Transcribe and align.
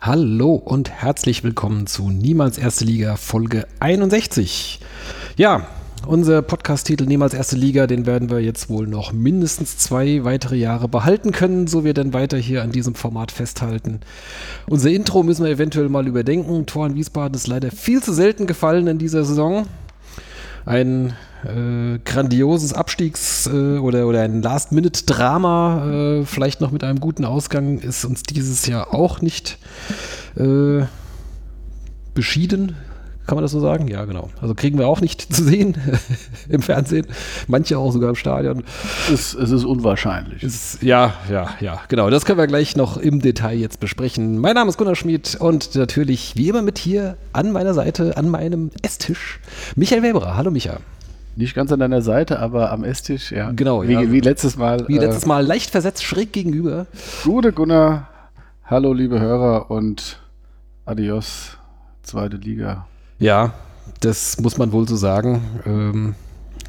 Hallo 0.00 0.54
und 0.54 0.90
herzlich 0.90 1.44
willkommen 1.44 1.86
zu 1.86 2.10
Niemals 2.10 2.58
Erste 2.58 2.84
Liga 2.84 3.14
Folge 3.14 3.68
61. 3.78 4.80
Ja, 5.36 5.68
unser 6.04 6.42
Podcast-Titel 6.42 7.04
Niemals 7.04 7.32
Erste 7.32 7.54
Liga, 7.54 7.86
den 7.86 8.04
werden 8.04 8.28
wir 8.28 8.40
jetzt 8.40 8.68
wohl 8.68 8.88
noch 8.88 9.12
mindestens 9.12 9.78
zwei 9.78 10.24
weitere 10.24 10.56
Jahre 10.56 10.88
behalten 10.88 11.30
können, 11.30 11.68
so 11.68 11.84
wir 11.84 11.94
dann 11.94 12.12
weiter 12.12 12.36
hier 12.36 12.64
an 12.64 12.72
diesem 12.72 12.96
Format 12.96 13.30
festhalten. 13.30 14.00
Unser 14.68 14.90
Intro 14.90 15.22
müssen 15.22 15.44
wir 15.44 15.52
eventuell 15.52 15.88
mal 15.88 16.08
überdenken. 16.08 16.66
Tor 16.66 16.88
in 16.88 16.96
Wiesbaden 16.96 17.36
ist 17.36 17.46
leider 17.46 17.70
viel 17.70 18.02
zu 18.02 18.12
selten 18.12 18.48
gefallen 18.48 18.88
in 18.88 18.98
dieser 18.98 19.24
Saison. 19.24 19.66
Ein 20.64 21.14
äh, 21.44 21.98
grandioses 22.04 22.72
Abstiegs- 22.72 23.46
äh, 23.46 23.78
oder, 23.78 24.06
oder 24.06 24.22
ein 24.22 24.42
Last-Minute-Drama, 24.42 26.20
äh, 26.20 26.24
vielleicht 26.24 26.60
noch 26.60 26.70
mit 26.70 26.84
einem 26.84 27.00
guten 27.00 27.24
Ausgang, 27.24 27.78
ist 27.78 28.04
uns 28.04 28.22
dieses 28.22 28.66
Jahr 28.66 28.94
auch 28.94 29.20
nicht 29.20 29.58
äh, 30.36 30.84
beschieden. 32.14 32.76
Kann 33.26 33.36
man 33.36 33.42
das 33.42 33.52
so 33.52 33.60
sagen? 33.60 33.86
Ja, 33.86 34.04
genau. 34.04 34.30
Also 34.40 34.54
kriegen 34.54 34.78
wir 34.78 34.88
auch 34.88 35.00
nicht 35.00 35.20
zu 35.34 35.44
sehen 35.44 35.76
im 36.48 36.60
Fernsehen. 36.62 37.06
Manche 37.46 37.78
auch 37.78 37.92
sogar 37.92 38.10
im 38.10 38.16
Stadion. 38.16 38.64
Es, 39.12 39.34
es 39.34 39.50
ist 39.50 39.64
unwahrscheinlich. 39.64 40.42
Es, 40.42 40.78
ja, 40.82 41.14
ja, 41.30 41.50
ja, 41.60 41.80
genau. 41.88 42.10
Das 42.10 42.24
können 42.24 42.38
wir 42.38 42.46
gleich 42.46 42.76
noch 42.76 42.96
im 42.96 43.20
Detail 43.20 43.56
jetzt 43.58 43.78
besprechen. 43.80 44.38
Mein 44.38 44.54
Name 44.54 44.70
ist 44.70 44.76
Gunnar 44.76 44.96
Schmid 44.96 45.36
und 45.38 45.74
natürlich 45.76 46.34
wie 46.36 46.48
immer 46.48 46.62
mit 46.62 46.78
hier 46.78 47.16
an 47.32 47.52
meiner 47.52 47.74
Seite, 47.74 48.16
an 48.16 48.28
meinem 48.28 48.70
Esstisch, 48.82 49.38
Michael 49.76 50.02
Weberer. 50.02 50.36
Hallo, 50.36 50.50
Micha. 50.50 50.78
Nicht 51.34 51.54
ganz 51.54 51.72
an 51.72 51.80
deiner 51.80 52.02
Seite, 52.02 52.40
aber 52.40 52.72
am 52.72 52.84
Esstisch, 52.84 53.32
ja. 53.32 53.52
Genau, 53.52 53.84
wie, 53.84 53.92
ja. 53.92 54.12
Wie 54.12 54.20
letztes 54.20 54.56
Mal. 54.56 54.86
Wie 54.88 54.98
letztes 54.98 55.24
Mal 55.24 55.46
leicht 55.46 55.70
versetzt, 55.70 56.04
schräg 56.04 56.32
gegenüber. 56.32 56.86
Gute 57.24 57.52
Gunnar, 57.52 58.08
hallo 58.66 58.92
liebe 58.92 59.18
Hörer 59.18 59.70
und 59.70 60.18
adios, 60.84 61.56
zweite 62.02 62.36
Liga. 62.36 62.86
Ja, 63.22 63.54
das 64.00 64.40
muss 64.40 64.58
man 64.58 64.72
wohl 64.72 64.88
so 64.88 64.96
sagen. 64.96 65.42
Ähm, 65.64 66.14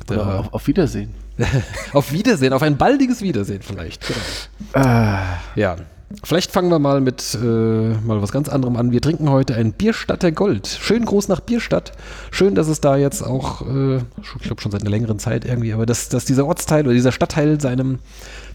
Oder 0.09 0.40
auf, 0.40 0.54
auf 0.54 0.68
Wiedersehen. 0.68 1.09
auf 1.94 2.12
Wiedersehen, 2.12 2.54
auf 2.54 2.62
ein 2.62 2.78
baldiges 2.78 3.23
Wiedersehen 3.23 3.62
vielleicht. 3.64 4.06
Genau. 4.08 4.86
Äh, 4.86 5.18
Ja, 5.56 5.78
vielleicht 6.24 6.52
fangen 6.52 6.70
wir 6.70 6.78
mal 6.78 7.02
mit 7.02 7.36
äh, 7.42 7.46
mal 7.46 8.22
was 8.22 8.31
ganz 8.31 8.50
anderem 8.50 8.76
an. 8.76 8.92
Wir 8.92 9.02
trinken 9.02 9.31
heute 9.31 9.56
ein 9.56 9.74
Bierstadter 9.74 10.31
Gold. 10.31 10.68
Schön 10.68 11.06
groß 11.06 11.28
nach 11.28 11.40
Bierstadt. 11.40 11.94
Schön, 12.30 12.54
dass 12.54 12.68
es 12.68 12.81
da 12.81 12.98
jetzt 12.98 13.24
auch, 13.24 13.64
äh, 13.68 13.98
ich 13.98 14.44
glaube 14.44 14.62
schon 14.62 14.72
seit 14.72 14.81
einer 14.81 14.92
längeren 14.92 15.18
Zeit 15.18 15.46
irgendwie, 15.46 15.74
aber 15.74 15.88
dass, 15.88 16.09
dass 16.09 16.24
dieser 16.26 16.46
Ortsteil 16.46 16.86
oder 16.86 16.94
dieser 16.94 17.12
Stadtteil 17.12 17.59
seinem 17.59 17.98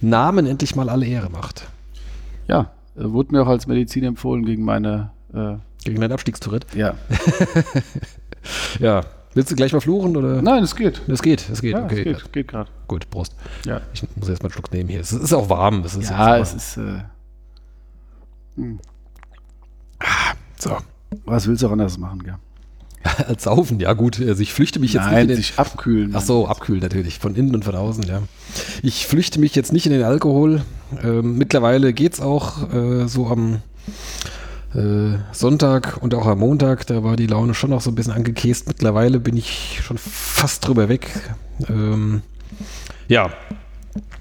Namen 0.01 0.47
endlich 0.47 0.77
mal 0.77 0.89
alle 0.89 1.05
Ehre 1.07 1.31
macht. 1.31 1.67
ja, 2.47 2.71
äh, 2.97 3.11
wurde 3.11 3.33
mir 3.33 3.43
auch 3.43 3.49
als 3.49 3.67
Medizin 3.67 4.05
empfohlen 4.05 4.45
gegen 4.45 4.63
meine. 4.63 5.11
Äh, 5.35 5.57
Gegen 5.85 6.01
den 6.01 6.13
Abstiegstourette. 6.13 6.77
ja. 6.77 6.95
Ja. 8.81 9.05
Willst 9.35 9.51
du 9.51 9.57
gleich 9.57 9.73
mal 9.73 9.81
fluchen 9.81 10.17
oder? 10.17 10.41
Nein, 10.43 10.63
es 10.63 10.75
geht. 10.75 11.03
Es 11.07 11.23
geht, 11.23 11.49
es 11.51 11.61
geht, 11.61 11.73
Ja, 11.73 11.85
okay. 11.85 12.09
es 12.11 12.23
geht, 12.23 12.33
geht 12.33 12.49
gerade. 12.49 12.71
Gut, 12.89 13.09
Prost. 13.11 13.35
Ja, 13.65 13.83
Ich 13.93 14.03
muss 14.17 14.29
erst 14.29 14.43
mal 14.43 14.47
einen 14.49 14.53
Schluck 14.55 14.73
nehmen 14.73 14.89
hier. 14.89 15.01
Es 15.01 15.13
ist 15.13 15.33
auch 15.33 15.49
warm. 15.49 15.85
Es 15.85 15.95
ist 15.95 16.11
ja 16.11 16.39
jetzt 16.39 16.57
es 16.57 16.77
ist. 16.77 16.77
Äh, 16.79 17.03
so. 20.59 20.77
was 21.25 21.47
willst 21.47 21.63
du 21.63 21.69
auch 21.69 21.73
anders 21.73 21.99
machen, 21.99 22.23
gell? 22.25 22.35
Als 23.29 23.45
Saufen, 23.45 23.79
ja 23.79 23.93
gut. 23.93 24.19
Also 24.21 24.43
ich 24.43 24.53
flüchte 24.53 24.81
mich 24.81 24.93
jetzt 24.93 25.05
nicht 25.05 25.13
Nein, 25.13 25.23
in 25.23 25.29
den, 25.29 25.37
sich 25.37 25.59
abkühlen. 25.59 26.13
Ach 26.17 26.21
so, 26.23 26.49
abkühlen 26.49 26.83
natürlich, 26.83 27.19
von 27.19 27.37
innen 27.37 27.55
und 27.55 27.65
von 27.65 27.77
außen, 27.77 28.05
ja. 28.05 28.23
Ich 28.83 29.07
flüchte 29.07 29.39
mich 29.39 29.55
jetzt 29.55 29.73
nicht 29.73 29.87
in 29.87 29.93
den 29.93 30.03
Alkohol. 30.03 30.63
Ähm, 31.03 31.37
mittlerweile 31.39 31.93
geht's 31.93 32.21
auch 32.21 32.73
äh, 32.73 33.07
so 33.07 33.29
am 33.29 33.63
Sonntag 35.33 35.97
und 36.03 36.15
auch 36.15 36.27
am 36.27 36.41
Montag, 36.41 36.87
da 36.87 37.03
war 37.03 37.17
die 37.17 37.27
Laune 37.27 37.55
schon 37.55 37.71
noch 37.71 37.81
so 37.81 37.91
ein 37.91 37.95
bisschen 37.95 38.13
angekäst. 38.13 38.69
Mittlerweile 38.69 39.19
bin 39.19 39.37
ich 39.37 39.81
schon 39.83 39.97
fast 39.97 40.67
drüber 40.67 40.89
weg. 40.89 41.09
Ähm, 41.69 42.23
ja, 43.09 43.31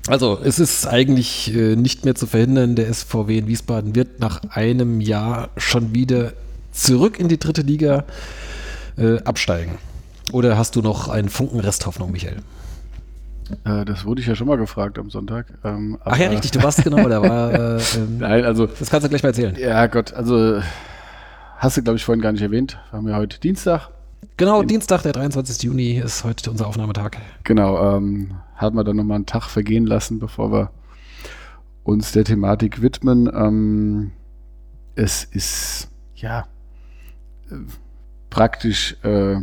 also 0.07 0.39
es 0.41 0.57
ist 0.57 0.87
eigentlich 0.87 1.53
äh, 1.53 1.75
nicht 1.75 2.05
mehr 2.05 2.15
zu 2.15 2.27
verhindern. 2.27 2.75
Der 2.75 2.91
SVW 2.93 3.37
in 3.37 3.47
Wiesbaden 3.47 3.93
wird 3.93 4.21
nach 4.21 4.41
einem 4.49 5.01
Jahr 5.01 5.49
schon 5.57 5.93
wieder 5.93 6.31
zurück 6.71 7.19
in 7.19 7.27
die 7.27 7.37
dritte 7.37 7.61
Liga 7.61 8.05
äh, 8.97 9.19
absteigen. 9.23 9.77
Oder 10.31 10.57
hast 10.57 10.75
du 10.77 10.81
noch 10.81 11.09
einen 11.09 11.29
Funken 11.29 11.59
Resthoffnung, 11.59 12.11
Michael? 12.11 12.37
Äh, 13.63 13.85
das 13.85 14.05
wurde 14.05 14.21
ich 14.21 14.27
ja 14.27 14.35
schon 14.35 14.47
mal 14.47 14.57
gefragt 14.57 14.99
am 14.99 15.09
Sonntag. 15.09 15.47
Ähm, 15.63 15.97
Ach 16.03 16.17
ja, 16.17 16.29
richtig, 16.29 16.51
du 16.51 16.63
warst 16.63 16.83
genau, 16.83 17.07
da 17.07 17.21
war. 17.21 17.53
Äh, 17.57 17.79
ähm, 17.95 18.17
Nein, 18.19 18.45
also 18.45 18.67
das 18.67 18.89
kannst 18.89 19.05
du 19.05 19.09
gleich 19.09 19.23
mal 19.23 19.29
erzählen. 19.29 19.55
Ja, 19.57 19.87
Gott, 19.87 20.13
also 20.13 20.61
hast 21.57 21.77
du, 21.77 21.83
glaube 21.83 21.97
ich, 21.97 22.05
vorhin 22.05 22.21
gar 22.21 22.31
nicht 22.31 22.41
erwähnt. 22.41 22.77
Wir 22.91 22.97
haben 22.97 23.07
ja 23.07 23.15
heute 23.15 23.39
Dienstag. 23.39 23.89
Genau, 24.37 24.63
Dienstag, 24.63 25.01
der 25.03 25.13
23. 25.13 25.63
Juni 25.63 25.97
ist 25.97 26.23
heute 26.23 26.51
unser 26.51 26.67
Aufnahmetag. 26.67 27.17
Genau, 27.43 27.97
ähm, 27.97 28.35
hat 28.55 28.73
man 28.73 28.85
dann 28.85 28.95
nochmal 28.95 29.15
einen 29.15 29.25
Tag 29.25 29.43
vergehen 29.43 29.85
lassen, 29.85 30.19
bevor 30.19 30.51
wir 30.51 30.71
uns 31.83 32.11
der 32.11 32.23
Thematik 32.23 32.81
widmen. 32.81 33.29
Ähm, 33.33 34.11
es 34.95 35.23
ist, 35.23 35.89
ja, 36.15 36.45
äh, 37.49 37.55
praktisch, 38.29 38.97
äh, 39.03 39.37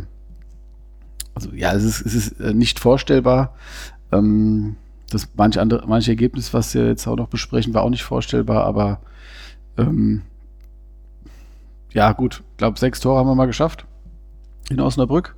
also 1.33 1.51
ja, 1.53 1.73
es 1.73 1.83
ist, 1.83 2.05
es 2.05 2.13
ist 2.13 2.39
äh, 2.39 2.53
nicht 2.53 2.79
vorstellbar. 2.79 3.55
Ähm, 4.17 4.75
das 5.09 5.29
manche 5.35 5.61
andere, 5.61 5.87
manche 5.87 6.11
Ergebnis, 6.11 6.53
was 6.53 6.73
wir 6.73 6.87
jetzt 6.87 7.07
auch 7.07 7.15
noch 7.15 7.27
besprechen, 7.27 7.73
war 7.73 7.83
auch 7.83 7.89
nicht 7.89 8.03
vorstellbar, 8.03 8.65
aber 8.65 8.99
ähm, 9.77 10.23
ja, 11.93 12.11
gut, 12.11 12.43
ich 12.51 12.57
glaube, 12.57 12.79
sechs 12.79 12.99
Tore 12.99 13.19
haben 13.19 13.27
wir 13.27 13.35
mal 13.35 13.45
geschafft 13.45 13.85
in 14.69 14.81
Osnabrück. 14.81 15.35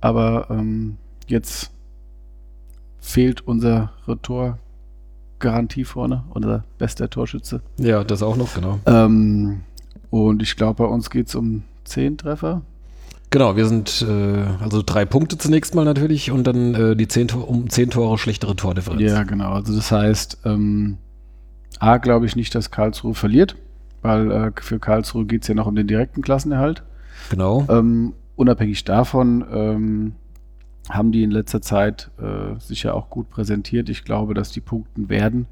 Aber 0.00 0.48
ähm, 0.50 0.98
jetzt 1.26 1.70
fehlt 3.00 3.46
unsere 3.46 3.90
Torgarantie 4.22 5.84
vorne, 5.84 6.24
unser 6.30 6.64
bester 6.76 7.08
Torschütze. 7.08 7.62
Ja, 7.78 8.04
das 8.04 8.22
auch 8.22 8.36
noch, 8.36 8.54
genau. 8.54 8.78
Ähm, 8.84 9.60
und 10.10 10.42
ich 10.42 10.56
glaube, 10.56 10.84
bei 10.84 10.90
uns 10.90 11.08
geht 11.08 11.28
es 11.28 11.34
um 11.34 11.62
zehn 11.84 12.18
Treffer. 12.18 12.62
Genau, 13.34 13.56
wir 13.56 13.66
sind 13.66 14.06
äh, 14.08 14.62
also 14.62 14.80
drei 14.86 15.04
Punkte 15.04 15.36
zunächst 15.36 15.74
mal 15.74 15.84
natürlich 15.84 16.30
und 16.30 16.46
dann 16.46 16.72
äh, 16.76 16.94
die 16.94 17.08
zehn 17.08 17.26
Tor, 17.26 17.48
um 17.48 17.68
zehn 17.68 17.90
Tore 17.90 18.16
schlechtere 18.16 18.54
Tordifferenz. 18.54 19.02
Ja, 19.02 19.24
genau. 19.24 19.54
Also 19.54 19.74
das 19.74 19.90
heißt, 19.90 20.42
ähm, 20.44 20.98
A, 21.80 21.96
glaube 21.96 22.26
ich 22.26 22.36
nicht, 22.36 22.54
dass 22.54 22.70
Karlsruhe 22.70 23.14
verliert, 23.14 23.56
weil 24.02 24.30
äh, 24.30 24.52
für 24.60 24.78
Karlsruhe 24.78 25.26
geht 25.26 25.42
es 25.42 25.48
ja 25.48 25.56
noch 25.56 25.66
um 25.66 25.74
den 25.74 25.88
direkten 25.88 26.22
Klassenerhalt. 26.22 26.84
Genau. 27.28 27.66
Ähm, 27.68 28.12
unabhängig 28.36 28.84
davon 28.84 29.44
ähm, 29.52 30.12
haben 30.88 31.10
die 31.10 31.24
in 31.24 31.32
letzter 31.32 31.60
Zeit 31.60 32.12
äh, 32.22 32.56
sicher 32.60 32.94
auch 32.94 33.10
gut 33.10 33.30
präsentiert. 33.30 33.88
Ich 33.88 34.04
glaube, 34.04 34.34
dass 34.34 34.52
die 34.52 34.60
punkten 34.60 35.08
werden. 35.08 35.46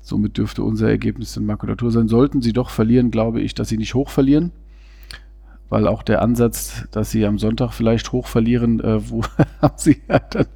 Somit 0.00 0.38
dürfte 0.38 0.62
unser 0.62 0.88
Ergebnis 0.88 1.34
dann 1.34 1.46
Makulatur 1.46 1.90
sein. 1.90 2.06
Sollten 2.06 2.42
sie 2.42 2.52
doch 2.52 2.70
verlieren, 2.70 3.10
glaube 3.10 3.40
ich, 3.40 3.56
dass 3.56 3.70
sie 3.70 3.76
nicht 3.76 3.94
hoch 3.94 4.10
verlieren. 4.10 4.52
Weil 5.68 5.88
auch 5.88 6.02
der 6.02 6.22
Ansatz, 6.22 6.84
dass 6.90 7.10
sie 7.10 7.24
am 7.26 7.38
Sonntag 7.38 7.72
vielleicht 7.72 8.12
hoch 8.12 8.26
verlieren, 8.26 8.80
äh, 8.80 9.10
wo 9.10 9.22
haben 9.62 9.74
sie 9.76 10.02
ja 10.08 10.18
dann 10.18 10.46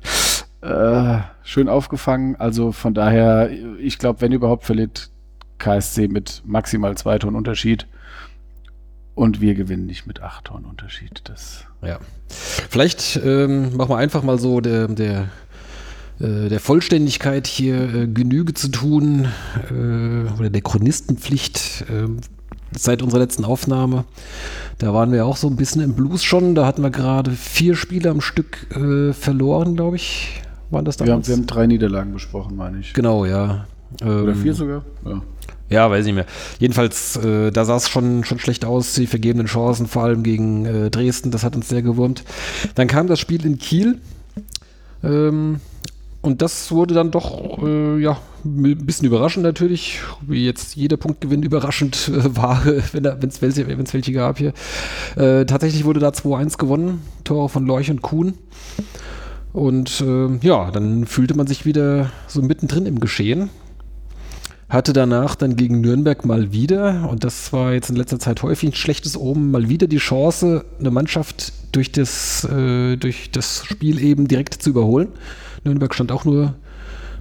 äh, 0.61 1.23
schön 1.43 1.69
aufgefangen. 1.69 2.37
Also 2.37 2.73
von 2.73 2.95
daher, 2.95 3.51
ich 3.79 3.99
glaube, 3.99 4.21
wenn 4.21 4.33
überhaupt 4.33 4.65
verliert 4.65 5.11
KSC 5.59 6.09
mit 6.09 6.43
maximal 6.47 6.97
zwei 6.97 7.19
Tonnen 7.19 7.37
Unterschied. 7.37 7.87
Und 9.15 9.41
wir 9.41 9.55
gewinnen 9.55 9.87
nicht 9.87 10.07
mit 10.07 10.23
acht 10.23 10.45
Tonnen 10.45 10.65
Unterschied. 10.65 11.23
Das 11.25 11.67
Ja. 11.83 11.99
Vielleicht 12.29 13.21
ähm, 13.25 13.77
machen 13.77 13.91
wir 13.91 13.97
einfach 13.97 14.23
mal 14.23 14.39
so 14.39 14.61
der, 14.61 14.87
der, 14.87 15.29
der 16.21 16.61
Vollständigkeit 16.61 17.47
hier 17.47 17.95
äh, 17.95 18.07
Genüge 18.07 18.55
zu 18.55 18.69
tun 18.69 19.29
äh, 19.71 20.33
oder 20.39 20.51
der 20.51 20.63
Chronistenpflicht 20.63 21.85
äh, 21.89 22.09
seit 22.73 23.03
unserer 23.03 23.21
letzten 23.21 23.45
Aufnahme. 23.45 24.05
Da 24.79 24.93
waren 24.95 25.13
wir 25.13 25.27
auch 25.27 25.37
so 25.37 25.49
ein 25.49 25.57
bisschen 25.57 25.83
im 25.83 25.95
Blues 25.95 26.23
schon. 26.25 26.55
Da 26.55 26.67
hatten 26.67 26.83
wir 26.83 26.91
gerade 26.91 27.31
vier 27.31 27.75
Spiele 27.77 28.11
am 28.11 28.21
Stück 28.21 28.67
äh, 28.77 29.13
verloren, 29.13 29.77
glaube 29.77 29.97
ich. 29.97 30.43
Waren 30.71 30.85
das 30.85 30.99
wir, 30.99 31.05
haben, 31.05 31.09
damals? 31.09 31.29
wir 31.29 31.37
haben 31.37 31.47
drei 31.47 31.67
Niederlagen 31.67 32.13
besprochen, 32.13 32.57
meine 32.57 32.81
ich. 32.81 32.93
genau, 32.95 33.25
ja. 33.25 33.67
Oder 34.03 34.29
Ähm, 34.29 34.35
vier 34.37 34.55
sogar? 34.55 34.85
Ja. 35.05 35.23
Ja, 35.71 35.91
weiß 35.91 36.01
ich 36.01 36.07
nicht 36.07 36.15
mehr. 36.15 36.27
Jedenfalls, 36.59 37.17
äh, 37.17 37.51
da 37.51 37.65
sah 37.65 37.77
es 37.77 37.89
schon, 37.91 38.25
schon 38.25 38.39
schlecht 38.39 38.65
aus, 38.65 38.95
die 38.95 39.07
vergebenen 39.07 39.47
Chancen, 39.47 39.87
vor 39.87 40.03
allem 40.05 40.23
gegen 40.23 40.65
äh, 40.65 40.91
Dresden, 40.91 41.31
das 41.31 41.45
hat 41.45 41.57
uns 41.57 41.69
sehr 41.69 41.83
gewurmt. 41.83 42.25
Dann 42.75 42.87
kam 42.87 43.07
das 43.07 43.21
Spiel 43.21 43.45
in 43.45 43.59
Kiel. 43.59 43.99
Ähm, 45.05 45.61
Und 46.21 46.43
das 46.43 46.73
wurde 46.73 46.95
dann 46.95 47.11
doch, 47.11 47.63
äh, 47.63 48.01
ja, 48.01 48.19
ein 48.45 48.87
bisschen 48.87 49.07
überraschend 49.07 49.45
natürlich, 49.45 50.01
wie 50.27 50.45
jetzt 50.45 50.75
jeder 50.75 50.97
Punktgewinn 50.97 51.43
überraschend 51.43 52.09
äh, 52.15 52.37
war, 52.37 52.65
wenn 52.65 53.29
es 53.29 53.41
welche, 53.41 53.67
welche 53.69 54.13
gab 54.13 54.39
hier. 54.39 54.53
Äh, 55.17 55.45
tatsächlich 55.47 55.85
wurde 55.85 56.01
da 56.01 56.09
2-1 56.09 56.59
gewonnen, 56.59 57.03
Tore 57.25 57.49
von 57.49 57.67
Leuch 57.67 57.91
und 57.91 58.03
Kuhn. 58.03 58.35
Und 59.53 60.01
äh, 60.01 60.37
ja, 60.43 60.71
dann 60.71 61.07
fühlte 61.07 61.37
man 61.37 61.47
sich 61.47 61.65
wieder 61.65 62.11
so 62.27 62.43
mittendrin 62.43 62.87
im 62.87 63.01
Geschehen. 63.01 63.51
Hatte 64.69 64.93
danach 64.93 65.35
dann 65.35 65.57
gegen 65.57 65.81
Nürnberg 65.81 66.27
mal 66.27 66.53
wieder, 66.53 67.09
und 67.11 67.25
das 67.25 67.55
war 67.55 67.73
jetzt 67.73 67.89
in 67.89 67.97
letzter 67.97 68.19
Zeit 68.19 68.43
häufig 68.43 68.71
ein 68.71 68.75
schlechtes 68.75 69.17
Omen, 69.17 69.51
mal 69.51 69.71
wieder 69.71 69.87
die 69.87 69.97
Chance, 69.97 70.65
eine 70.79 70.91
Mannschaft 70.91 71.55
durch 71.73 71.91
das, 71.91 72.45
äh, 72.45 72.97
durch 72.97 73.31
das 73.31 73.65
Spiel 73.65 74.03
eben 74.03 74.29
direkt 74.29 74.63
zu 74.63 74.71
überholen. 74.71 75.09
Nürnberg 75.69 75.95
stand 75.95 76.13
auch 76.13 76.25
nur, 76.25 76.55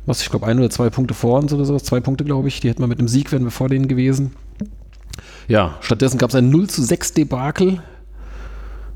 was 0.05 0.21
ich 0.21 0.29
glaube, 0.29 0.47
ein 0.47 0.57
oder 0.59 0.69
zwei 0.69 0.89
Punkte 0.89 1.13
vor 1.13 1.39
uns 1.39 1.53
oder 1.53 1.65
sowas, 1.65 1.83
zwei 1.83 1.99
Punkte 1.99 2.23
glaube 2.23 2.47
ich. 2.47 2.59
Die 2.59 2.69
hätten 2.69 2.81
wir 2.81 2.87
mit 2.87 2.99
einem 2.99 3.07
Sieg, 3.07 3.31
wären 3.31 3.43
wir 3.43 3.51
vor 3.51 3.69
denen 3.69 3.87
gewesen. 3.87 4.31
Ja, 5.47 5.77
stattdessen 5.81 6.17
gab 6.17 6.29
es 6.29 6.35
ein 6.35 6.49
0 6.49 6.67
zu 6.67 6.83
6 6.83 7.13
Debakel. 7.13 7.81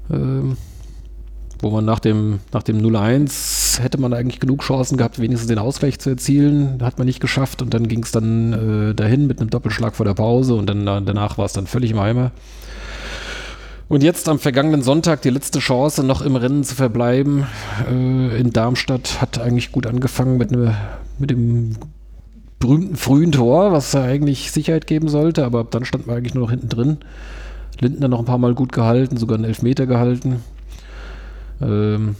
Ähm, 0.09 0.57
wo 1.61 1.69
man 1.69 1.85
nach 1.85 1.99
dem, 1.99 2.39
nach 2.51 2.63
dem 2.63 2.79
0-1 2.79 3.81
hätte 3.81 3.99
man 3.99 4.13
eigentlich 4.13 4.39
genug 4.39 4.63
Chancen 4.63 4.97
gehabt, 4.97 5.19
wenigstens 5.19 5.47
den 5.47 5.59
Ausgleich 5.59 5.99
zu 5.99 6.09
erzielen. 6.09 6.81
Hat 6.81 6.97
man 6.97 7.05
nicht 7.05 7.19
geschafft 7.19 7.61
und 7.61 7.73
dann 7.73 7.87
ging 7.87 8.03
es 8.03 8.11
dann 8.11 8.89
äh, 8.89 8.95
dahin 8.95 9.27
mit 9.27 9.39
einem 9.39 9.51
Doppelschlag 9.51 9.95
vor 9.95 10.05
der 10.05 10.15
Pause 10.15 10.55
und 10.55 10.67
dann 10.67 10.85
danach 10.85 11.37
war 11.37 11.45
es 11.45 11.53
dann 11.53 11.67
völlig 11.67 11.91
im 11.91 11.99
Eimer. 11.99 12.31
Und 13.91 14.03
jetzt 14.03 14.29
am 14.29 14.39
vergangenen 14.39 14.83
Sonntag 14.83 15.21
die 15.21 15.31
letzte 15.31 15.59
Chance, 15.59 16.05
noch 16.05 16.21
im 16.21 16.37
Rennen 16.37 16.63
zu 16.63 16.75
verbleiben 16.75 17.45
äh, 17.89 18.39
in 18.39 18.53
Darmstadt, 18.53 19.19
hat 19.19 19.37
eigentlich 19.37 19.73
gut 19.73 19.85
angefangen 19.85 20.37
mit, 20.37 20.49
ne, 20.49 20.77
mit 21.19 21.29
dem 21.29 21.75
berühmten 22.57 22.95
frühen 22.95 23.33
Tor, 23.33 23.73
was 23.73 23.91
da 23.91 24.01
eigentlich 24.01 24.53
Sicherheit 24.53 24.87
geben 24.87 25.09
sollte, 25.09 25.43
aber 25.43 25.65
dann 25.65 25.83
stand 25.83 26.07
man 26.07 26.15
eigentlich 26.15 26.35
nur 26.35 26.45
noch 26.45 26.51
hinten 26.51 26.69
drin. 26.69 26.97
Lindner 27.81 28.07
noch 28.07 28.19
ein 28.19 28.25
paar 28.25 28.37
Mal 28.37 28.55
gut 28.55 28.71
gehalten, 28.71 29.17
sogar 29.17 29.35
einen 29.35 29.43
Elfmeter 29.43 29.85
gehalten. 29.87 30.41
Ähm, 31.61 32.15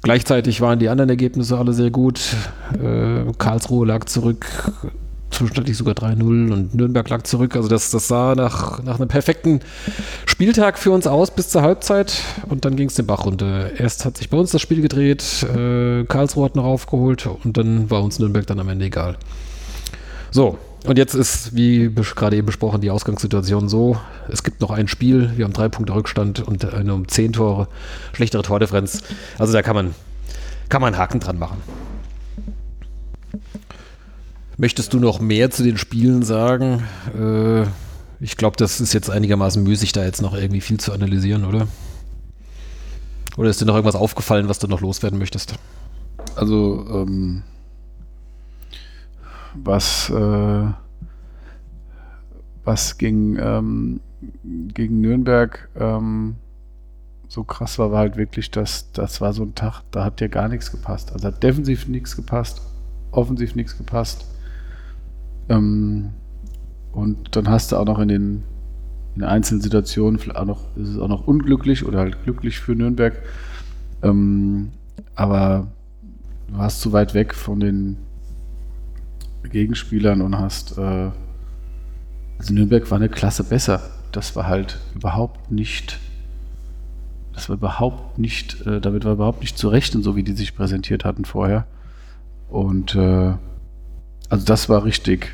gleichzeitig 0.00 0.62
waren 0.62 0.78
die 0.78 0.88
anderen 0.88 1.10
Ergebnisse 1.10 1.58
alle 1.58 1.74
sehr 1.74 1.90
gut. 1.90 2.20
Äh, 2.72 3.30
Karlsruhe 3.36 3.86
lag 3.86 4.06
zurück, 4.06 4.46
zwischenzeitlich 5.30 5.76
sogar 5.76 5.94
3-0 5.94 6.52
und 6.52 6.74
Nürnberg 6.74 7.08
lag 7.08 7.22
zurück. 7.22 7.56
Also 7.56 7.68
das, 7.68 7.90
das 7.90 8.08
sah 8.08 8.34
nach, 8.34 8.82
nach 8.82 8.96
einem 8.98 9.08
perfekten 9.08 9.60
Spieltag 10.24 10.78
für 10.78 10.90
uns 10.90 11.06
aus 11.06 11.30
bis 11.30 11.48
zur 11.50 11.62
Halbzeit 11.62 12.22
und 12.48 12.64
dann 12.64 12.76
ging 12.76 12.88
es 12.88 12.94
den 12.94 13.06
Bach 13.06 13.26
runter. 13.26 13.78
Erst 13.78 14.04
hat 14.04 14.16
sich 14.16 14.30
bei 14.30 14.36
uns 14.36 14.50
das 14.50 14.62
Spiel 14.62 14.80
gedreht, 14.80 15.42
äh, 15.42 16.04
Karlsruhe 16.04 16.44
hat 16.44 16.56
noch 16.56 16.64
aufgeholt 16.64 17.26
und 17.26 17.56
dann 17.56 17.90
war 17.90 18.02
uns 18.02 18.18
Nürnberg 18.18 18.46
dann 18.46 18.60
am 18.60 18.68
Ende 18.68 18.86
egal. 18.86 19.16
So, 20.30 20.58
und 20.86 20.98
jetzt 20.98 21.14
ist, 21.14 21.54
wie 21.56 21.90
gerade 22.14 22.36
eben 22.36 22.46
besprochen, 22.46 22.80
die 22.80 22.90
Ausgangssituation 22.90 23.68
so: 23.68 23.96
Es 24.28 24.42
gibt 24.42 24.60
noch 24.60 24.70
ein 24.70 24.86
Spiel, 24.86 25.32
wir 25.36 25.44
haben 25.44 25.52
drei 25.52 25.68
Punkte 25.68 25.94
Rückstand 25.94 26.46
und 26.46 26.64
eine 26.72 26.94
um 26.94 27.08
zehn 27.08 27.32
Tore, 27.32 27.68
schlechtere 28.12 28.42
Tordifferenz. 28.42 29.02
Also 29.38 29.52
da 29.52 29.62
kann 29.62 29.74
man, 29.74 29.94
kann 30.68 30.80
man 30.80 30.96
Haken 30.96 31.18
dran 31.20 31.38
machen. 31.38 31.60
Möchtest 34.58 34.94
du 34.94 35.00
noch 35.00 35.20
mehr 35.20 35.50
zu 35.50 35.62
den 35.62 35.76
Spielen 35.76 36.22
sagen? 36.22 36.82
Äh, 37.14 37.66
ich 38.20 38.38
glaube, 38.38 38.56
das 38.56 38.80
ist 38.80 38.94
jetzt 38.94 39.10
einigermaßen 39.10 39.62
müßig, 39.62 39.92
da 39.92 40.02
jetzt 40.02 40.22
noch 40.22 40.34
irgendwie 40.34 40.62
viel 40.62 40.80
zu 40.80 40.92
analysieren, 40.92 41.44
oder? 41.44 41.68
Oder 43.36 43.50
ist 43.50 43.60
dir 43.60 43.66
noch 43.66 43.74
irgendwas 43.74 44.00
aufgefallen, 44.00 44.48
was 44.48 44.58
du 44.58 44.66
noch 44.66 44.80
loswerden 44.80 45.18
möchtest? 45.18 45.56
Also, 46.36 46.86
ähm, 46.88 47.42
was, 49.54 50.08
äh, 50.08 50.66
was 52.64 52.96
gegen, 52.96 53.38
ähm, 53.38 54.00
gegen 54.72 55.02
Nürnberg 55.02 55.68
ähm, 55.78 56.36
so 57.28 57.44
krass 57.44 57.78
war, 57.78 57.92
war 57.92 57.98
halt 57.98 58.16
wirklich, 58.16 58.50
dass 58.50 58.90
das 58.92 59.20
war 59.20 59.34
so 59.34 59.42
ein 59.42 59.54
Tag, 59.54 59.82
da 59.90 60.02
hat 60.02 60.22
ja 60.22 60.28
gar 60.28 60.48
nichts 60.48 60.70
gepasst. 60.70 61.12
Also 61.12 61.28
hat 61.28 61.42
defensiv 61.42 61.88
nichts 61.88 62.16
gepasst, 62.16 62.62
offensiv 63.10 63.54
nichts 63.54 63.76
gepasst. 63.76 64.24
Ähm, 65.48 66.10
und 66.92 67.36
dann 67.36 67.48
hast 67.48 67.72
du 67.72 67.76
auch 67.76 67.84
noch 67.84 67.98
in 67.98 68.08
den, 68.08 68.42
in 69.16 69.22
einzelnen 69.22 69.60
Situationen, 69.60 70.18
auch 70.32 70.44
noch, 70.44 70.76
ist 70.76 70.88
es 70.88 70.98
auch 70.98 71.08
noch 71.08 71.26
unglücklich 71.26 71.84
oder 71.84 71.98
halt 71.98 72.22
glücklich 72.24 72.58
für 72.58 72.74
Nürnberg. 72.74 73.22
Ähm, 74.02 74.70
aber 75.14 75.68
du 76.48 76.58
warst 76.58 76.80
zu 76.80 76.92
weit 76.92 77.14
weg 77.14 77.34
von 77.34 77.60
den 77.60 77.98
Gegenspielern 79.50 80.22
und 80.22 80.38
hast, 80.38 80.78
äh, 80.78 81.10
also 82.38 82.54
Nürnberg 82.54 82.90
war 82.90 82.98
eine 82.98 83.08
Klasse 83.08 83.44
besser. 83.44 83.80
Das 84.12 84.36
war 84.36 84.46
halt 84.46 84.78
überhaupt 84.94 85.50
nicht, 85.50 85.98
das 87.34 87.48
war 87.48 87.56
überhaupt 87.56 88.18
nicht, 88.18 88.66
äh, 88.66 88.80
damit 88.80 89.04
war 89.04 89.12
überhaupt 89.12 89.40
nicht 89.40 89.58
zu 89.58 89.68
rechnen, 89.68 90.02
so 90.02 90.16
wie 90.16 90.22
die 90.22 90.32
sich 90.32 90.56
präsentiert 90.56 91.04
hatten 91.04 91.24
vorher. 91.24 91.66
Und 92.48 92.94
äh, 92.94 93.34
also 94.28 94.44
das 94.44 94.68
war 94.68 94.84
richtig, 94.84 95.30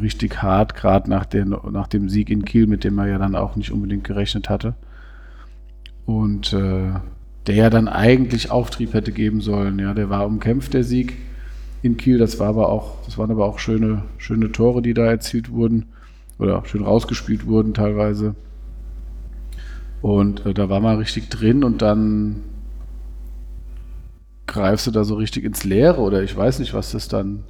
richtig 0.00 0.42
hart, 0.42 0.74
gerade 0.74 1.10
nach, 1.10 1.26
nach 1.70 1.86
dem 1.86 2.08
Sieg 2.08 2.30
in 2.30 2.44
Kiel, 2.44 2.66
mit 2.66 2.84
dem 2.84 2.94
man 2.94 3.08
ja 3.08 3.18
dann 3.18 3.34
auch 3.34 3.56
nicht 3.56 3.70
unbedingt 3.70 4.04
gerechnet 4.04 4.48
hatte. 4.48 4.74
Und 6.04 6.52
äh, 6.52 6.92
der 7.46 7.54
ja 7.54 7.70
dann 7.70 7.88
eigentlich 7.88 8.50
Auftrieb 8.50 8.94
hätte 8.94 9.12
geben 9.12 9.40
sollen. 9.40 9.78
Ja, 9.78 9.94
der 9.94 10.10
war 10.10 10.26
umkämpft, 10.26 10.74
der 10.74 10.84
Sieg 10.84 11.16
in 11.82 11.96
Kiel. 11.96 12.18
Das 12.18 12.38
war 12.38 12.48
aber 12.48 12.68
auch, 12.68 13.04
das 13.04 13.18
waren 13.18 13.30
aber 13.30 13.46
auch 13.46 13.58
schöne, 13.58 14.02
schöne 14.18 14.50
Tore, 14.52 14.82
die 14.82 14.94
da 14.94 15.06
erzielt 15.06 15.50
wurden 15.50 15.86
oder 16.38 16.64
schön 16.66 16.84
rausgespielt 16.84 17.46
wurden 17.46 17.74
teilweise. 17.74 18.34
Und 20.02 20.44
äh, 20.44 20.54
da 20.54 20.68
war 20.68 20.80
man 20.80 20.98
richtig 20.98 21.28
drin 21.30 21.64
und 21.64 21.82
dann 21.82 22.42
greifst 24.46 24.86
du 24.86 24.90
da 24.90 25.04
so 25.04 25.14
richtig 25.16 25.44
ins 25.44 25.64
Leere 25.64 26.00
oder 26.00 26.22
ich 26.22 26.36
weiß 26.36 26.58
nicht, 26.58 26.74
was 26.74 26.92
das 26.92 27.08
dann. 27.08 27.44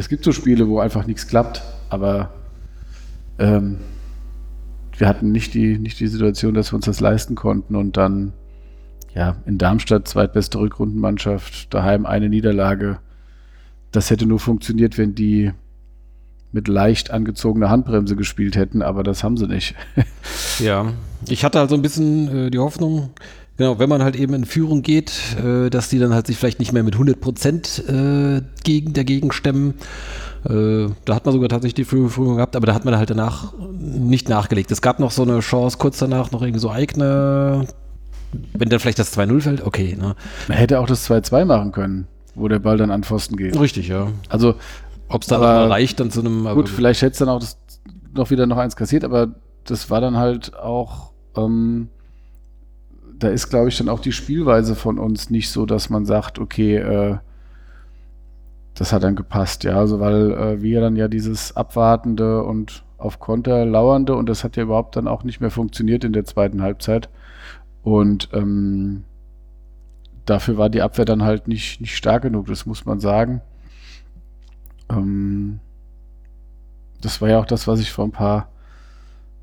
Es 0.00 0.08
gibt 0.08 0.24
so 0.24 0.32
Spiele, 0.32 0.66
wo 0.68 0.80
einfach 0.80 1.06
nichts 1.06 1.26
klappt, 1.28 1.62
aber 1.90 2.32
ähm, 3.38 3.78
wir 4.96 5.06
hatten 5.06 5.30
nicht 5.30 5.54
die, 5.54 5.78
nicht 5.78 6.00
die 6.00 6.08
Situation, 6.08 6.54
dass 6.54 6.72
wir 6.72 6.76
uns 6.76 6.86
das 6.86 7.00
leisten 7.00 7.34
konnten 7.34 7.76
und 7.76 7.96
dann 7.96 8.32
ja 9.14 9.36
in 9.46 9.58
Darmstadt 9.58 10.08
zweitbeste 10.08 10.58
Rückrundenmannschaft, 10.58 11.72
daheim 11.72 12.06
eine 12.06 12.28
Niederlage 12.28 12.98
das 13.92 14.10
hätte 14.10 14.26
nur 14.26 14.38
funktioniert, 14.38 14.98
wenn 14.98 15.14
die 15.14 15.52
mit 16.52 16.66
leicht 16.68 17.10
angezogener 17.10 17.70
Handbremse 17.70 18.16
gespielt 18.16 18.56
hätten, 18.56 18.82
aber 18.82 19.02
das 19.02 19.22
haben 19.22 19.36
sie 19.36 19.46
nicht. 19.46 19.74
ja, 20.58 20.92
ich 21.28 21.44
hatte 21.44 21.60
halt 21.60 21.70
so 21.70 21.76
ein 21.76 21.82
bisschen 21.82 22.46
äh, 22.46 22.50
die 22.50 22.58
Hoffnung, 22.58 23.10
genau, 23.60 23.78
wenn 23.78 23.88
man 23.88 24.02
halt 24.02 24.16
eben 24.16 24.32
in 24.34 24.44
Führung 24.44 24.82
geht, 24.82 25.12
äh, 25.44 25.70
dass 25.70 25.88
die 25.88 25.98
dann 25.98 26.14
halt 26.14 26.26
sich 26.26 26.36
vielleicht 26.36 26.58
nicht 26.58 26.72
mehr 26.72 26.82
mit 26.82 26.94
100 26.94 27.20
Prozent 27.20 27.82
äh, 27.88 28.40
gegen, 28.64 28.92
dagegen 28.94 29.32
stemmen. 29.32 29.74
Äh, 30.48 30.86
da 31.04 31.14
hat 31.14 31.26
man 31.26 31.34
sogar 31.34 31.50
tatsächlich 31.50 31.74
die 31.74 31.84
Führung 31.84 32.36
gehabt, 32.36 32.56
aber 32.56 32.66
da 32.66 32.74
hat 32.74 32.84
man 32.84 32.96
halt 32.96 33.10
danach 33.10 33.52
nicht 33.78 34.28
nachgelegt. 34.28 34.70
Es 34.70 34.80
gab 34.80 34.98
noch 34.98 35.10
so 35.10 35.22
eine 35.22 35.40
Chance 35.40 35.76
kurz 35.78 35.98
danach, 35.98 36.30
noch 36.30 36.40
irgendwie 36.40 36.60
so 36.60 36.70
eigene, 36.70 37.66
wenn 38.54 38.68
dann 38.70 38.80
vielleicht 38.80 38.98
das 38.98 39.16
2-0 39.16 39.40
fällt, 39.42 39.66
okay. 39.66 39.96
Ne? 40.00 40.14
Man 40.48 40.56
hätte 40.56 40.80
auch 40.80 40.86
das 40.86 41.08
2-2 41.08 41.44
machen 41.44 41.72
können 41.72 42.08
wo 42.34 42.48
der 42.48 42.58
Ball 42.58 42.76
dann 42.76 42.90
an 42.90 43.04
Pfosten 43.04 43.36
geht. 43.36 43.58
Richtig, 43.58 43.88
ja. 43.88 44.08
Also, 44.28 44.54
ob 45.08 45.22
es 45.22 45.28
dann 45.28 45.42
aber, 45.42 45.70
reicht 45.70 46.00
dann 46.00 46.10
zu 46.10 46.20
einem. 46.20 46.44
Gut, 46.54 46.68
vielleicht 46.68 47.02
hätte 47.02 47.12
es 47.12 47.18
dann 47.18 47.28
auch 47.28 47.40
das, 47.40 47.58
noch 48.14 48.30
wieder 48.30 48.46
noch 48.46 48.56
eins 48.56 48.76
kassiert, 48.76 49.04
aber 49.04 49.34
das 49.64 49.90
war 49.90 50.00
dann 50.00 50.16
halt 50.16 50.56
auch. 50.56 51.12
Ähm, 51.36 51.88
da 53.20 53.28
ist, 53.28 53.50
glaube 53.50 53.68
ich, 53.68 53.78
dann 53.78 53.88
auch 53.88 54.00
die 54.00 54.12
Spielweise 54.12 54.74
von 54.74 54.98
uns 54.98 55.30
nicht 55.30 55.50
so, 55.50 55.66
dass 55.66 55.90
man 55.90 56.06
sagt, 56.06 56.38
okay, 56.38 56.76
äh, 56.76 57.18
das 58.74 58.92
hat 58.92 59.02
dann 59.02 59.14
gepasst, 59.14 59.64
ja, 59.64 59.76
also 59.76 60.00
weil 60.00 60.32
äh, 60.32 60.62
wir 60.62 60.80
dann 60.80 60.96
ja 60.96 61.06
dieses 61.06 61.54
abwartende 61.54 62.42
und 62.42 62.82
auf 62.96 63.18
Konter 63.18 63.64
lauernde 63.66 64.14
und 64.14 64.28
das 64.28 64.42
hat 64.42 64.56
ja 64.56 64.62
überhaupt 64.62 64.96
dann 64.96 65.06
auch 65.06 65.22
nicht 65.22 65.40
mehr 65.40 65.50
funktioniert 65.50 66.04
in 66.04 66.12
der 66.12 66.24
zweiten 66.24 66.62
Halbzeit. 66.62 67.08
Und 67.82 68.28
ähm, 68.32 69.04
dafür 70.26 70.58
war 70.58 70.68
die 70.68 70.82
Abwehr 70.82 71.04
dann 71.04 71.22
halt 71.22 71.48
nicht, 71.48 71.80
nicht 71.80 71.96
stark 71.96 72.22
genug, 72.22 72.46
das 72.46 72.66
muss 72.66 72.84
man 72.84 73.00
sagen. 73.00 73.40
Ähm, 74.90 75.60
das 77.00 77.20
war 77.20 77.30
ja 77.30 77.38
auch 77.38 77.46
das, 77.46 77.66
was 77.66 77.80
ich 77.80 77.90
vor 77.90 78.04
ein 78.04 78.12
paar, 78.12 78.48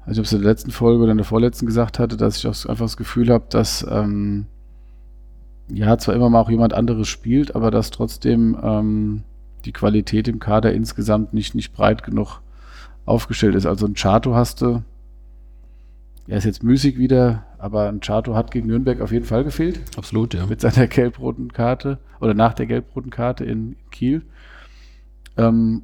also 0.07 0.21
ob 0.21 0.25
es 0.25 0.31
in 0.31 0.39
der 0.39 0.49
letzten 0.49 0.71
Folge 0.71 1.03
oder 1.03 1.11
in 1.11 1.17
der 1.17 1.25
vorletzten 1.25 1.65
gesagt 1.65 1.99
hatte, 1.99 2.15
dass 2.15 2.37
ich 2.37 2.47
auch 2.47 2.69
einfach 2.69 2.85
das 2.85 2.95
Gefühl 2.95 3.29
habe, 3.29 3.45
dass 3.49 3.85
ähm, 3.89 4.45
ja 5.69 5.97
zwar 5.97 6.15
immer 6.15 6.29
mal 6.29 6.39
auch 6.39 6.49
jemand 6.49 6.73
anderes 6.73 7.09
spielt, 7.09 7.55
aber 7.55 7.71
dass 7.71 7.91
trotzdem 7.91 8.57
ähm, 8.63 9.23
die 9.65 9.73
Qualität 9.73 10.29
im 10.29 10.39
Kader 10.39 10.71
insgesamt 10.71 11.33
nicht, 11.33 11.55
nicht 11.55 11.73
breit 11.73 12.03
genug 12.03 12.39
aufgestellt 13.05 13.53
ist. 13.55 13.65
Also 13.65 13.85
ein 13.85 13.95
Chato 13.95 14.33
hast 14.33 14.61
du, 14.61 14.81
er 16.25 16.37
ist 16.37 16.45
jetzt 16.45 16.63
müßig 16.63 16.97
wieder, 16.97 17.43
aber 17.57 17.89
ein 17.89 17.99
Chato 17.99 18.33
hat 18.33 18.51
gegen 18.51 18.67
Nürnberg 18.67 19.01
auf 19.01 19.11
jeden 19.11 19.25
Fall 19.25 19.43
gefehlt. 19.43 19.81
Absolut, 19.97 20.33
ja. 20.33 20.45
Mit 20.45 20.61
seiner 20.61 20.87
gelb-roten 20.87 21.51
Karte 21.51 21.99
oder 22.21 22.33
nach 22.33 22.53
der 22.53 22.65
gelb-roten 22.65 23.09
Karte 23.09 23.43
in 23.43 23.75
Kiel. 23.91 24.21
Ähm, 25.35 25.81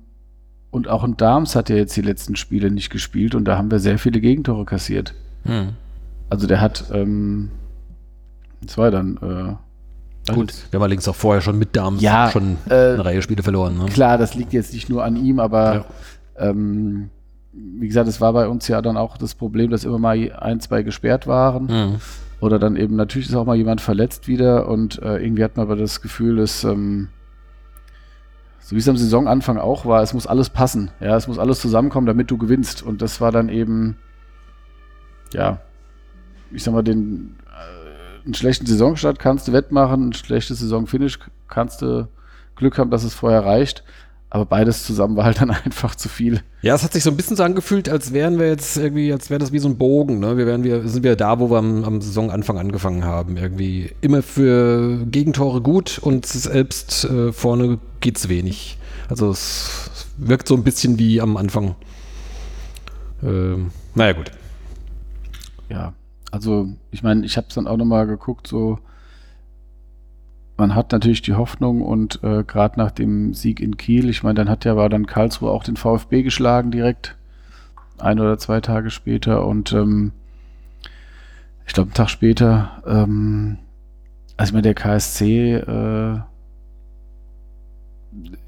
und 0.74 0.88
auch 0.88 1.04
ein 1.04 1.18
Darms 1.18 1.56
hat 1.56 1.70
ja 1.70 1.76
jetzt 1.76 1.96
die 1.96 2.02
letzten 2.02 2.36
Spiele 2.36 2.72
nicht 2.72 2.90
gespielt 2.90 3.36
und 3.36 3.46
da 3.46 3.58
haben 3.60 3.70
wir 3.70 3.78
sehr 3.78 4.00
viele 4.00 4.20
Gegentore 4.20 4.66
kassiert. 4.66 5.14
Hm. 5.44 5.70
Also 6.32 6.48
der 6.48 6.62
hat, 6.62 6.86
ähm, 6.92 7.52
das 8.60 8.76
war 8.80 8.90
dann, 8.90 9.18
äh, 9.18 10.34
Gut, 10.34 10.54
wir 10.72 10.78
haben 10.78 10.84
allerdings 10.84 11.08
auch 11.08 11.16
vorher 11.16 11.42
schon 11.42 11.60
mit 11.60 11.76
Darms 11.76 12.02
ja, 12.02 12.32
schon 12.32 12.58
äh, 12.70 12.74
eine 12.74 13.06
Reihe 13.06 13.22
Spiele 13.22 13.44
verloren. 13.44 13.78
Ne? 13.78 13.86
Klar, 13.86 14.18
das 14.18 14.34
liegt 14.34 14.52
jetzt 14.52 14.74
nicht 14.74 14.90
nur 14.90 15.04
an 15.04 15.16
ihm, 15.16 15.40
aber 15.40 15.86
ja. 16.40 16.50
ähm, 16.50 17.10
wie 17.52 17.88
gesagt, 17.88 18.08
es 18.08 18.20
war 18.20 18.34
bei 18.34 18.48
uns 18.48 18.68
ja 18.68 18.82
dann 18.82 18.98
auch 18.98 19.18
das 19.18 19.36
Problem, 19.36 19.70
dass 19.70 19.84
immer 19.84 20.00
mal 20.00 20.32
ein, 20.40 20.60
zwei 20.60 20.82
gesperrt 20.82 21.28
waren. 21.28 21.66
Mhm. 21.66 21.96
Oder 22.40 22.58
dann 22.58 22.78
eben, 22.78 22.96
natürlich 22.96 23.30
ist 23.30 23.36
auch 23.36 23.46
mal 23.46 23.58
jemand 23.58 23.80
verletzt 23.80 24.28
wieder 24.28 24.68
und 24.68 25.00
äh, 25.04 25.18
irgendwie 25.18 25.44
hat 25.44 25.56
man 25.56 25.68
aber 25.68 25.76
das 25.76 26.02
Gefühl, 26.02 26.38
dass, 26.38 26.64
ähm, 26.64 27.10
so 28.64 28.76
wie 28.76 28.80
es 28.80 28.88
am 28.88 28.96
Saisonanfang 28.96 29.58
auch 29.58 29.86
war, 29.86 30.02
es 30.02 30.14
muss 30.14 30.26
alles 30.26 30.50
passen. 30.50 30.90
Ja, 31.02 31.18
es 31.18 31.28
muss 31.28 31.38
alles 31.38 31.60
zusammenkommen, 31.60 32.08
damit 32.08 32.32
du 32.32 32.38
gewinnst. 32.38 32.82
Und 32.82 33.02
das 33.02 33.20
war 33.20 33.32
dann 33.32 33.50
eben, 33.50 33.98
ja, 35.34 35.60
ich 36.50 36.64
sag 36.64 36.74
mal, 36.74 36.82
den 36.82 37.36
äh, 37.46 38.26
einen 38.26 38.34
schlechten 38.34 38.66
Saisonstart 38.66 39.20
kannst 39.20 39.50
du 39.50 39.54
wettmachen, 39.54 40.10
ein 40.10 40.14
schlechtes 40.14 40.60
Saisonfinish 40.60 41.20
kannst 41.50 41.82
du 41.82 42.08
Glück 42.56 42.78
haben, 42.78 42.90
dass 42.90 43.04
es 43.04 43.14
vorher 43.14 43.44
reicht. 43.46 43.84
Aber 44.30 44.46
beides 44.46 44.84
zusammen 44.84 45.16
war 45.16 45.26
halt 45.26 45.42
dann 45.42 45.52
einfach 45.66 45.94
zu 45.94 46.08
viel. 46.10 46.42
Ja, 46.62 46.74
es 46.74 46.84
hat 46.84 46.94
sich 46.94 47.04
so 47.04 47.12
ein 47.12 47.18
bisschen 47.18 47.36
so 47.36 47.44
angefühlt, 47.44 47.90
als 47.90 48.14
wären 48.14 48.40
wir 48.40 48.48
jetzt 48.48 48.78
irgendwie, 48.78 49.12
als 49.12 49.30
wäre 49.30 49.40
das 49.40 49.52
wie 49.52 49.60
so 49.60 49.68
ein 49.68 49.78
Bogen. 49.78 50.20
Ne? 50.20 50.38
Wir 50.38 50.48
wären 50.48 50.64
wir 50.64 50.88
sind 50.88 51.04
wir 51.04 51.16
da, 51.16 51.40
wo 51.40 51.52
wir 51.52 51.58
am, 51.58 51.84
am 51.84 52.02
Saisonanfang 52.02 52.58
angefangen 52.58 53.04
haben. 53.04 53.36
Irgendwie 53.38 53.92
immer 54.02 54.24
für 54.24 55.06
Gegentore 55.06 55.62
gut 55.62 56.00
und 56.00 56.26
selbst 56.26 57.04
äh, 57.04 57.34
vorne 57.34 57.78
geht's 58.04 58.30
wenig. 58.30 58.78
Also 59.10 59.32
es 59.32 60.08
wirkt 60.18 60.48
so 60.48 60.56
ein 60.56 60.64
bisschen 60.64 61.00
wie 61.00 61.20
am 61.22 61.38
Anfang. 61.38 61.76
Ähm, 63.24 63.72
naja, 63.96 64.14
gut. 64.14 64.32
Ja, 65.70 65.94
also 66.30 66.68
ich 66.92 67.02
meine, 67.02 67.26
ich 67.26 67.38
habe 67.38 67.48
es 67.50 67.56
dann 67.56 67.68
auch 67.68 67.78
nochmal 67.78 68.06
geguckt, 68.06 68.46
so 68.46 68.78
man 70.58 70.76
hat 70.76 70.92
natürlich 70.92 71.24
die 71.24 71.34
Hoffnung 71.34 71.82
und 71.82 72.24
äh, 72.24 72.44
gerade 72.44 72.78
nach 72.78 72.92
dem 72.92 73.34
Sieg 73.34 73.60
in 73.60 73.78
Kiel, 73.78 74.10
ich 74.10 74.22
meine, 74.22 74.36
dann 74.36 74.50
hat 74.50 74.66
ja 74.66 74.76
war 74.76 74.88
dann 74.90 75.08
Karlsruhe 75.08 75.50
auch 75.50 75.64
den 75.64 75.78
VfB 75.78 76.22
geschlagen 76.22 76.70
direkt, 76.70 77.16
ein 77.98 78.20
oder 78.20 78.38
zwei 78.38 78.62
Tage 78.62 78.92
später 78.92 79.48
und 79.48 79.74
ähm, 79.74 80.12
ich 81.66 81.74
glaube 81.74 81.88
einen 81.88 81.96
Tag 81.96 82.10
später, 82.10 82.84
ähm, 82.86 83.58
also 84.38 84.50
ich 84.50 84.54
meine, 84.54 84.64
der 84.64 84.76
KSC, 84.76 85.54
äh, 85.56 86.20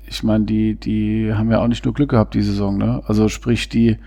ich 0.07 0.23
meine, 0.23 0.45
die, 0.45 0.75
die 0.75 1.33
haben 1.33 1.51
ja 1.51 1.59
auch 1.59 1.67
nicht 1.67 1.85
nur 1.85 1.93
Glück 1.93 2.09
gehabt 2.09 2.33
die 2.33 2.41
Saison, 2.41 2.77
ne? 2.77 3.01
Also 3.05 3.29
sprich, 3.29 3.69
die 3.69 3.97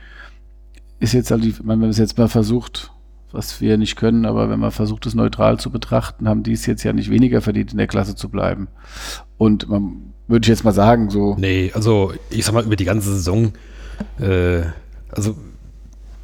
ist 1.01 1.13
jetzt 1.13 1.31
halt, 1.31 1.67
wenn 1.67 1.79
man 1.79 1.91
es 1.91 1.99
jetzt 1.99 2.19
mal 2.19 2.29
versucht, 2.29 2.93
was 3.31 3.61
wir 3.61 3.77
nicht 3.77 3.97
können, 3.97 4.25
aber 4.25 4.49
wenn 4.49 4.61
man 4.61 4.71
versucht, 4.71 5.07
es 5.07 5.15
neutral 5.15 5.59
zu 5.59 5.71
betrachten, 5.71 6.29
haben 6.29 6.43
die 6.43 6.53
es 6.53 6.67
jetzt 6.67 6.83
ja 6.83 6.93
nicht 6.93 7.11
weniger 7.11 7.41
verdient, 7.41 7.73
in 7.73 7.79
der 7.79 7.87
Klasse 7.87 8.15
zu 8.15 8.29
bleiben. 8.29 8.69
Und 9.37 9.69
man 9.69 10.15
würde 10.27 10.45
ich 10.45 10.49
jetzt 10.49 10.65
mal 10.65 10.73
sagen, 10.73 11.11
so. 11.11 11.37
Nee, 11.39 11.71
also 11.75 12.13
ich 12.31 12.45
sag 12.45 12.55
mal, 12.55 12.65
über 12.65 12.77
die 12.77 12.85
ganze 12.85 13.11
Saison, 13.11 13.53
äh, 14.19 14.63
also 15.11 15.37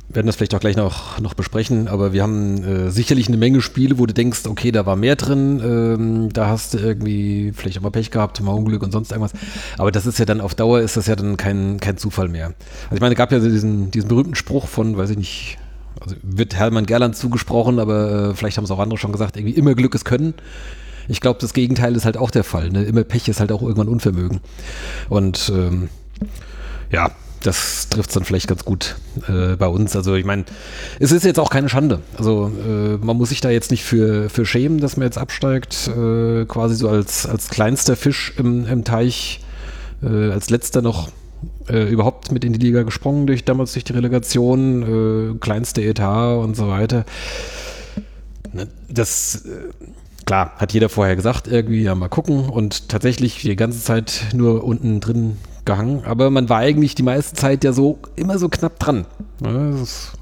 werden 0.08 0.26
das 0.26 0.36
vielleicht 0.36 0.54
auch 0.54 0.60
gleich 0.60 0.76
noch, 0.76 1.18
noch 1.18 1.34
besprechen, 1.34 1.88
aber 1.88 2.12
wir 2.12 2.22
haben 2.22 2.62
äh, 2.62 2.90
sicherlich 2.90 3.28
eine 3.28 3.36
Menge 3.36 3.60
Spiele, 3.60 3.98
wo 3.98 4.06
du 4.06 4.14
denkst, 4.14 4.46
okay, 4.46 4.70
da 4.70 4.86
war 4.86 4.96
mehr 4.96 5.16
drin, 5.16 5.60
ähm, 5.64 6.32
da 6.32 6.48
hast 6.48 6.74
du 6.74 6.78
irgendwie 6.78 7.52
vielleicht 7.54 7.78
auch 7.78 7.82
mal 7.82 7.90
Pech 7.90 8.10
gehabt, 8.10 8.40
mal 8.40 8.52
Unglück 8.52 8.82
und 8.82 8.92
sonst 8.92 9.12
irgendwas. 9.12 9.32
Aber 9.78 9.90
das 9.90 10.06
ist 10.06 10.18
ja 10.18 10.24
dann 10.24 10.40
auf 10.40 10.54
Dauer 10.54 10.80
ist 10.80 10.96
das 10.96 11.06
ja 11.06 11.16
dann 11.16 11.36
kein, 11.36 11.80
kein 11.80 11.96
Zufall 11.96 12.28
mehr. 12.28 12.46
Also 12.84 12.96
ich 12.96 13.00
meine, 13.00 13.14
es 13.14 13.18
gab 13.18 13.32
ja 13.32 13.38
diesen, 13.38 13.90
diesen 13.90 14.08
berühmten 14.08 14.34
Spruch 14.34 14.68
von, 14.68 14.96
weiß 14.96 15.10
ich 15.10 15.16
nicht, 15.16 15.58
also 16.00 16.16
wird 16.22 16.54
Hermann 16.54 16.86
Gerland 16.86 17.16
zugesprochen, 17.16 17.78
aber 17.78 18.30
äh, 18.30 18.34
vielleicht 18.34 18.58
haben 18.58 18.64
es 18.64 18.70
auch 18.70 18.80
andere 18.80 18.98
schon 18.98 19.12
gesagt, 19.12 19.36
irgendwie 19.36 19.54
immer 19.54 19.74
Glück 19.74 19.94
ist 19.94 20.04
Können. 20.04 20.34
Ich 21.08 21.20
glaube, 21.20 21.38
das 21.40 21.52
Gegenteil 21.54 21.96
ist 21.96 22.04
halt 22.04 22.16
auch 22.16 22.30
der 22.30 22.44
Fall. 22.44 22.70
Ne? 22.70 22.84
Immer 22.84 23.04
Pech 23.04 23.28
ist 23.28 23.40
halt 23.40 23.52
auch 23.52 23.62
irgendwann 23.62 23.88
Unvermögen. 23.88 24.40
Und 25.08 25.52
ähm, 25.54 25.88
ja, 26.90 27.10
das 27.46 27.88
trifft 27.90 28.10
es 28.10 28.14
dann 28.14 28.24
vielleicht 28.24 28.48
ganz 28.48 28.64
gut 28.64 28.96
äh, 29.28 29.56
bei 29.56 29.66
uns. 29.66 29.94
Also 29.94 30.14
ich 30.14 30.24
meine, 30.24 30.44
es 30.98 31.12
ist 31.12 31.24
jetzt 31.24 31.38
auch 31.38 31.50
keine 31.50 31.68
Schande. 31.68 32.00
Also 32.16 32.50
äh, 32.66 32.96
man 33.04 33.16
muss 33.16 33.28
sich 33.28 33.40
da 33.40 33.50
jetzt 33.50 33.70
nicht 33.70 33.84
für, 33.84 34.30
für 34.30 34.46
schämen, 34.46 34.80
dass 34.80 34.96
man 34.96 35.06
jetzt 35.06 35.18
absteigt, 35.18 35.88
äh, 35.88 36.44
quasi 36.46 36.74
so 36.74 36.88
als, 36.88 37.26
als 37.26 37.48
kleinster 37.48 37.96
Fisch 37.96 38.32
im, 38.38 38.66
im 38.66 38.84
Teich, 38.84 39.40
äh, 40.02 40.30
als 40.30 40.50
letzter 40.50 40.82
noch 40.82 41.08
äh, 41.68 41.88
überhaupt 41.88 42.32
mit 42.32 42.44
in 42.44 42.54
die 42.54 42.58
Liga 42.58 42.82
gesprungen, 42.82 43.26
durch 43.26 43.44
damals 43.44 43.74
durch 43.74 43.84
die 43.84 43.92
Relegation, 43.92 45.34
äh, 45.34 45.38
kleinste 45.38 45.82
Etat 45.82 46.38
und 46.38 46.56
so 46.56 46.68
weiter. 46.68 47.04
Ne, 48.52 48.68
das, 48.88 49.44
klar, 50.24 50.52
hat 50.56 50.72
jeder 50.72 50.88
vorher 50.88 51.16
gesagt, 51.16 51.48
irgendwie, 51.48 51.82
ja, 51.82 51.94
mal 51.94 52.08
gucken 52.08 52.48
und 52.48 52.88
tatsächlich 52.88 53.42
die 53.42 53.56
ganze 53.56 53.82
Zeit 53.82 54.26
nur 54.32 54.64
unten 54.64 55.00
drin 55.00 55.36
gehangen, 55.64 56.02
aber 56.04 56.30
man 56.30 56.48
war 56.48 56.58
eigentlich 56.58 56.94
die 56.94 57.02
meiste 57.02 57.34
Zeit 57.34 57.64
ja 57.64 57.72
so 57.72 57.98
immer 58.16 58.38
so 58.38 58.48
knapp 58.48 58.78
dran. 58.78 59.06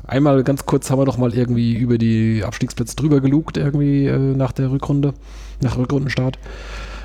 Einmal 0.07 0.43
ganz 0.45 0.67
kurz 0.67 0.91
haben 0.91 0.99
wir 0.99 1.05
doch 1.05 1.19
mal 1.19 1.35
irgendwie 1.35 1.75
über 1.75 1.99
die 1.99 2.43
Abstiegsplätze 2.45 2.97
drüber 2.97 3.21
gelugt, 3.21 3.57
irgendwie 3.57 4.07
äh, 4.07 4.19
nach 4.19 4.53
der 4.53 4.71
Rückrunde, 4.71 5.15
nach 5.61 5.77
Rückrundenstart. 5.77 6.39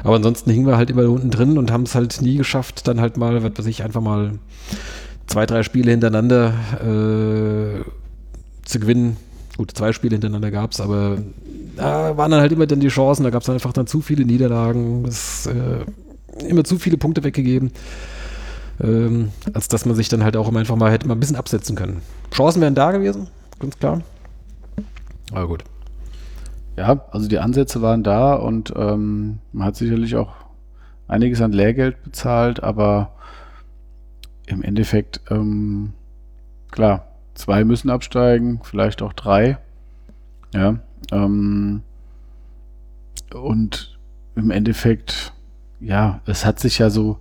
Aber 0.03 0.15
ansonsten 0.15 0.51
hingen 0.51 0.67
wir 0.67 0.77
halt 0.77 0.89
immer 0.89 1.09
unten 1.09 1.31
drin 1.31 1.57
und 1.57 1.71
haben 1.71 1.83
es 1.83 1.95
halt 1.95 2.21
nie 2.21 2.37
geschafft, 2.37 2.87
dann 2.87 3.01
halt 3.01 3.17
mal, 3.17 3.43
was 3.43 3.51
weiß 3.57 3.65
ich, 3.65 3.83
einfach 3.83 4.01
mal 4.01 4.33
zwei, 5.25 5.45
drei 5.45 5.63
Spiele 5.63 5.91
hintereinander 5.91 6.53
äh, 6.75 7.83
zu 8.63 8.79
gewinnen. 8.79 9.17
Gut, 9.57 9.71
zwei 9.71 9.91
Spiele 9.91 10.15
hintereinander 10.15 10.51
gab 10.51 10.71
es, 10.71 10.79
aber 10.79 11.17
da 11.75 12.15
waren 12.17 12.31
dann 12.31 12.41
halt 12.41 12.51
immer 12.51 12.67
dann 12.67 12.79
die 12.79 12.87
Chancen, 12.89 13.23
da 13.23 13.29
gab 13.29 13.41
es 13.41 13.49
einfach 13.49 13.73
dann 13.73 13.87
zu 13.87 14.01
viele 14.01 14.25
Niederlagen, 14.25 15.05
es, 15.07 15.47
äh, 15.47 16.45
immer 16.47 16.63
zu 16.63 16.77
viele 16.77 16.97
Punkte 16.97 17.23
weggegeben, 17.23 17.71
ähm, 18.81 19.31
als 19.53 19.67
dass 19.67 19.85
man 19.85 19.95
sich 19.95 20.09
dann 20.09 20.23
halt 20.23 20.37
auch 20.37 20.47
immer 20.47 20.59
einfach 20.59 20.75
mal 20.75 20.91
hätte 20.91 21.07
mal 21.07 21.15
ein 21.15 21.19
bisschen 21.19 21.35
absetzen 21.35 21.75
können. 21.75 22.01
Chancen 22.33 22.61
wären 22.61 22.75
da 22.75 22.91
gewesen, 22.91 23.27
ganz 23.59 23.77
klar. 23.77 24.01
Aber 25.31 25.47
gut. 25.47 25.63
Ja, 26.75 27.05
also 27.11 27.27
die 27.27 27.39
Ansätze 27.39 27.81
waren 27.81 28.03
da 28.03 28.35
und 28.35 28.71
ähm, 28.75 29.39
man 29.51 29.67
hat 29.67 29.75
sicherlich 29.75 30.15
auch 30.15 30.33
einiges 31.07 31.41
an 31.41 31.51
Lehrgeld 31.51 32.03
bezahlt, 32.03 32.61
aber 32.61 33.13
im 34.45 34.61
Endeffekt, 34.61 35.21
ähm, 35.29 35.93
klar, 36.71 37.07
zwei 37.33 37.63
müssen 37.63 37.89
absteigen, 37.89 38.61
vielleicht 38.63 39.01
auch 39.01 39.13
drei. 39.13 39.57
Ja. 40.53 40.79
Ähm, 41.11 41.81
und 43.33 43.97
im 44.35 44.51
Endeffekt, 44.51 45.33
ja, 45.79 46.21
es 46.25 46.45
hat 46.45 46.59
sich 46.59 46.77
ja 46.77 46.89
so, 46.89 47.17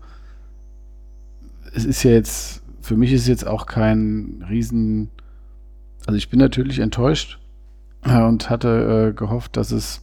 es 1.77 1.85
ist 1.85 2.03
ja 2.03 2.13
jetzt, 2.13 2.63
für 2.81 2.97
mich 2.97 3.13
ist 3.13 3.29
jetzt 3.29 3.47
auch 3.47 3.67
kein 3.67 4.45
Riesen, 4.49 5.11
also 6.07 6.17
ich 6.17 6.31
bin 6.31 6.41
natürlich 6.41 6.79
enttäuscht, 6.79 7.39
und 8.03 8.49
hatte 8.49 9.11
äh, 9.11 9.13
gehofft, 9.15 9.57
dass 9.57 9.73
es, 9.73 10.03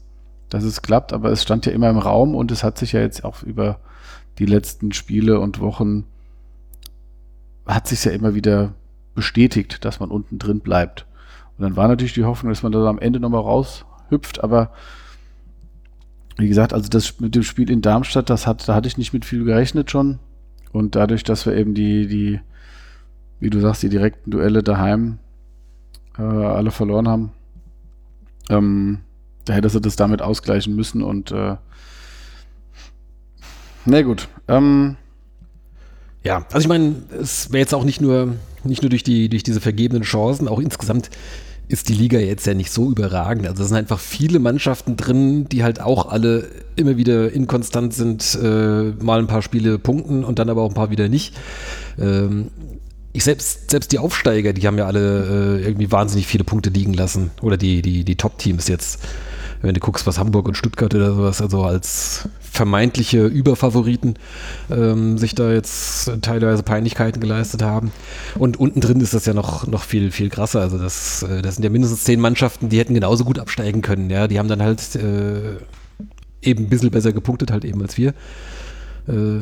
dass 0.49 0.63
es 0.63 0.81
klappt, 0.81 1.13
aber 1.13 1.31
es 1.31 1.41
stand 1.41 1.65
ja 1.65 1.71
immer 1.71 1.89
im 1.89 1.97
Raum 1.97 2.35
und 2.35 2.51
es 2.51 2.63
hat 2.63 2.77
sich 2.77 2.91
ja 2.91 2.99
jetzt 2.99 3.23
auch 3.23 3.43
über 3.43 3.79
die 4.39 4.45
letzten 4.45 4.91
Spiele 4.91 5.39
und 5.39 5.61
Wochen 5.61 6.05
hat 7.65 7.87
sich 7.87 8.03
ja 8.03 8.11
immer 8.11 8.35
wieder 8.35 8.73
bestätigt, 9.15 9.85
dass 9.85 9.99
man 9.99 10.11
unten 10.11 10.37
drin 10.37 10.59
bleibt. 10.59 11.07
Und 11.57 11.63
dann 11.63 11.75
war 11.77 11.87
natürlich 11.87 12.13
die 12.13 12.25
Hoffnung, 12.25 12.51
dass 12.51 12.61
man 12.61 12.73
da 12.73 12.85
am 12.85 12.99
Ende 12.99 13.19
nochmal 13.19 13.41
raushüpft, 13.41 14.43
aber 14.43 14.73
wie 16.37 16.49
gesagt, 16.49 16.73
also 16.73 16.89
das 16.89 17.19
mit 17.19 17.35
dem 17.35 17.43
Spiel 17.43 17.71
in 17.71 17.81
Darmstadt, 17.81 18.29
das 18.29 18.45
hat, 18.45 18.67
da 18.67 18.75
hatte 18.75 18.87
ich 18.87 18.97
nicht 18.97 19.13
mit 19.13 19.23
viel 19.23 19.45
gerechnet 19.45 19.89
schon. 19.89 20.19
Und 20.73 20.95
dadurch, 20.95 21.23
dass 21.23 21.45
wir 21.45 21.55
eben 21.55 21.73
die, 21.73 22.07
die, 22.07 22.39
wie 23.39 23.49
du 23.49 23.59
sagst, 23.59 23.83
die 23.83 23.89
direkten 23.89 24.31
Duelle 24.31 24.63
daheim 24.63 25.19
äh, 26.17 26.21
alle 26.23 26.71
verloren 26.71 27.07
haben, 27.07 27.31
ähm, 28.49 28.99
da 29.45 29.53
hätte 29.53 29.69
sie 29.69 29.79
das 29.79 29.95
damit 29.95 30.21
ausgleichen 30.21 30.75
müssen 30.75 31.01
und 31.01 31.31
äh, 31.31 31.55
na 33.85 34.01
gut. 34.01 34.29
Ähm, 34.47 34.95
ja, 36.23 36.45
also 36.51 36.59
ich 36.59 36.67
meine, 36.67 36.95
es 37.19 37.51
wäre 37.51 37.59
jetzt 37.59 37.73
auch 37.73 37.83
nicht 37.83 37.99
nur, 38.01 38.35
nicht 38.63 38.81
nur 38.81 38.89
durch, 38.89 39.03
die, 39.03 39.27
durch 39.29 39.43
diese 39.43 39.59
vergebenen 39.59 40.03
Chancen, 40.03 40.47
auch 40.47 40.59
insgesamt 40.59 41.09
ist 41.67 41.89
die 41.89 41.93
Liga 41.93 42.19
jetzt 42.19 42.45
ja 42.45 42.53
nicht 42.53 42.71
so 42.71 42.91
überragend. 42.91 43.47
Also 43.47 43.63
es 43.63 43.69
sind 43.69 43.77
einfach 43.77 43.99
viele 43.99 44.39
Mannschaften 44.39 44.97
drin, 44.97 45.47
die 45.49 45.63
halt 45.63 45.81
auch 45.81 46.11
alle 46.11 46.49
immer 46.75 46.97
wieder 46.97 47.31
inkonstant 47.31 47.93
sind, 47.93 48.37
äh, 48.41 48.91
mal 49.03 49.19
ein 49.19 49.27
paar 49.27 49.41
Spiele 49.41 49.79
punkten 49.79 50.23
und 50.23 50.39
dann 50.39 50.49
aber 50.49 50.61
auch 50.61 50.69
ein 50.69 50.75
paar 50.75 50.91
wieder 50.91 51.09
nicht. 51.09 51.35
Ähm, 51.97 52.49
ich 53.13 53.23
selbst, 53.23 53.69
selbst 53.71 53.91
die 53.91 53.99
Aufsteiger, 53.99 54.53
die 54.53 54.65
haben 54.67 54.77
ja 54.77 54.87
alle 54.87 55.59
äh, 55.59 55.65
irgendwie 55.65 55.91
wahnsinnig 55.91 56.27
viele 56.27 56.43
Punkte 56.43 56.69
liegen 56.69 56.93
lassen. 56.93 57.31
Oder 57.41 57.57
die, 57.57 57.81
die, 57.81 58.03
die 58.03 58.15
Top-Teams 58.15 58.67
jetzt. 58.67 58.99
Wenn 59.63 59.73
du 59.73 59.79
guckst, 59.79 60.05
was 60.05 60.19
Hamburg 60.19 60.47
und 60.47 60.55
Stuttgart 60.55 60.93
oder 60.93 61.15
sowas, 61.15 61.41
also 61.41 61.63
als 61.63 62.27
vermeintliche 62.41 63.25
Überfavoriten 63.25 64.15
ähm, 64.69 65.17
sich 65.17 65.33
da 65.33 65.51
jetzt 65.51 66.11
teilweise 66.21 66.63
Peinlichkeiten 66.63 67.21
geleistet 67.21 67.63
haben. 67.63 67.91
Und 68.37 68.59
unten 68.59 68.81
drin 68.81 68.99
ist 68.99 69.13
das 69.13 69.25
ja 69.25 69.33
noch, 69.33 69.65
noch 69.65 69.83
viel, 69.83 70.11
viel 70.11 70.29
krasser. 70.29 70.59
Also 70.59 70.77
das, 70.77 71.23
äh, 71.23 71.41
das 71.41 71.55
sind 71.55 71.63
ja 71.63 71.69
mindestens 71.69 72.03
zehn 72.03 72.19
Mannschaften, 72.19 72.67
die 72.69 72.77
hätten 72.77 72.93
genauso 72.93 73.23
gut 73.23 73.39
absteigen 73.39 73.81
können. 73.81 74.09
Ja, 74.09 74.27
die 74.27 74.37
haben 74.37 74.49
dann 74.49 74.61
halt 74.61 74.95
äh, 74.95 75.55
eben 76.41 76.65
ein 76.65 76.69
bisschen 76.69 76.91
besser 76.91 77.13
gepunktet 77.13 77.49
halt 77.49 77.63
eben 77.63 77.81
als 77.81 77.97
wir. 77.97 78.13
Äh, 79.07 79.39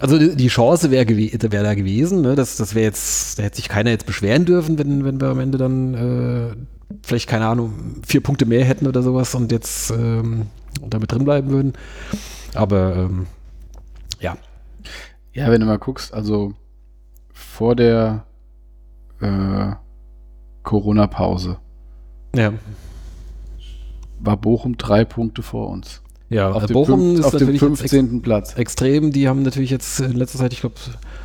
also 0.00 0.18
die 0.18 0.48
Chance 0.48 0.90
wäre 0.90 1.08
wär 1.08 1.62
da 1.62 1.74
gewesen, 1.74 2.22
ne? 2.22 2.34
das, 2.34 2.56
das 2.56 2.74
wäre 2.74 2.84
jetzt, 2.84 3.38
da 3.38 3.44
hätte 3.44 3.56
sich 3.56 3.68
keiner 3.68 3.90
jetzt 3.90 4.06
beschweren 4.06 4.44
dürfen, 4.44 4.78
wenn, 4.78 5.04
wenn 5.04 5.20
wir 5.20 5.28
am 5.28 5.40
Ende 5.40 5.58
dann 5.58 5.94
äh, 5.94 6.54
vielleicht, 7.02 7.28
keine 7.28 7.46
Ahnung, 7.46 8.00
vier 8.06 8.22
Punkte 8.22 8.46
mehr 8.46 8.64
hätten 8.64 8.86
oder 8.86 9.02
sowas 9.02 9.34
und 9.34 9.52
jetzt 9.52 9.90
ähm, 9.90 10.46
damit 10.86 11.12
drin 11.12 11.24
bleiben 11.24 11.50
würden. 11.50 11.72
Aber 12.54 12.96
ähm, 12.96 13.26
ja. 14.20 14.36
Ja, 15.32 15.50
wenn 15.50 15.60
du 15.60 15.66
mal 15.66 15.78
guckst, 15.78 16.14
also 16.14 16.54
vor 17.32 17.74
der 17.74 18.24
äh, 19.20 19.72
Corona-Pause 20.62 21.58
ja. 22.34 22.52
war 24.20 24.36
Bochum 24.36 24.76
drei 24.76 25.04
Punkte 25.04 25.42
vor 25.42 25.68
uns. 25.70 26.02
Ja, 26.30 26.50
auf 26.50 26.66
Bochum 26.66 27.00
dem, 27.00 27.20
ist 27.20 27.26
auf 27.26 27.32
dem 27.32 27.40
natürlich 27.40 27.60
15. 27.60 28.22
Platz. 28.22 28.54
extrem. 28.54 29.12
Die 29.12 29.28
haben 29.28 29.42
natürlich 29.42 29.70
jetzt 29.70 30.00
in 30.00 30.12
letzter 30.12 30.38
Zeit, 30.38 30.52
ich 30.52 30.60
glaube, 30.60 30.76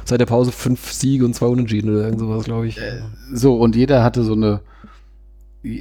seit 0.05 0.19
der 0.19 0.25
Pause 0.25 0.51
fünf 0.51 0.91
Siege 0.91 1.25
und 1.25 1.33
zwei 1.33 1.47
Unentschieden 1.47 1.89
oder 1.89 2.03
irgend 2.03 2.19
sowas, 2.19 2.43
glaube 2.43 2.67
ich. 2.67 2.77
Äh, 2.77 3.01
so, 3.33 3.55
und 3.55 3.75
jeder 3.75 4.03
hatte 4.03 4.23
so 4.23 4.33
eine, 4.33 4.61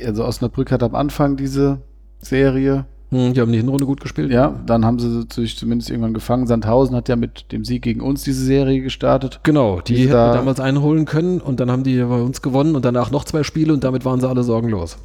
also 0.04 0.24
Osnabrück 0.24 0.70
hat 0.72 0.82
am 0.82 0.94
Anfang 0.94 1.36
diese 1.36 1.78
Serie. 2.20 2.86
Hm, 3.10 3.32
die 3.32 3.40
haben 3.40 3.52
die 3.52 3.58
Hinrunde 3.58 3.86
gut 3.86 4.00
gespielt. 4.00 4.30
Ja, 4.30 4.60
dann 4.66 4.84
haben 4.84 4.98
sie 4.98 5.22
sich 5.32 5.56
zumindest 5.56 5.88
irgendwann 5.90 6.12
gefangen. 6.12 6.46
Sandhausen 6.46 6.94
hat 6.94 7.08
ja 7.08 7.16
mit 7.16 7.52
dem 7.52 7.64
Sieg 7.64 7.82
gegen 7.82 8.00
uns 8.02 8.22
diese 8.22 8.44
Serie 8.44 8.82
gestartet. 8.82 9.40
Genau, 9.44 9.80
die 9.80 9.94
Diese 9.94 10.08
hätten 10.08 10.12
da- 10.12 10.30
wir 10.32 10.38
damals 10.38 10.60
einholen 10.60 11.04
können 11.06 11.40
und 11.40 11.58
dann 11.60 11.70
haben 11.70 11.84
die 11.84 11.96
bei 12.02 12.20
uns 12.20 12.42
gewonnen 12.42 12.76
und 12.76 12.84
danach 12.84 13.10
noch 13.10 13.24
zwei 13.24 13.42
Spiele 13.44 13.72
und 13.72 13.82
damit 13.84 14.04
waren 14.04 14.20
sie 14.20 14.28
alle 14.28 14.42
sorgenlos. 14.42 14.98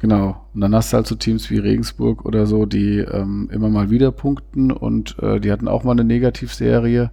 Genau. 0.00 0.44
Und 0.52 0.62
dann 0.62 0.74
hast 0.74 0.92
du 0.92 0.96
halt 0.96 1.06
so 1.06 1.14
Teams 1.14 1.48
wie 1.48 1.58
Regensburg 1.58 2.24
oder 2.24 2.46
so, 2.46 2.66
die 2.66 2.98
ähm, 2.98 3.48
immer 3.52 3.68
mal 3.68 3.88
wieder 3.90 4.10
punkten 4.10 4.72
und 4.72 5.16
äh, 5.20 5.38
die 5.38 5.52
hatten 5.52 5.68
auch 5.68 5.84
mal 5.84 5.92
eine 5.92 6.02
Negativserie. 6.02 7.12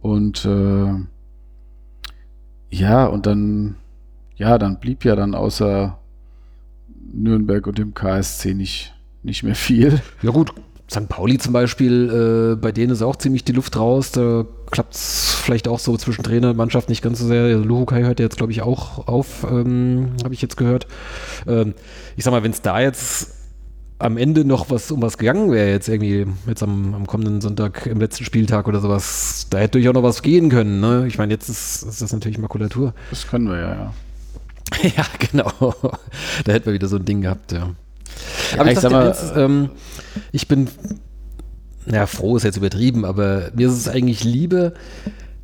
Und 0.00 0.44
äh, 0.44 0.92
ja, 2.70 3.06
und 3.06 3.26
dann, 3.26 3.76
ja, 4.36 4.58
dann 4.58 4.80
blieb 4.80 5.04
ja 5.04 5.16
dann 5.16 5.34
außer 5.34 5.98
Nürnberg 7.12 7.66
und 7.66 7.78
dem 7.78 7.94
KSC 7.94 8.54
nicht, 8.54 8.94
nicht 9.22 9.42
mehr 9.42 9.54
viel. 9.54 10.00
Ja 10.22 10.30
gut, 10.30 10.52
St. 10.90 11.08
Pauli 11.08 11.38
zum 11.38 11.52
Beispiel, 11.52 12.52
äh, 12.52 12.56
bei 12.56 12.70
denen 12.70 12.92
ist 12.92 13.02
auch 13.02 13.16
ziemlich 13.16 13.44
die 13.44 13.52
Luft 13.52 13.76
raus. 13.76 14.12
Da 14.12 14.44
klappt 14.70 14.94
es 14.94 15.34
vielleicht 15.34 15.66
auch 15.66 15.78
so 15.78 15.96
zwischen 15.96 16.22
Trainer 16.22 16.50
und 16.50 16.56
Mannschaft 16.56 16.88
nicht 16.88 17.02
ganz 17.02 17.18
so 17.20 17.26
sehr. 17.26 17.44
Also 17.44 17.64
Luhukai 17.64 18.02
hört 18.02 18.20
ja 18.20 18.24
jetzt, 18.24 18.36
glaube 18.36 18.52
ich, 18.52 18.62
auch 18.62 19.08
auf, 19.08 19.46
ähm, 19.50 20.10
habe 20.22 20.34
ich 20.34 20.42
jetzt 20.42 20.56
gehört. 20.56 20.86
Ähm, 21.46 21.74
ich 22.16 22.24
sag 22.24 22.32
mal, 22.32 22.42
wenn 22.42 22.50
es 22.50 22.60
da 22.60 22.80
jetzt 22.80 23.32
am 23.98 24.18
Ende 24.18 24.44
noch 24.44 24.70
was 24.70 24.90
um 24.90 25.00
was 25.00 25.16
gegangen 25.16 25.50
wäre, 25.50 25.70
jetzt 25.70 25.88
irgendwie 25.88 26.26
jetzt 26.46 26.62
am, 26.62 26.94
am 26.94 27.06
kommenden 27.06 27.40
Sonntag 27.40 27.86
im 27.86 28.00
letzten 28.00 28.24
Spieltag 28.24 28.68
oder 28.68 28.80
sowas, 28.80 29.46
da 29.48 29.58
hätte 29.58 29.78
durchaus 29.78 29.94
noch 29.94 30.02
was 30.02 30.20
gehen 30.20 30.50
können. 30.50 30.80
Ne? 30.80 31.06
Ich 31.06 31.16
meine, 31.16 31.32
jetzt 31.32 31.48
ist, 31.48 31.82
ist 31.82 32.02
das 32.02 32.12
natürlich 32.12 32.38
Makulatur. 32.38 32.92
Das 33.10 33.26
können 33.26 33.48
wir 33.48 33.58
ja, 33.58 33.74
ja. 33.74 33.94
Ja, 34.82 35.04
genau. 35.30 35.74
Da 36.44 36.52
hätten 36.52 36.66
wir 36.66 36.72
wieder 36.74 36.88
so 36.88 36.96
ein 36.96 37.04
Ding 37.04 37.22
gehabt, 37.22 37.52
ja. 37.52 37.70
Ja, 38.52 38.60
Aber 38.60 38.70
ich, 38.70 38.76
ich 38.76 38.80
sag 38.80 38.92
mal, 38.92 39.08
eins, 39.08 39.32
ähm, 39.36 39.70
ich 40.32 40.46
bin, 40.48 40.68
ja, 41.86 42.06
froh 42.06 42.36
ist 42.36 42.42
jetzt 42.42 42.56
übertrieben, 42.56 43.04
aber 43.04 43.50
mir 43.54 43.68
ist 43.68 43.74
es 43.74 43.88
eigentlich 43.88 44.24
lieber, 44.24 44.72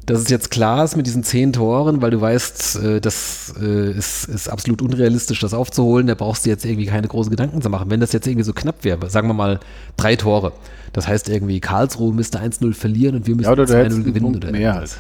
dass 0.07 0.21
es 0.21 0.29
jetzt 0.29 0.51
klar 0.51 0.85
ist 0.85 0.97
mit 0.97 1.07
diesen 1.07 1.23
zehn 1.23 1.53
Toren, 1.53 2.03
weil 2.03 2.11
du 2.11 2.21
weißt, 2.21 2.83
äh, 2.83 3.01
das 3.01 3.55
äh, 3.61 3.93
ist, 3.93 4.25
ist 4.25 4.49
absolut 4.49 4.83
unrealistisch, 4.83 5.41
das 5.41 5.55
aufzuholen. 5.55 6.07
Da 6.07 6.15
brauchst 6.15 6.45
du 6.45 6.51
jetzt 6.51 6.65
irgendwie 6.65 6.87
keine 6.87 7.07
großen 7.07 7.31
Gedanken 7.31 7.63
zu 7.63 7.71
machen. 7.71 7.91
Wenn 7.91 8.01
das 8.01 8.13
jetzt 8.13 8.27
irgendwie 8.27 8.45
so 8.45 8.53
knapp 8.53 8.83
wäre, 8.83 9.09
sagen 9.09 9.29
wir 9.29 9.35
mal 9.35 9.61
drei 9.97 10.17
Tore. 10.17 10.53
Das 10.93 11.07
heißt 11.07 11.29
irgendwie, 11.29 11.61
Karlsruhe 11.61 12.13
müsste 12.13 12.41
1-0 12.41 12.75
verlieren 12.75 13.17
und 13.17 13.27
wir 13.27 13.37
müssen 13.37 13.47
Ja, 13.47 13.53
oder 13.53 13.67
du 13.67 13.73
2-0 13.73 13.77
hättest 13.77 13.97
einen 13.97 14.05
gewinnen. 14.05 14.35
Oder 14.35 14.51
mehr 14.51 14.61
irgendwas. 14.75 14.97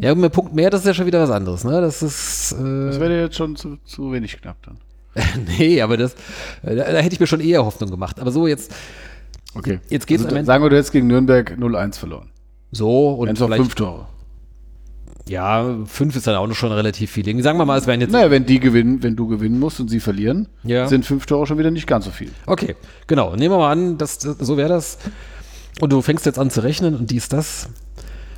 Ja, 0.00 0.14
mit 0.14 0.32
Punkt 0.32 0.54
mehr, 0.54 0.70
das 0.70 0.80
ist 0.82 0.86
ja 0.86 0.94
schon 0.94 1.06
wieder 1.06 1.20
was 1.22 1.30
anderes. 1.30 1.64
Ne? 1.64 1.80
Das 1.80 2.02
ist. 2.02 2.52
Äh, 2.52 2.86
Das 2.86 3.00
wäre 3.00 3.20
jetzt 3.20 3.36
schon 3.36 3.56
zu, 3.56 3.78
zu 3.84 4.12
wenig 4.12 4.40
knapp 4.40 4.56
dann. 4.64 4.78
nee, 5.58 5.80
aber 5.80 5.96
das, 5.96 6.12
äh, 6.62 6.76
da, 6.76 6.92
da 6.92 6.98
hätte 6.98 7.14
ich 7.14 7.20
mir 7.20 7.26
schon 7.26 7.40
eher 7.40 7.64
Hoffnung 7.64 7.90
gemacht. 7.90 8.20
Aber 8.20 8.30
so 8.30 8.46
jetzt, 8.46 8.72
Okay. 9.54 9.80
Jetzt 9.88 10.06
geht's 10.06 10.22
also, 10.24 10.34
am 10.34 10.38
Ende- 10.38 10.46
Sagen 10.46 10.62
wir, 10.62 10.70
du 10.70 10.76
hättest 10.76 10.92
gegen 10.92 11.06
Nürnberg 11.06 11.52
0-1 11.58 11.98
verloren. 11.98 12.28
so 12.70 13.12
und 13.14 13.36
vielleicht, 13.36 13.56
fünf 13.62 13.74
Tore. 13.74 14.06
ja, 15.26 15.74
fünf 15.86 16.14
ist 16.16 16.26
dann 16.26 16.36
auch 16.36 16.46
noch 16.46 16.54
schon 16.54 16.70
relativ 16.70 17.10
viel. 17.10 17.26
Irgendwie 17.26 17.42
Sagen 17.42 17.58
wir 17.58 17.64
mal, 17.64 17.78
es 17.78 17.86
wären 17.86 18.00
jetzt, 18.00 18.12
Naja, 18.12 18.30
wenn 18.30 18.44
die 18.44 18.60
gewinnen, 18.60 19.02
wenn 19.02 19.16
du 19.16 19.26
gewinnen 19.26 19.58
musst 19.58 19.80
und 19.80 19.88
sie 19.88 20.00
verlieren, 20.00 20.48
Ja. 20.64 20.86
sind 20.86 21.06
fünf 21.06 21.24
Tore 21.26 21.46
schon 21.46 21.58
wieder 21.58 21.70
nicht 21.70 21.86
ganz 21.86 22.04
so 22.04 22.10
viel. 22.10 22.30
okay, 22.46 22.76
genau, 23.06 23.34
nehmen 23.34 23.54
wir 23.54 23.58
mal 23.58 23.72
an, 23.72 23.96
das, 23.98 24.18
das, 24.18 24.36
so 24.38 24.56
wäre 24.58 24.68
das. 24.68 24.98
Und 25.80 25.92
du 25.92 26.02
fängst 26.02 26.26
jetzt 26.26 26.38
an 26.38 26.50
zu 26.50 26.62
rechnen 26.62 26.94
und 26.94 27.10
dies, 27.10 27.28
das. 27.28 27.68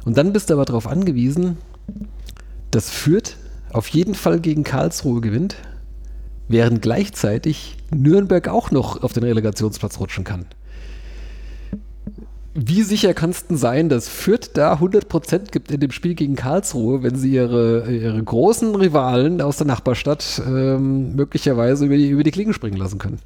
Und 0.05 0.17
dann 0.17 0.33
bist 0.33 0.51
du 0.51 0.55
aber 0.55 0.65
darauf 0.65 0.87
angewiesen, 0.87 1.57
dass 2.71 2.91
Fürth 2.91 3.37
auf 3.73 3.89
jeden 3.89 4.15
Fall 4.15 4.41
gegen 4.41 4.65
Karlsruhe 4.65 5.21
gewinnt, 5.21 5.57
während 6.49 6.83
gleichzeitig 6.83 7.77
Nürnberg 7.95 8.49
auch 8.49 8.71
noch 8.71 9.03
auf 9.03 9.13
den 9.13 9.23
Relegationsplatz 9.25 10.01
rutschen 10.01 10.25
kann. 10.25 10.47
Wie 12.53 12.83
sicher 12.83 13.15
kannst 13.15 13.45
du 13.45 13.49
denn 13.51 13.57
sein, 13.59 13.89
dass 13.89 14.09
Fürth 14.09 14.51
da 14.55 14.75
100% 14.75 15.53
gibt 15.53 15.71
in 15.71 15.79
dem 15.79 15.93
Spiel 15.93 16.17
gegen 16.17 16.35
Karlsruhe, 16.35 17.03
wenn 17.05 17.15
sie 17.15 17.31
ihre, 17.33 17.89
ihre 17.93 18.23
großen 18.23 18.75
Rivalen 18.75 19.41
aus 19.41 19.59
der 19.59 19.69
Nachbarstadt 19.69 20.43
ähm, 20.45 21.15
möglicherweise 21.15 21.87
über 21.87 21.97
die, 21.97 22.09
über 22.09 22.25
die 22.25 22.33
Klinge 22.33 22.53
springen 22.53 22.77
lassen 22.77 22.99
können? 22.99 23.21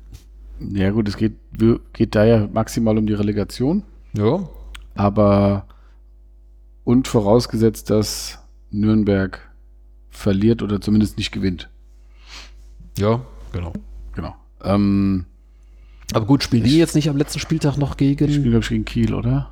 Ja 0.61 0.91
gut, 0.91 1.09
es 1.09 1.17
geht, 1.17 1.33
geht 1.95 2.15
da 2.15 2.25
ja 2.25 2.49
maximal 2.53 2.99
um 2.99 3.07
die 3.07 3.15
Relegation, 3.15 3.83
Ja. 4.15 4.47
aber 4.95 5.65
und 6.85 7.09
vorausgesetzt, 7.09 7.91
dass 7.91 8.39
Nürnberg 8.71 9.41
verliert 10.11 10.63
oder 10.63 10.81
zumindest 10.81 11.17
nicht 11.19 11.33
gewinnt. 11.33 11.69
Ja, 12.99 13.21
genau. 13.53 13.73
Genau. 14.15 14.35
Ähm, 14.63 15.25
Aber 16.13 16.27
gut, 16.27 16.43
spielen 16.45 16.63
die 16.65 16.79
jetzt 16.79 16.95
nicht 16.95 17.09
am 17.09 17.17
letzten 17.17 17.41
Spieltag 17.41 17.77
noch 17.77 17.95
die 17.95 18.13
spielen, 18.15 18.31
gegen. 18.31 18.43
glaube 18.51 18.61
ich, 18.63 18.69
gegen 18.69 18.85
Kiel, 18.85 19.15
oder? 19.15 19.51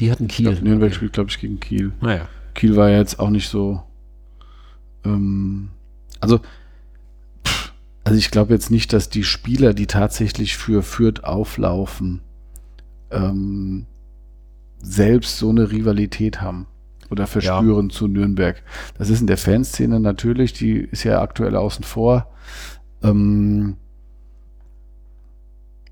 Die 0.00 0.10
hatten 0.10 0.26
Ich 0.28 0.36
glaub, 0.38 0.54
Kiel. 0.54 0.64
Nürnberg 0.64 0.92
spielt, 0.94 1.12
glaube 1.12 1.30
ich, 1.30 1.38
gegen 1.38 1.60
Kiel. 1.60 1.92
Naja. 2.00 2.28
Kiel 2.54 2.74
war 2.76 2.90
ja 2.90 2.98
jetzt 2.98 3.20
auch 3.20 3.30
nicht 3.30 3.48
so. 3.48 3.82
Ähm, 5.04 5.68
also, 6.20 6.40
pff, 7.46 7.72
also 8.02 8.18
ich 8.18 8.30
glaube 8.30 8.52
jetzt 8.52 8.70
nicht, 8.70 8.92
dass 8.92 9.08
die 9.08 9.22
Spieler, 9.24 9.74
die 9.74 9.86
tatsächlich 9.86 10.56
für 10.56 10.82
Fürth 10.82 11.22
auflaufen, 11.22 12.20
ähm, 13.10 13.86
selbst 14.84 15.38
so 15.38 15.50
eine 15.50 15.70
Rivalität 15.70 16.40
haben 16.40 16.66
oder 17.10 17.26
verspüren 17.26 17.90
zu 17.90 18.08
Nürnberg. 18.08 18.62
Das 18.98 19.10
ist 19.10 19.20
in 19.20 19.26
der 19.26 19.36
Fanszene 19.36 20.00
natürlich, 20.00 20.52
die 20.52 20.78
ist 20.78 21.04
ja 21.04 21.20
aktuell 21.20 21.56
außen 21.56 21.84
vor. 21.84 22.32
Ähm, 23.02 23.76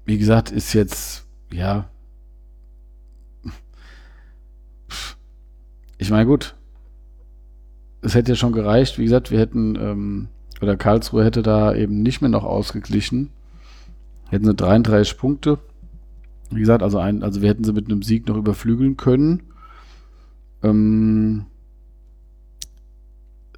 wie 0.04 0.18
gesagt, 0.18 0.50
ist 0.50 0.72
jetzt, 0.72 1.26
ja, 1.52 1.88
ich 5.98 6.10
meine, 6.10 6.26
gut, 6.26 6.56
es 8.02 8.14
hätte 8.14 8.32
ja 8.32 8.36
schon 8.36 8.52
gereicht. 8.52 8.98
Wie 8.98 9.04
gesagt, 9.04 9.30
wir 9.30 9.38
hätten, 9.38 9.76
ähm, 9.76 10.28
oder 10.60 10.76
Karlsruhe 10.76 11.24
hätte 11.24 11.42
da 11.42 11.74
eben 11.74 12.02
nicht 12.02 12.20
mehr 12.20 12.30
noch 12.30 12.44
ausgeglichen. 12.44 13.30
Hätten 14.28 14.46
sie 14.46 14.54
33 14.54 15.16
Punkte. 15.16 15.58
Wie 16.54 16.60
gesagt, 16.60 16.82
also, 16.82 16.98
ein, 16.98 17.22
also 17.22 17.42
wir 17.42 17.48
hätten 17.48 17.64
sie 17.64 17.72
mit 17.72 17.86
einem 17.90 18.02
Sieg 18.02 18.26
noch 18.28 18.36
überflügeln 18.36 18.96
können. 18.96 19.42
Ähm, 20.62 21.46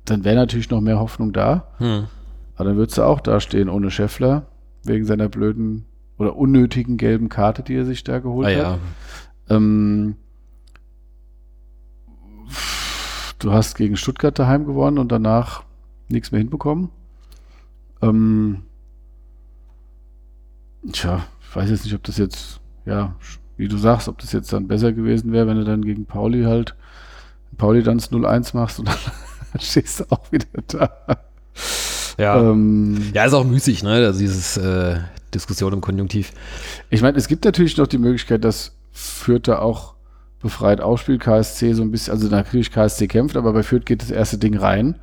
dann 0.05 0.25
wäre 0.25 0.37
natürlich 0.37 0.71
noch 0.71 0.81
mehr 0.81 0.99
Hoffnung 1.01 1.33
da. 1.33 1.69
Hm. 1.79 2.07
Aber 2.57 2.65
dann 2.69 2.77
würdest 2.77 2.99
du 2.99 3.03
auch 3.03 3.21
da 3.21 3.41
stehen 3.41 3.69
ohne 3.69 3.91
Scheffler, 3.91 4.47
wegen 4.85 5.05
seiner 5.05 5.29
blöden 5.29 5.87
oder 6.19 6.37
unnötigen 6.37 6.97
gelben 6.97 7.29
Karte, 7.29 7.63
die 7.63 7.75
er 7.75 7.85
sich 7.87 8.05
da 8.05 8.21
geholt 8.21 8.47
Ah, 8.47 8.51
hat. 8.51 8.57
ja. 9.49 9.57
Ähm, 9.57 10.17
du 13.39 13.53
hast 13.53 13.75
gegen 13.77 13.97
Stuttgart 13.97 14.39
daheim 14.39 14.65
gewonnen 14.67 14.99
und 14.99 15.11
danach 15.11 15.65
nichts 16.09 16.31
mehr 16.33 16.39
hinbekommen. 16.41 16.91
Ähm, 18.03 18.63
tja, 20.93 21.25
ich 21.41 21.57
weiß 21.57 21.71
jetzt 21.71 21.85
nicht, 21.85 21.95
ob 21.95 22.03
das 22.05 22.19
jetzt, 22.19 22.61
ja, 22.87 23.17
wie 23.57 23.69
du 23.69 23.77
sagst, 23.77 24.09
ob 24.09 24.19
das 24.19 24.33
jetzt 24.33 24.53
dann 24.53 24.69
besser 24.69 24.93
gewesen 24.93 25.33
wäre, 25.33 25.47
wenn 25.47 25.57
du 25.57 25.65
dann 25.65 25.83
gegen 25.83 26.07
Pauli 26.07 26.43
halt 26.45 26.75
Pauli 27.57 27.83
dann 27.83 27.99
0-1 27.99 28.57
machst 28.57 28.79
und 28.79 28.89
dann 28.89 28.99
stehst 29.61 30.01
du 30.01 30.05
auch 30.11 30.31
wieder 30.33 30.47
da. 30.67 30.91
Ja, 32.19 32.41
ähm, 32.41 33.13
ja 33.13 33.25
ist 33.25 33.33
auch 33.33 33.45
müßig, 33.45 33.83
ne? 33.83 33.93
Also 33.93 34.19
dieses 34.19 34.57
äh, 34.57 34.99
Diskussion 35.33 35.73
im 35.73 35.81
Konjunktiv. 35.81 36.33
Ich 36.91 37.03
meine, 37.03 37.19
es 37.19 37.29
gibt 37.29 37.45
natürlich 37.45 37.77
noch 37.77 37.87
die 37.87 37.99
Möglichkeit, 37.99 38.45
dass 38.45 38.77
Fürth 38.93 39.49
da 39.49 39.59
auch 39.59 39.95
befreit 40.41 40.81
aufspielt, 40.81 41.21
KSC 41.21 41.73
so 41.73 41.83
ein 41.83 41.91
bisschen, 41.91 42.13
also 42.13 42.29
natürlich 42.29 42.71
KSC 42.71 43.09
kämpft, 43.09 43.37
aber 43.37 43.53
bei 43.53 43.63
Fürth 43.63 43.87
geht 43.87 44.03
das 44.03 44.11
erste 44.11 44.37
Ding 44.39 44.57
rein 44.57 44.97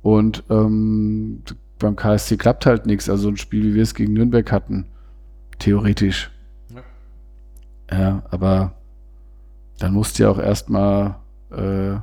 und 0.00 0.44
ähm, 0.48 1.42
beim 1.78 1.96
KSC 1.96 2.36
klappt 2.36 2.66
halt 2.66 2.86
nichts. 2.86 3.10
Also 3.10 3.28
ein 3.28 3.36
Spiel, 3.36 3.64
wie 3.64 3.74
wir 3.74 3.82
es 3.82 3.94
gegen 3.94 4.12
Nürnberg 4.12 4.50
hatten, 4.52 4.86
theoretisch. 5.58 6.30
Ja, 7.90 7.98
ja 7.98 8.22
aber 8.30 8.72
dann 9.78 9.92
musst 9.94 10.18
du 10.18 10.24
ja 10.24 10.30
auch 10.30 10.38
erstmal, 10.38 11.16
äh, 11.50 11.98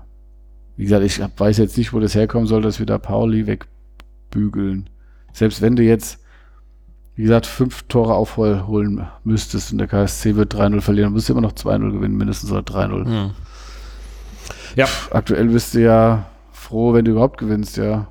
wie 0.75 0.83
gesagt, 0.83 1.03
ich 1.03 1.19
weiß 1.19 1.57
jetzt 1.57 1.77
nicht, 1.77 1.93
wo 1.93 1.99
das 1.99 2.15
herkommen 2.15 2.47
soll, 2.47 2.61
dass 2.61 2.79
wir 2.79 2.85
da 2.85 2.97
Pauli 2.97 3.47
wegbügeln. 3.47 4.89
Selbst 5.31 5.61
wenn 5.61 5.75
du 5.75 5.83
jetzt, 5.83 6.19
wie 7.15 7.23
gesagt, 7.23 7.45
fünf 7.45 7.83
Tore 7.83 8.15
aufholen 8.15 9.07
müsstest 9.23 9.71
und 9.71 9.77
der 9.77 9.87
KSC 9.87 10.35
wird 10.35 10.55
3-0 10.55 10.81
verlieren, 10.81 11.07
dann 11.07 11.13
musst 11.13 11.29
du 11.29 11.33
immer 11.33 11.41
noch 11.41 11.53
2-0 11.53 11.91
gewinnen, 11.91 12.17
mindestens 12.17 12.51
oder 12.51 12.61
3-0. 12.61 13.05
Hm. 13.05 13.31
Ja. 14.75 14.87
Aktuell 15.11 15.47
bist 15.47 15.73
du 15.73 15.81
ja 15.81 16.25
froh, 16.51 16.93
wenn 16.93 17.05
du 17.05 17.11
überhaupt 17.11 17.37
gewinnst, 17.37 17.77
ja. 17.77 18.07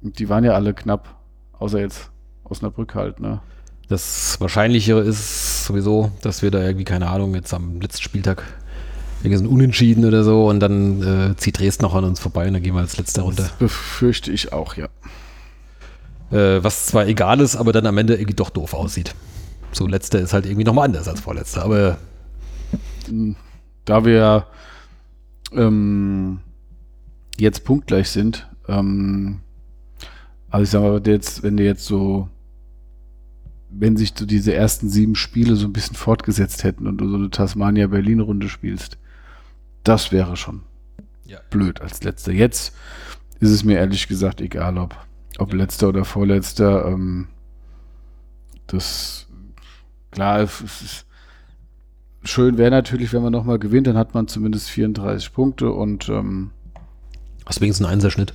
Die 0.00 0.28
waren 0.28 0.44
ja 0.44 0.52
alle 0.52 0.74
knapp, 0.74 1.16
außer 1.52 1.78
jetzt 1.80 2.10
Osnabrück 2.44 2.94
halt, 2.94 3.20
ne? 3.20 3.40
Das 3.88 4.40
Wahrscheinlichere 4.40 5.00
ist 5.00 5.64
sowieso, 5.64 6.12
dass 6.22 6.42
wir 6.42 6.50
da 6.50 6.62
irgendwie, 6.62 6.84
keine 6.84 7.08
Ahnung, 7.08 7.34
jetzt 7.34 7.52
am 7.52 7.80
letzten 7.80 8.02
Spieltag 8.02 8.42
irgendwie 9.22 9.36
so 9.36 9.44
ein 9.44 9.52
Unentschieden 9.52 10.04
oder 10.04 10.24
so 10.24 10.48
und 10.48 10.60
dann 10.60 11.02
äh, 11.32 11.36
zieht 11.36 11.58
Dresden 11.58 11.82
noch 11.84 11.94
an 11.94 12.04
uns 12.04 12.18
vorbei 12.18 12.46
und 12.46 12.54
dann 12.54 12.62
gehen 12.62 12.74
wir 12.74 12.80
als 12.80 12.96
letzter 12.96 13.22
runter. 13.22 13.44
Das 13.44 13.52
befürchte 13.52 14.32
ich 14.32 14.52
auch, 14.52 14.74
ja. 14.76 14.88
Äh, 16.30 16.64
was 16.64 16.86
zwar 16.86 17.06
egal 17.06 17.40
ist, 17.40 17.56
aber 17.56 17.72
dann 17.72 17.86
am 17.86 17.98
Ende 17.98 18.14
irgendwie 18.14 18.34
doch 18.34 18.50
doof 18.50 18.74
aussieht. 18.74 19.14
So, 19.72 19.86
letzter 19.86 20.20
ist 20.20 20.32
halt 20.32 20.46
irgendwie 20.46 20.64
nochmal 20.64 20.86
anders 20.86 21.08
als 21.08 21.20
vorletzter, 21.20 21.64
aber. 21.64 21.98
Da 23.84 24.04
wir 24.04 24.46
ähm, 25.52 26.40
jetzt 27.36 27.64
punktgleich 27.64 28.08
sind, 28.10 28.48
ähm, 28.68 29.40
also 30.50 30.62
ich 30.62 30.70
sag 30.70 30.82
mal, 30.82 31.02
jetzt, 31.04 31.42
wenn 31.42 31.56
du 31.56 31.64
jetzt 31.64 31.84
so, 31.84 32.28
wenn 33.74 33.96
sich 33.96 34.12
so 34.16 34.26
diese 34.26 34.54
ersten 34.54 34.88
sieben 34.88 35.14
Spiele 35.14 35.56
so 35.56 35.66
ein 35.66 35.72
bisschen 35.72 35.96
fortgesetzt 35.96 36.64
hätten 36.64 36.86
und 36.86 36.98
du 36.98 37.08
so 37.08 37.16
eine 37.16 37.30
Tasmania-Berlin-Runde 37.30 38.48
spielst, 38.48 38.98
das 39.84 40.12
wäre 40.12 40.36
schon 40.36 40.62
ja. 41.24 41.38
blöd 41.50 41.80
als 41.80 42.02
letzter. 42.04 42.32
Jetzt 42.32 42.74
ist 43.40 43.50
es 43.50 43.64
mir 43.64 43.78
ehrlich 43.78 44.08
gesagt 44.08 44.40
egal, 44.40 44.78
ob, 44.78 44.96
ob 45.38 45.50
ja. 45.50 45.58
letzter 45.58 45.88
oder 45.88 46.04
vorletzter. 46.04 46.86
Ähm, 46.86 47.28
das, 48.66 49.26
klar, 50.10 50.40
es 50.40 50.60
ist, 50.60 51.06
schön 52.22 52.58
wäre 52.58 52.70
natürlich, 52.70 53.12
wenn 53.12 53.22
man 53.22 53.32
nochmal 53.32 53.58
gewinnt, 53.58 53.86
dann 53.86 53.96
hat 53.96 54.14
man 54.14 54.28
zumindest 54.28 54.70
34 54.70 55.32
Punkte 55.32 55.72
und 55.72 56.08
ähm, 56.08 56.50
Hast 57.46 57.60
wenigstens 57.60 57.86
einen 57.86 57.94
Einserschnitt. 57.94 58.32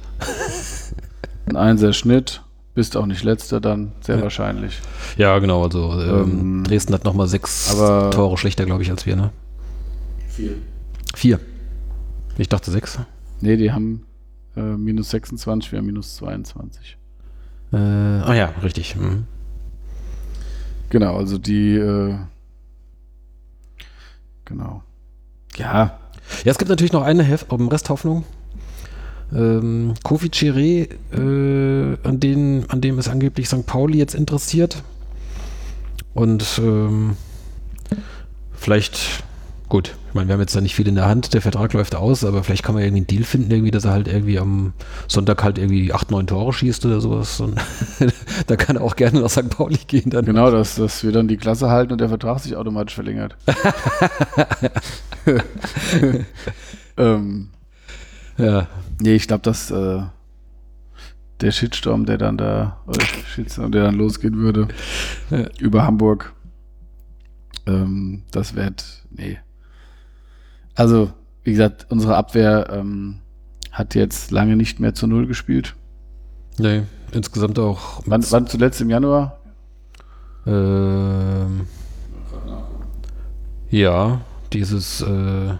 ein 1.46 1.56
Einserschnitt. 1.56 2.44
Bist 2.78 2.96
auch 2.96 3.08
nicht 3.08 3.24
letzter 3.24 3.60
dann, 3.60 3.94
sehr 4.02 4.18
ja. 4.18 4.22
wahrscheinlich. 4.22 4.80
Ja, 5.18 5.40
genau. 5.40 5.64
Also 5.64 6.00
ähm, 6.00 6.30
ähm, 6.60 6.64
Dresden 6.64 6.94
hat 6.94 7.06
nochmal 7.06 7.28
sechs 7.28 7.72
aber 7.72 8.12
Tore 8.12 8.38
schlechter, 8.38 8.68
glaube 8.68 8.84
ich, 8.84 8.92
als 8.92 9.08
wir, 9.08 9.16
ne? 9.16 9.32
Vier. 10.28 10.52
Vier. 11.16 11.40
Ich 12.38 12.50
dachte 12.50 12.70
sechs. 12.70 13.00
Nee, 13.42 13.58
die 13.58 13.72
haben 13.72 14.06
äh, 14.56 14.62
minus 14.62 15.10
26, 15.10 15.72
wir 15.72 15.80
haben 15.80 15.88
minus 15.88 16.18
22. 16.18 17.00
Äh, 17.74 17.78
ah 17.78 18.36
ja, 18.36 18.54
richtig. 18.62 18.96
Mhm. 18.96 19.26
Genau, 20.92 21.18
also 21.18 21.40
die 21.40 21.78
äh, 21.78 22.14
genau. 24.46 24.84
Ja. 25.56 25.98
Ja, 26.44 26.52
es 26.52 26.60
gibt 26.60 26.70
natürlich 26.70 26.94
noch 26.94 27.02
eine 27.02 27.24
Hef 27.24 27.48
Resthoffnung 27.50 28.24
ähm, 29.34 29.94
Kofi 30.04 30.30
Chiré, 30.30 30.90
äh, 31.14 31.98
an, 32.08 32.20
den, 32.20 32.66
an 32.70 32.82
dem 32.82 33.00
ist 33.00 33.10
angeblich 33.10 33.48
St. 33.48 33.66
Pauli 33.66 33.98
jetzt 33.98 34.16
interessiert. 34.16 34.84
Und 36.14 36.60
ähm, 36.64 37.18
vielleicht, 38.54 39.24
gut, 39.70 39.96
ich 40.08 40.14
meine, 40.16 40.30
wir 40.30 40.34
haben 40.34 40.40
jetzt 40.40 40.56
da 40.56 40.62
nicht 40.62 40.76
viel 40.76 40.88
in 40.88 40.96
der 40.96 41.08
Hand, 41.08 41.34
der 41.34 41.42
Vertrag 41.42 41.74
läuft 41.74 41.94
aus, 41.94 42.24
aber 42.24 42.44
vielleicht 42.44 42.64
kann 42.64 42.74
man 42.74 42.84
irgendwie 42.84 43.02
einen 43.02 43.08
Deal 43.08 43.24
finden, 43.24 43.52
irgendwie, 43.52 43.70
dass 43.70 43.86
er 43.86 43.92
halt 43.92 44.08
irgendwie 44.08 44.40
am 44.40 44.74
Sonntag 45.08 45.44
halt 45.44 45.60
irgendwie 45.60 45.94
8, 45.94 46.10
9 46.10 46.26
Tore 46.26 46.54
schießt 46.54 46.86
oder 46.86 47.02
sowas. 47.02 47.40
Und 47.40 47.60
da 48.48 48.56
kann 48.56 48.78
er 48.78 48.82
auch 48.82 48.96
gerne 48.96 49.20
nach 49.20 49.30
St. 49.30 49.50
Pauli 49.50 49.78
gehen. 49.86 50.10
Dann. 50.10 50.26
Genau, 50.26 50.50
dass, 50.50 50.76
dass 50.76 51.04
wir 51.04 51.12
dann 51.12 51.28
die 51.28 51.38
Klasse 51.38 51.70
halten 51.70 51.92
und 51.92 52.02
der 52.02 52.10
Vertrag 52.10 52.40
sich 52.40 52.56
automatisch 52.56 52.96
verlängert. 52.96 53.36
ähm, 56.98 57.50
ja. 58.38 58.68
Nee, 59.02 59.16
ich 59.16 59.28
glaube, 59.28 59.44
dass 59.44 59.72
äh, 59.72 60.02
der 61.42 61.52
Shitstorm, 61.52 62.06
der 62.06 62.18
dann 62.18 62.38
da, 62.38 62.82
oder 62.88 63.02
Shitstorm, 63.02 63.72
der 63.72 63.84
dann 63.84 63.96
losgehen 63.96 64.38
würde, 64.38 64.68
ja. 65.30 65.48
über 65.60 65.84
Hamburg, 65.84 66.34
ähm, 67.66 68.24
das 68.32 68.56
wird, 68.56 69.04
nee. 69.12 69.38
Also, 70.76 71.12
wie 71.44 71.52
gesagt, 71.52 71.88
unsere 71.90 72.16
Abwehr 72.16 72.70
ähm, 72.72 73.20
hat 73.72 73.96
jetzt 73.96 74.32
lange 74.32 74.56
nicht 74.56 74.80
mehr 74.80 74.94
zu 74.94 75.08
Null 75.08 75.28
gespielt. 75.28 75.76
Nee, 76.58 76.84
insgesamt 77.12 77.60
auch. 77.60 78.02
Wann, 78.06 78.24
wann 78.32 78.48
zuletzt 78.48 78.82
im 78.82 78.90
Januar? 78.90 79.40
Ähm, 80.46 81.68
ja, 83.70 84.22
dieses 84.54 85.02
äh, 85.02 85.54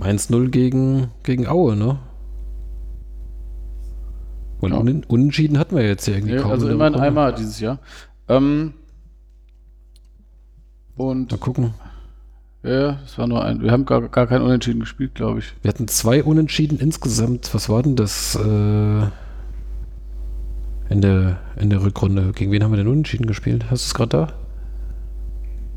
1-0 0.00 0.48
gegen, 0.48 1.08
gegen 1.22 1.46
Aue, 1.46 1.76
ne? 1.76 1.98
Und 4.60 4.72
ja. 4.72 4.78
un 4.78 5.04
unentschieden 5.04 5.58
hatten 5.58 5.76
wir 5.76 5.86
jetzt 5.86 6.08
irgendwie 6.08 6.34
ja, 6.34 6.42
kaum. 6.42 6.52
Also 6.52 6.68
immerhin 6.68 6.94
einmal 6.94 7.34
dieses 7.34 7.60
Jahr. 7.60 7.78
Ähm, 8.28 8.72
und 10.96 11.30
Mal 11.30 11.38
gucken. 11.38 11.74
Ja, 12.62 12.98
es 13.04 13.18
war 13.18 13.26
nur 13.26 13.44
ein. 13.44 13.60
Wir 13.60 13.72
haben 13.72 13.84
gar, 13.84 14.08
gar 14.08 14.26
kein 14.26 14.40
Unentschieden 14.40 14.80
gespielt, 14.80 15.14
glaube 15.14 15.40
ich. 15.40 15.52
Wir 15.60 15.68
hatten 15.68 15.86
zwei 15.86 16.24
Unentschieden 16.24 16.78
insgesamt. 16.78 17.52
Was 17.52 17.68
war 17.68 17.82
denn 17.82 17.94
das 17.94 18.36
äh, 18.36 19.02
in, 20.88 21.00
der, 21.02 21.40
in 21.56 21.68
der 21.68 21.82
Rückrunde? 21.82 22.32
Gegen 22.32 22.50
wen 22.52 22.64
haben 22.64 22.72
wir 22.72 22.78
denn 22.78 22.88
Unentschieden 22.88 23.26
gespielt? 23.26 23.66
Hast 23.70 23.84
du 23.84 23.88
es 23.88 23.94
gerade 23.94 24.08
da? 24.08 24.32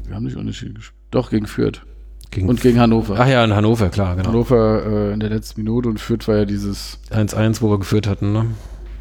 Wir 0.05 0.15
haben 0.15 0.23
nicht 0.23 0.37
Unentschieden 0.37 0.75
gespielt. 0.75 0.97
Doch, 1.11 1.29
gegen 1.29 1.45
Fürth. 1.45 1.85
Gegen 2.31 2.49
und 2.49 2.61
gegen 2.61 2.79
Hannover. 2.79 3.15
Ach 3.19 3.27
ja, 3.27 3.43
in 3.43 3.53
Hannover, 3.53 3.89
klar, 3.89 4.15
genau. 4.15 4.29
Hannover 4.29 4.85
äh, 4.85 5.13
in 5.13 5.19
der 5.19 5.29
letzten 5.29 5.61
Minute 5.61 5.89
und 5.89 5.99
Fürth 5.99 6.27
war 6.27 6.37
ja 6.37 6.45
dieses 6.45 6.99
1-1, 7.11 7.61
wo 7.61 7.69
wir 7.69 7.79
geführt 7.79 8.07
hatten, 8.07 8.33
ne? 8.33 8.45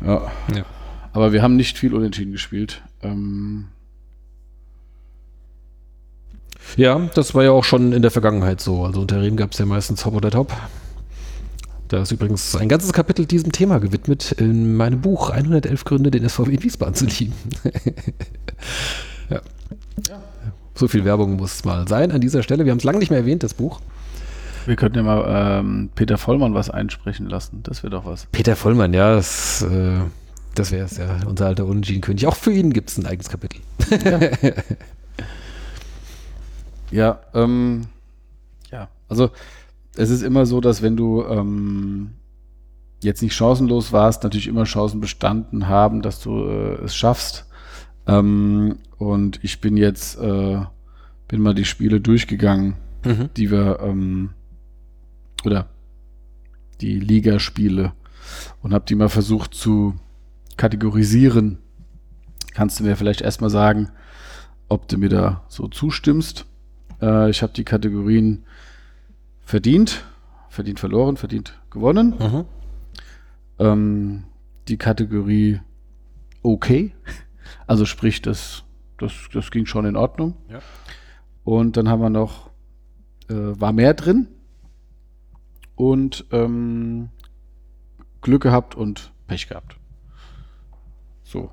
Ja. 0.05 0.31
ja. 0.55 0.65
Aber 1.12 1.33
wir 1.33 1.43
haben 1.43 1.57
nicht 1.57 1.79
viel 1.79 1.95
unentschieden 1.95 2.33
gespielt. 2.33 2.83
Ähm 3.03 3.69
ja, 6.77 6.99
das 7.15 7.35
war 7.35 7.45
ja 7.45 7.53
auch 7.53 7.65
schon 7.65 7.93
in 7.93 8.03
der 8.03 8.11
Vergangenheit 8.11 8.61
so. 8.61 8.85
Also 8.85 9.01
unter 9.01 9.23
Riem 9.23 9.37
gab 9.37 9.53
es 9.53 9.59
ja 9.59 9.67
meistens 9.67 10.05
Hop 10.05 10.15
oder 10.15 10.31
Top. 10.31 10.53
Da 11.89 12.03
ist 12.03 12.11
übrigens 12.11 12.57
ein 12.57 12.69
ganzes 12.69 12.93
Kapitel 12.93 13.27
diesem 13.27 13.53
Thema 13.53 13.79
gewidmet 13.79 14.33
in 14.33 14.77
meinem 14.77 15.01
Buch 15.01 15.31
111 15.31 15.85
Gründe, 15.85 16.11
den 16.11 16.29
SVW 16.29 16.55
in 16.55 16.62
Wiesbaden 16.62 16.95
zu 16.95 17.07
lieben. 17.07 17.35
ja. 19.31 19.41
ja. 20.09 20.23
So 20.77 20.89
viel 20.89 21.07
Werbung 21.07 21.37
muss 21.37 21.65
mal 21.65 21.89
sein 21.89 22.12
an 22.12 22.21
dieser 22.21 22.43
Stelle. 22.43 22.67
Wir 22.67 22.71
haben 22.71 22.79
es 22.79 22.85
lange 22.85 22.99
nicht 22.99 23.09
mehr 23.09 23.21
erwähnt, 23.21 23.43
das 23.43 23.55
Buch. 23.55 23.81
Wir 24.67 24.77
könnten 24.77 24.99
ja 24.99 25.03
mal 25.05 25.61
ähm, 25.61 25.89
Peter 25.95 26.19
Vollmann 26.19 26.53
was 26.53 26.69
einsprechen 26.69 27.29
lassen. 27.29 27.62
Das 27.62 27.83
wäre 27.83 27.93
doch 27.93 28.05
was. 28.05 28.27
Peter 28.27 28.57
Vollmann, 28.57 28.93
ja, 28.93 29.15
das, 29.15 29.62
äh, 29.62 30.01
das 30.55 30.73
wäre 30.73 30.85
es 30.85 30.99
ja. 30.99 31.21
Unser 31.27 31.47
alter 31.47 31.65
Unentschieden-König. 31.65 32.27
Auch 32.27 32.37
für 32.37 32.53
ihn 32.53 32.75
gibt 32.75 32.91
es 32.91 32.99
ein 32.99 33.07
eigenes 33.07 33.31
Kapitel. 33.31 33.61
Ja, 34.05 34.21
ja, 36.91 37.21
ähm, 37.33 37.83
ja, 38.71 38.89
also 39.09 39.31
es 39.97 40.11
ist 40.11 40.23
immer 40.23 40.45
so, 40.45 40.61
dass 40.61 40.83
wenn 40.83 40.97
du 40.97 41.25
ähm, 41.25 42.11
jetzt 43.03 43.23
nicht 43.23 43.35
chancenlos 43.35 43.93
warst, 43.93 44.25
natürlich 44.25 44.49
immer 44.49 44.65
Chancen 44.65 45.01
bestanden 45.01 45.69
haben, 45.69 46.03
dass 46.03 46.21
du 46.21 46.45
äh, 46.45 46.85
es 46.85 46.95
schaffst. 46.95 47.46
Ähm, 48.07 48.79
und 48.99 49.40
ich 49.42 49.61
bin 49.61 49.77
jetzt, 49.77 50.19
äh, 50.19 50.61
bin 51.29 51.40
mal 51.40 51.55
die 51.55 51.64
Spiele 51.64 52.01
durchgegangen, 52.01 52.77
mhm. 53.05 53.31
die 53.37 53.51
wir, 53.51 53.81
ähm, 53.81 54.31
oder 55.45 55.69
die 56.81 56.99
Ligaspiele 56.99 57.92
und 58.62 58.75
habe 58.75 58.85
die 58.87 58.95
mal 58.95 59.09
versucht 59.09 59.55
zu 59.55 59.95
kategorisieren. 60.57 61.59
Kannst 62.55 62.81
du 62.81 62.85
mir 62.85 62.97
vielleicht 62.97 63.21
erstmal 63.21 63.51
sagen, 63.51 63.90
ob 64.69 64.88
du 64.88 64.99
mir 64.99 65.09
da 65.09 65.45
so 65.49 65.69
zustimmst? 65.69 66.47
Äh, 67.01 67.31
ich 67.31 67.42
habe 67.42 67.53
die 67.53 67.64
Kategorien 67.64 68.45
verdient, 69.42 70.05
verdient 70.49 70.81
verloren, 70.81 71.16
verdient 71.16 71.59
gewonnen. 71.71 72.14
Mhm. 72.19 72.45
Ähm, 73.59 74.25
die 74.69 74.77
Kategorie 74.77 75.61
okay. 76.42 76.92
Also 77.67 77.85
sprich, 77.85 78.23
das, 78.23 78.65
das, 78.99 79.13
das 79.33 79.51
ging 79.51 79.67
schon 79.67 79.87
in 79.87 79.97
Ordnung. 79.97 80.35
Ja. 80.51 80.61
Und 81.45 81.77
dann 81.77 81.89
haben 81.89 82.01
wir 82.01 82.11
noch, 82.11 82.51
äh, 83.29 83.35
war 83.35 83.73
mehr 83.73 83.95
drin 83.95 84.29
und 85.77 86.25
ähm, 86.33 87.11
Glück 88.21 88.43
gehabt 88.43 88.75
und 88.75 89.13
Pech 89.27 89.49
gehabt. 89.49 89.77
So. 91.23 91.51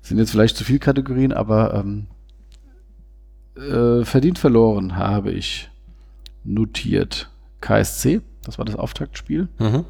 Sind 0.00 0.18
jetzt 0.18 0.32
vielleicht 0.32 0.56
zu 0.56 0.64
viel 0.64 0.78
Kategorien, 0.78 1.32
aber 1.32 1.74
ähm, 1.74 2.06
äh, 3.56 4.04
verdient 4.04 4.38
verloren 4.38 4.96
habe 4.96 5.30
ich 5.30 5.70
notiert 6.42 7.30
KSC. 7.60 8.20
Das 8.44 8.58
war 8.58 8.64
das 8.64 8.76
Auftaktspiel. 8.76 9.48
Mhm. 9.58 9.84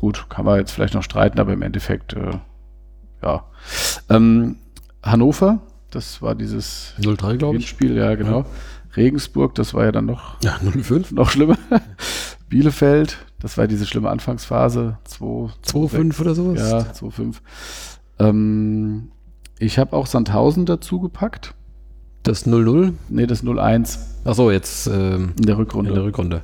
Gut, 0.00 0.26
kann 0.30 0.46
man 0.46 0.58
jetzt 0.58 0.72
vielleicht 0.72 0.94
noch 0.94 1.02
streiten, 1.02 1.38
aber 1.38 1.52
im 1.52 1.62
Endeffekt, 1.62 2.14
äh, 2.14 2.38
ja. 3.22 3.44
Ähm, 4.08 4.56
Hannover, 5.02 5.60
das 5.90 6.20
war 6.22 6.34
dieses 6.34 6.94
0-3, 7.00 7.36
glaube 7.36 7.58
ich. 7.58 7.68
Spiel, 7.68 7.96
ja, 7.96 8.14
genau. 8.14 8.44
Regensburg, 8.96 9.54
das 9.54 9.72
war 9.74 9.84
ja 9.84 9.92
dann 9.92 10.06
noch, 10.06 10.36
Ja, 10.42 10.56
0-5. 10.56 11.14
noch 11.14 11.30
schlimmer. 11.30 11.56
Bielefeld, 12.48 13.18
das 13.38 13.56
war 13.56 13.66
diese 13.68 13.86
schlimme 13.86 14.10
Anfangsphase. 14.10 14.98
2, 15.04 15.24
2-5 15.66 16.20
oder 16.20 16.34
sowas. 16.34 16.58
Ja, 16.70 16.78
2-5. 16.80 17.36
Ähm, 18.18 19.10
ich 19.58 19.78
habe 19.78 19.96
auch 19.96 20.06
Sandhausen 20.06 20.66
dazu 20.66 21.00
gepackt. 21.00 21.54
Das 22.22 22.46
0-0. 22.46 22.94
Nee, 23.08 23.26
das 23.26 23.44
0-1 23.44 23.98
Achso, 24.24 24.50
jetzt 24.50 24.86
ähm, 24.88 25.32
in 25.38 25.46
der 25.46 25.56
Rückrunde. 25.56 25.90
in 25.90 25.94
der 25.94 26.04
Rückrunde. 26.04 26.42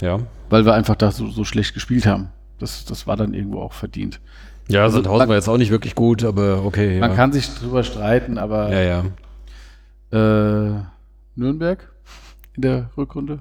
Ja. 0.00 0.20
weil 0.48 0.64
wir 0.64 0.74
einfach 0.74 0.94
da 0.94 1.10
so, 1.10 1.28
so 1.28 1.44
schlecht 1.44 1.74
gespielt 1.74 2.06
haben. 2.06 2.28
Das, 2.60 2.84
das 2.84 3.06
war 3.08 3.16
dann 3.16 3.34
irgendwo 3.34 3.60
auch 3.60 3.72
verdient. 3.72 4.20
Ja, 4.68 4.82
Also, 4.82 4.96
Sandhausen 4.96 5.18
man- 5.20 5.28
war 5.30 5.36
jetzt 5.36 5.48
auch 5.48 5.56
nicht 5.56 5.70
wirklich 5.70 5.94
gut, 5.94 6.24
aber 6.24 6.64
okay. 6.64 7.00
Man 7.00 7.10
ja. 7.10 7.16
kann 7.16 7.32
sich 7.32 7.48
drüber 7.54 7.82
streiten, 7.84 8.38
aber 8.38 8.70
Ja, 8.70 8.82
ja. 8.82 9.04
Äh, 10.10 10.82
Nürnberg 11.36 11.90
in 12.56 12.62
der 12.62 12.90
Rückrunde. 12.96 13.40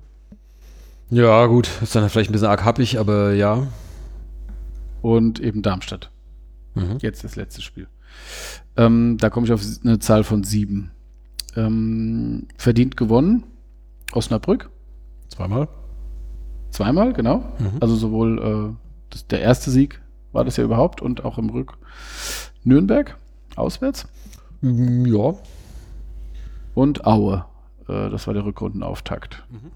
Ja, 1.10 1.46
gut. 1.46 1.70
Ist 1.82 1.96
dann 1.96 2.10
vielleicht 2.10 2.30
ein 2.30 2.34
bisschen 2.34 2.48
arg 2.50 2.64
happig, 2.66 3.00
aber 3.00 3.34
ja. 3.34 3.68
Und 5.02 5.40
eben 5.40 5.62
Darmstadt. 5.62 6.12
Mhm. 6.76 6.98
Jetzt 7.00 7.24
das 7.24 7.36
letzte 7.36 7.62
Spiel. 7.62 7.88
Ähm, 8.76 9.18
da 9.20 9.30
komme 9.30 9.46
ich 9.46 9.54
auf 9.54 9.62
eine 9.84 10.00
Zahl 10.00 10.24
von 10.24 10.44
sieben. 10.44 10.92
Ähm, 11.56 12.48
verdient 12.58 12.98
gewonnen. 12.98 13.44
Osnabrück. 14.12 14.70
Zweimal. 15.30 15.68
Zweimal, 16.72 17.14
genau. 17.14 17.38
Mhm. 17.60 17.78
Also 17.80 17.96
sowohl 17.96 18.40
äh, 18.40 18.76
das, 19.10 19.28
der 19.28 19.42
erste 19.42 19.72
Sieg 19.72 20.02
war 20.32 20.44
das 20.46 20.58
ja 20.58 20.64
überhaupt 20.64 21.02
und 21.02 21.24
auch 21.26 21.38
im 21.38 21.50
Rück. 21.50 21.78
Nürnberg, 22.64 23.18
auswärts. 23.56 24.08
Mm, 24.62 25.06
Ja. 25.06 25.34
Und 26.76 27.06
Aue. 27.08 27.46
Äh, 27.88 28.10
das 28.10 28.28
war 28.28 28.34
der 28.34 28.46
Rückrundenauftakt. 28.46 29.44
Mhm. 29.50 29.72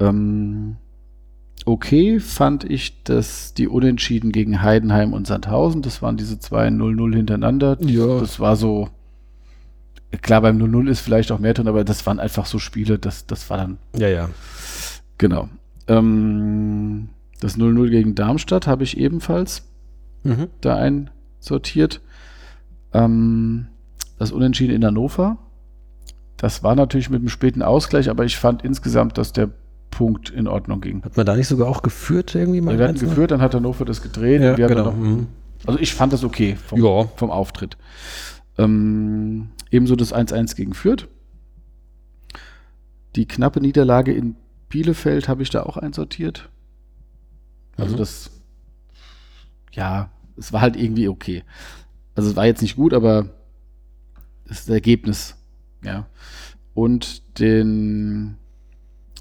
Ähm, 0.00 0.76
okay 1.64 2.18
fand 2.18 2.64
ich, 2.64 3.02
dass 3.04 3.54
die 3.54 3.68
Unentschieden 3.68 4.32
gegen 4.32 4.62
Heidenheim 4.62 5.12
und 5.12 5.26
Sandhausen, 5.26 5.82
das 5.82 6.02
waren 6.02 6.16
diese 6.16 6.38
zwei 6.40 6.66
0-0 6.68 7.14
hintereinander. 7.14 7.76
Ja. 7.80 8.18
Das 8.20 8.40
war 8.40 8.56
so, 8.56 8.88
klar, 10.22 10.40
beim 10.40 10.58
0-0 10.58 10.88
ist 10.88 11.00
vielleicht 11.00 11.30
auch 11.30 11.38
mehr 11.38 11.54
drin, 11.54 11.68
aber 11.68 11.84
das 11.84 12.04
waren 12.06 12.18
einfach 12.18 12.46
so 12.46 12.58
Spiele, 12.58 12.98
das, 12.98 13.26
das 13.26 13.48
war 13.50 13.58
dann, 13.58 13.78
Ja, 13.96 14.08
ja. 14.08 14.28
genau. 15.18 15.48
Ähm, 15.88 17.08
das 17.42 17.56
0-0 17.58 17.90
gegen 17.90 18.14
Darmstadt 18.14 18.66
habe 18.66 18.84
ich 18.84 18.96
ebenfalls 18.98 19.68
Mhm. 20.24 20.48
da 20.60 20.76
einsortiert. 20.76 22.00
Ähm, 22.92 23.66
das 24.18 24.30
Unentschieden 24.30 24.74
in 24.76 24.84
Hannover. 24.84 25.38
Das 26.36 26.62
war 26.62 26.74
natürlich 26.76 27.10
mit 27.10 27.20
einem 27.20 27.28
späten 27.28 27.62
Ausgleich, 27.62 28.08
aber 28.10 28.24
ich 28.24 28.36
fand 28.36 28.62
insgesamt, 28.62 29.18
dass 29.18 29.32
der 29.32 29.50
Punkt 29.90 30.30
in 30.30 30.46
Ordnung 30.46 30.80
ging. 30.80 31.02
Hat 31.04 31.16
man 31.16 31.26
da 31.26 31.34
nicht 31.36 31.48
sogar 31.48 31.68
auch 31.68 31.82
geführt 31.82 32.34
irgendwie 32.34 32.60
mal? 32.60 32.78
Wir 32.78 32.86
hatten 32.88 32.98
geführt, 32.98 33.30
dann 33.32 33.40
hat 33.42 33.54
Hannover 33.54 33.84
das 33.84 34.00
gedreht. 34.02 34.40
Ja, 34.40 34.54
genau. 34.54 34.84
noch, 34.84 34.96
Mhm. 34.96 35.26
also 35.66 35.78
ich 35.78 35.92
fand 35.94 36.12
das 36.12 36.22
okay 36.24 36.56
vom, 36.56 36.82
Ja. 36.82 37.04
vom 37.16 37.30
Auftritt. 37.30 37.76
Ähm, 38.58 39.48
ebenso 39.70 39.96
das 39.96 40.12
1-1 40.12 40.54
gegen 40.56 40.74
Fürth. 40.74 41.08
Die 43.16 43.26
knappe 43.26 43.60
Niederlage 43.60 44.12
in 44.12 44.36
Bielefeld 44.68 45.28
habe 45.28 45.42
ich 45.42 45.50
da 45.50 45.62
auch 45.64 45.76
einsortiert. 45.76 46.48
Also 47.82 47.94
Mhm. 47.94 47.98
das, 47.98 48.30
ja, 49.72 50.10
es 50.36 50.52
war 50.52 50.60
halt 50.60 50.76
irgendwie 50.76 51.08
okay. 51.08 51.42
Also 52.14 52.30
es 52.30 52.36
war 52.36 52.46
jetzt 52.46 52.62
nicht 52.62 52.76
gut, 52.76 52.94
aber 52.94 53.24
das 54.46 54.60
ist 54.60 54.68
das 54.68 54.74
Ergebnis, 54.74 55.36
ja. 55.84 56.06
Und 56.74 57.38
den, 57.40 58.36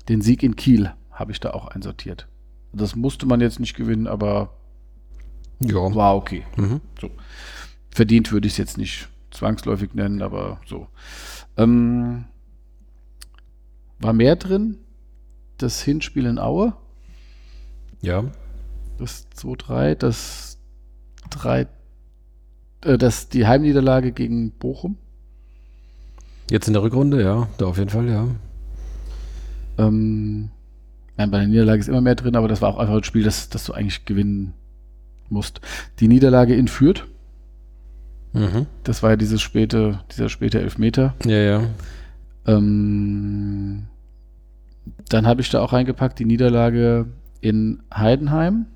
den 0.10 0.22
Sieg 0.22 0.44
in 0.44 0.56
Kiel 0.56 0.94
habe 1.12 1.32
ich 1.32 1.40
da 1.40 1.52
auch 1.52 1.68
einsortiert. 1.70 2.28
Das 2.72 2.96
musste 2.96 3.26
man 3.26 3.42
jetzt 3.42 3.60
nicht 3.60 3.76
gewinnen, 3.76 4.08
aber 4.08 4.54
Ja. 5.60 5.94
war 5.96 6.16
okay. 6.16 6.44
Mhm. 6.56 6.82
Verdient 7.90 8.32
würde 8.32 8.48
ich 8.48 8.54
es 8.54 8.58
jetzt 8.58 8.78
nicht 8.78 9.10
zwangsläufig 9.32 9.94
nennen, 9.96 10.22
aber 10.22 10.62
so. 10.66 10.88
Ähm, 11.58 12.26
war 14.00 14.14
mehr 14.14 14.36
drin? 14.36 14.78
Das 15.58 15.82
Hinspiel 15.82 16.26
in 16.26 16.40
Aue, 16.40 16.74
Ja. 18.02 18.24
Das 19.02 19.28
2-3, 19.38 19.96
das 19.96 20.58
3, 21.30 21.68
äh, 22.86 22.98
das, 22.98 23.30
die 23.30 23.48
Heimniederlage 23.48 24.12
gegen 24.12 24.52
Bochum. 24.52 24.98
Jetzt 26.50 26.68
in 26.68 26.74
der 26.74 26.84
Rückrunde, 26.84 27.22
ja. 27.24 27.48
Da 27.58 27.66
auf 27.66 27.78
jeden 27.78 27.90
Fall, 27.90 28.10
ja. 28.10 28.28
Ähm, 29.78 30.50
nein, 31.18 31.32
bei 31.32 31.40
der 31.40 31.48
Niederlage 31.48 31.80
ist 31.80 31.88
immer 31.88 32.02
mehr 32.02 32.16
drin, 32.16 32.36
aber 32.36 32.48
das 32.48 32.62
war 32.62 32.70
auch 32.70 32.78
einfach 32.78 32.96
ein 32.96 33.04
Spiel, 33.04 33.24
das, 33.24 33.50
das 33.50 33.66
du 33.66 33.74
eigentlich 33.74 34.06
gewinnen 34.06 34.54
musst. 35.30 35.62
Die 36.00 36.08
Niederlage 36.08 36.56
in 36.56 36.68
Fürth, 36.68 37.06
Mhm. 38.34 38.66
das 38.86 39.04
war 39.04 39.10
ja 39.12 39.16
dieses 39.18 39.42
späte, 39.42 40.00
dieser 40.12 40.30
späte 40.30 40.62
Elfmeter. 40.62 41.16
Ja, 41.26 41.38
ja. 41.38 41.64
Ähm, 42.48 43.88
dann 45.10 45.28
habe 45.28 45.42
ich 45.42 45.50
da 45.50 45.62
auch 45.62 45.74
reingepackt 45.74 46.18
die 46.18 46.26
Niederlage 46.26 47.08
in 47.42 47.84
Heidenheim. 47.94 48.68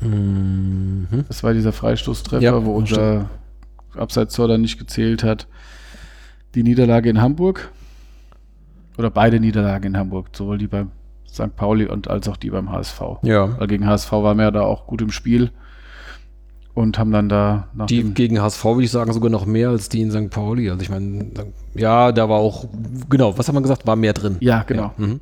Mhm. 0.00 1.24
Das 1.28 1.42
war 1.42 1.52
dieser 1.52 1.72
Freistoßtreffer, 1.72 2.42
Ja, 2.42 2.64
wo 2.64 2.74
unser 2.74 3.28
Abseitstor 3.96 4.48
dann 4.48 4.60
nicht 4.60 4.78
gezählt 4.78 5.22
hat. 5.22 5.46
Die 6.54 6.62
Niederlage 6.62 7.10
in 7.10 7.20
Hamburg. 7.20 7.70
Oder 8.98 9.10
beide 9.10 9.40
Niederlagen 9.40 9.88
in 9.88 9.96
Hamburg, 9.96 10.28
sowohl 10.32 10.58
die 10.58 10.68
beim 10.68 10.90
St. 11.28 11.56
Pauli 11.56 11.86
und 11.86 12.08
als 12.08 12.28
auch 12.28 12.36
die 12.36 12.50
beim 12.50 12.70
HSV. 12.70 13.00
Ja. 13.22 13.58
Weil 13.58 13.66
gegen 13.66 13.86
HSV 13.86 14.12
waren 14.12 14.36
wir 14.36 14.44
ja 14.44 14.50
da 14.52 14.62
auch 14.62 14.86
gut 14.86 15.02
im 15.02 15.10
Spiel 15.10 15.50
und 16.74 16.98
haben 16.98 17.10
dann 17.10 17.28
da 17.28 17.68
nach 17.74 17.86
Die 17.86 18.02
gegen 18.02 18.40
HSV 18.40 18.64
würde 18.64 18.84
ich 18.84 18.90
sagen 18.90 19.12
sogar 19.12 19.30
noch 19.30 19.46
mehr 19.46 19.70
als 19.70 19.88
die 19.88 20.02
in 20.02 20.10
St. 20.12 20.30
Pauli. 20.30 20.70
Also 20.70 20.82
ich 20.82 20.90
meine, 20.90 21.30
ja, 21.74 22.12
da 22.12 22.28
war 22.28 22.38
auch, 22.38 22.66
genau, 23.08 23.36
was 23.36 23.48
hat 23.48 23.54
man 23.54 23.62
gesagt, 23.62 23.86
war 23.86 23.96
mehr 23.96 24.12
drin. 24.12 24.36
Ja, 24.40 24.62
genau. 24.62 24.92
Ja. 24.98 25.06
Mhm. 25.06 25.20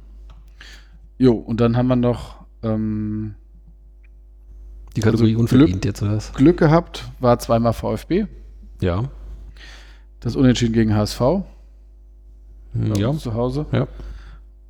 Jo, 1.19 1.33
und 1.35 1.61
dann 1.61 1.77
haben 1.77 1.89
wir 1.89 1.97
noch 1.97 2.37
ähm, 2.63 3.35
Die 4.97 5.01
Kategorie 5.01 5.31
Also 5.33 5.41
unverdient 5.41 5.71
Glück- 5.83 5.85
jetzt, 5.85 6.03
oder 6.03 6.17
was? 6.17 6.33
Glück 6.35 6.59
gehabt, 6.59 7.05
war 7.21 7.39
zweimal 7.39 7.73
VfB. 7.73 8.27
Ja. 8.81 9.05
Das 10.21 10.37
Unentschieden 10.37 10.73
gegen 10.73 10.95
HSV. 10.95 11.21
Bei 12.75 12.99
Ja. 13.01 13.13
zu 13.17 13.35
Hause. 13.35 13.67
Ja. 13.73 13.87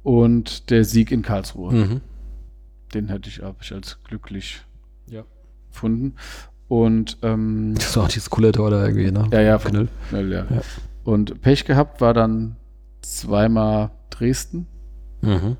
Und 0.02 0.70
der 0.70 0.84
Sieg 0.84 1.10
in 1.12 1.22
Karlsruhe. 1.22 1.72
Mhm. 1.72 2.00
Den 2.94 3.08
hätte 3.08 3.28
ich, 3.28 3.40
hab 3.42 3.62
ich 3.62 3.72
als 3.72 3.98
glücklich 4.04 4.62
Ja. 5.08 5.22
gefunden. 5.70 6.14
Und 6.68 7.18
ähm, 7.22 7.74
Das 7.76 7.96
war 7.96 8.04
auch 8.04 8.08
dieses 8.08 8.30
coole 8.30 8.52
Tor 8.52 8.70
da 8.70 8.84
irgendwie, 8.86 9.10
ne? 9.10 9.28
ja, 9.32 9.40
ja, 9.40 9.58
Knüll. 9.58 9.88
schnell, 10.08 10.32
ja. 10.32 10.46
Ja. 10.50 10.62
Und 11.04 11.40
Pech 11.42 11.64
gehabt 11.64 12.00
war 12.00 12.14
dann 12.14 12.56
zweimal 13.02 13.90
Dresden, 14.10 14.66
Mhm. 15.20 15.56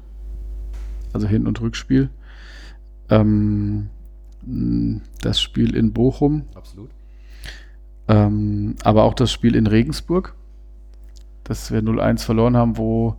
also 1.13 1.27
Hin- 1.27 1.47
und 1.47 1.61
Rückspiel. 1.61 2.11
Ähm, 3.11 3.89
das 5.23 5.41
Spiel 5.41 5.75
in 5.77 5.93
Bochum, 5.93 6.43
Absolut. 6.55 6.91
ähm, 8.09 8.75
aber 8.85 9.05
auch 9.05 9.15
das 9.15 9.31
Spiel 9.33 9.55
in 9.55 9.67
Regensburg, 9.67 10.35
das 11.45 11.71
wir 11.73 11.81
0-1 11.81 12.25
verloren 12.25 12.57
haben, 12.57 12.77
wo 12.77 13.17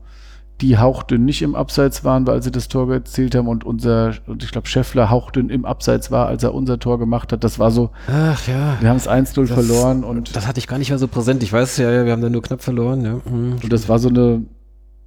die 0.61 0.77
hauchdünn 0.77 1.25
nicht 1.25 1.41
im 1.41 1.55
Abseits 1.55 2.03
waren, 2.03 2.27
weil 2.27 2.41
sie 2.43 2.51
das 2.51 2.67
Tor 2.67 2.91
erzielt 2.93 3.35
haben 3.35 3.47
und 3.47 3.63
unser, 3.65 4.13
und 4.27 4.43
ich 4.43 4.51
glaube, 4.51 4.67
Scheffler 4.67 5.09
hauchdünn 5.09 5.49
im 5.49 5.65
Abseits 5.65 6.11
war, 6.11 6.27
als 6.27 6.43
er 6.43 6.53
unser 6.53 6.79
Tor 6.79 6.99
gemacht 6.99 7.33
hat. 7.33 7.43
Das 7.43 7.57
war 7.59 7.71
so, 7.71 7.89
Ach 8.07 8.47
ja. 8.47 8.77
wir 8.79 8.89
haben 8.89 8.97
es 8.97 9.07
1-0 9.09 9.41
Das- 9.47 9.51
verloren 9.51 10.03
und, 10.03 10.35
Das 10.35 10.47
hatte 10.47 10.59
ich 10.59 10.67
gar 10.67 10.77
nicht 10.77 10.89
mehr 10.89 10.99
so 10.99 11.07
präsent. 11.07 11.41
Ich 11.43 11.51
weiß 11.51 11.77
ja, 11.77 11.91
ja, 11.91 12.05
wir 12.05 12.11
haben 12.11 12.21
da 12.21 12.29
nur 12.29 12.41
knapp 12.43 12.61
verloren, 12.61 13.03
ja. 13.03 13.13
Mhm. 13.29 13.55
und 13.63 13.73
das 13.73 13.89
war 13.89 13.99
so 13.99 14.09
eine 14.09 14.43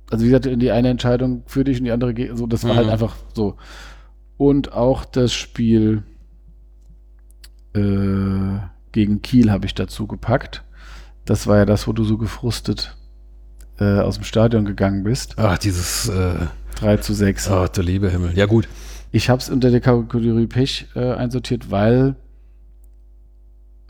also 0.09 0.25
wie 0.25 0.29
gesagt, 0.29 0.45
die 0.63 0.71
eine 0.71 0.89
Entscheidung 0.89 1.43
für 1.47 1.65
dich 1.65 1.79
und 1.81 1.85
die 1.85 1.91
andere, 1.91 2.15
so, 2.37 2.47
das 2.47 2.63
war 2.63 2.75
Mhm. 2.75 2.77
halt 2.77 2.89
einfach 2.91 3.17
so. 3.35 3.57
Und 4.37 4.73
auch 4.73 5.05
das 5.05 5.33
Spiel 5.33 6.03
äh, 7.75 8.59
gegen 8.93 9.23
Kiel 9.23 9.51
habe 9.51 9.67
ich 9.67 9.75
dazu 9.75 10.07
gepackt. 10.07 10.65
Das 11.25 11.47
war 11.47 11.59
ja 11.59 11.65
das, 11.65 11.87
wo 11.89 11.93
du 11.93 12.05
so 12.05 12.19
gefrustet 12.19 12.97
äh, 13.79 13.99
aus 14.01 14.17
dem 14.17 14.25
Stadion 14.25 14.65
gegangen 14.65 15.05
bist. 15.05 15.39
Ach, 15.39 15.59
dieses, 15.59 16.09
äh, 16.09 16.47
3 16.77 16.99
zu 16.99 17.15
6. 17.15 17.51
oh, 17.51 17.67
der 17.67 17.85
liebe 17.85 18.11
Himmel. 18.11 18.33
Ja, 18.35 18.47
gut. 18.47 18.69
Ich 19.13 19.31
habe 19.31 19.41
es 19.41 19.49
unter 19.49 19.71
der 19.71 19.81
Kategorie 19.81 20.47
Pech 20.47 20.89
äh, 20.95 21.13
einsortiert, 21.13 21.71
weil 21.71 22.17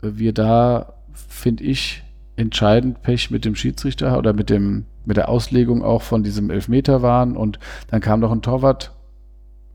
wir 0.01 0.33
da, 0.33 0.93
finde 1.13 1.63
ich, 1.63 2.03
entscheidend 2.35 3.01
Pech 3.01 3.31
mit 3.31 3.45
dem 3.45 3.55
Schiedsrichter 3.55 4.17
oder 4.17 4.33
mit 4.33 4.49
dem 4.49 4.85
mit 5.05 5.15
der 5.15 5.29
Auslegung 5.29 5.83
auch 5.83 6.01
von 6.01 6.21
diesem 6.21 6.49
Elfmeter 6.49 7.01
waren 7.01 7.37
und 7.37 7.59
dann 7.87 8.01
kam 8.01 8.19
noch 8.19 8.31
ein 8.31 8.41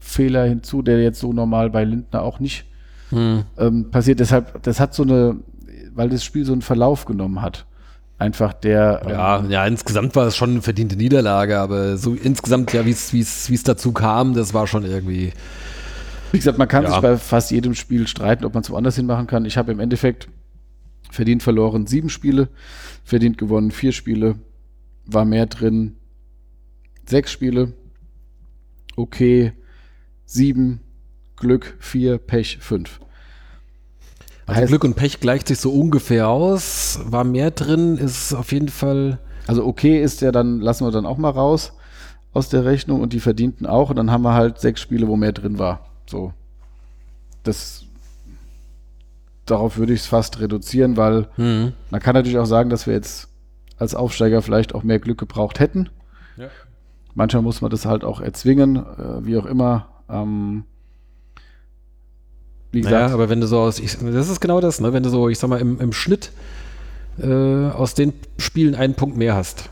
Torwartfehler 0.02 0.44
hinzu, 0.44 0.82
der 0.82 1.02
jetzt 1.02 1.20
so 1.20 1.32
normal 1.32 1.70
bei 1.70 1.84
Lindner 1.84 2.22
auch 2.22 2.40
nicht 2.40 2.64
Hm. 3.10 3.44
ähm, 3.58 3.90
passiert. 3.90 4.20
Deshalb, 4.20 4.62
das 4.62 4.80
hat 4.80 4.94
so 4.94 5.02
eine, 5.02 5.36
weil 5.94 6.08
das 6.08 6.24
Spiel 6.24 6.44
so 6.46 6.52
einen 6.52 6.62
Verlauf 6.62 7.04
genommen 7.04 7.42
hat. 7.42 7.66
Einfach 8.18 8.52
der 8.54 9.02
ähm, 9.04 9.10
Ja, 9.10 9.44
ja, 9.48 9.66
insgesamt 9.66 10.16
war 10.16 10.26
es 10.26 10.36
schon 10.36 10.50
eine 10.50 10.62
verdiente 10.62 10.96
Niederlage, 10.96 11.58
aber 11.58 11.96
so 11.98 12.14
insgesamt, 12.14 12.72
ja, 12.72 12.86
wie 12.86 12.90
es 12.92 13.62
dazu 13.64 13.92
kam, 13.92 14.32
das 14.34 14.54
war 14.54 14.66
schon 14.66 14.84
irgendwie. 14.84 15.32
Wie 16.30 16.38
gesagt, 16.38 16.56
man 16.56 16.68
kann 16.68 16.84
Ja. 16.84 16.90
sich 16.92 17.00
bei 17.00 17.16
fast 17.18 17.50
jedem 17.50 17.74
Spiel 17.74 18.06
streiten, 18.06 18.44
ob 18.46 18.54
man 18.54 18.62
es 18.62 18.70
woanders 18.70 18.96
hin 18.96 19.06
machen 19.06 19.26
kann. 19.26 19.44
Ich 19.44 19.58
habe 19.58 19.72
im 19.72 19.80
Endeffekt 19.80 20.28
verdient 21.10 21.42
verloren 21.42 21.86
sieben 21.86 22.08
Spiele, 22.08 22.48
verdient 23.04 23.36
gewonnen 23.36 23.70
vier 23.72 23.92
Spiele, 23.92 24.36
war 25.04 25.26
mehr 25.26 25.44
drin 25.46 25.96
sechs 27.06 27.30
Spiele, 27.30 27.74
okay 28.96 29.52
sieben, 30.32 30.80
Glück 31.36 31.76
vier, 31.80 32.18
Pech 32.18 32.58
fünf. 32.60 33.00
Also 34.46 34.60
Heißt- 34.62 34.66
Glück 34.68 34.84
und 34.84 34.94
Pech 34.96 35.20
gleicht 35.20 35.48
sich 35.48 35.58
so 35.60 35.72
ungefähr 35.72 36.28
aus. 36.28 37.00
War 37.04 37.24
mehr 37.24 37.50
drin, 37.50 37.96
ist 37.96 38.32
auf 38.34 38.52
jeden 38.52 38.68
Fall. 38.68 39.18
Also 39.46 39.64
okay 39.66 40.02
ist 40.02 40.20
ja 40.20 40.32
dann, 40.32 40.60
lassen 40.60 40.84
wir 40.86 40.90
dann 40.90 41.06
auch 41.06 41.18
mal 41.18 41.30
raus 41.30 41.72
aus 42.32 42.48
der 42.48 42.64
Rechnung 42.64 43.00
und 43.00 43.12
die 43.12 43.20
verdienten 43.20 43.66
auch 43.66 43.90
und 43.90 43.96
dann 43.96 44.10
haben 44.10 44.22
wir 44.22 44.32
halt 44.34 44.58
sechs 44.58 44.80
Spiele, 44.80 45.06
wo 45.08 45.16
mehr 45.16 45.32
drin 45.32 45.58
war. 45.58 45.86
So. 46.06 46.32
Das 47.42 47.84
darauf 49.46 49.76
würde 49.76 49.92
ich 49.92 50.00
es 50.00 50.06
fast 50.06 50.40
reduzieren, 50.40 50.96
weil 50.96 51.28
Hm. 51.36 51.72
man 51.90 52.00
kann 52.00 52.14
natürlich 52.14 52.38
auch 52.38 52.46
sagen, 52.46 52.70
dass 52.70 52.86
wir 52.86 52.94
jetzt 52.94 53.28
als 53.78 53.94
Aufsteiger 53.94 54.40
vielleicht 54.42 54.74
auch 54.74 54.82
mehr 54.84 54.98
Glück 55.00 55.18
gebraucht 55.18 55.58
hätten. 55.60 55.88
Ja. 56.36 56.48
Manchmal 57.14 57.42
muss 57.42 57.60
man 57.60 57.70
das 57.70 57.84
halt 57.84 58.04
auch 58.04 58.20
erzwingen, 58.20 58.76
äh, 58.76 59.24
wie 59.26 59.36
auch 59.36 59.44
immer. 59.44 59.88
Ähm, 60.12 60.64
wie 62.70 62.80
gesagt, 62.80 62.94
Naja, 62.94 63.14
aber 63.14 63.28
wenn 63.28 63.40
du 63.40 63.46
so 63.46 63.58
aus, 63.58 63.78
ich, 63.78 63.98
das 63.98 64.28
ist 64.28 64.40
genau 64.40 64.60
das, 64.60 64.80
ne? 64.80 64.92
Wenn 64.92 65.02
du 65.02 65.10
so, 65.10 65.28
ich 65.28 65.38
sag 65.38 65.48
mal, 65.50 65.60
im, 65.60 65.80
im 65.80 65.92
Schnitt 65.92 66.32
äh, 67.18 67.26
aus 67.70 67.94
den 67.94 68.12
Spielen 68.38 68.74
einen 68.74 68.94
Punkt 68.94 69.16
mehr 69.16 69.34
hast. 69.34 69.70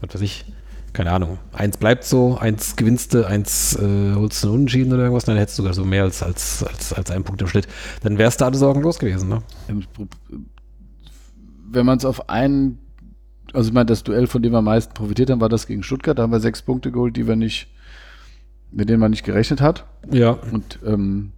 Was 0.00 0.14
weiß 0.14 0.20
ich, 0.22 0.44
keine 0.92 1.12
Ahnung. 1.12 1.38
Eins 1.52 1.76
bleibt 1.76 2.04
so, 2.04 2.36
eins 2.38 2.76
gewinnst 2.76 3.14
du, 3.14 3.26
eins 3.26 3.76
äh, 3.76 4.14
holst 4.14 4.42
du 4.42 4.48
einen 4.48 4.54
Unentschieden 4.56 4.92
oder 4.92 5.02
irgendwas, 5.02 5.24
dann 5.24 5.36
hättest 5.36 5.58
du 5.58 5.62
sogar 5.62 5.74
so 5.74 5.84
mehr 5.84 6.04
als, 6.04 6.22
als, 6.22 6.64
als, 6.64 6.92
als 6.92 7.10
einen 7.10 7.24
Punkt 7.24 7.42
im 7.42 7.48
Schnitt. 7.48 7.68
Dann 8.02 8.18
wärst 8.18 8.40
du 8.40 8.44
alle 8.44 8.56
Sorgen 8.56 8.82
los 8.82 8.98
gewesen, 8.98 9.28
ne? 9.28 9.42
wenn 11.74 11.86
man 11.86 11.98
es 11.98 12.04
auf 12.04 12.28
einen, 12.28 12.78
also 13.52 13.68
ich 13.68 13.74
meine, 13.74 13.86
das 13.86 14.02
Duell, 14.04 14.26
von 14.26 14.42
dem 14.42 14.52
wir 14.52 14.58
am 14.58 14.64
meisten 14.64 14.94
profitiert 14.94 15.30
haben, 15.30 15.40
war 15.40 15.48
das 15.48 15.66
gegen 15.66 15.82
Stuttgart. 15.82 16.18
Da 16.18 16.22
haben 16.22 16.32
wir 16.32 16.40
sechs 16.40 16.62
Punkte 16.62 16.90
geholt, 16.90 17.16
die 17.16 17.26
wir 17.26 17.36
nicht, 17.36 17.68
mit 18.74 18.88
denen 18.88 19.00
man 19.00 19.10
nicht 19.10 19.24
gerechnet 19.24 19.60
hat. 19.60 19.84
Ja. 20.10 20.30
Und, 20.52 20.80
ähm, 20.84 21.32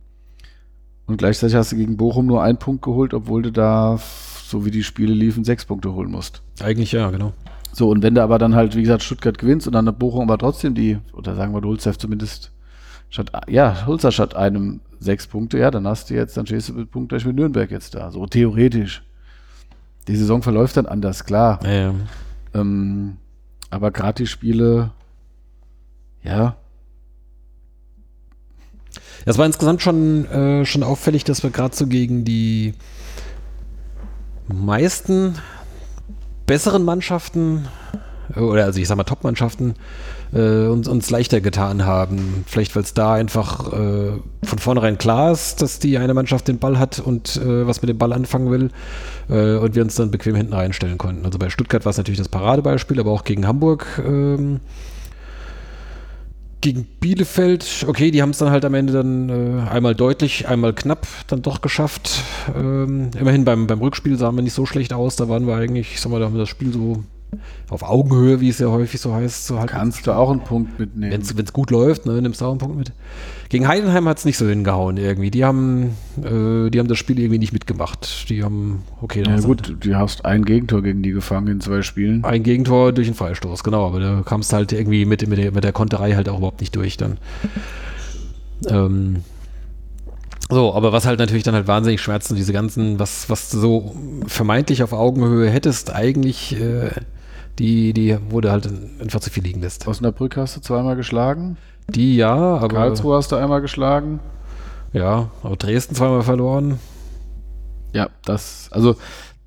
und 1.06 1.18
gleichzeitig 1.18 1.54
hast 1.54 1.72
du 1.72 1.76
gegen 1.76 1.96
Bochum 1.96 2.26
nur 2.26 2.42
einen 2.42 2.58
Punkt 2.58 2.82
geholt, 2.82 3.14
obwohl 3.14 3.42
du 3.42 3.52
da, 3.52 3.98
so 4.44 4.64
wie 4.64 4.70
die 4.70 4.82
Spiele 4.82 5.12
liefen, 5.12 5.44
sechs 5.44 5.64
Punkte 5.64 5.92
holen 5.92 6.10
musst. 6.10 6.42
Eigentlich 6.60 6.92
ja, 6.92 7.10
genau. 7.10 7.32
So, 7.72 7.90
und 7.90 8.02
wenn 8.02 8.14
du 8.14 8.22
aber 8.22 8.38
dann 8.38 8.54
halt, 8.54 8.74
wie 8.74 8.82
gesagt, 8.82 9.02
Stuttgart 9.02 9.38
gewinnst 9.38 9.66
und 9.66 9.74
dann 9.74 9.86
hat 9.86 9.98
Bochum 9.98 10.22
aber 10.22 10.38
trotzdem 10.38 10.74
die, 10.74 10.98
oder 11.12 11.34
sagen 11.34 11.52
wir, 11.52 11.60
du 11.60 11.68
holst 11.68 11.84
ja 11.84 11.92
zumindest 11.92 12.52
statt, 13.10 13.30
ja, 13.48 13.86
holst 13.86 14.04
ja 14.04 14.10
statt 14.10 14.34
einem 14.34 14.80
sechs 14.98 15.26
Punkte, 15.26 15.58
ja, 15.58 15.70
dann 15.70 15.86
hast 15.86 16.08
du 16.08 16.14
jetzt, 16.14 16.36
dann 16.36 16.46
stehst 16.46 16.70
du 16.70 16.72
mit 16.72 16.90
Punkt 16.90 17.10
gleich 17.10 17.26
mit 17.26 17.36
Nürnberg 17.36 17.70
jetzt 17.70 17.94
da. 17.94 18.10
So 18.10 18.26
theoretisch. 18.26 19.02
Die 20.08 20.16
Saison 20.16 20.42
verläuft 20.42 20.78
dann 20.78 20.86
anders, 20.86 21.24
klar. 21.24 21.60
Ja, 21.64 21.72
ja. 21.72 21.94
Ähm, 22.54 23.18
aber 23.68 23.90
gerade 23.90 24.22
die 24.22 24.26
Spiele, 24.26 24.92
ja, 26.22 26.56
Das 29.26 29.38
war 29.38 29.44
insgesamt 29.44 29.82
schon, 29.82 30.24
äh, 30.30 30.64
schon 30.64 30.84
auffällig, 30.84 31.24
dass 31.24 31.42
wir 31.42 31.50
gerade 31.50 31.74
so 31.74 31.88
gegen 31.88 32.24
die 32.24 32.74
meisten 34.46 35.34
besseren 36.46 36.84
Mannschaften 36.84 37.66
äh, 38.36 38.38
oder 38.38 38.64
also 38.64 38.80
ich 38.80 38.86
sag 38.86 38.96
mal 38.96 39.02
Top-Mannschaften 39.02 39.74
äh, 40.32 40.66
uns, 40.66 40.86
uns 40.86 41.10
leichter 41.10 41.40
getan 41.40 41.84
haben. 41.84 42.44
Vielleicht 42.46 42.76
weil 42.76 42.84
es 42.84 42.94
da 42.94 43.14
einfach 43.14 43.72
äh, 43.72 44.12
von 44.44 44.58
vornherein 44.60 44.96
klar 44.96 45.32
ist, 45.32 45.60
dass 45.60 45.80
die 45.80 45.98
eine 45.98 46.14
Mannschaft 46.14 46.46
den 46.46 46.58
Ball 46.58 46.78
hat 46.78 47.00
und 47.00 47.36
äh, 47.36 47.66
was 47.66 47.82
mit 47.82 47.88
dem 47.88 47.98
Ball 47.98 48.12
anfangen 48.12 48.52
will 48.52 48.70
äh, 49.28 49.56
und 49.56 49.74
wir 49.74 49.82
uns 49.82 49.96
dann 49.96 50.12
bequem 50.12 50.36
hinten 50.36 50.54
reinstellen 50.54 50.98
konnten. 50.98 51.24
Also 51.24 51.38
bei 51.40 51.50
Stuttgart 51.50 51.84
war 51.84 51.90
es 51.90 51.96
natürlich 51.96 52.18
das 52.18 52.28
Paradebeispiel, 52.28 53.00
aber 53.00 53.10
auch 53.10 53.24
gegen 53.24 53.44
Hamburg 53.44 53.86
ähm, 54.06 54.60
gegen 56.66 56.84
Bielefeld, 56.98 57.86
okay, 57.86 58.10
die 58.10 58.22
haben 58.22 58.30
es 58.30 58.38
dann 58.38 58.50
halt 58.50 58.64
am 58.64 58.74
Ende 58.74 58.92
dann 58.92 59.28
äh, 59.28 59.70
einmal 59.70 59.94
deutlich, 59.94 60.48
einmal 60.48 60.72
knapp 60.72 61.06
dann 61.28 61.40
doch 61.40 61.60
geschafft. 61.60 62.24
Ähm, 62.56 63.12
immerhin 63.16 63.44
beim, 63.44 63.68
beim 63.68 63.78
Rückspiel 63.78 64.18
sahen 64.18 64.34
wir 64.34 64.42
nicht 64.42 64.52
so 64.52 64.66
schlecht 64.66 64.92
aus. 64.92 65.14
Da 65.14 65.28
waren 65.28 65.46
wir 65.46 65.54
eigentlich, 65.54 65.92
ich 65.92 66.00
sag 66.00 66.10
mal, 66.10 66.18
da 66.18 66.26
haben 66.26 66.34
wir 66.34 66.40
das 66.40 66.48
Spiel 66.48 66.72
so 66.72 67.04
auf 67.68 67.82
Augenhöhe, 67.82 68.40
wie 68.40 68.48
es 68.48 68.58
ja 68.58 68.68
häufig 68.68 69.00
so 69.00 69.12
heißt, 69.12 69.46
so 69.46 69.58
halt. 69.58 69.70
kannst 69.70 70.06
du 70.06 70.12
auch 70.12 70.30
einen 70.30 70.40
Punkt 70.40 70.78
mitnehmen. 70.78 71.12
Wenn 71.12 71.44
es 71.44 71.52
gut 71.52 71.70
läuft, 71.70 72.06
ne, 72.06 72.20
nimmst 72.22 72.40
du 72.40 72.44
auch 72.44 72.50
einen 72.50 72.58
Punkt 72.58 72.76
mit. 72.76 72.92
Gegen 73.48 73.68
Heidenheim 73.68 74.08
hat 74.08 74.18
es 74.18 74.24
nicht 74.24 74.38
so 74.38 74.46
hingehauen 74.48 74.96
irgendwie. 74.96 75.30
Die 75.30 75.44
haben, 75.44 75.96
äh, 76.18 76.70
die 76.70 76.78
haben 76.78 76.88
das 76.88 76.98
Spiel 76.98 77.18
irgendwie 77.18 77.38
nicht 77.38 77.52
mitgemacht. 77.52 78.28
Die 78.28 78.42
haben, 78.42 78.82
okay, 79.00 79.22
ja 79.26 79.40
gut, 79.40 79.76
du 79.80 79.94
hast 79.96 80.24
ein 80.24 80.44
Gegentor 80.44 80.82
gegen 80.82 81.02
die 81.02 81.10
gefangen 81.10 81.48
in 81.48 81.60
zwei 81.60 81.82
Spielen. 81.82 82.24
ein 82.24 82.42
Gegentor 82.42 82.92
durch 82.92 83.08
einen 83.08 83.16
Freistoß, 83.16 83.62
genau, 83.64 83.86
aber 83.86 84.00
da 84.00 84.22
kamst 84.24 84.52
du 84.52 84.56
halt 84.56 84.72
irgendwie 84.72 85.04
mit, 85.04 85.26
mit, 85.26 85.38
der, 85.38 85.52
mit 85.52 85.64
der 85.64 85.72
Konterei 85.72 86.14
halt 86.14 86.28
auch 86.28 86.38
überhaupt 86.38 86.60
nicht 86.60 86.74
durch 86.74 86.96
dann. 86.96 87.18
Ähm, 88.68 89.22
so, 90.48 90.74
aber 90.74 90.92
was 90.92 91.06
halt 91.06 91.18
natürlich 91.18 91.42
dann 91.42 91.54
halt 91.54 91.66
wahnsinnig 91.66 92.00
schmerzen, 92.00 92.36
diese 92.36 92.52
ganzen, 92.52 93.00
was, 93.00 93.28
was 93.28 93.50
du 93.50 93.58
so 93.58 93.96
vermeintlich 94.26 94.82
auf 94.82 94.92
Augenhöhe 94.92 95.50
hättest, 95.50 95.92
eigentlich, 95.92 96.60
äh, 96.60 96.90
die, 97.58 97.92
die 97.92 98.18
wurde 98.30 98.50
halt 98.50 98.68
einfach 99.00 99.20
zu 99.20 99.30
viel 99.30 99.42
liegen 99.44 99.60
lässt. 99.60 99.86
Osnabrück 99.86 100.36
hast 100.36 100.56
du 100.56 100.60
zweimal 100.60 100.96
geschlagen. 100.96 101.56
Die 101.88 102.16
ja, 102.16 102.34
aber 102.34 102.68
Karlsruhe 102.68 103.16
hast 103.16 103.30
du 103.32 103.36
einmal 103.36 103.60
geschlagen. 103.60 104.20
ja, 104.92 105.30
aber 105.42 105.56
Dresden 105.56 105.94
zweimal 105.94 106.22
verloren. 106.22 106.78
Ja, 107.92 108.10
das, 108.24 108.68
also 108.72 108.96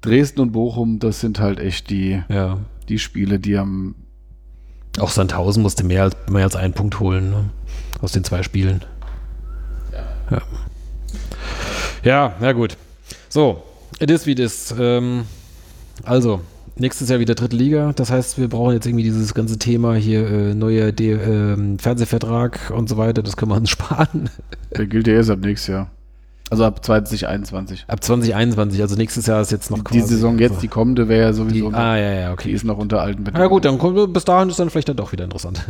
Dresden 0.01 0.39
und 0.41 0.51
Bochum, 0.53 0.99
das 0.99 1.19
sind 1.19 1.39
halt 1.39 1.59
echt 1.59 1.89
die, 1.89 2.23
Ja. 2.29 2.57
die 2.87 2.97
Spiele, 2.99 3.37
die 3.39 3.57
am, 3.57 3.95
Auch 4.99 5.09
Sandhausen 5.11 5.61
musste 5.61 5.83
mehr 5.83 6.03
als, 6.03 6.15
mehr 6.29 6.43
als 6.45 6.55
einen 6.55 6.73
Punkt 6.73 6.99
holen 6.99 7.29
ne? 7.31 7.49
aus 8.01 8.13
den 8.13 8.23
zwei 8.23 8.41
Spielen. 8.43 8.81
Ja. 10.31 10.41
Ja, 12.03 12.33
ja 12.41 12.51
gut. 12.53 12.77
So, 13.27 13.63
it 13.99 14.09
is 14.09 14.25
wie 14.25 14.31
it 14.31 14.39
is. 14.39 14.73
Ähm, 14.79 15.25
also, 16.03 16.41
nächstes 16.79 17.09
Jahr 17.09 17.19
wieder 17.19 17.35
dritte 17.35 17.55
Liga. 17.55 17.91
Das 17.95 18.11
heißt, 18.11 18.37
wir 18.37 18.47
brauchen 18.47 18.73
jetzt 18.73 18.85
irgendwie 18.85 19.03
dieses 19.03 19.33
ganze 19.33 19.57
Thema 19.59 19.95
hier, 19.95 20.27
äh, 20.27 20.53
neuer 20.55 20.91
D 20.91 21.11
ähm, 21.11 21.77
Fernsehvertrag 21.79 22.71
und 22.75 22.89
so 22.89 22.97
weiter. 22.97 23.21
Das 23.23 23.37
können 23.37 23.51
wir 23.51 23.57
uns 23.57 23.69
sparen. 23.69 24.29
der 24.75 24.85
gilt 24.87 25.07
ja 25.07 25.13
erst 25.15 25.29
ab 25.29 25.39
nächstes 25.39 25.67
Jahr. 25.67 25.89
Also 26.51 26.65
ab 26.65 26.83
2021. 26.83 27.85
Ab 27.87 28.03
2021, 28.03 28.81
also 28.81 28.95
nächstes 28.95 29.27
Jahr 29.27 29.39
ist 29.39 29.51
jetzt 29.51 29.69
noch 29.69 29.83
Die 29.83 30.01
Saison 30.01 30.39
jetzt, 30.39 30.63
die 30.63 30.67
kommende 30.67 31.07
wäre 31.07 31.25
ja 31.25 31.29
die, 31.29 31.35
sowieso, 31.37 31.69
Ah, 31.73 31.95
ja, 31.95 32.11
ja, 32.11 32.27
die 32.29 32.33
okay. 32.33 32.51
ist 32.51 32.63
noch 32.63 32.79
unter 32.79 33.01
alten 33.01 33.23
Na 33.31 33.45
gut, 33.45 33.65
dann 33.65 33.77
kommt, 33.77 34.13
bis 34.13 34.25
dahin 34.25 34.49
ist 34.49 34.59
dann 34.59 34.71
vielleicht 34.71 34.89
dann 34.89 34.97
doch 34.97 35.11
wieder 35.11 35.25
interessant. 35.25 35.61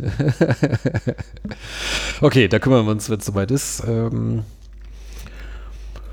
okay, 2.22 2.48
da 2.48 2.60
kümmern 2.60 2.86
wir 2.86 2.92
uns, 2.92 3.10
wenn 3.10 3.20
es 3.20 3.26
soweit 3.26 3.52
ist. 3.52 3.84
Ähm, 3.86 4.44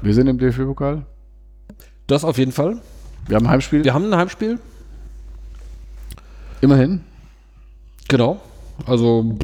Wir 0.03 0.15
sind 0.15 0.27
im 0.27 0.39
DFB-Pokal. 0.39 1.07
das 2.09 2.25
auf 2.25 2.37
jeden 2.39 2.53
Fall. 2.53 2.81
Wir 3.29 3.37
haben 3.37 3.47
ein 3.47 3.51
Heimspiel. 3.51 3.85
Wir 3.85 3.95
haben 3.95 4.13
ein 4.13 4.17
Heimspiel. 4.19 4.59
Immerhin. 6.61 7.01
Genau. 8.09 8.41
Also 8.87 9.37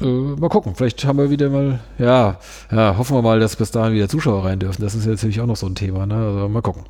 äh, 0.00 0.04
mal 0.04 0.48
gucken. 0.48 0.74
Vielleicht 0.74 1.04
haben 1.04 1.18
wir 1.18 1.30
wieder 1.30 1.50
mal, 1.50 1.80
ja, 1.98 2.38
ja, 2.70 2.96
hoffen 2.96 3.16
wir 3.16 3.22
mal, 3.22 3.40
dass 3.40 3.56
bis 3.56 3.70
dahin 3.70 3.94
wieder 3.94 4.08
Zuschauer 4.08 4.44
rein 4.44 4.58
dürfen. 4.58 4.82
Das 4.82 4.94
ist 4.94 5.06
jetzt 5.06 5.22
natürlich 5.22 5.40
auch 5.40 5.46
noch 5.46 5.56
so 5.56 5.66
ein 5.66 5.74
Thema. 5.74 6.06
Ne? 6.06 6.14
Also 6.14 6.48
mal 6.48 6.62
gucken. 6.62 6.84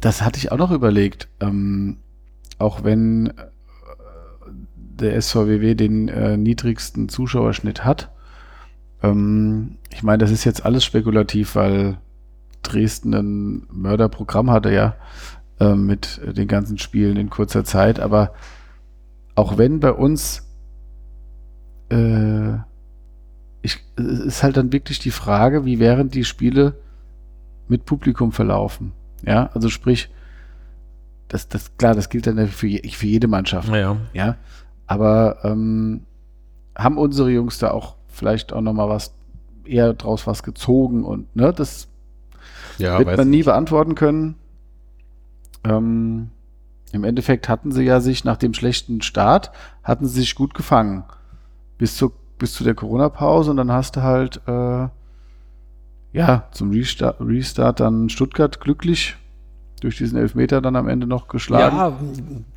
Das 0.00 0.22
hatte 0.22 0.38
ich 0.38 0.52
auch 0.52 0.58
noch 0.58 0.70
überlegt. 0.70 1.28
Ähm, 1.40 1.98
auch 2.58 2.84
wenn, 2.84 3.28
äh, 3.28 3.32
der 4.74 5.20
SVWW 5.20 5.74
den 5.74 6.08
äh, 6.08 6.36
niedrigsten 6.36 7.08
Zuschauerschnitt 7.08 7.84
hat. 7.84 8.10
Ähm, 9.02 9.76
ich 9.90 10.02
meine, 10.02 10.18
das 10.18 10.30
ist 10.30 10.44
jetzt 10.44 10.64
alles 10.64 10.84
spekulativ, 10.84 11.54
weil 11.54 11.98
Dresden 12.62 13.14
ein 13.14 13.66
Mörderprogramm 13.70 14.50
hatte 14.50 14.72
ja 14.72 14.96
äh, 15.60 15.74
mit 15.74 16.20
den 16.24 16.48
ganzen 16.48 16.78
Spielen 16.78 17.16
in 17.16 17.30
kurzer 17.30 17.64
Zeit. 17.64 18.00
Aber 18.00 18.32
auch 19.34 19.58
wenn 19.58 19.80
bei 19.80 19.92
uns 19.92 20.44
äh, 21.90 22.58
ich, 23.62 23.84
es 23.96 24.20
ist 24.20 24.42
halt 24.42 24.56
dann 24.56 24.72
wirklich 24.72 24.98
die 24.98 25.10
Frage, 25.10 25.64
wie 25.64 25.78
wären 25.78 26.10
die 26.10 26.24
Spiele 26.24 26.74
mit 27.66 27.84
Publikum 27.84 28.32
verlaufen. 28.32 28.92
Ja, 29.26 29.50
also 29.52 29.68
sprich, 29.68 30.10
das, 31.28 31.48
das, 31.48 31.76
klar, 31.76 31.94
das 31.94 32.08
gilt 32.08 32.26
dann 32.26 32.48
für, 32.48 32.68
für 32.68 33.06
jede 33.06 33.28
Mannschaft. 33.28 33.68
Ja. 33.68 33.96
ja. 34.12 34.36
Aber 34.86 35.38
ähm, 35.44 36.04
haben 36.76 36.96
unsere 36.96 37.30
Jungs 37.30 37.58
da 37.58 37.72
auch 37.72 37.96
vielleicht 38.08 38.52
auch 38.52 38.60
nochmal 38.60 38.88
was 38.88 39.14
eher 39.64 39.92
draus 39.92 40.26
was 40.26 40.42
gezogen 40.42 41.04
und 41.04 41.34
ne, 41.36 41.52
das 41.52 41.88
ja, 42.78 42.98
wird 42.98 43.16
man 43.16 43.28
nie 43.28 43.42
beantworten 43.42 43.94
können. 43.94 44.36
Ähm, 45.64 46.30
Im 46.92 47.04
Endeffekt 47.04 47.48
hatten 47.48 47.72
sie 47.72 47.84
ja 47.84 48.00
sich 48.00 48.24
nach 48.24 48.36
dem 48.36 48.54
schlechten 48.54 49.02
Start, 49.02 49.50
hatten 49.82 50.06
sie 50.06 50.20
sich 50.20 50.34
gut 50.34 50.54
gefangen. 50.54 51.04
Bis, 51.76 51.96
zu, 51.96 52.12
bis 52.38 52.54
zu 52.54 52.64
der 52.64 52.74
Corona-Pause 52.74 53.50
und 53.50 53.56
dann 53.56 53.72
hast 53.72 53.96
du 53.96 54.02
halt 54.02 54.40
äh, 54.46 54.88
ja 56.12 56.48
zum 56.50 56.70
Restart, 56.70 57.20
Restart 57.20 57.80
dann 57.80 58.08
Stuttgart 58.08 58.60
glücklich 58.60 59.16
durch 59.80 59.96
diesen 59.96 60.18
Elfmeter 60.18 60.60
dann 60.60 60.76
am 60.76 60.88
Ende 60.88 61.06
noch 61.06 61.28
geschlagen. 61.28 61.76
Ja, 61.76 61.98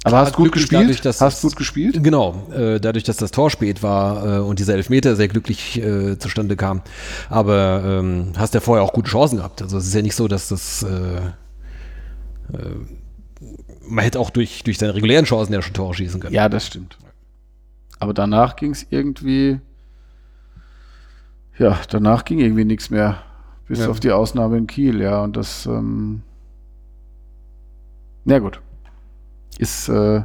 aber 0.03 0.17
hast 0.17 0.35
gut 0.35 0.51
gespielt? 0.51 0.81
Dadurch, 0.81 1.01
dass 1.01 1.21
hast 1.21 1.41
gut 1.41 1.55
gespielt? 1.55 2.03
Genau, 2.03 2.47
äh, 2.51 2.79
dadurch, 2.79 3.03
dass 3.03 3.17
das 3.17 3.31
Tor 3.31 3.49
spät 3.49 3.83
war 3.83 4.37
äh, 4.37 4.39
und 4.39 4.59
dieser 4.59 4.75
Elfmeter 4.75 5.15
sehr 5.15 5.27
glücklich 5.27 5.81
äh, 5.81 6.17
zustande 6.17 6.55
kam. 6.55 6.81
Aber 7.29 7.83
ähm, 7.85 8.33
hast 8.37 8.53
ja 8.53 8.59
vorher 8.59 8.83
auch 8.83 8.93
gute 8.93 9.09
Chancen 9.09 9.37
gehabt. 9.37 9.61
Also 9.61 9.77
es 9.77 9.87
ist 9.87 9.93
ja 9.93 10.01
nicht 10.01 10.15
so, 10.15 10.27
dass 10.27 10.49
das 10.49 10.83
äh, 10.83 11.21
man 13.87 14.03
hätte 14.03 14.19
auch 14.19 14.29
durch, 14.29 14.63
durch 14.63 14.77
seine 14.77 14.95
regulären 14.95 15.25
Chancen 15.25 15.53
ja 15.53 15.61
schon 15.61 15.73
Tore 15.73 15.93
schießen 15.93 16.19
können. 16.19 16.33
Ja, 16.33 16.49
das 16.49 16.67
stimmt. 16.67 16.97
Aber 17.99 18.13
danach 18.13 18.55
ging 18.55 18.71
es 18.71 18.85
irgendwie, 18.89 19.59
ja, 21.57 21.79
danach 21.89 22.25
ging 22.25 22.39
irgendwie 22.39 22.65
nichts 22.65 22.89
mehr. 22.89 23.23
Bis 23.67 23.79
ja. 23.79 23.89
auf 23.89 23.99
die 23.99 24.11
Ausnahme 24.11 24.57
in 24.57 24.67
Kiel, 24.67 25.01
ja. 25.01 25.21
Und 25.21 25.37
das, 25.37 25.65
ähm, 25.65 26.23
na 28.25 28.39
gut. 28.39 28.59
Ist, 29.57 29.87
äh, 29.87 30.23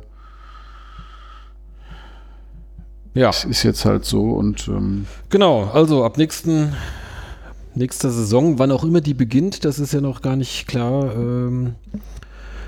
ja. 3.14 3.30
Ist 3.30 3.62
jetzt 3.62 3.84
halt 3.84 4.04
so 4.04 4.32
und, 4.32 4.68
ähm, 4.68 5.06
Genau, 5.30 5.64
also 5.64 6.04
ab 6.04 6.18
nächsten, 6.18 6.74
nächster 7.76 8.10
Saison, 8.10 8.58
wann 8.58 8.72
auch 8.72 8.84
immer 8.84 9.00
die 9.00 9.14
beginnt, 9.14 9.64
das 9.64 9.78
ist 9.78 9.92
ja 9.92 10.00
noch 10.00 10.22
gar 10.22 10.36
nicht 10.36 10.66
klar, 10.66 11.14
ähm, 11.14 11.74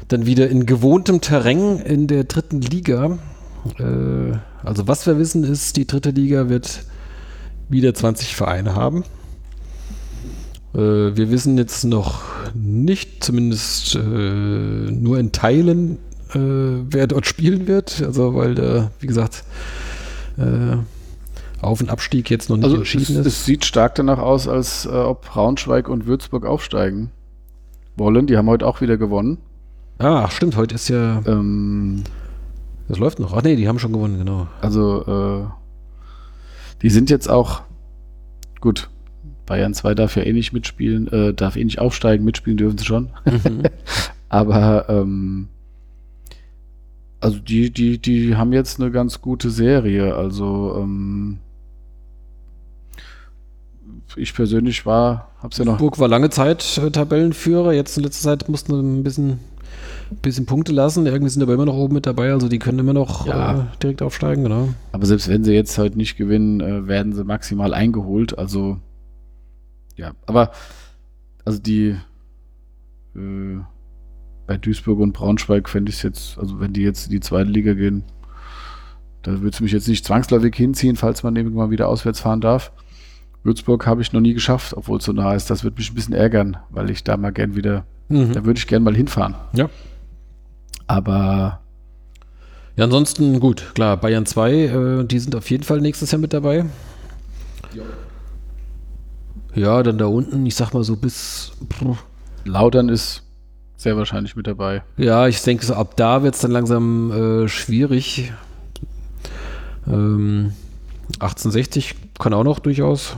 dann 0.09 0.27
wieder 0.27 0.49
in 0.49 0.67
gewohntem 0.67 1.21
Terrain 1.21 1.81
in 1.81 2.07
der 2.07 2.25
dritten 2.25 2.61
Liga. 2.61 3.19
Äh, 3.79 4.39
also 4.63 4.87
was 4.87 5.07
wir 5.07 5.19
wissen 5.19 5.45
ist, 5.45 5.77
die 5.77 5.87
dritte 5.87 6.11
Liga 6.11 6.49
wird 6.49 6.85
wieder 7.69 7.95
20 7.95 8.35
Vereine 8.35 8.75
haben. 8.75 9.05
Äh, 10.75 10.79
wir 10.79 11.31
wissen 11.31 11.59
jetzt 11.59 11.85
noch 11.85 12.23
nicht, 12.55 13.25
zumindest 13.25 13.95
äh, 13.95 13.99
nur 13.99 15.19
in 15.19 15.33
Teilen, 15.33 15.99
äh, 16.35 16.39
wer 16.91 17.07
dort 17.07 17.27
spielen 17.27 17.67
wird. 17.67 18.03
Also 18.03 18.35
weil 18.35 18.55
da, 18.55 18.91
wie 19.01 19.07
gesagt, 19.07 19.45
äh, 20.37 20.77
Auf- 21.61 21.81
und 21.81 21.91
Abstieg 21.91 22.31
jetzt 22.31 22.49
noch 22.51 22.57
nicht 22.57 22.65
also 22.65 22.77
entschieden 22.77 23.03
es, 23.03 23.11
ist. 23.11 23.27
Es 23.27 23.45
sieht 23.45 23.65
stark 23.65 23.95
danach 23.95 24.19
aus, 24.19 24.47
als 24.49 24.87
äh, 24.87 24.91
ob 24.91 25.23
Braunschweig 25.23 25.89
und 25.89 26.07
Würzburg 26.07 26.47
aufsteigen 26.47 27.11
wollen. 27.97 28.27
Die 28.27 28.37
haben 28.37 28.49
heute 28.49 28.67
auch 28.67 28.81
wieder 28.81 28.97
gewonnen. 28.97 29.39
Ah, 29.99 30.31
stimmt, 30.31 30.57
heute 30.57 30.77
ist 30.77 30.89
ja. 30.89 31.21
Ähm, 31.27 32.05
das 32.89 32.99
läuft 32.99 33.19
noch. 33.19 33.35
Ach 33.35 33.43
nee, 33.43 33.57
die 33.57 33.69
haben 33.69 33.79
schon 33.79 33.93
gewonnen, 33.93 34.19
genau. 34.19 34.47
Also, 34.61 35.47
äh, 35.47 35.47
die 36.83 36.91
sind 36.91 37.11
jetzt 37.11 37.29
auch 37.29 37.63
gut. 38.61 38.89
Bayern 39.47 39.75
2 39.75 39.95
darf 39.95 40.15
ja 40.17 40.23
eh 40.23 40.33
nicht 40.33 40.53
mitspielen, 40.53 41.09
äh, 41.09 41.35
darf 41.35 41.57
eh 41.57 41.65
nicht 41.65 41.81
aufsteigen, 41.81 42.25
mitspielen 42.25 42.59
dürfen 42.59 42.79
sie 42.79 42.85
schon. 42.85 43.11
Mhm. 43.25 43.63
Aber 44.29 44.89
ähm, 44.89 45.49
also 47.21 47.39
die, 47.39 47.71
die, 47.71 47.99
die 47.99 48.37
haben 48.37 48.53
jetzt 48.53 48.81
eine 48.81 48.91
ganz 48.91 49.21
gute 49.21 49.51
Serie. 49.51 50.15
Also 50.15 50.77
ähm, 50.79 51.39
ich 54.19 54.35
persönlich 54.35 54.87
war, 54.87 55.29
hab's 55.43 55.59
ja 55.59 55.65
noch. 55.65 55.79
Burg 55.79 55.99
war 55.99 56.09
lange 56.09 56.31
Zeit 56.31 56.79
äh, 56.79 56.91
Tabellenführer, 56.91 57.73
jetzt 57.73 57.97
in 57.97 58.05
letzter 58.05 58.31
Zeit 58.31 58.49
mussten 58.49 58.73
wir 58.73 58.81
ein 58.81 59.05
bisschen 59.05 59.39
bisschen 60.23 60.47
Punkte 60.47 60.73
lassen. 60.73 61.07
Irgendwie 61.07 61.31
sind 61.31 61.43
aber 61.43 61.55
immer 61.55 61.67
noch 61.67 61.75
oben 61.75 61.95
mit 61.95 62.07
dabei, 62.07 62.33
also 62.33 62.49
die 62.49 62.59
können 62.59 62.79
immer 62.79 62.95
noch 62.95 63.27
ja. 63.27 63.61
äh, 63.61 63.65
direkt 63.83 64.03
aufsteigen, 64.03 64.43
genau. 64.43 64.69
Aber 64.93 65.07
selbst 65.07 65.29
wenn 65.29 65.45
sie 65.45 65.53
jetzt 65.53 65.77
heute 65.79 65.99
nicht 65.99 66.17
gewinnen, 66.17 66.61
äh, 66.61 66.87
werden 66.87 67.13
sie 67.13 67.25
maximal 67.25 67.75
eingeholt. 67.75 68.39
Also 68.39 68.79
ja, 69.97 70.13
aber 70.27 70.53
also 71.45 71.59
die 71.59 71.97
äh, 73.15 73.59
bei 74.47 74.57
Duisburg 74.57 74.99
und 75.01 75.13
Braunschweig 75.13 75.69
fände 75.69 75.91
ich 75.91 75.97
es 75.97 76.03
jetzt, 76.03 76.39
also 76.39 76.59
wenn 76.59 76.73
die 76.73 76.83
jetzt 76.83 77.07
in 77.07 77.13
die 77.13 77.21
zweite 77.21 77.51
Liga 77.51 77.75
gehen, 77.75 78.05
da 79.23 79.33
würde 79.33 79.51
es 79.51 79.61
mich 79.61 79.73
jetzt 79.73 79.89
nicht 79.89 80.07
zwangsläufig 80.07 80.55
hinziehen, 80.55 80.97
falls 80.97 81.23
man 81.23 81.37
eben 81.37 81.53
mal 81.53 81.71
wieder 81.71 81.89
auswärts 81.89 82.21
fahren 82.21 82.41
darf. 82.41 82.73
Würzburg 83.49 83.87
habe 83.87 84.03
ich 84.03 84.13
noch 84.13 84.21
nie 84.21 84.35
geschafft, 84.35 84.75
obwohl 84.77 84.99
es 84.99 85.05
so 85.05 85.13
nah 85.13 85.35
ist. 85.35 85.49
Das 85.49 85.65
würde 85.65 85.79
mich 85.79 85.91
ein 85.91 85.95
bisschen 85.95 86.15
ärgern, 86.15 86.59
weil 86.69 86.91
ich 86.91 87.03
da 87.03 87.17
mal 87.17 87.33
gern 87.33 87.57
wieder, 87.57 87.87
mhm. 88.09 88.33
da 88.35 88.45
würde 88.45 88.59
ich 88.59 88.67
gern 88.67 88.83
mal 88.83 88.95
hinfahren. 88.95 89.35
Ja. 89.55 89.71
Aber. 90.87 91.61
Ja, 92.77 92.85
ansonsten 92.85 93.41
gut, 93.41 93.75
klar, 93.75 93.97
Bayern 93.97 94.27
2, 94.27 94.53
äh, 94.53 95.05
die 95.05 95.19
sind 95.19 95.35
auf 95.35 95.51
jeden 95.51 95.65
Fall 95.65 95.81
nächstes 95.81 96.11
Jahr 96.13 96.21
mit 96.21 96.33
dabei. 96.33 96.67
Ja. 97.75 97.83
Ja, 99.55 99.83
dann 99.83 99.97
da 99.97 100.07
unten, 100.07 100.45
ich 100.45 100.55
sag 100.55 100.75
mal 100.75 100.85
so 100.85 100.95
bis. 100.97 101.53
Pff. 101.73 102.05
Lautern 102.45 102.91
ist 102.91 103.23
sehr 103.77 103.97
wahrscheinlich 103.97 104.37
mit 104.37 104.47
dabei. 104.47 104.83
Ja, 104.99 105.27
ich 105.27 105.43
denke 105.43 105.65
so, 105.65 105.75
ab 105.75 105.97
da 105.97 106.23
wird 106.23 106.35
es 106.35 106.43
dann 106.43 106.51
langsam 106.51 107.11
äh, 107.45 107.49
schwierig. 107.49 108.33
Ähm, 109.87 110.53
1860 111.15 111.95
kann 112.19 112.35
auch 112.35 112.45
noch 112.45 112.59
durchaus. 112.59 113.17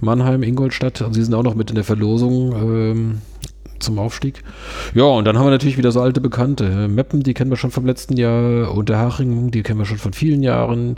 Mannheim, 0.00 0.42
Ingolstadt, 0.42 1.02
also 1.02 1.14
die 1.14 1.24
sind 1.24 1.34
auch 1.34 1.42
noch 1.42 1.54
mit 1.54 1.70
in 1.70 1.74
der 1.74 1.84
Verlosung. 1.84 2.52
Ähm, 2.52 3.18
zum 3.84 3.98
Aufstieg. 3.98 4.42
Ja, 4.94 5.04
und 5.04 5.26
dann 5.26 5.36
haben 5.36 5.46
wir 5.46 5.50
natürlich 5.50 5.76
wieder 5.76 5.92
so 5.92 6.00
alte 6.00 6.20
Bekannte. 6.20 6.88
Meppen, 6.88 7.22
die 7.22 7.34
kennen 7.34 7.50
wir 7.50 7.56
schon 7.56 7.70
vom 7.70 7.86
letzten 7.86 8.16
Jahr. 8.16 8.74
Unterhaching, 8.74 9.50
die 9.50 9.62
kennen 9.62 9.78
wir 9.78 9.86
schon 9.86 9.98
von 9.98 10.12
vielen 10.12 10.42
Jahren. 10.42 10.96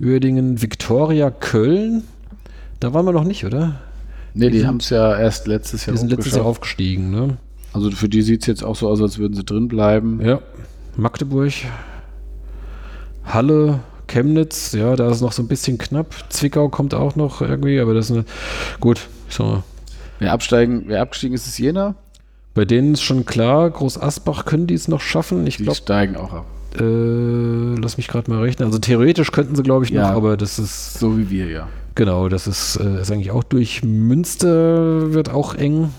Uerdingen, 0.00 0.62
Viktoria, 0.62 1.30
Köln. 1.30 2.04
Da 2.80 2.94
waren 2.94 3.04
wir 3.04 3.12
noch 3.12 3.24
nicht, 3.24 3.44
oder? 3.44 3.80
Nee, 4.34 4.50
die, 4.50 4.58
die 4.58 4.66
haben 4.66 4.78
es 4.78 4.90
ja 4.90 5.16
erst 5.16 5.46
letztes 5.46 5.86
Jahr 5.86 5.92
Die 5.92 5.98
sind 5.98 6.10
letztes 6.10 6.34
Jahr 6.34 6.46
aufgestiegen, 6.46 7.10
ne? 7.10 7.36
Also 7.72 7.90
für 7.90 8.08
die 8.08 8.22
sieht 8.22 8.42
es 8.42 8.46
jetzt 8.46 8.64
auch 8.64 8.76
so 8.76 8.88
aus, 8.88 9.00
als 9.00 9.18
würden 9.18 9.34
sie 9.34 9.44
drin 9.44 9.68
bleiben. 9.68 10.20
Ja. 10.22 10.40
Magdeburg, 10.96 11.52
Halle, 13.24 13.80
Chemnitz, 14.06 14.72
ja, 14.72 14.96
da 14.96 15.10
ist 15.10 15.20
noch 15.20 15.32
so 15.32 15.42
ein 15.42 15.48
bisschen 15.48 15.78
knapp. 15.78 16.14
Zwickau 16.28 16.68
kommt 16.68 16.94
auch 16.94 17.16
noch 17.16 17.40
irgendwie, 17.40 17.80
aber 17.80 17.94
das 17.94 18.10
ist 18.10 18.16
eine, 18.16 18.24
gut. 18.80 19.08
So. 19.28 19.62
Wer 20.18 20.32
absteigen, 20.32 20.84
wer 20.86 21.02
abgestiegen 21.02 21.34
ist, 21.34 21.46
ist 21.46 21.58
Jena. 21.58 21.94
Bei 22.54 22.64
denen 22.64 22.94
ist 22.94 23.02
schon 23.02 23.24
klar, 23.24 23.70
Groß 23.70 24.00
Asbach 24.00 24.44
können 24.44 24.66
die 24.66 24.74
es 24.74 24.86
noch 24.86 25.00
schaffen. 25.00 25.46
Ich 25.46 25.56
die 25.56 25.64
glaub, 25.64 25.76
steigen 25.76 26.16
auch 26.16 26.32
ab. 26.32 26.46
Äh, 26.78 27.74
lass 27.80 27.96
mich 27.96 28.08
gerade 28.08 28.30
mal 28.30 28.40
rechnen. 28.40 28.66
Also 28.66 28.78
theoretisch 28.78 29.32
könnten 29.32 29.56
sie, 29.56 29.62
glaube 29.62 29.84
ich, 29.84 29.92
noch, 29.92 30.02
aber 30.02 30.36
das 30.36 30.58
ist. 30.58 30.98
So 30.98 31.18
wie 31.18 31.30
wir, 31.30 31.48
ja. 31.48 31.68
Genau, 31.94 32.28
das 32.28 32.46
ist, 32.46 32.76
äh, 32.76 33.00
ist 33.00 33.10
eigentlich 33.10 33.30
auch 33.30 33.44
durch 33.44 33.82
Münster 33.82 35.12
wird 35.12 35.30
auch 35.30 35.54
eng. 35.54 35.92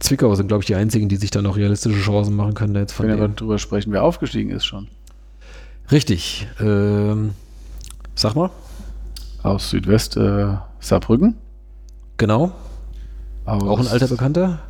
Zwickau 0.00 0.34
sind, 0.34 0.48
glaube 0.48 0.62
ich, 0.62 0.66
die 0.66 0.74
einzigen, 0.74 1.08
die 1.08 1.16
sich 1.16 1.30
da 1.30 1.40
noch 1.40 1.56
realistische 1.56 2.00
Chancen 2.00 2.34
machen 2.34 2.54
können. 2.54 2.74
Da 2.74 2.80
jetzt 2.80 2.92
von 2.92 3.06
Wenn 3.06 3.18
wir 3.18 3.28
darüber 3.28 3.58
sprechen, 3.58 3.92
wer 3.92 4.02
aufgestiegen 4.02 4.50
ist 4.50 4.64
schon. 4.64 4.88
Richtig. 5.90 6.46
Ähm, 6.60 7.30
sag 8.14 8.34
mal. 8.34 8.50
Aus 9.42 9.70
Südwest 9.70 10.16
äh, 10.16 10.56
Saarbrücken. 10.80 11.36
Genau. 12.16 12.52
Aus, 13.44 13.62
auch 13.62 13.80
ein 13.80 13.88
alter 13.88 14.08
Bekannter 14.08 14.60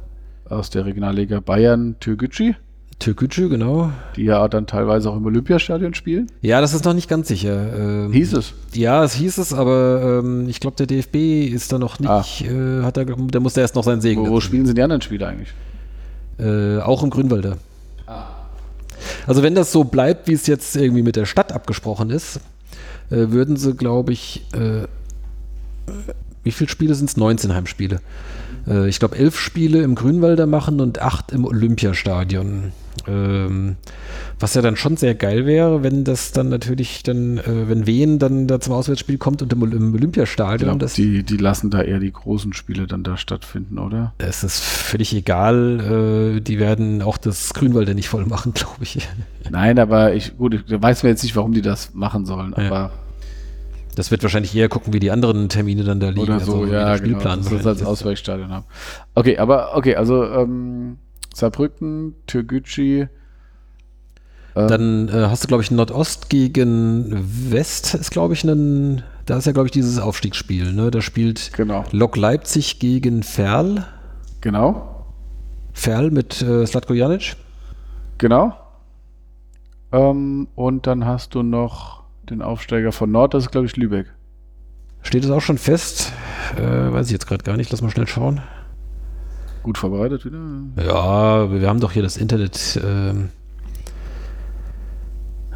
aus 0.49 0.71
der 0.71 0.85
Regionalliga 0.85 1.41
Bayern 1.41 1.97
Türkgücü. 2.01 2.55
Türkgücü, 2.99 3.49
genau. 3.49 3.91
Die 4.17 4.25
ja 4.25 4.47
dann 4.49 4.67
teilweise 4.67 5.11
auch 5.11 5.17
im 5.17 5.27
Olympiastadion 5.27 5.95
spielen. 5.95 6.29
Ja, 6.43 6.61
das 6.61 6.75
ist 6.75 6.85
noch 6.85 6.95
nicht 6.95 7.09
ganz 7.09 7.29
sicher. 7.29 8.05
Ähm, 8.07 8.13
hieß 8.13 8.35
es? 8.35 8.55
Ja, 8.73 9.03
es 9.03 9.15
hieß 9.15 9.39
es, 9.39 9.53
aber 9.53 10.21
ähm, 10.23 10.49
ich 10.49 10.61
glaube, 10.61 10.77
der 10.77 10.87
DFB 10.87 11.53
ist 11.53 11.73
da 11.73 11.79
noch 11.79 11.99
nicht, 11.99 12.09
ah. 12.09 12.25
äh, 12.45 12.83
hat 12.83 12.97
da, 12.97 13.05
der 13.05 13.41
muss 13.41 13.55
da 13.55 13.63
erst 13.63 13.75
noch 13.75 13.85
seinen 13.85 14.01
Segen. 14.01 14.23
Wo, 14.23 14.31
wo 14.31 14.41
spielen 14.41 14.67
sie 14.67 14.75
die 14.75 14.83
anderen 14.83 15.03
Spiele 15.03 15.27
eigentlich? 15.27 15.53
Äh, 16.39 16.79
auch 16.79 17.03
im 17.03 17.11
Grünwalder. 17.11 17.57
Also 19.27 19.43
wenn 19.43 19.55
das 19.55 19.73
so 19.73 19.85
bleibt, 19.85 20.29
wie 20.29 20.35
es 20.35 20.47
jetzt 20.47 20.77
irgendwie 20.77 21.03
mit 21.03 21.17
der 21.17 21.27
Stadt 21.27 21.53
abgesprochen 21.53 22.11
ist, 22.11 22.41
äh, 23.11 23.29
würden 23.31 23.57
sie, 23.57 23.75
glaube 23.75 24.13
ich, 24.13 24.47
äh, 24.53 24.87
wie 26.43 26.53
viele 26.53 26.71
Spiele 26.71 26.95
sind 26.95 27.09
es? 27.11 27.17
19 27.17 27.55
Heimspiele. 27.55 28.01
Äh, 28.67 28.89
ich 28.89 28.99
glaube, 28.99 29.17
elf 29.17 29.39
Spiele 29.39 29.83
im 29.83 29.95
Grünwalder 29.95 30.47
machen 30.47 30.81
und 30.81 31.01
acht 31.01 31.33
im 31.33 31.45
Olympiastadion. 31.45 32.73
Ähm, 33.09 33.77
was 34.39 34.55
ja 34.55 34.63
dann 34.63 34.77
schon 34.77 34.97
sehr 34.97 35.15
geil 35.15 35.47
wäre, 35.47 35.83
wenn 35.83 36.05
das 36.05 36.33
dann 36.33 36.49
natürlich 36.49 37.03
dann, 37.03 37.39
äh, 37.39 37.69
wenn 37.69 37.87
Wien 37.87 38.19
dann 38.19 38.47
da 38.47 38.61
zum 38.61 38.73
Auswärtsspiel 38.75 39.19
kommt 39.19 39.43
und 39.43 39.53
im, 39.53 39.63
im 39.73 39.95
Olympiastadion. 39.95 40.69
glaub, 40.71 40.79
das, 40.79 40.95
die, 40.95 41.23
die 41.23 41.37
lassen 41.37 41.71
da 41.71 41.83
eher 41.83 41.99
die 41.99 42.13
großen 42.13 42.53
Spiele 42.53 42.87
dann 42.87 43.03
da 43.03 43.17
stattfinden, 43.17 43.79
oder? 43.79 44.13
es 44.19 44.45
ist 44.45 44.61
völlig 44.63 45.15
egal. 45.15 46.37
Äh, 46.37 46.41
die 46.41 46.59
werden 46.59 47.03
auch 47.03 47.19
das 47.19 47.53
Grünwalder 47.55 47.95
nicht 47.95 48.09
voll 48.09 48.27
machen, 48.27 48.53
glaube 48.55 48.83
ich. 48.83 49.09
Nein, 49.51 49.79
aber 49.79 50.15
ich, 50.15 50.37
gut, 50.37 50.55
ich 50.55 50.63
weiß 50.83 51.03
mir 51.03 51.11
jetzt 51.11 51.23
nicht, 51.23 51.37
warum 51.37 51.53
die 51.53 51.63
das 51.63 51.95
machen 51.95 52.25
sollen, 52.25 52.55
Ja. 52.57 52.91
Das 53.95 54.11
wird 54.11 54.23
wahrscheinlich 54.23 54.55
eher 54.55 54.69
gucken, 54.69 54.93
wie 54.93 55.01
die 55.01 55.11
anderen 55.11 55.49
Termine 55.49 55.85
dann 55.85 56.01
da 56.01 56.09
liegen. 56.09 56.21
oder 56.21 56.41
so, 56.41 56.55
also 56.55 56.67
wie 56.67 56.73
ja, 56.73 56.85
der 56.85 56.99
genau, 57.01 57.21
Spielplan 57.21 57.51
wir 57.51 57.59
das 57.59 57.67
als. 57.67 57.85
Ausweichstadion 57.85 58.51
haben. 58.51 58.65
Okay, 59.15 59.39
aber 59.39 59.77
okay, 59.77 59.95
also 59.97 60.25
ähm, 60.25 60.99
Saarbrücken, 61.33 62.15
Türkgücü, 62.27 63.07
ähm, 64.57 64.69
Dann 64.69 65.09
äh, 65.09 65.27
hast 65.29 65.45
du, 65.45 65.49
glaube 65.49 65.63
ich, 65.63 65.71
Nordost 65.71 66.31
gegen 66.31 67.11
West 67.51 67.95
ist, 67.95 68.11
glaube 68.11 68.35
ich, 68.35 68.45
ein, 68.45 69.03
da 69.27 69.39
ist 69.39 69.47
ja, 69.47 69.53
glaube 69.53 69.67
ich, 69.67 69.73
dieses 69.73 69.99
Aufstiegsspiel. 69.99 70.73
Ne? 70.73 70.91
Da 70.91 71.01
spielt 71.01 71.53
genau, 71.55 71.85
Lok 71.91 72.17
Leipzig 72.17 72.79
gegen 72.79 73.23
Ferl. 73.23 73.87
genau, 74.41 75.07
Ferl 75.73 76.11
mit 76.11 76.41
äh, 76.41 76.67
Slatko 76.67 76.95
Janic. 76.95 77.37
genau. 78.19 78.57
Ähm, 79.91 80.49
und 80.55 80.87
dann 80.87 81.05
hast 81.05 81.35
du 81.35 81.43
noch 81.43 82.04
den 82.31 82.43
Aufsteiger 82.43 82.93
von 82.93 83.11
Nord, 83.11 83.35
das 83.35 83.45
ist 83.45 83.51
glaube 83.51 83.67
ich 83.67 83.77
Lübeck. 83.77 84.07
Steht 85.03 85.25
es 85.25 85.31
auch 85.31 85.43
schon 85.43 85.59
fest? 85.59 86.13
Äh, 86.57 86.93
weiß 86.93 87.07
ich 87.07 87.13
jetzt 87.13 87.27
gerade 87.27 87.45
gar 87.45 87.57
nicht. 87.57 87.71
Lass 87.71 87.83
mal 87.83 87.91
schnell 87.91 88.07
schauen. 88.07 88.41
Gut 89.63 89.79
vorbereitet 89.79 90.25
wieder. 90.25 90.41
Ja, 90.77 91.51
wir 91.51 91.69
haben 91.69 91.81
doch 91.81 91.93
hier 91.93 92.03
das 92.03 92.17
Internet. 92.17 92.81
Ähm, 92.83 93.29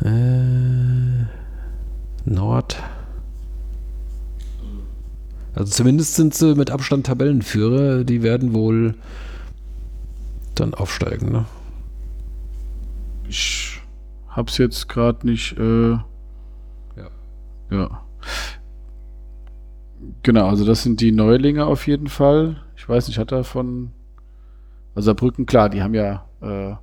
äh, 0.02 1.24
Nord. 2.24 2.76
Also 5.54 5.72
zumindest 5.72 6.14
sind 6.14 6.34
sie 6.34 6.54
mit 6.54 6.70
Abstand 6.70 7.06
Tabellenführer. 7.06 8.04
Die 8.04 8.22
werden 8.22 8.54
wohl 8.54 8.94
dann 10.54 10.74
aufsteigen. 10.74 11.32
Ne? 11.32 11.46
Ich 13.28 13.80
hab's 14.28 14.58
jetzt 14.58 14.88
gerade 14.88 15.26
nicht. 15.26 15.58
Äh, 15.58 15.98
Ja. 17.70 18.02
Genau, 20.22 20.48
also 20.48 20.64
das 20.64 20.82
sind 20.82 21.00
die 21.00 21.12
Neulinge 21.12 21.66
auf 21.66 21.86
jeden 21.86 22.08
Fall. 22.08 22.56
Ich 22.76 22.88
weiß 22.88 23.08
nicht, 23.08 23.18
hat 23.18 23.32
er 23.32 23.44
von. 23.44 23.90
Also 24.94 25.06
Saarbrücken, 25.06 25.46
klar, 25.46 25.68
die 25.68 25.82
haben 25.82 25.94
ja, 25.94 26.24
äh, 26.40 26.74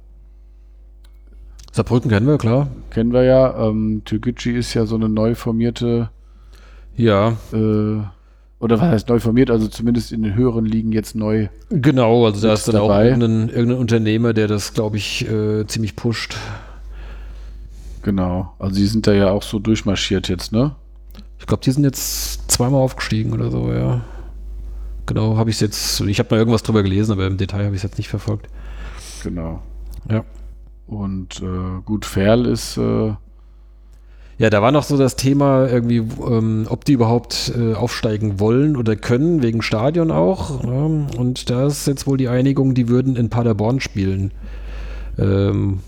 Saarbrücken 1.71 2.09
kennen 2.09 2.27
wir, 2.27 2.37
klar. 2.37 2.67
kennen 2.91 3.11
wir 3.11 3.23
ja. 3.23 3.67
Ähm, 3.67 4.03
Türkgücü 4.05 4.57
ist 4.57 4.73
ja 4.73 4.85
so 4.85 4.95
eine 4.95 5.09
neu 5.09 5.35
formierte, 5.35 6.09
Ja, 6.95 7.33
äh, 7.51 7.99
oder 8.59 8.79
was 8.79 8.87
heißt 8.89 9.09
neu 9.09 9.19
formiert, 9.19 9.51
also 9.51 9.67
zumindest 9.67 10.13
in 10.13 10.23
den 10.23 10.33
höheren 10.35 10.65
Ligen 10.65 10.93
jetzt 10.93 11.13
neu. 11.15 11.49
genau. 11.69 12.25
Also 12.25 12.47
da 12.47 12.53
ist 12.53 12.67
dann 12.69 12.77
auch 12.77 12.87
dabei. 12.87 13.07
irgendein, 13.09 13.49
irgendein 13.49 13.77
Unternehmer, 13.79 14.33
der 14.33 14.47
das, 14.47 14.73
glaube 14.73 14.95
ich, 14.97 15.29
äh, 15.29 15.67
ziemlich 15.67 15.95
pusht. 15.97 16.37
Genau. 18.05 18.53
Also 18.59 18.75
die 18.75 18.85
sind 18.85 19.07
da 19.07 19.13
ja 19.13 19.31
auch 19.31 19.41
so 19.41 19.57
durchmarschiert 19.57 20.29
jetzt, 20.29 20.51
ne? 20.51 20.75
Ich 21.39 21.47
glaube, 21.47 21.63
die 21.63 21.71
sind 21.71 21.83
jetzt 21.83 22.51
zweimal 22.51 22.79
aufgestiegen 22.79 23.33
oder 23.33 23.49
so, 23.49 23.73
ja. 23.73 24.01
Genau, 25.07 25.37
habe 25.37 25.49
ich 25.49 25.59
jetzt, 25.59 26.01
ich 26.01 26.19
habe 26.19 26.29
mal 26.29 26.37
irgendwas 26.37 26.61
drüber 26.61 26.83
gelesen, 26.83 27.13
aber 27.13 27.25
im 27.25 27.37
Detail 27.37 27.65
habe 27.65 27.75
ich 27.75 27.79
es 27.79 27.83
jetzt 27.83 27.97
nicht 27.97 28.09
verfolgt. 28.09 28.47
Genau. 29.23 29.63
Ja. 30.07 30.23
Und 30.85 31.41
äh, 31.41 31.81
gut, 31.83 32.05
Ferl 32.05 32.45
ist, 32.45 32.77
äh, 32.77 33.15
Ja, 34.37 34.49
da 34.49 34.61
war 34.61 34.73
noch 34.73 34.83
so 34.83 34.97
das 34.97 35.15
Thema 35.15 35.65
irgendwie, 35.67 35.97
ähm, 35.97 36.67
ob 36.69 36.83
die 36.83 36.93
überhaupt 36.93 37.53
äh, 37.57 37.73
aufsteigen 37.73 38.37
wollen 38.39 38.75
oder 38.75 38.97
können, 38.97 39.41
wegen 39.41 39.61
Stadion 39.61 40.11
auch. 40.11 40.61
Ne? 40.61 41.07
Und 41.17 41.49
da 41.49 41.67
ist 41.67 41.87
jetzt 41.87 42.05
wohl 42.05 42.17
die 42.17 42.27
Einigung, 42.27 42.73
die 42.73 42.89
würden 42.89 43.15
in 43.15 43.29
Paderborn 43.29 43.79
spielen, 43.79 44.31
ähm, 45.17 45.79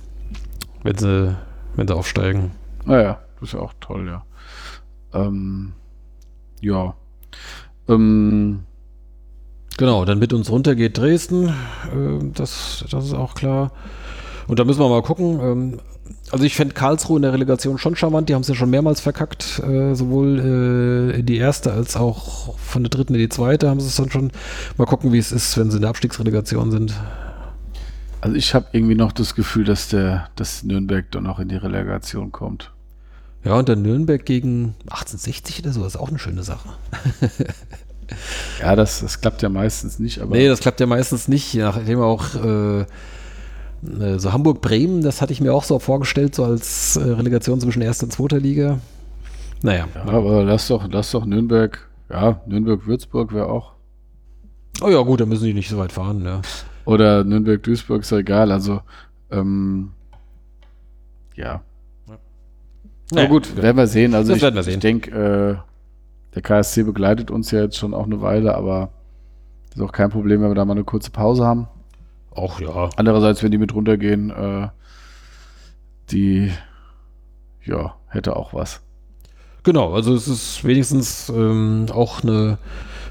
wenn, 0.84 0.97
sie, 0.97 1.36
wenn 1.78 1.88
sie 1.88 1.95
aufsteigen. 1.95 2.51
naja, 2.86 3.19
das 3.39 3.49
ist 3.49 3.53
ja 3.53 3.59
auch 3.61 3.73
toll, 3.80 4.07
ja. 4.07 4.23
Ähm, 5.13 5.73
ja. 6.59 6.95
Ähm, 7.88 8.65
Genau, 9.78 10.05
dann 10.05 10.17
mit 10.17 10.34
uns 10.34 10.49
runter 10.49 10.73
geht 10.73 10.97
Dresden, 10.97 11.53
ähm, 11.93 12.32
das, 12.34 12.84
das 12.89 13.05
ist 13.05 13.13
auch 13.13 13.36
klar. 13.36 13.71
Und 14.47 14.57
da 14.57 14.63
müssen 14.63 14.80
wir 14.80 14.89
mal 14.89 15.03
gucken. 15.03 15.39
Ähm, 15.39 15.80
also 16.32 16.45
ich 16.45 16.55
fände 16.55 16.73
Karlsruhe 16.73 17.17
in 17.17 17.21
der 17.21 17.34
Relegation 17.34 17.78
schon 17.78 17.95
charmant, 17.95 18.28
die 18.28 18.34
haben 18.34 18.41
es 18.41 18.47
ja 18.47 18.55
schon 18.55 18.71
mehrmals 18.71 19.01
verkackt, 19.01 19.59
äh, 19.59 19.93
sowohl 19.93 21.11
äh, 21.13 21.19
in 21.19 21.25
die 21.28 21.38
erste 21.38 21.71
als 21.73 21.95
auch 21.95 22.57
von 22.57 22.84
der 22.84 22.89
dritten 22.89 23.13
in 23.13 23.19
die 23.19 23.30
zweite 23.30 23.69
haben 23.69 23.80
sie 23.80 23.88
es 23.88 23.95
dann 23.97 24.09
schon. 24.09 24.32
Mal 24.78 24.86
gucken, 24.86 25.13
wie 25.13 25.19
es 25.19 25.32
ist, 25.32 25.57
wenn 25.57 25.69
sie 25.69 25.78
in 25.78 25.82
der 25.82 25.91
Abstiegsrelegation 25.91 26.71
sind. 26.71 26.93
Also 28.28 28.38
ich 28.38 28.53
habe 28.53 28.67
irgendwie 28.73 28.95
noch 28.95 29.13
das 29.13 29.36
Gefühl, 29.36 29.63
dass 29.63 29.88
der, 29.88 30.30
dass 30.36 30.63
Nürnberg 30.63 31.09
dann 31.11 31.23
noch 31.23 31.39
in 31.39 31.47
die 31.47 31.55
Relegation 31.55 32.34
kommt. 32.34 32.73
Ja, 33.45 33.53
und 33.53 33.69
dann 33.69 33.82
Nürnberg 33.82 34.25
gegen 34.25 34.75
1860 34.89 35.61
oder 35.63 35.71
so, 35.71 35.86
ist 35.86 35.95
auch 35.95 36.09
eine 36.09 36.19
schöne 36.19 36.43
Sache. 36.43 36.69
Ja, 38.61 38.78
das, 38.78 39.01
das 39.01 39.19
klappt 39.19 39.41
ja 39.41 39.49
meistens 39.49 39.99
nicht, 39.99 40.21
aber 40.21 40.38
nee, 40.38 40.47
das 40.47 40.61
klappt 40.61 40.80
ja 40.80 40.86
meistens 40.86 41.28
nicht, 41.28 41.55
nachdem 41.55 41.99
auch 41.99 42.36
äh, 42.36 42.80
äh, 42.80 42.86
so 44.17 44.32
Hamburg-Bremen, 44.32 45.01
das 45.01 45.21
hatte 45.21 45.34
ich 45.34 45.41
mir 45.41 45.53
auch 45.53 45.65
so 45.65 45.78
vorgestellt, 45.80 46.34
so 46.34 46.45
als 46.45 46.95
äh, 46.95 47.01
Relegation 47.01 47.59
zwischen 47.59 47.82
erster 47.82 48.05
und 48.05 48.11
zweiter 48.11 48.39
Liga. 48.39 48.80
Naja. 49.61 49.89
ja, 49.93 50.09
aber 50.09 50.45
lass 50.45 50.69
doch, 50.69 50.88
lass 50.89 51.11
doch 51.11 51.25
Nürnberg, 51.25 51.86
ja, 52.09 52.39
Nürnberg-Würzburg 52.45 53.34
wäre 53.34 53.47
auch. 53.47 53.73
Oh 54.80 54.88
ja, 54.88 55.01
gut, 55.01 55.19
dann 55.19 55.28
müssen 55.28 55.43
die 55.43 55.53
nicht 55.53 55.69
so 55.69 55.78
weit 55.78 55.91
fahren, 55.91 56.23
ja. 56.23 56.41
Oder 56.88 57.25
Nürnberg-Duisburg 57.25 58.03
ist 58.03 58.11
ja 58.11 58.19
egal, 58.19 58.49
also 58.49 58.79
ähm, 59.29 59.91
ja. 61.35 61.61
Naja, 63.11 63.25
Aber 63.25 63.27
gut, 63.27 63.57
werden 63.57 63.75
wir 63.75 63.88
sehen. 63.88 64.15
Also 64.15 64.33
Das 64.33 64.41
ich, 64.41 64.63
sehen. 64.63 64.73
ich 64.75 64.79
denke, 64.79 65.11
äh, 65.11 65.57
der 66.33 66.41
KSC 66.41 66.83
begleitet 66.83 67.29
uns 67.29 67.51
ja 67.51 67.59
jetzt 67.59 67.75
schon 67.75 67.93
auch 67.93 68.05
eine 68.05 68.21
Weile, 68.21 68.55
aber 68.55 68.91
ist 69.75 69.81
auch 69.81 69.91
kein 69.91 70.09
Problem, 70.09 70.41
wenn 70.41 70.49
wir 70.49 70.55
da 70.55 70.63
mal 70.63 70.75
eine 70.75 70.85
kurze 70.85 71.11
Pause 71.11 71.45
haben. 71.45 71.67
Auch 72.31 72.61
ja. 72.61 72.89
Andererseits, 72.95 73.43
wenn 73.43 73.51
die 73.51 73.57
mit 73.57 73.75
runtergehen, 73.75 74.29
äh, 74.29 74.69
die, 76.11 76.53
ja, 77.65 77.97
hätte 78.07 78.38
auch 78.38 78.53
was. 78.53 78.79
Genau, 79.63 79.93
also 79.93 80.15
es 80.15 80.29
ist 80.29 80.63
wenigstens 80.63 81.27
ähm, 81.27 81.88
auch 81.91 82.23
eine 82.23 82.59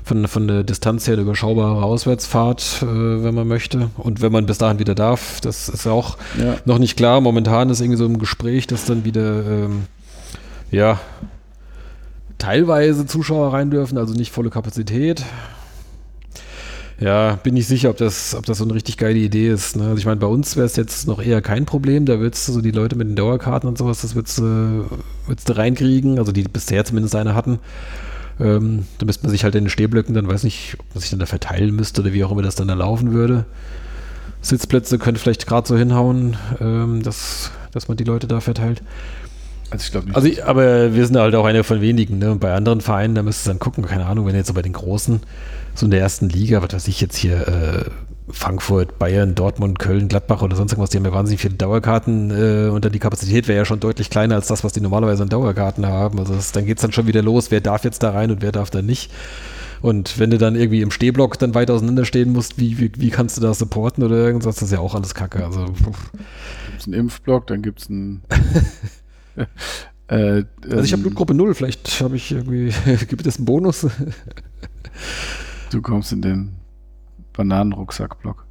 von, 0.07 0.29
von 0.29 0.47
der 0.47 0.63
Distanz 0.63 1.07
her 1.09 1.15
eine 1.15 1.23
überschaubare 1.23 1.83
Auswärtsfahrt, 1.85 2.79
äh, 2.83 2.87
wenn 2.87 3.35
man 3.35 3.49
möchte. 3.49 3.91
Und 3.97 4.23
wenn 4.23 4.31
man 4.31 4.47
bis 4.47 4.57
dahin 4.59 4.79
wieder 4.79 4.95
darf, 4.95 5.41
das 5.41 5.69
ist 5.69 5.85
ja 5.85 5.91
auch 5.91 6.17
Ja. 6.41 6.55
noch 6.65 6.79
nicht 6.79 6.97
klar. 6.97 7.21
Momentan 7.21 7.71
ist 7.71 7.81
irgendwie 7.81 7.99
so 7.99 8.07
im 8.07 8.19
Gespräch, 8.19 8.69
dass 8.69 8.85
dann 8.85 9.05
wieder, 9.05 9.45
ähm, 9.45 9.87
ja, 10.71 11.01
teilweise 12.39 13.05
Zuschauer 13.07 13.53
rein 13.53 13.71
dürfen, 13.71 13.99
also 13.99 14.15
nicht 14.15 14.31
volle 14.31 14.51
Kapazität. 14.51 15.25
Ja, 17.01 17.39
bin 17.43 17.55
nicht 17.55 17.67
sicher, 17.67 17.91
ob 17.91 17.97
das, 17.97 18.35
ob 18.37 18.47
das 18.47 18.59
so 18.59 18.65
eine 18.65 18.75
richtig 18.75 18.97
geile 18.99 19.19
Idee 19.19 19.49
ist. 19.51 19.77
Ne? 19.77 19.83
Also 19.85 19.97
ich 19.97 20.07
meine, 20.07 20.21
bei 20.21 20.29
uns 20.29 20.55
wäre 20.57 20.67
es 20.67 20.77
jetzt 20.77 21.07
noch 21.09 21.21
eher 21.21 21.43
kein 21.43 21.67
Problem. 21.67 22.07
Da 22.07 22.21
würdest 22.21 22.47
du 22.49 22.53
so 22.53 22.61
die 22.63 22.71
Leute 22.71 22.95
mit 22.97 23.09
den 23.09 23.17
Dauerkarten 23.17 23.69
und 23.69 23.77
sowas, 23.77 24.01
das 24.03 24.15
würdest 24.15 24.39
du, 24.39 24.87
würdest 25.27 25.49
du 25.49 25.57
reinkriegen. 25.57 26.19
Also 26.19 26.31
die 26.33 26.45
bisher 26.45 26.85
zumindest 26.85 27.15
eine 27.17 27.35
hatten. 27.35 27.59
Ähm, 28.39 28.87
da 28.99 29.07
müsste 29.07 29.25
man 29.25 29.31
sich 29.31 29.45
halt 29.45 29.55
in 29.55 29.65
den 29.65 29.71
Stehblöcken, 29.71 30.15
dann 30.15 30.29
weiß 30.29 30.45
nicht, 30.45 30.77
ob 30.79 30.95
man 30.95 31.01
sich 31.01 31.11
dann 31.11 31.19
da 31.19 31.27
verteilen 31.27 31.75
müsste 31.75 32.03
oder 32.03 32.13
wie 32.13 32.25
auch 32.25 32.33
immer 32.33 32.43
das 32.43 32.55
dann 32.55 32.69
da 32.69 32.75
laufen 32.75 33.13
würde. 33.13 33.47
Sitzplätze 34.43 34.99
könnte 34.99 35.21
vielleicht 35.21 35.47
gerade 35.47 35.67
so 35.67 35.77
hinhauen, 35.77 36.37
ähm, 36.61 37.03
dass, 37.03 37.51
dass 37.73 37.89
man 37.89 37.97
die 37.97 38.05
Leute 38.05 38.27
da 38.27 38.41
verteilt. 38.41 38.83
Also 39.71 39.85
ich 39.85 39.91
glaube 39.91 40.07
nicht. 40.07 40.17
Also, 40.17 40.29
ich, 40.29 40.45
aber 40.45 40.95
wir 40.95 41.07
sind 41.07 41.17
halt 41.17 41.35
auch 41.35 41.45
einer 41.45 41.65
von 41.65 41.81
wenigen. 41.81 42.19
Ne? 42.19 42.31
Und 42.31 42.41
bei 42.41 42.55
anderen 42.55 42.81
Vereinen, 42.81 43.15
da 43.15 43.23
müsstest 43.23 43.47
du 43.47 43.51
dann 43.51 43.59
gucken, 43.59 43.85
keine 43.85 44.07
Ahnung, 44.07 44.27
wenn 44.27 44.37
jetzt 44.37 44.47
so 44.49 44.55
bei 44.55 44.63
den 44.63 44.73
Großen, 44.73 45.21
so 45.75 45.87
in 45.87 45.91
der 45.91 46.01
ersten 46.01 46.29
Liga, 46.29 46.63
was 46.63 46.73
weiß 46.73 46.89
ich 46.89 47.01
jetzt 47.01 47.17
hier, 47.17 47.49
äh, 47.49 47.91
Frankfurt, 48.29 48.99
Bayern, 48.99 49.35
Dortmund, 49.35 49.79
Köln, 49.79 50.09
Gladbach 50.09 50.43
oder 50.43 50.57
sonst 50.57 50.73
irgendwas, 50.73 50.91
die 50.91 50.97
haben 50.97 51.05
ja 51.05 51.13
wahnsinnig 51.13 51.41
viele 51.41 51.55
Dauerkarten 51.55 52.31
äh, 52.31 52.71
und 52.71 52.85
dann 52.85 52.93
die 52.93 52.99
Kapazität 52.99 53.47
wäre 53.47 53.59
ja 53.59 53.65
schon 53.65 53.79
deutlich 53.79 54.11
kleiner 54.11 54.35
als 54.35 54.49
das, 54.49 54.65
was 54.65 54.73
die 54.73 54.81
normalerweise 54.81 55.23
an 55.23 55.29
Dauerkarten 55.29 55.87
haben. 55.87 56.19
Also 56.19 56.35
das, 56.35 56.51
dann 56.53 56.67
geht 56.67 56.79
es 56.79 56.83
dann 56.83 56.93
schon 56.93 57.07
wieder 57.07 57.23
los, 57.23 57.51
wer 57.51 57.61
darf 57.61 57.85
jetzt 57.85 58.03
da 58.03 58.11
rein 58.11 58.31
und 58.31 58.43
wer 58.43 58.53
darf 58.53 58.71
da 58.71 58.83
nicht. 58.83 59.13
Und 59.81 60.19
wenn 60.19 60.31
du 60.31 60.39
dann 60.39 60.57
irgendwie 60.57 60.81
im 60.81 60.91
Stehblock 60.91 61.39
dann 61.39 61.55
weit 61.55 61.71
auseinanderstehen 61.71 62.33
musst, 62.33 62.59
wie, 62.59 62.79
wie, 62.79 62.91
wie 62.97 63.11
kannst 63.11 63.37
du 63.37 63.41
das 63.41 63.59
supporten 63.59 64.03
oder 64.03 64.17
irgendwas, 64.17 64.57
das 64.57 64.65
ist 64.65 64.73
ja 64.73 64.81
auch 64.81 64.95
alles 64.95 65.15
Kacke. 65.15 65.45
Also, 65.45 65.67
Gibt 65.67 66.81
es 66.81 66.87
einen 66.87 66.95
Impfblock, 66.95 67.47
dann 67.47 67.63
gibt 67.63 67.81
es 67.81 67.91
einen. 67.91 68.23
äh, 70.09 70.45
also 70.69 70.83
ich 70.83 70.93
habe 70.93 71.01
ähm, 71.01 71.03
Blutgruppe 71.03 71.35
0, 71.35 71.55
vielleicht 71.55 72.01
habe 72.01 72.17
ich 72.17 72.33
irgendwie, 72.33 72.73
gibt 73.09 73.27
es 73.27 73.37
einen 73.37 73.45
Bonus? 73.45 73.87
du 75.71 75.83
kommst 75.83 76.13
in 76.13 76.23
den 76.23 76.53
Bananenrucksackblock. 77.37 78.45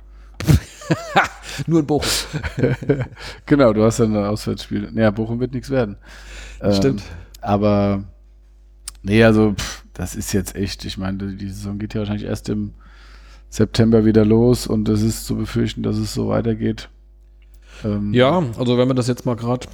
Nur 1.68 1.80
in 1.80 1.86
Bochum. 1.86 2.10
genau, 3.46 3.74
du 3.74 3.84
hast 3.84 4.00
dann 4.00 4.16
ein 4.16 4.26
Auswärtsspiel. 4.26 4.92
Ja, 4.96 5.12
Bochum 5.12 5.40
wird 5.40 5.54
nichts 5.54 5.70
werden. 5.70 5.98
Ähm, 6.62 6.74
Stimmt. 6.74 7.04
Aber 7.42 8.04
nee, 9.02 9.24
also 9.24 9.54
pff, 9.54 9.84
das 9.94 10.16
ist 10.16 10.34
jetzt 10.34 10.56
echt, 10.56 10.86
ich 10.86 10.98
meine, 10.98 11.18
die 11.18 11.50
Saison 11.50 11.80
geht 11.80 11.94
ja 11.94 12.02
wahrscheinlich 12.02 12.28
erst 12.28 12.50
im 12.50 12.74
September 13.50 14.06
wieder 14.06 14.26
los 14.26 14.68
und 14.68 14.90
es 14.90 15.02
ist 15.02 15.26
zu 15.26 15.36
befürchten, 15.38 15.84
dass 15.84 15.98
es 15.98 16.14
so 16.14 16.28
weitergeht. 16.28 16.90
Ähm, 17.84 18.14
ja, 18.14 18.44
also 18.58 18.78
wenn 18.78 18.88
man 18.88 18.98
das 18.98 19.08
jetzt 19.08 19.26
mal 19.26 19.36
gerade 19.36 19.68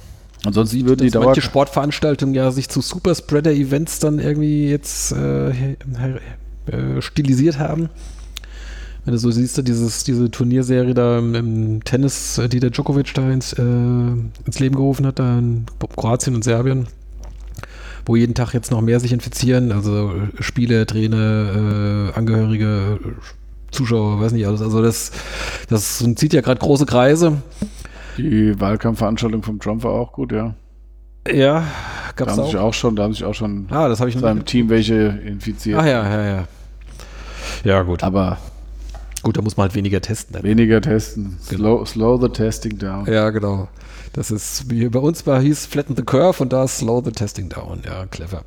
Ansonsten 0.44 0.84
würden 0.86 1.04
die 1.04 1.10
Dauer 1.10 1.26
manche 1.26 1.40
Sportveranstaltungen 1.40 2.34
ja 2.34 2.50
sich 2.50 2.68
zu 2.68 2.80
Superspreader-Events 2.80 4.00
dann 4.00 4.18
irgendwie 4.18 4.68
jetzt 4.68 5.12
äh, 5.12 5.50
äh, 5.50 7.00
stilisiert 7.00 7.58
haben. 7.60 7.90
Wenn 9.04 9.12
du 9.14 9.18
so 9.18 9.30
siehst, 9.32 9.66
dieses, 9.66 10.04
diese 10.04 10.30
Turnierserie 10.30 10.94
da 10.94 11.18
im, 11.18 11.34
im 11.34 11.84
Tennis, 11.84 12.38
äh, 12.38 12.48
die 12.48 12.60
der 12.60 12.70
Djokovic 12.70 13.12
da 13.14 13.30
ins, 13.30 13.52
äh, 13.52 13.62
ins 13.62 14.60
Leben 14.60 14.76
gerufen 14.76 15.06
hat, 15.06 15.18
da 15.18 15.38
in 15.38 15.66
Kroatien 15.96 16.36
und 16.36 16.44
Serbien, 16.44 16.86
wo 18.06 18.14
jeden 18.14 18.34
Tag 18.34 18.54
jetzt 18.54 18.70
noch 18.70 18.80
mehr 18.80 19.00
sich 19.00 19.12
infizieren, 19.12 19.72
also 19.72 20.12
Spiele, 20.38 20.86
Trainer, 20.86 22.12
äh, 22.14 22.16
Angehörige, 22.16 23.00
Zuschauer, 23.72 24.20
weiß 24.20 24.32
nicht 24.32 24.46
alles. 24.46 24.62
Also 24.62 24.82
das, 24.82 25.10
das 25.68 25.98
zieht 26.14 26.32
ja 26.32 26.40
gerade 26.40 26.60
große 26.60 26.86
Kreise. 26.86 27.42
Die 28.18 28.60
Wahlkampfveranstaltung 28.60 29.42
vom 29.42 29.58
Trump 29.58 29.82
war 29.82 29.92
auch 29.92 30.12
gut, 30.12 30.30
ja. 30.30 30.54
Ja, 31.26 31.64
gab's 32.14 32.16
da 32.16 32.30
haben 32.30 32.40
auch? 32.40 32.50
Sich 32.50 32.56
auch 32.56 32.74
schon, 32.74 32.96
da 32.96 33.04
haben 33.04 33.14
sich 33.14 33.24
auch 33.24 33.34
schon 33.34 33.66
ah, 33.70 33.88
das 33.88 34.00
ich 34.00 34.16
seinem 34.16 34.44
Team 34.44 34.68
welche 34.68 35.20
infiziert. 35.24 35.78
Ah 35.78 35.86
ja, 35.86 36.08
ja, 36.08 36.24
ja. 36.24 36.44
Ja, 37.64 37.82
gut. 37.82 38.02
Aber 38.02 38.38
Gut, 39.22 39.36
da 39.36 39.42
muss 39.42 39.56
man 39.56 39.68
halt 39.68 39.74
weniger 39.74 40.00
testen. 40.00 40.34
Dann. 40.34 40.42
Weniger 40.42 40.80
testen. 40.80 41.38
Genau. 41.48 41.84
Slow, 41.84 41.86
slow 41.86 42.20
the 42.20 42.28
testing 42.28 42.78
down. 42.78 43.06
Ja, 43.06 43.30
genau. 43.30 43.68
Das 44.12 44.30
ist, 44.30 44.70
wie 44.70 44.88
bei 44.88 44.98
uns 44.98 45.26
war, 45.26 45.40
hieß 45.40 45.66
Flatten 45.66 45.96
the 45.96 46.02
Curve 46.02 46.42
und 46.42 46.52
da 46.52 46.66
slow 46.66 47.02
the 47.04 47.12
testing 47.12 47.48
down. 47.48 47.80
Ja, 47.84 48.06
clever. 48.06 48.42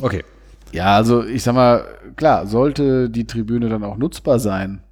Okay. 0.00 0.22
Ja, 0.70 0.96
also 0.96 1.24
ich 1.24 1.42
sag 1.42 1.54
mal, 1.54 1.84
klar, 2.16 2.46
sollte 2.46 3.10
die 3.10 3.26
Tribüne 3.26 3.68
dann 3.68 3.84
auch 3.84 3.96
nutzbar 3.96 4.38
sein. 4.38 4.82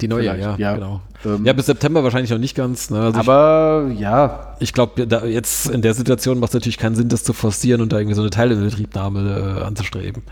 Die 0.00 0.08
neue, 0.08 0.24
ja, 0.24 0.56
ja, 0.56 0.74
genau. 0.74 1.02
Ähm, 1.24 1.44
ja, 1.44 1.52
bis 1.52 1.66
September 1.66 2.02
wahrscheinlich 2.02 2.30
noch 2.30 2.38
nicht 2.38 2.54
ganz. 2.54 2.88
Ne? 2.88 3.00
Also 3.00 3.20
aber 3.20 3.90
ich, 3.92 4.00
ja. 4.00 4.56
Ich 4.58 4.72
glaube, 4.72 5.02
jetzt 5.28 5.68
in 5.68 5.82
der 5.82 5.92
Situation 5.92 6.38
macht 6.38 6.50
es 6.50 6.54
natürlich 6.54 6.78
keinen 6.78 6.94
Sinn, 6.94 7.08
das 7.10 7.22
zu 7.22 7.34
forcieren 7.34 7.82
und 7.82 7.92
da 7.92 7.98
irgendwie 7.98 8.14
so 8.14 8.22
eine 8.22 8.30
Teilinbetriebnahme 8.30 9.58
äh, 9.60 9.64
anzustreben. 9.64 10.22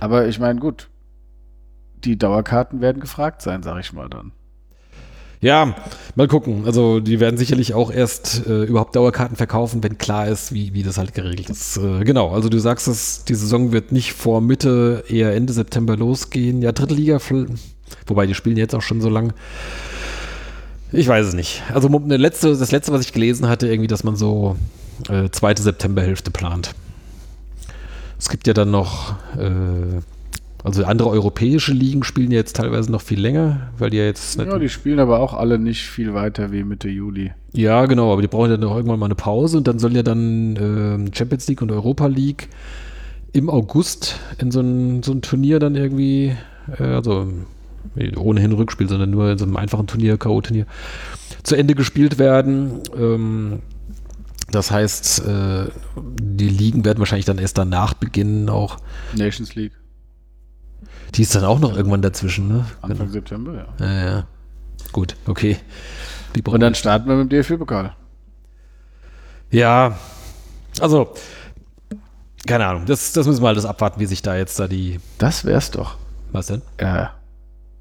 Aber 0.00 0.26
ich 0.26 0.40
meine, 0.40 0.58
gut, 0.58 0.88
die 2.04 2.18
Dauerkarten 2.18 2.80
werden 2.80 3.00
gefragt 3.00 3.42
sein, 3.42 3.62
sag 3.62 3.80
ich 3.80 3.92
mal 3.92 4.08
dann. 4.08 4.32
Ja, 5.40 5.76
mal 6.16 6.26
gucken. 6.26 6.64
Also 6.66 6.98
die 6.98 7.20
werden 7.20 7.36
sicherlich 7.36 7.72
auch 7.72 7.92
erst 7.92 8.46
äh, 8.46 8.64
überhaupt 8.64 8.96
Dauerkarten 8.96 9.36
verkaufen, 9.36 9.82
wenn 9.84 9.96
klar 9.96 10.26
ist, 10.26 10.52
wie, 10.52 10.74
wie 10.74 10.82
das 10.82 10.98
halt 10.98 11.14
geregelt 11.14 11.48
ist. 11.48 11.76
Äh, 11.76 12.02
genau, 12.04 12.30
also 12.30 12.48
du 12.48 12.58
sagst 12.58 12.88
es, 12.88 13.24
die 13.24 13.36
Saison 13.36 13.70
wird 13.70 13.92
nicht 13.92 14.14
vor 14.14 14.40
Mitte, 14.40 15.04
eher 15.08 15.34
Ende 15.34 15.52
September 15.52 15.96
losgehen. 15.96 16.60
Ja, 16.60 16.72
dritte 16.72 16.94
Liga, 16.94 17.18
wobei 18.06 18.26
die 18.26 18.34
spielen 18.34 18.56
jetzt 18.56 18.74
auch 18.74 18.82
schon 18.82 19.00
so 19.00 19.08
lang. 19.08 19.32
Ich 20.90 21.06
weiß 21.06 21.26
es 21.26 21.34
nicht. 21.34 21.62
Also 21.72 21.88
letzte, 21.88 22.56
das 22.56 22.72
letzte, 22.72 22.92
was 22.92 23.02
ich 23.02 23.12
gelesen 23.12 23.48
hatte, 23.48 23.68
irgendwie, 23.68 23.88
dass 23.88 24.02
man 24.02 24.16
so 24.16 24.56
äh, 25.08 25.28
zweite 25.30 25.62
Septemberhälfte 25.62 26.32
plant. 26.32 26.74
Es 28.18 28.28
gibt 28.28 28.48
ja 28.48 28.54
dann 28.54 28.72
noch 28.72 29.12
äh, 29.36 30.00
also 30.64 30.84
andere 30.84 31.10
europäische 31.10 31.72
Ligen 31.72 32.02
spielen 32.02 32.32
jetzt 32.32 32.56
teilweise 32.56 32.90
noch 32.90 33.00
viel 33.00 33.20
länger, 33.20 33.70
weil 33.78 33.90
die 33.90 33.98
ja 33.98 34.04
jetzt. 34.04 34.38
Ja, 34.38 34.58
die 34.58 34.68
spielen 34.68 34.98
aber 34.98 35.20
auch 35.20 35.34
alle 35.34 35.58
nicht 35.58 35.86
viel 35.86 36.14
weiter 36.14 36.50
wie 36.50 36.64
Mitte 36.64 36.88
Juli. 36.88 37.32
Ja, 37.52 37.86
genau, 37.86 38.12
aber 38.12 38.22
die 38.22 38.28
brauchen 38.28 38.50
ja 38.50 38.56
noch 38.56 38.74
irgendwann 38.74 38.98
mal 38.98 39.06
eine 39.06 39.14
Pause 39.14 39.58
und 39.58 39.68
dann 39.68 39.78
sollen 39.78 39.94
ja 39.94 40.02
dann 40.02 40.56
äh, 40.56 41.16
Champions 41.16 41.48
League 41.48 41.62
und 41.62 41.70
Europa 41.70 42.06
League 42.06 42.48
im 43.32 43.48
August 43.48 44.18
in 44.38 44.50
so 44.50 44.60
ein, 44.60 45.02
so 45.02 45.12
ein 45.12 45.22
Turnier 45.22 45.58
dann 45.58 45.76
irgendwie, 45.76 46.36
äh, 46.78 46.82
also 46.82 47.28
ohnehin 48.16 48.52
Rückspiel, 48.52 48.88
sondern 48.88 49.10
nur 49.10 49.30
in 49.30 49.38
so 49.38 49.44
einem 49.44 49.56
einfachen 49.56 49.86
Turnier, 49.86 50.18
K.O.-Turnier, 50.18 50.66
zu 51.42 51.54
Ende 51.54 51.74
gespielt 51.74 52.18
werden. 52.18 52.80
Ähm, 52.96 53.60
das 54.50 54.70
heißt, 54.70 55.26
äh, 55.26 55.66
die 56.20 56.48
Ligen 56.48 56.84
werden 56.84 56.98
wahrscheinlich 56.98 57.26
dann 57.26 57.38
erst 57.38 57.58
danach 57.58 57.94
beginnen, 57.94 58.48
auch. 58.48 58.78
Nations 59.14 59.54
League. 59.54 59.72
Die 61.14 61.22
ist 61.22 61.34
dann 61.34 61.44
auch 61.44 61.58
noch 61.58 61.76
irgendwann 61.76 62.02
dazwischen, 62.02 62.48
ne? 62.48 62.64
Anfang 62.82 62.98
genau. 62.98 63.10
September, 63.10 63.54
ja. 63.54 63.86
Ja, 63.86 64.04
ja. 64.10 64.26
Gut, 64.92 65.16
okay. 65.26 65.56
Und 66.44 66.60
dann 66.60 66.74
starten 66.74 67.08
wir 67.08 67.16
mit 67.16 67.32
dem 67.32 67.42
DFB-Pokal. 67.42 67.94
Ja, 69.50 69.96
also, 70.80 71.14
keine 72.46 72.66
Ahnung. 72.66 72.84
Das, 72.86 73.12
das 73.12 73.26
müssen 73.26 73.42
wir 73.42 73.48
alles 73.48 73.64
abwarten, 73.64 74.00
wie 74.00 74.06
sich 74.06 74.22
da 74.22 74.36
jetzt 74.36 74.58
da 74.60 74.68
die. 74.68 75.00
Das 75.18 75.44
wär's 75.44 75.70
doch. 75.70 75.96
Was 76.32 76.46
denn? 76.46 76.62
Ja. 76.80 77.14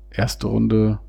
Erste 0.10 0.48
Runde. 0.48 1.00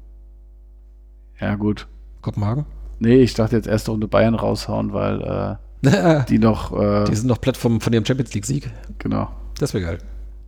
Ja, 1.40 1.54
gut. 1.54 1.86
Kopenhagen? 2.20 2.66
Nee, 2.98 3.20
ich 3.22 3.34
dachte 3.34 3.56
jetzt 3.56 3.68
erste 3.68 3.92
Runde 3.92 4.08
Bayern 4.08 4.34
raushauen, 4.34 4.92
weil 4.92 5.58
äh, 5.82 6.24
die 6.28 6.38
noch. 6.38 6.78
Äh, 6.78 7.04
die 7.04 7.14
sind 7.14 7.28
noch 7.28 7.40
Plattform 7.40 7.80
von 7.80 7.92
ihrem 7.92 8.04
Champions 8.04 8.34
League-Sieg. 8.34 8.70
Genau. 8.98 9.30
Das 9.58 9.72
wäre 9.72 9.84
geil. 9.84 9.98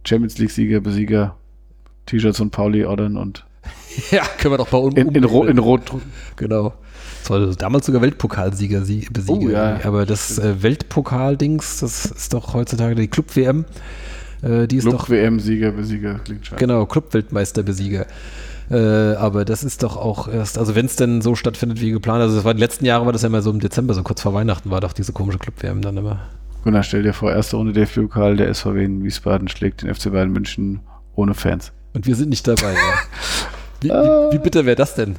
Champions 0.05 0.39
League-Sieger, 0.39 0.81
Besieger, 0.81 1.37
T-Shirts 2.07 2.39
von 2.39 2.51
Pauli 2.51 2.85
ordern 2.85 3.17
und. 3.17 3.45
ja, 4.11 4.23
können 4.39 4.55
wir 4.55 4.59
doch 4.59 4.69
bei 4.69 4.79
uns. 4.79 4.97
In, 4.97 5.09
in, 5.11 5.25
Ro 5.25 5.45
in 5.45 5.59
Rot. 5.59 5.93
Genau. 6.37 6.75
Das 7.21 7.31
war 7.31 7.47
damals 7.55 7.87
sogar 7.87 8.01
Weltpokalsieger, 8.03 8.81
Besieger. 8.81 9.29
Oh, 9.29 9.49
ja. 9.49 9.81
Aber 9.85 10.07
das 10.07 10.39
äh, 10.39 10.63
Weltpokal-Dings, 10.63 11.81
das 11.81 12.07
ist 12.07 12.33
doch 12.33 12.55
heutzutage 12.55 12.95
die 12.95 13.09
Club-WM. 13.09 13.67
Äh, 14.43 14.67
die 14.67 14.77
ist 14.77 14.89
Club-WM-Sieger, 14.89 15.73
Besieger, 15.73 16.21
klingt 16.25 16.47
scheiße. 16.47 16.59
Genau, 16.59 16.87
Club-Weltmeister-Besieger. 16.87 18.07
Äh, 18.71 19.15
aber 19.17 19.45
das 19.45 19.65
ist 19.65 19.83
doch 19.83 19.97
auch 19.97 20.29
erst, 20.29 20.57
also 20.57 20.75
wenn 20.75 20.87
es 20.87 20.97
denn 20.97 21.21
so 21.23 21.35
stattfindet 21.35 21.81
wie 21.81 21.91
geplant, 21.91 22.23
also 22.23 22.37
das 22.37 22.45
war, 22.45 22.55
die 22.55 22.61
letzten 22.61 22.85
Jahre 22.85 23.05
war 23.05 23.13
das 23.13 23.23
ja 23.23 23.29
immer 23.29 23.43
so 23.43 23.51
im 23.51 23.59
Dezember, 23.59 23.95
so 23.95 24.03
kurz 24.03 24.23
vor 24.23 24.33
Weihnachten 24.33 24.71
war 24.71 24.81
doch 24.81 24.93
diese 24.93 25.13
komische 25.13 25.39
Club-WM 25.39 25.83
dann 25.83 25.97
immer. 25.97 26.21
Gunnar, 26.63 26.83
stell 26.83 27.03
dir 27.03 27.13
vor, 27.13 27.33
erste 27.33 27.57
Runde 27.57 27.73
DFB-Pokal, 27.73 28.37
der 28.37 28.53
SVW 28.55 28.85
in 28.85 29.03
Wiesbaden 29.03 29.49
schlägt 29.49 29.83
den 29.83 29.93
FC 29.93 30.13
Bayern 30.13 30.31
München 30.31 30.81
ohne 31.17 31.35
Fans. 31.35 31.73
Und 31.93 32.07
wir 32.07 32.15
sind 32.15 32.29
nicht 32.31 32.47
dabei. 32.47 32.73
ja. 32.73 32.79
wie, 33.81 33.89
wie, 33.89 34.35
wie, 34.35 34.39
bitter 34.39 34.65
wäre 34.67 34.77
das 34.77 34.95
denn? 34.95 35.17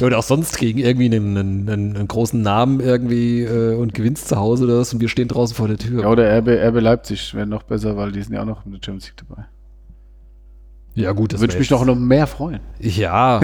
Oder 0.00 0.18
auch 0.18 0.22
sonst 0.22 0.56
kriegen 0.56 0.78
irgendwie 0.78 1.06
einen, 1.06 1.36
einen, 1.36 1.96
einen 1.96 2.08
großen 2.08 2.40
Namen 2.40 2.80
irgendwie 2.80 3.42
äh, 3.42 3.74
und 3.74 3.94
gewinnst 3.94 4.28
zu 4.28 4.36
Hause 4.36 4.64
oder 4.64 4.78
was 4.78 4.94
und 4.94 5.00
wir 5.00 5.08
stehen 5.08 5.26
draußen 5.26 5.56
vor 5.56 5.66
der 5.66 5.76
Tür. 5.76 6.02
Ja, 6.02 6.08
oder 6.08 6.38
RB, 6.38 6.48
RB 6.48 6.80
Leipzig 6.80 7.34
wäre 7.34 7.46
noch 7.46 7.64
besser, 7.64 7.96
weil 7.96 8.12
die 8.12 8.22
sind 8.22 8.34
ja 8.34 8.42
auch 8.42 8.46
noch 8.46 8.64
in 8.64 8.72
der 8.72 8.80
Champions 8.84 9.06
League 9.06 9.24
dabei. 9.28 9.46
Ja, 10.94 11.12
gut, 11.12 11.32
das 11.32 11.40
würde 11.40 11.52
ich 11.52 11.58
mich 11.58 11.68
doch 11.68 11.84
noch 11.84 11.96
mehr 11.96 12.26
freuen. 12.26 12.60
Ja. 12.78 13.40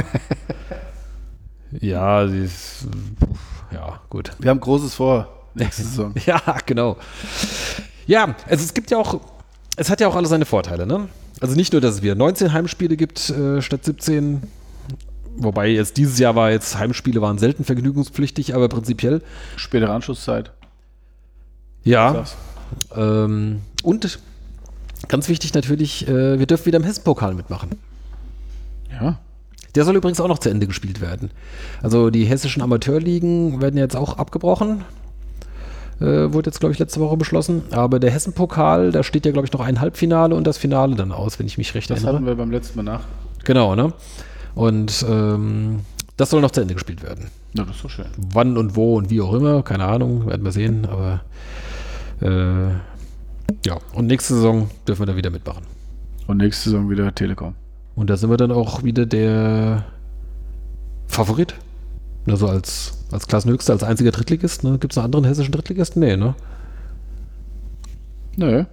ja, 1.80 2.22
ist, 2.22 2.86
ja, 3.72 4.00
gut. 4.08 4.30
Wir 4.38 4.50
haben 4.50 4.60
Großes 4.60 4.94
vor 4.94 5.28
nächste 5.54 5.82
Saison. 5.82 6.14
ja, 6.26 6.40
genau. 6.64 6.96
Ja, 8.06 8.34
also 8.48 8.64
es 8.64 8.72
gibt 8.72 8.90
ja 8.90 8.96
auch, 8.96 9.20
es 9.76 9.90
hat 9.90 10.00
ja 10.00 10.08
auch 10.08 10.16
alle 10.16 10.28
seine 10.28 10.46
Vorteile, 10.46 10.86
ne? 10.86 11.08
Also 11.42 11.56
nicht 11.56 11.72
nur, 11.72 11.82
dass 11.82 11.96
es 11.96 12.02
wieder 12.02 12.14
19 12.14 12.52
Heimspiele 12.52 12.96
gibt 12.96 13.28
äh, 13.30 13.60
statt 13.60 13.84
17, 13.84 14.44
wobei 15.36 15.70
jetzt 15.70 15.96
dieses 15.96 16.20
Jahr 16.20 16.36
war 16.36 16.52
jetzt 16.52 16.78
Heimspiele 16.78 17.20
waren 17.20 17.36
selten 17.36 17.64
vergnügungspflichtig, 17.64 18.54
aber 18.54 18.68
prinzipiell. 18.68 19.22
Spätere 19.56 19.92
Anschlusszeit. 19.92 20.52
Ja. 21.82 22.24
Ähm, 22.94 23.60
und 23.82 24.20
ganz 25.08 25.28
wichtig 25.28 25.52
natürlich, 25.52 26.06
äh, 26.06 26.38
wir 26.38 26.46
dürfen 26.46 26.66
wieder 26.66 26.78
im 26.78 26.84
Hessen-Pokal 26.84 27.34
mitmachen. 27.34 27.70
Ja. 28.92 29.18
Der 29.74 29.84
soll 29.84 29.96
übrigens 29.96 30.20
auch 30.20 30.28
noch 30.28 30.38
zu 30.38 30.48
Ende 30.48 30.68
gespielt 30.68 31.00
werden. 31.00 31.32
Also 31.82 32.10
die 32.10 32.24
hessischen 32.24 32.62
Amateurligen 32.62 33.60
werden 33.60 33.78
jetzt 33.78 33.96
auch 33.96 34.16
abgebrochen. 34.16 34.84
Äh, 36.00 36.32
wurde 36.32 36.50
jetzt, 36.50 36.60
glaube 36.60 36.72
ich, 36.72 36.78
letzte 36.78 37.00
Woche 37.00 37.16
beschlossen. 37.16 37.62
Aber 37.70 38.00
der 38.00 38.10
Hessen-Pokal, 38.10 38.92
da 38.92 39.02
steht 39.02 39.26
ja, 39.26 39.32
glaube 39.32 39.46
ich, 39.46 39.52
noch 39.52 39.60
ein 39.60 39.80
Halbfinale 39.80 40.34
und 40.34 40.46
das 40.46 40.58
Finale 40.58 40.96
dann 40.96 41.12
aus, 41.12 41.38
wenn 41.38 41.46
ich 41.46 41.58
mich 41.58 41.74
recht 41.74 41.90
das 41.90 41.98
erinnere. 41.98 42.12
Das 42.12 42.16
hatten 42.16 42.26
wir 42.26 42.34
beim 42.34 42.50
letzten 42.50 42.76
Mal 42.76 42.82
nach. 42.82 43.04
Genau, 43.44 43.74
ne? 43.74 43.92
Und 44.54 45.04
ähm, 45.08 45.80
das 46.16 46.30
soll 46.30 46.40
noch 46.40 46.50
zu 46.50 46.60
Ende 46.60 46.74
gespielt 46.74 47.02
werden. 47.02 47.30
Ja, 47.54 47.64
das 47.64 47.76
ist 47.76 47.82
so 47.82 47.88
schön. 47.88 48.06
Wann 48.16 48.56
und 48.56 48.76
wo 48.76 48.96
und 48.96 49.10
wie 49.10 49.20
auch 49.20 49.34
immer, 49.34 49.62
keine 49.62 49.84
Ahnung, 49.84 50.26
werden 50.26 50.44
wir 50.44 50.52
sehen. 50.52 50.86
Aber 50.86 51.20
äh, 52.20 52.72
ja, 53.66 53.78
und 53.92 54.06
nächste 54.06 54.34
Saison 54.34 54.70
dürfen 54.86 55.02
wir 55.02 55.06
da 55.06 55.16
wieder 55.16 55.30
mitmachen. 55.30 55.64
Und 56.26 56.38
nächste 56.38 56.70
Saison 56.70 56.88
wieder 56.90 57.14
Telekom. 57.14 57.54
Und 57.94 58.08
da 58.08 58.16
sind 58.16 58.30
wir 58.30 58.36
dann 58.36 58.52
auch 58.52 58.82
wieder 58.82 59.06
der 59.06 59.84
Favorit. 61.08 61.54
Also 62.26 62.48
als, 62.48 63.01
als 63.12 63.26
Klassenhöchster, 63.26 63.72
als 63.72 63.84
einziger 63.84 64.10
Drittligist. 64.10 64.64
Ne? 64.64 64.78
Gibt 64.78 64.92
es 64.92 64.96
noch 64.96 65.04
anderen 65.04 65.24
hessischen 65.24 65.52
Drittligisten? 65.52 66.00
Nee, 66.00 66.16
ne? 66.16 66.34
Nö. 68.36 68.64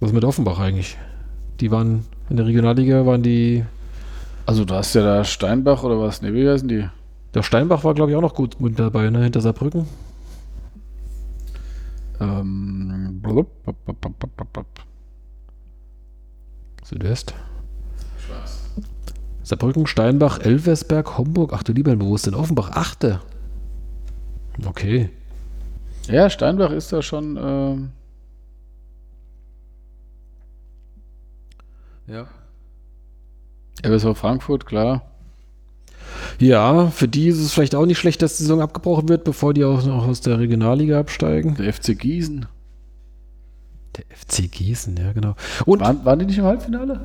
Was 0.00 0.10
ist 0.10 0.14
mit 0.14 0.24
Offenbach 0.24 0.58
eigentlich? 0.58 0.96
Die 1.60 1.70
waren 1.70 2.04
in 2.30 2.36
der 2.36 2.46
Regionalliga, 2.46 3.06
waren 3.06 3.22
die. 3.22 3.64
Also 4.46 4.64
du 4.64 4.74
hast 4.74 4.94
ja 4.94 5.02
da 5.02 5.24
Steinbach 5.24 5.82
oder 5.82 6.00
was? 6.00 6.22
Ne, 6.22 6.32
wie 6.34 6.48
heißen 6.48 6.68
die? 6.68 6.88
Der 7.34 7.42
Steinbach 7.42 7.84
war, 7.84 7.94
glaube 7.94 8.10
ich, 8.10 8.16
auch 8.16 8.22
noch 8.22 8.34
gut 8.34 8.60
mit 8.60 8.78
dabei, 8.78 9.10
ne? 9.10 9.22
Hinter 9.22 9.40
Saarbrücken. 9.40 9.86
Ähm, 12.20 13.20
blub, 13.22 13.48
blub, 13.64 14.52
blub. 14.52 14.66
Südwest. 16.82 17.34
Saarbrücken, 19.42 19.86
Steinbach, 19.86 20.40
Elversberg, 20.40 21.18
Homburg. 21.18 21.52
Ach 21.54 21.62
du 21.62 21.72
lieber 21.72 21.90
Himmel, 21.90 22.06
wo 22.06 22.14
ist 22.14 22.26
denn 22.26 22.34
Offenbach? 22.34 22.70
Achte. 22.70 23.20
Okay. 24.66 25.10
Ja, 26.08 26.30
Steinbach 26.30 26.70
ist 26.70 26.92
da 26.92 27.02
schon. 27.02 27.36
Ähm, 27.40 27.90
Ja. 32.08 32.26
RSV 33.84 34.16
Frankfurt, 34.16 34.66
klar. 34.66 35.02
Ja, 36.38 36.88
für 36.88 37.06
die 37.06 37.28
ist 37.28 37.38
es 37.38 37.52
vielleicht 37.52 37.74
auch 37.74 37.86
nicht 37.86 37.98
schlecht, 37.98 38.22
dass 38.22 38.36
die 38.38 38.42
Saison 38.42 38.60
abgebrochen 38.60 39.08
wird, 39.08 39.24
bevor 39.24 39.54
die 39.54 39.64
auch 39.64 39.84
noch 39.84 40.06
aus 40.06 40.20
der 40.20 40.38
Regionalliga 40.38 40.98
absteigen. 40.98 41.54
Der 41.56 41.72
FC 41.72 41.98
Gießen. 41.98 42.46
Der 43.96 44.04
FC 44.16 44.50
Gießen, 44.50 44.96
ja, 44.96 45.12
genau. 45.12 45.34
Und 45.66 45.80
Waren, 45.80 46.04
waren 46.04 46.18
die 46.18 46.26
nicht 46.26 46.38
im 46.38 46.44
Halbfinale? 46.44 47.00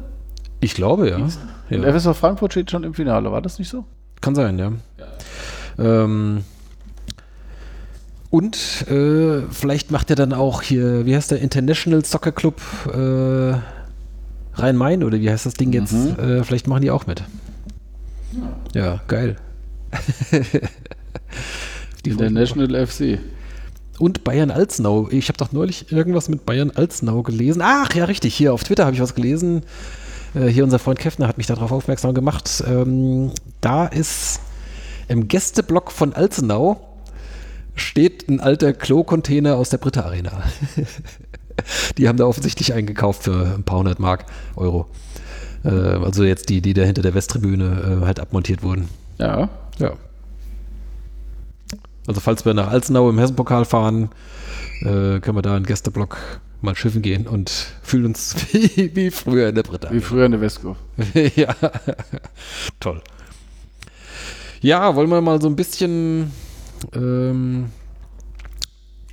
ich 0.61 0.73
glaube, 0.73 1.09
ja. 1.09 1.17
Und 1.17 1.37
ja. 1.69 1.83
FSV 1.93 2.17
Frankfurt 2.17 2.53
steht 2.53 2.71
schon 2.71 2.83
im 2.83 2.93
Finale, 2.93 3.31
war 3.31 3.41
das 3.41 3.59
nicht 3.59 3.69
so? 3.69 3.83
Kann 4.21 4.35
sein, 4.35 4.57
ja. 4.57 4.71
Ähm, 5.77 6.45
und 8.33 8.87
äh, 8.89 9.43
vielleicht 9.51 9.91
macht 9.91 10.09
er 10.09 10.15
dann 10.15 10.33
auch 10.33 10.63
hier, 10.63 11.05
wie 11.05 11.15
heißt 11.15 11.29
der, 11.29 11.39
International 11.39 12.03
Soccer 12.03 12.31
Club 12.31 12.59
äh, 12.87 13.53
Rhein-Main 14.59 15.03
oder 15.03 15.19
wie 15.19 15.29
heißt 15.29 15.45
das 15.45 15.53
Ding 15.53 15.71
jetzt? 15.71 15.93
Mhm. 15.93 16.17
Äh, 16.17 16.43
vielleicht 16.43 16.67
machen 16.67 16.81
die 16.81 16.89
auch 16.89 17.05
mit. 17.05 17.23
Ja, 18.73 19.01
geil. 19.07 19.35
Die 22.05 22.09
International 22.09 22.87
FC. 22.87 23.19
Und 23.99 24.23
Bayern 24.23 24.49
Alzenau. 24.49 25.09
Ich 25.11 25.27
habe 25.27 25.37
doch 25.37 25.51
neulich 25.51 25.91
irgendwas 25.91 26.27
mit 26.27 26.43
Bayern 26.43 26.71
Alzenau 26.71 27.21
gelesen. 27.21 27.61
Ach 27.63 27.93
ja, 27.93 28.05
richtig. 28.05 28.33
Hier 28.33 28.51
auf 28.51 28.63
Twitter 28.63 28.85
habe 28.85 28.95
ich 28.95 29.01
was 29.01 29.13
gelesen. 29.13 29.61
Äh, 30.33 30.47
hier 30.47 30.63
unser 30.63 30.79
Freund 30.79 30.97
Keffner 30.97 31.27
hat 31.27 31.37
mich 31.37 31.45
darauf 31.45 31.71
aufmerksam 31.71 32.15
gemacht. 32.15 32.63
Ähm, 32.67 33.29
da 33.61 33.85
ist 33.85 34.39
im 35.07 35.27
Gästeblock 35.27 35.91
von 35.91 36.13
Alzenau 36.13 36.92
steht 37.75 38.29
ein 38.29 38.39
alter 38.39 38.73
Klo-Container 38.73 39.55
aus 39.55 39.69
der 39.69 39.77
Britta 39.77 40.01
Arena. 40.01 40.43
die 41.97 42.07
haben 42.07 42.17
da 42.17 42.25
offensichtlich 42.25 42.73
eingekauft 42.73 43.23
für 43.23 43.55
ein 43.55 43.63
paar 43.63 43.79
hundert 43.79 43.99
Mark, 43.99 44.25
Euro. 44.55 44.87
Äh, 45.63 45.69
also 45.69 46.23
jetzt 46.23 46.49
die, 46.49 46.61
die 46.61 46.73
da 46.73 46.83
hinter 46.83 47.01
der 47.01 47.13
Westtribüne 47.13 48.01
äh, 48.01 48.05
halt 48.05 48.19
abmontiert 48.19 48.63
wurden. 48.63 48.89
Ja. 49.17 49.49
Ja. 49.79 49.93
Also 52.05 52.19
falls 52.19 52.45
wir 52.45 52.53
nach 52.53 52.67
Alzenau 52.67 53.09
im 53.09 53.17
Hessenpokal 53.17 53.65
fahren, 53.65 54.09
äh, 54.81 55.19
können 55.19 55.37
wir 55.37 55.41
da 55.41 55.55
in 55.55 55.63
Gästeblock 55.63 56.17
mal 56.61 56.75
schiffen 56.75 57.01
gehen 57.01 57.27
und 57.27 57.49
fühlen 57.81 58.05
uns 58.05 58.35
wie, 58.51 58.95
wie 58.95 59.11
früher 59.11 59.49
in 59.49 59.55
der 59.55 59.63
Britta. 59.63 59.91
Wie 59.91 59.99
früher 59.99 60.25
in 60.25 60.31
der 60.31 60.41
Westkurve. 60.41 60.77
ja, 61.35 61.55
toll. 62.79 63.01
Ja, 64.61 64.95
wollen 64.95 65.09
wir 65.09 65.21
mal 65.21 65.41
so 65.41 65.47
ein 65.47 65.55
bisschen 65.55 66.31
ähm, 66.95 67.65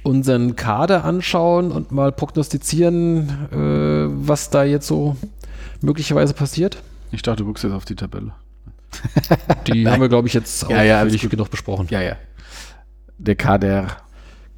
unseren 0.02 0.56
Kader 0.56 1.04
anschauen 1.04 1.70
und 1.72 1.92
mal 1.92 2.12
prognostizieren, 2.12 3.28
äh, 3.52 4.26
was 4.26 4.50
da 4.50 4.64
jetzt 4.64 4.86
so 4.86 5.16
möglicherweise 5.82 6.34
passiert? 6.34 6.82
Ich 7.12 7.22
dachte, 7.22 7.38
du 7.42 7.46
guckst 7.46 7.64
jetzt 7.64 7.72
auf 7.72 7.84
die 7.84 7.96
Tabelle. 7.96 8.32
Die 9.66 9.86
haben 9.88 10.00
wir, 10.00 10.08
glaube 10.08 10.28
ich, 10.28 10.34
jetzt 10.34 10.68
Ja, 10.68 10.82
ja, 10.82 11.04
gut. 11.04 11.30
genug 11.30 11.50
besprochen. 11.50 11.86
Ja, 11.90 12.00
ja. 12.00 12.16
Der 13.18 13.36
Kader. 13.36 13.88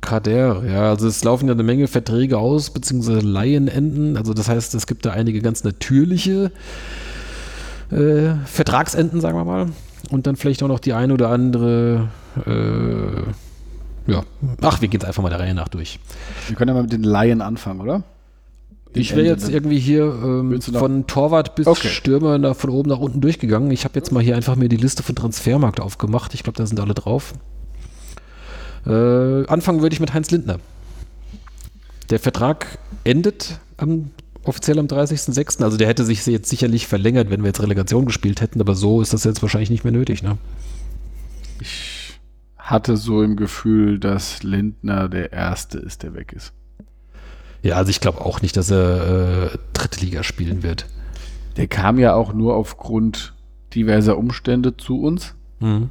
Kader, 0.00 0.64
ja, 0.64 0.90
also 0.90 1.06
es 1.06 1.22
laufen 1.22 1.46
ja 1.46 1.54
eine 1.54 1.62
Menge 1.62 1.86
Verträge 1.86 2.38
aus, 2.38 2.70
beziehungsweise 2.70 3.20
Laienenden. 3.20 4.16
Also 4.16 4.34
das 4.34 4.48
heißt, 4.48 4.74
es 4.74 4.86
gibt 4.86 5.04
da 5.06 5.12
einige 5.12 5.40
ganz 5.40 5.62
natürliche 5.62 6.50
äh, 7.90 8.34
Vertragsenden, 8.46 9.20
sagen 9.20 9.38
wir 9.38 9.44
mal. 9.44 9.68
Und 10.10 10.26
dann 10.26 10.34
vielleicht 10.36 10.62
auch 10.62 10.68
noch 10.68 10.80
die 10.80 10.92
eine 10.92 11.14
oder 11.14 11.28
andere, 11.28 12.08
äh, 12.46 14.10
ja, 14.10 14.22
ach, 14.60 14.80
wir 14.80 14.88
gehen 14.88 15.00
jetzt 15.00 15.06
einfach 15.06 15.22
mal 15.22 15.28
der 15.28 15.40
Reihe 15.40 15.54
nach 15.54 15.68
durch. 15.68 16.00
Wir 16.48 16.56
können 16.56 16.68
ja 16.68 16.74
mal 16.74 16.82
mit 16.82 16.92
den 16.92 17.04
Laien 17.04 17.40
anfangen, 17.40 17.80
oder? 17.80 18.02
Ich 18.94 19.12
Ende 19.12 19.22
wäre 19.22 19.34
jetzt 19.34 19.46
dann. 19.46 19.54
irgendwie 19.54 19.78
hier 19.78 20.04
ähm, 20.04 20.60
von 20.60 21.06
Torwart 21.06 21.54
bis 21.54 21.66
Okay. 21.66 21.88
Stürmer 21.88 22.38
nach, 22.38 22.56
von 22.56 22.70
oben 22.70 22.90
nach 22.90 22.98
unten 22.98 23.20
durchgegangen. 23.20 23.70
Ich 23.70 23.84
habe 23.84 23.94
jetzt 23.98 24.12
mal 24.12 24.22
hier 24.22 24.36
einfach 24.36 24.56
mir 24.56 24.68
die 24.68 24.76
Liste 24.76 25.02
von 25.02 25.14
Transfermarkt 25.14 25.80
aufgemacht. 25.80 26.34
Ich 26.34 26.42
glaube, 26.42 26.58
da 26.58 26.66
sind 26.66 26.78
alle 26.78 26.94
drauf. 26.94 27.32
Äh, 28.84 29.46
anfangen 29.46 29.80
würde 29.80 29.94
ich 29.94 30.00
mit 30.00 30.12
Heinz 30.12 30.30
Lindner. 30.30 30.58
Der 32.10 32.18
Vertrag 32.18 32.78
endet 33.04 33.60
am, 33.78 34.10
offiziell 34.44 34.78
am 34.78 34.86
30.06. 34.86 35.62
Also 35.62 35.78
der 35.78 35.88
hätte 35.88 36.04
sich 36.04 36.26
jetzt 36.26 36.50
sicherlich 36.50 36.86
verlängert, 36.86 37.30
wenn 37.30 37.40
wir 37.42 37.46
jetzt 37.46 37.62
Relegation 37.62 38.04
gespielt 38.04 38.42
hätten, 38.42 38.60
aber 38.60 38.74
so 38.74 39.00
ist 39.00 39.14
das 39.14 39.24
jetzt 39.24 39.40
wahrscheinlich 39.40 39.70
nicht 39.70 39.84
mehr 39.84 39.92
nötig. 39.92 40.22
Ne? 40.22 40.36
Ich 41.60 41.91
hatte 42.72 42.96
so 42.96 43.22
im 43.22 43.36
Gefühl, 43.36 43.98
dass 43.98 44.42
Lindner 44.42 45.08
der 45.08 45.32
Erste 45.32 45.78
ist, 45.78 46.02
der 46.02 46.14
weg 46.14 46.32
ist. 46.32 46.52
Ja, 47.62 47.76
also 47.76 47.90
ich 47.90 48.00
glaube 48.00 48.22
auch 48.22 48.42
nicht, 48.42 48.56
dass 48.56 48.70
er 48.70 49.52
äh, 49.52 49.58
dritte 49.72 50.00
Liga 50.00 50.22
spielen 50.22 50.62
wird. 50.62 50.86
Der 51.56 51.68
kam 51.68 51.98
ja 51.98 52.14
auch 52.14 52.32
nur 52.32 52.56
aufgrund 52.56 53.34
diverser 53.74 54.16
Umstände 54.16 54.76
zu 54.76 55.00
uns. 55.00 55.34
Mhm. 55.60 55.90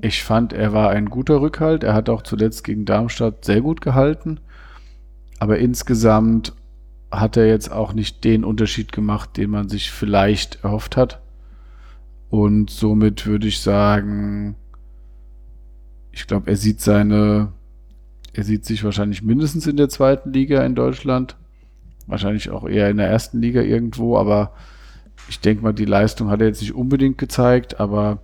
Ich 0.00 0.24
fand, 0.24 0.52
er 0.52 0.72
war 0.72 0.90
ein 0.90 1.10
guter 1.10 1.40
Rückhalt. 1.40 1.84
Er 1.84 1.94
hat 1.94 2.08
auch 2.08 2.22
zuletzt 2.22 2.64
gegen 2.64 2.84
Darmstadt 2.84 3.44
sehr 3.44 3.60
gut 3.60 3.80
gehalten. 3.80 4.40
Aber 5.38 5.58
insgesamt 5.58 6.52
hat 7.10 7.36
er 7.36 7.46
jetzt 7.46 7.70
auch 7.70 7.92
nicht 7.92 8.24
den 8.24 8.44
Unterschied 8.44 8.92
gemacht, 8.92 9.36
den 9.36 9.50
man 9.50 9.68
sich 9.68 9.90
vielleicht 9.90 10.64
erhofft 10.64 10.96
hat. 10.96 11.20
Und 12.30 12.70
somit 12.70 13.26
würde 13.26 13.46
ich 13.46 13.60
sagen, 13.60 14.56
ich 16.12 16.26
glaube, 16.26 16.50
er 16.50 16.56
sieht 16.56 16.80
seine, 16.80 17.52
er 18.32 18.44
sieht 18.44 18.64
sich 18.64 18.84
wahrscheinlich 18.84 19.22
mindestens 19.22 19.66
in 19.66 19.76
der 19.76 19.88
zweiten 19.88 20.32
Liga 20.32 20.64
in 20.64 20.74
Deutschland. 20.74 21.36
Wahrscheinlich 22.06 22.50
auch 22.50 22.66
eher 22.68 22.88
in 22.88 22.96
der 22.96 23.08
ersten 23.08 23.40
Liga 23.40 23.60
irgendwo, 23.60 24.16
aber 24.16 24.52
ich 25.28 25.40
denke 25.40 25.62
mal, 25.62 25.74
die 25.74 25.84
Leistung 25.84 26.30
hat 26.30 26.40
er 26.40 26.46
jetzt 26.46 26.62
nicht 26.62 26.74
unbedingt 26.74 27.18
gezeigt, 27.18 27.80
aber 27.80 28.22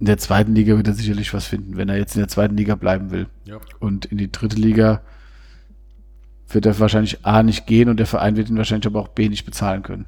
in 0.00 0.06
der 0.06 0.18
zweiten 0.18 0.54
Liga 0.54 0.76
wird 0.76 0.86
er 0.86 0.94
sicherlich 0.94 1.34
was 1.34 1.46
finden, 1.46 1.76
wenn 1.76 1.88
er 1.88 1.96
jetzt 1.96 2.14
in 2.14 2.20
der 2.20 2.28
zweiten 2.28 2.56
Liga 2.56 2.74
bleiben 2.74 3.10
will. 3.10 3.26
Ja. 3.46 3.58
Und 3.80 4.04
in 4.04 4.18
die 4.18 4.30
dritte 4.30 4.56
Liga 4.56 5.00
wird 6.48 6.66
er 6.66 6.78
wahrscheinlich 6.78 7.24
A 7.24 7.42
nicht 7.42 7.66
gehen 7.66 7.88
und 7.88 7.98
der 7.98 8.06
Verein 8.06 8.36
wird 8.36 8.48
ihn 8.48 8.56
wahrscheinlich 8.56 8.86
aber 8.86 9.00
auch 9.00 9.08
B 9.08 9.28
nicht 9.28 9.44
bezahlen 9.44 9.82
können. 9.82 10.06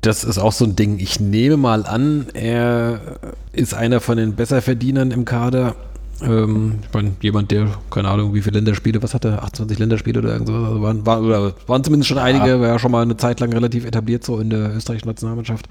Das 0.00 0.24
ist 0.24 0.38
auch 0.38 0.52
so 0.52 0.64
ein 0.64 0.76
Ding. 0.76 0.98
Ich 0.98 1.20
nehme 1.20 1.56
mal 1.56 1.84
an, 1.84 2.26
er 2.34 3.18
ist 3.52 3.74
einer 3.74 4.00
von 4.00 4.16
den 4.16 4.36
Besserverdienern 4.36 5.10
im 5.10 5.24
Kader. 5.24 5.74
Ähm, 6.22 6.78
ich 6.82 6.94
meine, 6.94 7.12
jemand, 7.20 7.50
der, 7.50 7.68
keine 7.90 8.08
Ahnung, 8.08 8.32
wie 8.34 8.40
viele 8.42 8.58
Länderspiele, 8.58 9.02
was 9.02 9.12
hat 9.14 9.24
er? 9.24 9.42
28 9.42 9.78
Länderspiele 9.78 10.18
oder 10.20 10.32
irgend 10.32 10.48
sowas? 10.48 10.68
Also 10.68 10.82
waren, 10.82 11.06
war, 11.06 11.22
oder 11.22 11.54
waren 11.66 11.84
zumindest 11.84 12.08
schon 12.08 12.18
einige, 12.18 12.60
war 12.60 12.68
ja 12.68 12.78
schon 12.78 12.90
mal 12.92 13.02
eine 13.02 13.16
Zeit 13.16 13.40
lang 13.40 13.52
relativ 13.52 13.84
etabliert, 13.84 14.24
so 14.24 14.38
in 14.40 14.50
der 14.50 14.74
österreichischen 14.74 15.08
Nationalmannschaft. 15.08 15.66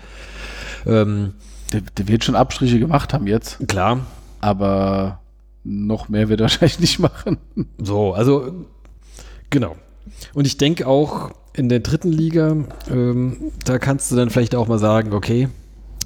Ähm, 0.85 1.33
Der, 1.73 1.81
der 1.97 2.07
wird 2.07 2.23
schon 2.23 2.35
Abstriche 2.35 2.77
gemacht 2.77 3.11
haben 3.11 3.25
jetzt, 3.25 3.67
klar, 3.67 4.01
aber 4.39 5.19
noch 5.63 6.09
mehr 6.09 6.29
wird 6.29 6.41
er 6.41 6.43
wahrscheinlich 6.49 6.79
nicht 6.79 6.99
machen. 6.99 7.37
So, 7.79 8.13
also 8.13 8.53
genau. 9.49 9.75
Und 10.35 10.45
ich 10.45 10.57
denke 10.57 10.85
auch 10.85 11.31
in 11.53 11.69
der 11.69 11.79
dritten 11.79 12.11
Liga, 12.11 12.55
ähm, 12.91 13.37
da 13.65 13.79
kannst 13.79 14.11
du 14.11 14.15
dann 14.15 14.29
vielleicht 14.29 14.53
auch 14.53 14.67
mal 14.67 14.77
sagen, 14.77 15.11
okay, 15.13 15.49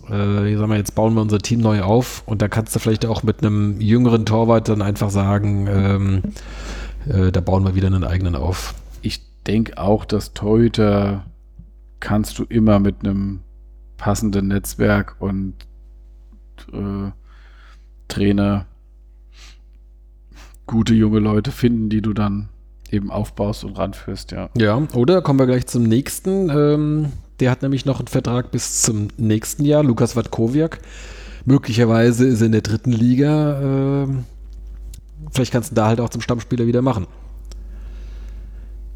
äh, 0.09 0.51
ich 0.51 0.57
sag 0.57 0.67
mal, 0.67 0.77
jetzt 0.77 0.95
bauen 0.95 1.13
wir 1.13 1.21
unser 1.21 1.39
Team 1.39 1.59
neu 1.59 1.81
auf 1.81 2.23
und 2.25 2.41
da 2.41 2.47
kannst 2.47 2.75
du 2.75 2.79
vielleicht 2.79 3.05
auch 3.05 3.23
mit 3.23 3.41
einem 3.41 3.79
jüngeren 3.79 4.25
Torwart 4.25 4.69
dann 4.69 4.81
einfach 4.81 5.09
sagen, 5.09 5.67
ähm, 5.67 6.21
äh, 7.07 7.31
da 7.31 7.41
bauen 7.41 7.63
wir 7.63 7.75
wieder 7.75 7.87
einen 7.87 8.03
eigenen 8.03 8.35
auf. 8.35 8.75
Ich 9.01 9.21
denke 9.45 9.77
auch, 9.77 10.05
dass 10.05 10.33
Torhüter 10.33 11.25
kannst 11.99 12.39
du 12.39 12.43
immer 12.43 12.79
mit 12.79 12.97
einem 12.99 13.41
passenden 13.97 14.47
Netzwerk 14.47 15.15
und 15.19 15.53
äh, 16.71 17.11
Trainer 18.07 18.65
gute 20.65 20.93
junge 20.93 21.19
Leute 21.19 21.51
finden, 21.51 21.89
die 21.89 22.01
du 22.01 22.13
dann 22.13 22.49
eben 22.91 23.11
aufbaust 23.11 23.63
und 23.63 23.77
ranführst, 23.77 24.31
ja. 24.31 24.49
Ja, 24.55 24.81
oder 24.93 25.21
kommen 25.21 25.39
wir 25.39 25.45
gleich 25.45 25.67
zum 25.67 25.83
nächsten. 25.83 26.49
Ähm, 26.49 27.11
Der 27.39 27.51
hat 27.51 27.61
nämlich 27.61 27.85
noch 27.85 27.99
einen 27.99 28.07
Vertrag 28.07 28.51
bis 28.51 28.81
zum 28.81 29.07
nächsten 29.17 29.63
Jahr. 29.63 29.83
Lukas 29.83 30.15
Watkowiak. 30.15 30.79
Möglicherweise 31.45 32.27
ist 32.27 32.41
er 32.41 32.47
in 32.47 32.51
der 32.51 32.61
dritten 32.61 32.91
Liga. 32.91 34.03
Äh, 34.03 34.07
vielleicht 35.31 35.51
kannst 35.51 35.71
du 35.71 35.75
da 35.75 35.87
halt 35.87 36.01
auch 36.01 36.09
zum 36.09 36.21
Stammspieler 36.21 36.67
wieder 36.67 36.81
machen. 36.81 37.07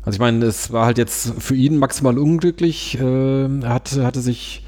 Also 0.01 0.17
ich 0.17 0.19
meine, 0.19 0.45
es 0.45 0.71
war 0.73 0.85
halt 0.85 0.97
jetzt 0.97 1.33
für 1.39 1.55
ihn 1.55 1.77
maximal 1.77 2.17
unglücklich. 2.17 2.99
Äh, 2.99 3.61
er 3.61 3.69
hat, 3.69 3.97
hatte 3.97 4.19
sich 4.19 4.65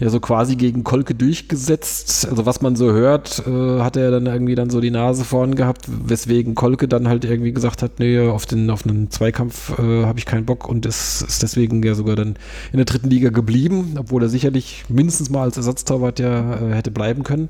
ja 0.00 0.10
so 0.10 0.20
quasi 0.20 0.56
gegen 0.56 0.84
Kolke 0.84 1.14
durchgesetzt. 1.14 2.28
Also 2.28 2.46
was 2.46 2.60
man 2.60 2.76
so 2.76 2.92
hört, 2.92 3.42
äh, 3.46 3.80
hat 3.80 3.96
er 3.96 4.10
dann 4.10 4.26
irgendwie 4.26 4.54
dann 4.54 4.70
so 4.70 4.80
die 4.80 4.90
Nase 4.90 5.24
vorn 5.24 5.54
gehabt, 5.54 5.86
weswegen 5.88 6.54
Kolke 6.54 6.88
dann 6.88 7.08
halt 7.08 7.24
irgendwie 7.24 7.52
gesagt 7.52 7.82
hat, 7.82 7.98
nee, 7.98 8.20
auf 8.20 8.46
den 8.46 8.70
auf 8.70 8.86
einen 8.86 9.10
Zweikampf 9.10 9.78
äh, 9.78 10.04
habe 10.04 10.18
ich 10.18 10.26
keinen 10.26 10.46
Bock 10.46 10.68
und 10.68 10.86
ist, 10.86 11.22
ist 11.22 11.42
deswegen 11.42 11.82
ja 11.82 11.94
sogar 11.94 12.16
dann 12.16 12.36
in 12.72 12.76
der 12.76 12.84
dritten 12.84 13.10
Liga 13.10 13.30
geblieben, 13.30 13.96
obwohl 13.98 14.22
er 14.22 14.28
sicherlich 14.28 14.84
mindestens 14.88 15.30
mal 15.30 15.42
als 15.42 15.56
Ersatztorwart 15.56 16.20
ja 16.20 16.54
äh, 16.54 16.74
hätte 16.74 16.90
bleiben 16.90 17.24
können. 17.24 17.48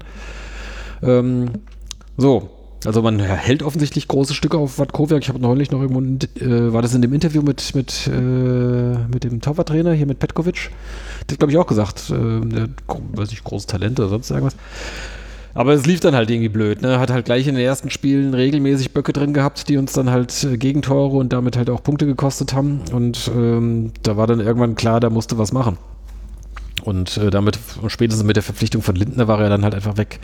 Ähm, 1.03 1.51
so, 2.17 2.58
also 2.85 3.03
man 3.03 3.19
hält 3.19 3.63
offensichtlich 3.63 4.07
große 4.07 4.35
Stücke 4.35 4.57
auf 4.57 4.79
Watkowiak. 4.79 5.23
Ich 5.23 5.29
habe 5.29 5.41
neulich 5.41 5.71
noch 5.71 5.81
irgendwo, 5.81 6.01
äh, 6.41 6.73
war 6.73 6.83
das 6.83 6.95
in 6.95 7.03
dem 7.03 7.13
Interview 7.13 7.43
mit, 7.43 7.75
mit, 7.75 8.07
äh, 8.07 8.11
mit 8.11 9.25
dem 9.25 9.41
Torwarttrainer 9.41 9.93
hier 9.93 10.07
mit 10.07 10.19
Petkovic? 10.19 10.71
Der 11.29 11.35
hat, 11.35 11.39
glaube 11.39 11.53
ich, 11.53 11.59
auch 11.59 11.67
gesagt, 11.67 12.11
äh, 12.11 12.47
der 12.47 12.69
weiß 13.15 13.33
ich, 13.33 13.43
großes 13.43 13.67
Talent 13.67 13.99
oder 13.99 14.09
sonst 14.09 14.31
irgendwas. 14.31 14.55
Aber 15.55 15.73
es 15.73 15.87
lief 15.87 15.99
dann 15.99 16.15
halt 16.15 16.31
irgendwie 16.31 16.51
blöd. 16.51 16.83
Ne? 16.83 17.01
Hat 17.01 17.11
halt 17.11 17.25
gleich 17.25 17.49
in 17.49 17.57
den 17.57 17.65
ersten 17.65 17.91
Spielen 17.91 18.33
regelmäßig 18.33 18.93
Böcke 18.93 19.13
drin 19.13 19.33
gehabt, 19.33 19.69
die 19.69 19.77
uns 19.77 19.93
dann 19.93 20.09
halt 20.09 20.45
äh, 20.45 20.57
Gegentore 20.57 21.17
und 21.17 21.33
damit 21.33 21.57
halt 21.57 21.71
auch 21.71 21.83
Punkte 21.83 22.07
gekostet 22.07 22.53
haben. 22.53 22.83
Und 22.93 23.29
ähm, 23.35 23.93
da 24.05 24.17
war 24.17 24.29
dann 24.29 24.39
irgendwann 24.39 24.77
klar, 24.77 25.01
da 25.01 25.11
musste 25.11 25.37
was 25.37 25.51
machen. 25.51 25.79
Und 26.85 27.17
äh, 27.17 27.31
damit, 27.31 27.59
spätestens 27.89 28.25
mit 28.25 28.37
der 28.37 28.45
Verpflichtung 28.45 28.83
von 28.83 28.95
Lindner 28.95 29.27
war 29.27 29.41
er 29.41 29.49
dann 29.49 29.65
halt 29.65 29.75
einfach 29.75 29.97
weg. 29.97 30.21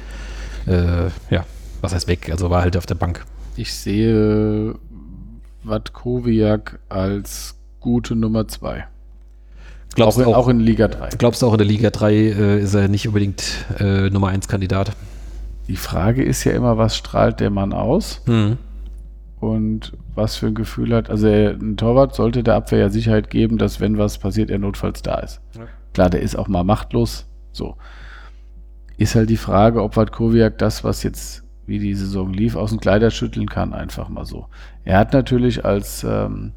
Äh, 0.66 1.08
ja, 1.30 1.44
was 1.84 1.94
heißt 1.94 2.08
weg? 2.08 2.30
Also 2.30 2.50
war 2.50 2.62
halt 2.62 2.76
auf 2.76 2.86
der 2.86 2.96
Bank. 2.96 3.24
Ich 3.56 3.72
sehe 3.72 4.74
Watkowiak 5.62 6.80
als 6.88 7.56
gute 7.78 8.16
Nummer 8.16 8.48
zwei. 8.48 8.86
Glaubst 9.94 10.18
auch, 10.20 10.26
auch, 10.26 10.36
auch 10.36 10.48
in 10.48 10.58
Liga 10.58 10.88
3. 10.88 11.10
Glaubst 11.18 11.42
du 11.42 11.46
auch 11.46 11.52
in 11.52 11.58
der 11.58 11.66
Liga 11.66 11.90
3 11.90 12.12
äh, 12.12 12.60
ist 12.60 12.74
er 12.74 12.88
nicht 12.88 13.06
unbedingt 13.06 13.66
äh, 13.78 14.10
Nummer 14.10 14.28
1 14.28 14.48
Kandidat? 14.48 14.92
Die 15.68 15.76
Frage 15.76 16.24
ist 16.24 16.42
ja 16.44 16.52
immer, 16.52 16.78
was 16.78 16.96
strahlt 16.96 17.38
der 17.38 17.50
Mann 17.50 17.72
aus? 17.72 18.20
Hm. 18.26 18.58
Und 19.38 19.92
was 20.14 20.36
für 20.36 20.46
ein 20.46 20.54
Gefühl 20.54 20.94
hat. 20.94 21.10
Also 21.10 21.28
er, 21.28 21.50
ein 21.50 21.76
Torwart 21.76 22.14
sollte 22.14 22.42
der 22.42 22.54
Abwehr 22.54 22.80
ja 22.80 22.88
Sicherheit 22.88 23.30
geben, 23.30 23.58
dass 23.58 23.80
wenn 23.80 23.98
was 23.98 24.18
passiert, 24.18 24.50
er 24.50 24.58
notfalls 24.58 25.02
da 25.02 25.18
ist. 25.18 25.40
Ja. 25.56 25.66
Klar, 25.92 26.10
der 26.10 26.22
ist 26.22 26.36
auch 26.36 26.48
mal 26.48 26.64
machtlos. 26.64 27.26
So. 27.52 27.76
Ist 28.96 29.14
halt 29.14 29.30
die 29.30 29.36
Frage, 29.36 29.82
ob 29.82 29.96
Watkowiak 29.96 30.58
das, 30.58 30.82
was 30.82 31.02
jetzt 31.02 31.43
wie 31.66 31.78
die 31.78 31.94
Saison 31.94 32.32
lief, 32.32 32.56
aus 32.56 32.70
dem 32.70 32.80
Kleider 32.80 33.10
schütteln 33.10 33.48
kann, 33.48 33.72
einfach 33.72 34.08
mal 34.08 34.24
so. 34.24 34.46
Er 34.84 34.98
hat 34.98 35.12
natürlich, 35.12 35.64
als 35.64 36.04
ähm, 36.04 36.52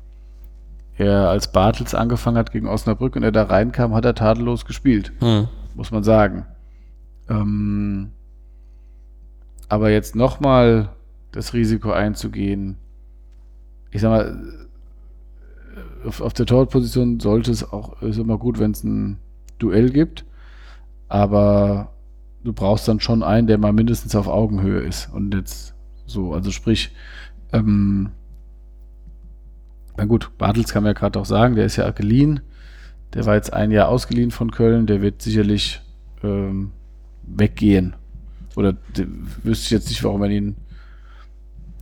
er 0.98 1.30
als 1.30 1.52
Bartels 1.52 1.94
angefangen 1.94 2.38
hat 2.38 2.52
gegen 2.52 2.68
Osnabrück 2.68 3.16
und 3.16 3.24
er 3.24 3.32
da 3.32 3.44
reinkam, 3.44 3.94
hat 3.94 4.06
er 4.06 4.16
tadellos 4.16 4.66
gespielt, 4.66 5.14
Hm. 5.20 5.48
muss 5.76 5.92
man 5.92 6.04
sagen. 6.04 6.46
Ähm, 7.30 8.12
aber 9.70 9.90
jetzt 9.92 10.16
nochmal 10.16 10.90
das 11.32 11.54
Risiko 11.54 11.92
einzugehen, 11.92 12.78
ich 13.92 14.02
sag 14.02 14.10
mal, 14.10 14.68
auf, 16.06 16.22
auf 16.22 16.34
der 16.34 16.46
Torwartposition 16.46 17.20
sollte 17.20 17.52
es 17.52 17.72
auch, 17.72 18.02
ist 18.02 18.18
immer 18.18 18.38
gut, 18.38 18.60
wenn 18.60 18.72
es 18.72 18.84
ein 18.84 19.20
Duell 19.60 19.90
gibt, 19.90 20.26
aber 21.08 21.92
du 22.44 22.54
brauchst 22.54 22.88
dann 22.88 23.00
schon 23.00 23.24
einen, 23.24 23.48
der 23.48 23.58
mal 23.58 23.74
mindestens 23.74 24.16
auf 24.16 24.28
Augenhöhe 24.28 24.82
ist. 24.82 25.10
Und 25.14 25.34
jetzt 25.34 25.74
so, 26.06 26.34
also 26.34 26.52
sprich, 26.52 26.92
ähm, 27.54 28.12
na 29.98 30.06
gut, 30.06 30.32
Bartels 30.38 30.72
kann 30.72 30.84
man 30.84 30.92
ja 30.92 31.00
gerade 31.00 31.20
auch 31.20 31.26
sagen, 31.26 31.56
der 31.56 31.66
ist 31.66 31.76
ja 31.76 31.90
geliehen. 31.92 32.42
Der 33.14 33.26
war 33.26 33.36
jetzt 33.36 33.54
ein 33.54 33.72
Jahr 33.72 33.90
ausgeliehen 33.90 34.32
von 34.32 34.52
Köln, 34.52 34.86
der 34.86 35.02
wird 35.02 35.22
sicherlich 35.22 35.82
ähm, 36.24 36.72
weggehen. 37.24 37.96
Oder 38.56 38.74
de, 38.74 39.08
wüsste 39.44 39.66
ich 39.66 39.72
jetzt 39.72 39.90
nicht, 39.90 40.04
warum 40.04 40.20
man 40.20 40.32
ihn 40.32 40.56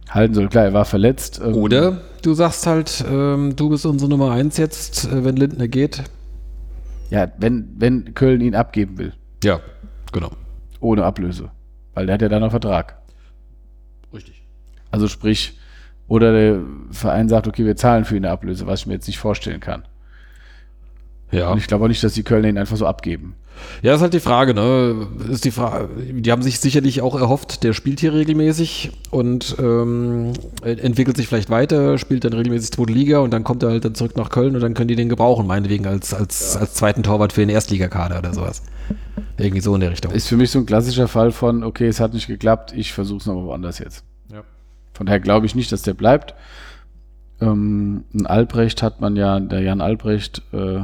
halten 0.09 0.33
soll. 0.33 0.47
Klar, 0.49 0.65
er 0.65 0.73
war 0.73 0.85
verletzt. 0.85 1.41
Ähm, 1.43 1.55
Oder 1.55 2.01
du 2.21 2.33
sagst 2.33 2.67
halt, 2.67 3.03
ähm, 3.07 3.55
du 3.55 3.69
bist 3.69 3.85
unsere 3.85 4.09
Nummer 4.09 4.31
1 4.31 4.57
jetzt, 4.57 5.05
äh, 5.05 5.23
wenn 5.23 5.35
Lindner 5.35 5.67
geht. 5.67 6.03
Ja, 7.09 7.31
wenn, 7.37 7.69
wenn 7.77 8.13
Köln 8.13 8.41
ihn 8.41 8.55
abgeben 8.55 8.97
will. 8.97 9.13
Ja, 9.43 9.59
genau. 10.11 10.31
Ohne 10.79 11.03
Ablöse. 11.03 11.51
Weil 11.93 12.05
der 12.05 12.15
hat 12.15 12.21
ja 12.21 12.29
dann 12.29 12.41
noch 12.41 12.51
Vertrag. 12.51 13.01
Richtig. 14.13 14.43
Also 14.91 15.07
sprich, 15.07 15.59
oder 16.07 16.31
der 16.31 16.61
Verein 16.91 17.29
sagt, 17.29 17.47
okay, 17.47 17.65
wir 17.65 17.75
zahlen 17.75 18.05
für 18.05 18.15
ihn 18.15 18.25
eine 18.25 18.33
Ablöse, 18.33 18.67
was 18.67 18.81
ich 18.81 18.87
mir 18.87 18.93
jetzt 18.93 19.07
nicht 19.07 19.17
vorstellen 19.17 19.59
kann. 19.59 19.83
Ja. 21.31 21.51
Und 21.51 21.57
ich 21.57 21.67
glaube 21.67 21.85
auch 21.85 21.89
nicht, 21.89 22.03
dass 22.03 22.13
die 22.13 22.23
Kölner 22.23 22.47
ihn 22.47 22.57
einfach 22.57 22.77
so 22.77 22.85
abgeben. 22.85 23.35
Ja, 23.81 23.95
ist 23.95 24.01
halt 24.01 24.13
die 24.13 24.19
Frage, 24.19 24.53
ne? 24.53 25.07
Ist 25.29 25.45
die 25.45 25.51
Frage, 25.51 25.89
die 25.97 26.31
haben 26.31 26.41
sich 26.41 26.59
sicherlich 26.59 27.01
auch 27.01 27.19
erhofft, 27.19 27.63
der 27.63 27.73
spielt 27.73 27.99
hier 27.99 28.13
regelmäßig 28.13 28.91
und 29.11 29.55
ähm, 29.59 30.33
entwickelt 30.63 31.17
sich 31.17 31.27
vielleicht 31.27 31.49
weiter, 31.49 31.97
spielt 31.97 32.23
dann 32.23 32.33
regelmäßig 32.33 32.71
zweite 32.71 32.91
Liga 32.91 33.19
und 33.19 33.31
dann 33.31 33.43
kommt 33.43 33.63
er 33.63 33.69
halt 33.69 33.85
dann 33.85 33.95
zurück 33.95 34.17
nach 34.17 34.29
Köln 34.29 34.55
und 34.55 34.61
dann 34.61 34.73
können 34.73 34.87
die 34.87 34.95
den 34.95 35.09
gebrauchen, 35.09 35.47
meinetwegen 35.47 35.87
als, 35.87 36.13
als, 36.13 36.57
als 36.57 36.73
zweiten 36.73 37.03
Torwart 37.03 37.33
für 37.33 37.41
den 37.41 37.49
Erstligakader 37.49 38.19
oder 38.19 38.33
sowas. 38.33 38.63
Irgendwie 39.37 39.61
so 39.61 39.73
in 39.75 39.81
der 39.81 39.91
Richtung. 39.91 40.11
Ist 40.11 40.27
für 40.27 40.37
mich 40.37 40.51
so 40.51 40.59
ein 40.59 40.65
klassischer 40.65 41.07
Fall 41.07 41.31
von, 41.31 41.63
okay, 41.63 41.87
es 41.87 41.99
hat 41.99 42.13
nicht 42.13 42.27
geklappt, 42.27 42.73
ich 42.75 42.93
versuche 42.93 43.19
es 43.19 43.25
nochmal 43.25 43.45
woanders 43.45 43.79
jetzt. 43.79 44.03
Ja. 44.31 44.43
Von 44.93 45.05
daher 45.05 45.19
glaube 45.19 45.45
ich 45.45 45.55
nicht, 45.55 45.71
dass 45.71 45.81
der 45.81 45.93
bleibt. 45.93 46.33
Ähm, 47.41 48.05
ein 48.13 48.25
Albrecht 48.25 48.81
hat 48.81 49.01
man 49.01 49.15
ja, 49.15 49.39
der 49.39 49.61
Jan 49.61 49.81
Albrecht, 49.81 50.41
äh, 50.53 50.83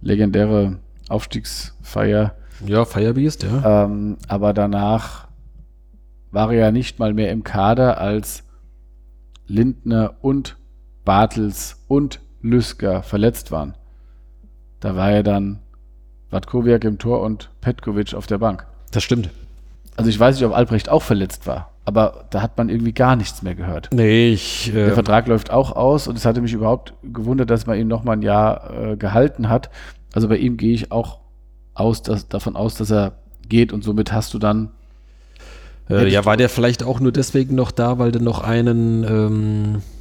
legendäre 0.00 0.78
Aufstiegsfeier. 1.08 2.34
Ja, 2.64 2.84
Firebeast, 2.84 3.42
ja. 3.42 3.84
Ähm, 3.84 4.16
aber 4.28 4.52
danach 4.52 5.28
war 6.30 6.52
er 6.52 6.58
ja 6.58 6.70
nicht 6.70 6.98
mal 6.98 7.14
mehr 7.14 7.30
im 7.30 7.44
Kader, 7.44 8.00
als 8.00 8.44
Lindner 9.46 10.14
und 10.22 10.56
Bartels 11.04 11.84
und 11.88 12.20
Lüsker 12.42 13.02
verletzt 13.02 13.52
waren. 13.52 13.74
Da 14.80 14.96
war 14.96 15.10
er 15.10 15.22
dann 15.22 15.60
Watkowiak 16.30 16.84
im 16.84 16.98
Tor 16.98 17.22
und 17.22 17.50
Petkovic 17.60 18.14
auf 18.14 18.26
der 18.26 18.38
Bank. 18.38 18.66
Das 18.90 19.02
stimmt. 19.02 19.30
Also 19.96 20.10
ich 20.10 20.18
weiß 20.18 20.36
nicht, 20.36 20.44
ob 20.44 20.54
Albrecht 20.54 20.88
auch 20.88 21.02
verletzt 21.02 21.46
war, 21.46 21.72
aber 21.84 22.26
da 22.30 22.42
hat 22.42 22.58
man 22.58 22.68
irgendwie 22.68 22.92
gar 22.92 23.16
nichts 23.16 23.42
mehr 23.42 23.54
gehört. 23.54 23.88
Nee, 23.92 24.28
ich. 24.32 24.68
Äh 24.68 24.86
Der 24.86 24.92
Vertrag 24.92 25.26
läuft 25.26 25.50
auch 25.50 25.72
aus 25.72 26.06
und 26.06 26.16
es 26.16 26.24
hatte 26.24 26.40
mich 26.40 26.52
überhaupt 26.52 26.92
gewundert, 27.02 27.50
dass 27.50 27.66
man 27.66 27.78
ihn 27.78 27.88
noch 27.88 28.04
mal 28.04 28.12
ein 28.12 28.22
Jahr 28.22 28.92
äh, 28.92 28.96
gehalten 28.96 29.48
hat. 29.48 29.70
Also 30.12 30.28
bei 30.28 30.36
ihm 30.36 30.56
gehe 30.56 30.74
ich 30.74 30.92
auch 30.92 31.20
aus, 31.74 32.02
dass, 32.02 32.28
davon 32.28 32.56
aus, 32.56 32.74
dass 32.74 32.90
er 32.90 33.12
geht 33.48 33.72
und 33.72 33.84
somit 33.84 34.12
hast 34.12 34.34
du 34.34 34.38
dann. 34.38 34.70
Äh, 35.88 36.08
ja, 36.08 36.24
war 36.24 36.36
der 36.36 36.48
vielleicht 36.48 36.82
auch 36.82 37.00
nur 37.00 37.12
deswegen 37.12 37.54
noch 37.54 37.70
da, 37.70 37.98
weil 37.98 38.12
du 38.12 38.20
noch 38.20 38.40
einen. 38.40 39.04
Ähm, 39.04 39.76
äh, 39.76 39.95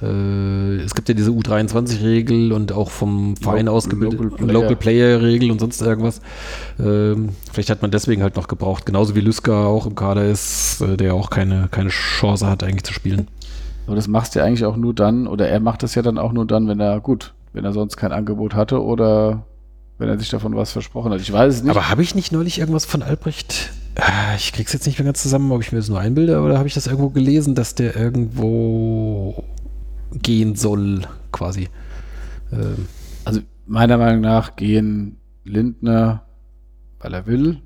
es 0.00 0.94
gibt 0.94 1.08
ja 1.08 1.14
diese 1.14 1.30
U23-Regel 1.32 2.52
und 2.52 2.72
auch 2.72 2.90
vom 2.90 3.36
Verein 3.36 3.66
Lo 3.66 3.72
ausgebildet 3.72 4.20
Local 4.38 4.76
Player. 4.76 5.18
Player-Regel 5.18 5.50
und 5.50 5.58
sonst 5.58 5.82
irgendwas. 5.82 6.20
Ähm, 6.78 7.30
vielleicht 7.52 7.70
hat 7.70 7.82
man 7.82 7.90
deswegen 7.90 8.22
halt 8.22 8.36
noch 8.36 8.46
gebraucht. 8.46 8.86
Genauso 8.86 9.16
wie 9.16 9.20
Lüsker 9.20 9.66
auch 9.66 9.86
im 9.86 9.96
Kader 9.96 10.24
ist, 10.24 10.80
äh, 10.80 10.96
der 10.96 11.14
auch 11.14 11.30
keine, 11.30 11.68
keine 11.70 11.88
Chance 11.88 12.46
hat, 12.46 12.62
eigentlich 12.62 12.84
zu 12.84 12.92
spielen. 12.92 13.26
Aber 13.86 13.96
das 13.96 14.06
machst 14.06 14.34
du 14.34 14.38
ja 14.38 14.44
eigentlich 14.44 14.64
auch 14.64 14.76
nur 14.76 14.94
dann, 14.94 15.26
oder 15.26 15.48
er 15.48 15.60
macht 15.60 15.82
das 15.82 15.94
ja 15.94 16.02
dann 16.02 16.18
auch 16.18 16.32
nur 16.32 16.46
dann, 16.46 16.68
wenn 16.68 16.78
er, 16.78 17.00
gut, 17.00 17.32
wenn 17.52 17.64
er 17.64 17.72
sonst 17.72 17.96
kein 17.96 18.12
Angebot 18.12 18.54
hatte 18.54 18.82
oder 18.82 19.46
wenn 19.98 20.08
er 20.08 20.18
sich 20.18 20.28
davon 20.28 20.54
was 20.54 20.70
versprochen 20.70 21.12
hat. 21.12 21.20
Ich 21.20 21.32
weiß 21.32 21.54
es 21.54 21.62
nicht. 21.62 21.70
Aber 21.70 21.88
habe 21.88 22.02
ich 22.02 22.14
nicht 22.14 22.30
neulich 22.30 22.60
irgendwas 22.60 22.84
von 22.84 23.02
Albrecht? 23.02 23.70
Ah, 23.96 24.36
ich 24.36 24.52
krieg's 24.52 24.72
jetzt 24.72 24.86
nicht 24.86 24.98
mehr 24.98 25.06
ganz 25.06 25.22
zusammen, 25.22 25.50
ob 25.50 25.60
ich 25.60 25.72
mir 25.72 25.78
das 25.78 25.88
nur 25.88 25.98
einbilde 25.98 26.40
oder 26.40 26.56
habe 26.56 26.68
ich 26.68 26.74
das 26.74 26.86
irgendwo 26.86 27.08
gelesen, 27.08 27.56
dass 27.56 27.74
der 27.74 27.96
irgendwo 27.96 29.42
gehen 30.12 30.54
soll, 30.54 31.02
quasi. 31.32 31.68
Ähm. 32.52 32.86
Also 33.24 33.40
meiner 33.66 33.98
Meinung 33.98 34.22
nach 34.22 34.56
gehen 34.56 35.18
Lindner, 35.44 36.24
weil 37.00 37.14
er 37.14 37.26
will, 37.26 37.62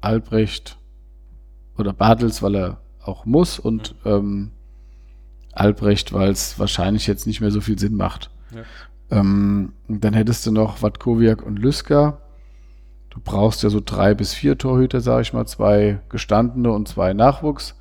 Albrecht 0.00 0.78
oder 1.76 1.92
Bartels, 1.92 2.42
weil 2.42 2.56
er 2.56 2.80
auch 3.02 3.24
muss 3.24 3.58
und 3.58 3.94
mhm. 4.04 4.10
ähm, 4.10 4.50
Albrecht, 5.52 6.12
weil 6.12 6.30
es 6.30 6.58
wahrscheinlich 6.58 7.06
jetzt 7.06 7.26
nicht 7.26 7.40
mehr 7.40 7.50
so 7.50 7.60
viel 7.60 7.78
Sinn 7.78 7.96
macht. 7.96 8.30
Ja. 8.54 8.62
Ähm, 9.18 9.72
dann 9.88 10.14
hättest 10.14 10.44
du 10.46 10.52
noch 10.52 10.82
Watkowiak 10.82 11.42
und 11.42 11.58
Lüsker. 11.58 12.20
Du 13.10 13.20
brauchst 13.24 13.62
ja 13.62 13.70
so 13.70 13.80
drei 13.82 14.14
bis 14.14 14.34
vier 14.34 14.58
Torhüter, 14.58 15.00
sage 15.00 15.22
ich 15.22 15.32
mal, 15.32 15.46
zwei 15.46 16.00
gestandene 16.10 16.70
und 16.70 16.88
zwei 16.88 17.14
Nachwuchs. 17.14 17.74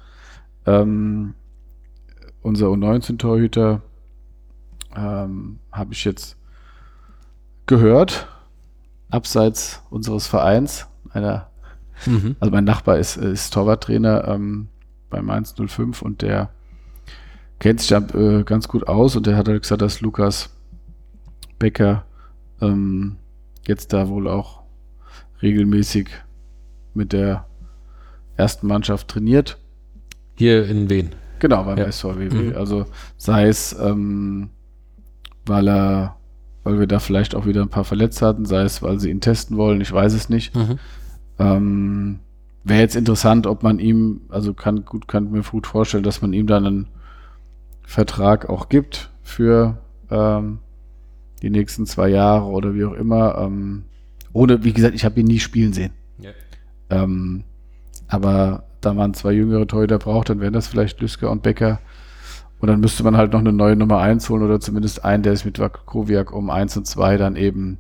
Ähm, 0.66 1.34
unser 2.46 2.68
U19-Torhüter 2.68 3.82
ähm, 4.96 5.60
habe 5.72 5.94
ich 5.94 6.06
jetzt 6.06 6.38
gehört, 7.66 8.28
abseits 9.10 9.82
unseres 9.90 10.28
Vereins, 10.28 10.88
einer, 11.10 11.50
Mhm. 12.06 12.36
also 12.40 12.52
mein 12.52 12.66
Nachbar 12.66 12.98
ist, 12.98 13.16
ist 13.18 13.54
Torwarttrainer 13.54 14.28
ähm, 14.28 14.68
bei 15.10 15.22
Mainz 15.22 15.56
05 15.58 16.02
und 16.02 16.22
der 16.22 16.50
kennt 17.60 17.80
sich 17.80 17.90
da 17.90 18.00
äh, 18.00 18.44
ganz 18.44 18.68
gut 18.68 18.88
aus 18.88 19.16
und 19.16 19.26
der 19.28 19.38
hat 19.38 19.48
halt 19.48 19.62
gesagt, 19.62 19.82
dass 19.82 20.02
Lukas 20.02 20.50
Becker 21.58 22.04
ähm, 22.62 23.16
jetzt 23.66 23.94
da 23.94 24.10
wohl 24.10 24.28
auch 24.28 24.64
regelmäßig 25.42 26.10
mit 26.94 27.14
der 27.14 27.46
ersten 28.36 28.68
Mannschaft 28.68 29.08
trainiert. 29.08 29.58
Hier 30.38 30.68
in 30.68 30.90
Wien. 30.90 31.12
Genau, 31.46 31.64
beim 31.64 31.78
Ja. 31.78 31.92
SVW. 31.92 32.28
Mhm. 32.30 32.58
Also 32.58 32.88
sei 33.18 33.48
es, 33.48 33.78
ähm, 33.80 34.50
weil 35.46 35.70
er, 35.70 36.16
weil 36.64 36.80
wir 36.80 36.88
da 36.88 36.98
vielleicht 36.98 37.36
auch 37.36 37.46
wieder 37.46 37.62
ein 37.62 37.70
paar 37.70 37.84
verletzt 37.84 38.24
hatten, 38.24 38.46
sei 38.46 38.64
es, 38.64 38.82
weil 38.82 39.00
sie 39.00 39.12
ihn 39.12 39.22
testen 39.22 39.56
wollen, 39.56 39.80
ich 39.80 39.94
weiß 39.94 40.14
es 40.16 40.28
nicht. 40.28 40.56
Mhm. 40.56 40.80
Ähm, 41.38 42.20
Wäre 42.64 42.80
jetzt 42.80 42.96
interessant, 42.96 43.46
ob 43.46 43.62
man 43.62 43.78
ihm, 43.78 44.22
also 44.30 44.56
kann 44.56 44.86
gut, 44.86 45.08
kann 45.08 45.30
mir 45.30 45.44
gut 45.44 45.68
vorstellen, 45.68 46.04
dass 46.04 46.24
man 46.24 46.34
ihm 46.34 46.48
dann 46.48 46.66
einen 46.66 46.88
Vertrag 47.84 48.50
auch 48.50 48.68
gibt 48.68 49.12
für 49.22 49.78
ähm, 50.10 50.58
die 51.44 51.52
nächsten 51.52 51.86
zwei 51.86 52.10
Jahre 52.10 52.46
oder 52.46 52.74
wie 52.74 52.86
auch 52.86 52.94
immer. 52.94 53.38
Ähm, 53.38 53.84
ohne, 54.34 54.64
wie 54.64 54.74
gesagt, 54.74 54.96
ich 54.96 55.06
habe 55.06 55.20
ihn 55.20 55.28
nie 55.28 55.40
spielen 55.40 55.74
sehen. 55.74 55.94
Ja. 56.18 56.32
Ähm, 56.90 57.44
aber 58.08 58.64
da 58.86 58.94
man 58.94 59.14
zwei 59.14 59.32
jüngere 59.32 59.68
Torhüter 59.68 60.00
braucht, 60.00 60.30
dann 60.30 60.40
wären 60.40 60.54
das 60.54 60.68
vielleicht 60.68 61.02
Lüsker 61.02 61.32
und 61.32 61.44
Becker. 61.44 61.80
Und 62.60 62.70
dann 62.70 62.80
müsste 62.80 63.04
man 63.04 63.18
halt 63.18 63.34
noch 63.34 63.40
eine 63.40 63.52
neue 63.52 63.76
Nummer 63.76 64.00
1 64.00 64.30
holen 64.30 64.44
oder 64.44 64.60
zumindest 64.60 65.04
einen, 65.04 65.24
der 65.24 65.36
sich 65.36 65.46
mit 65.46 65.60
Wakowiak 65.60 66.32
um 66.32 66.50
1 66.50 66.78
und 66.78 66.88
2 66.88 67.18
dann 67.18 67.36
eben 67.36 67.78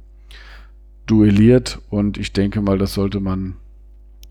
duelliert. 1.05 1.79
Und 1.89 2.17
ich 2.17 2.33
denke 2.33 2.61
mal, 2.61 2.77
das 2.77 2.93
sollte 2.93 3.19
man 3.19 3.55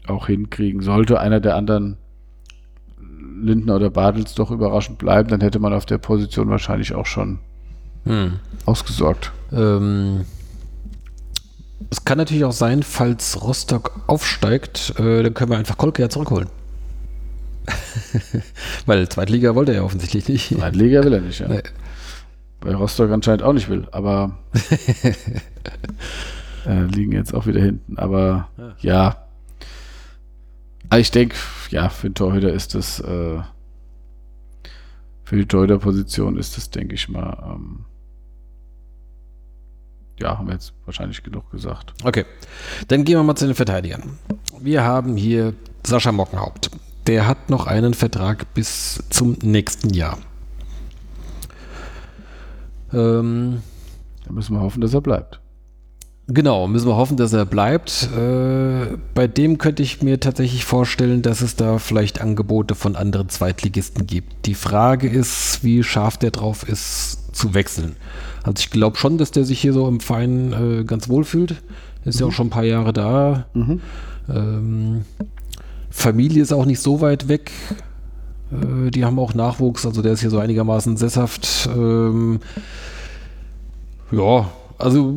auch 0.06 0.26
hinkriegen. 0.26 0.82
Sollte 0.82 1.18
einer 1.18 1.40
der 1.40 1.56
anderen 1.56 1.96
Lindner 3.40 3.76
oder 3.76 3.90
Bartels 3.90 4.34
doch 4.34 4.50
überraschend 4.50 4.98
bleiben, 4.98 5.28
dann 5.28 5.40
hätte 5.40 5.58
man 5.58 5.72
auf 5.72 5.86
der 5.86 5.98
Position 5.98 6.48
wahrscheinlich 6.50 6.94
auch 6.94 7.06
schon 7.06 7.38
Hm. 8.04 8.34
ausgesorgt. 8.66 9.32
Ähm, 9.50 10.24
es 11.90 12.04
kann 12.04 12.18
natürlich 12.18 12.44
auch 12.44 12.52
sein, 12.52 12.82
falls 12.82 13.42
Rostock 13.42 13.92
aufsteigt, 14.06 14.94
äh, 14.98 15.22
dann 15.22 15.32
können 15.34 15.50
wir 15.50 15.58
einfach 15.58 15.78
Kolke 15.78 16.02
ja 16.02 16.08
zurückholen. 16.08 16.48
Weil 18.86 19.08
Zweitliga 19.08 19.54
wollte 19.54 19.72
er 19.72 19.78
ja 19.78 19.84
offensichtlich 19.84 20.28
nicht. 20.28 20.48
Zweitliga 20.48 21.04
will 21.04 21.14
er 21.14 21.20
nicht, 21.20 21.40
ja. 21.40 21.48
Nee. 21.48 21.62
Bei 22.60 22.74
Rostock 22.74 23.10
anscheinend 23.10 23.42
auch 23.42 23.52
nicht 23.52 23.68
will, 23.68 23.86
aber 23.92 24.38
äh, 26.66 26.82
liegen 26.84 27.12
jetzt 27.12 27.34
auch 27.34 27.46
wieder 27.46 27.60
hinten. 27.60 27.98
Aber 27.98 28.48
Ja. 28.56 28.74
ja. 28.80 29.16
Aber 30.90 31.00
ich 31.00 31.10
denke, 31.10 31.36
ja, 31.70 31.88
für 31.88 32.08
den 32.08 32.14
Torhüter 32.14 32.52
ist 32.52 32.74
das, 32.74 33.00
äh, 33.00 33.38
für 35.24 35.36
die 35.36 35.46
Torhüter-Position 35.46 36.38
ist 36.38 36.56
das, 36.56 36.70
denke 36.70 36.94
ich 36.94 37.08
mal, 37.08 37.54
ähm, 37.54 37.84
ja, 40.20 40.38
haben 40.38 40.46
wir 40.46 40.54
jetzt 40.54 40.74
wahrscheinlich 40.84 41.22
genug 41.22 41.50
gesagt. 41.50 41.92
Okay, 42.04 42.24
dann 42.88 43.04
gehen 43.04 43.18
wir 43.18 43.24
mal 43.24 43.34
zu 43.34 43.46
den 43.46 43.56
Verteidigern. 43.56 44.18
Wir 44.60 44.84
haben 44.84 45.16
hier 45.16 45.54
Sascha 45.84 46.12
Mockenhaupt. 46.12 46.70
Der 47.06 47.26
hat 47.26 47.50
noch 47.50 47.66
einen 47.66 47.94
Vertrag 47.94 48.54
bis 48.54 49.02
zum 49.10 49.36
nächsten 49.42 49.90
Jahr. 49.90 50.18
Ähm, 52.92 53.62
Da 54.24 54.32
müssen 54.32 54.54
wir 54.54 54.60
hoffen, 54.60 54.80
dass 54.80 54.94
er 54.94 55.00
bleibt. 55.00 55.40
Genau, 56.26 56.66
müssen 56.66 56.88
wir 56.88 56.96
hoffen, 56.96 57.18
dass 57.18 57.34
er 57.34 57.44
bleibt. 57.44 58.08
Äh, 58.16 58.96
bei 59.14 59.26
dem 59.26 59.58
könnte 59.58 59.82
ich 59.82 60.02
mir 60.02 60.20
tatsächlich 60.20 60.64
vorstellen, 60.64 61.20
dass 61.20 61.42
es 61.42 61.56
da 61.56 61.76
vielleicht 61.78 62.22
Angebote 62.22 62.74
von 62.74 62.96
anderen 62.96 63.28
Zweitligisten 63.28 64.06
gibt. 64.06 64.46
Die 64.46 64.54
Frage 64.54 65.06
ist, 65.08 65.62
wie 65.62 65.82
scharf 65.82 66.16
der 66.16 66.30
drauf 66.30 66.66
ist, 66.66 67.36
zu 67.36 67.52
wechseln. 67.52 67.96
Also 68.42 68.54
ich 68.60 68.70
glaube 68.70 68.96
schon, 68.96 69.18
dass 69.18 69.32
der 69.32 69.44
sich 69.44 69.60
hier 69.60 69.74
so 69.74 69.86
im 69.86 70.00
Verein 70.00 70.52
äh, 70.80 70.84
ganz 70.84 71.10
wohl 71.10 71.24
fühlt. 71.24 71.56
Ist 72.06 72.20
ja 72.20 72.26
auch 72.26 72.32
schon 72.32 72.46
ein 72.46 72.50
paar 72.50 72.64
Jahre 72.64 72.94
da. 72.94 73.46
Ähm, 74.28 75.04
Familie 75.96 76.42
ist 76.42 76.52
auch 76.52 76.66
nicht 76.66 76.80
so 76.80 77.00
weit 77.00 77.28
weg. 77.28 77.52
Äh, 78.50 78.90
die 78.90 79.04
haben 79.04 79.18
auch 79.18 79.32
Nachwuchs, 79.32 79.86
also 79.86 80.02
der 80.02 80.12
ist 80.12 80.20
hier 80.20 80.30
so 80.30 80.38
einigermaßen 80.38 80.96
sesshaft. 80.96 81.68
Ähm, 81.74 82.40
ja, 84.10 84.50
also 84.76 85.14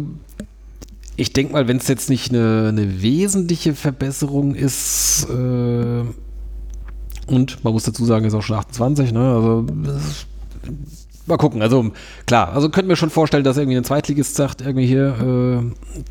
ich 1.16 1.34
denke 1.34 1.54
mal, 1.54 1.68
wenn 1.68 1.78
es 1.78 1.88
jetzt 1.88 2.10
nicht 2.12 2.30
eine, 2.32 2.68
eine 2.70 3.02
wesentliche 3.02 3.74
Verbesserung 3.74 4.54
ist, 4.54 5.28
äh, 5.30 6.04
und 7.26 7.64
man 7.64 7.74
muss 7.74 7.84
dazu 7.84 8.06
sagen, 8.06 8.24
ist 8.26 8.36
auch 8.36 8.44
schon 8.44 8.58
28, 8.58 9.12
ne? 9.12 9.20
Also 9.34 9.66
das- 9.84 10.28
mal 11.26 11.38
gucken. 11.38 11.62
Also 11.62 11.92
klar, 12.28 12.54
also 12.54 12.70
könnten 12.70 12.88
wir 12.88 12.96
schon 12.96 13.10
vorstellen, 13.10 13.44
dass 13.44 13.58
irgendwie 13.58 13.78
ein 13.78 13.84
Zweitligist 13.84 14.36
sagt, 14.36 14.62
irgendwie 14.62 14.86
hier 14.86 15.64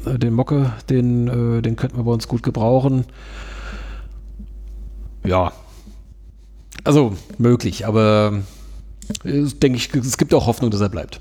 äh, 0.05 0.19
den 0.19 0.35
Mocke, 0.35 0.73
den, 0.91 1.59
äh, 1.59 1.63
den 1.63 1.77
könnten 1.77 1.97
wir 1.97 2.05
bei 2.05 2.11
uns 2.11 2.27
gut 2.29 2.43
gebrauchen. 2.43 3.05
Ja. 5.27 5.53
Also 6.85 7.15
möglich, 7.39 7.87
aber 7.87 8.41
äh, 9.25 9.45
denke 9.45 9.79
ich, 9.79 9.93
es 9.95 10.19
gibt 10.19 10.33
auch 10.35 10.47
Hoffnung, 10.47 10.71
dass 10.71 10.81
er 10.81 10.89
bleibt. 10.89 11.21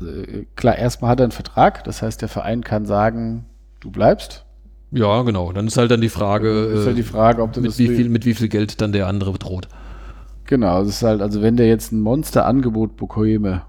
Äh, 0.00 0.44
Klar, 0.56 0.76
erstmal 0.76 1.10
hat 1.10 1.20
er 1.20 1.24
einen 1.24 1.32
Vertrag, 1.32 1.84
das 1.84 2.02
heißt, 2.02 2.20
der 2.20 2.28
Verein 2.28 2.62
kann 2.62 2.86
sagen, 2.86 3.46
du 3.80 3.90
bleibst. 3.90 4.44
Ja, 4.90 5.22
genau. 5.22 5.52
Dann 5.52 5.66
ist 5.66 5.76
halt 5.76 5.90
dann 5.90 6.00
die 6.00 6.08
Frage, 6.08 6.48
ist 6.48 6.86
halt 6.86 6.94
äh, 6.94 7.02
die 7.02 7.02
Frage, 7.02 7.42
ob 7.42 7.52
du 7.52 7.60
mit 7.60 7.78
wie, 7.78 7.88
viel, 7.88 8.08
mit 8.08 8.24
wie 8.24 8.34
viel 8.34 8.48
Geld 8.48 8.80
dann 8.80 8.92
der 8.92 9.06
andere 9.06 9.32
droht. 9.32 9.68
Genau, 10.44 10.80
das 10.80 10.88
ist 10.88 11.02
halt, 11.02 11.20
also 11.20 11.42
wenn 11.42 11.56
der 11.56 11.68
jetzt 11.68 11.92
ein 11.92 12.00
Monsterangebot 12.00 12.96
bekäme, 12.96 13.62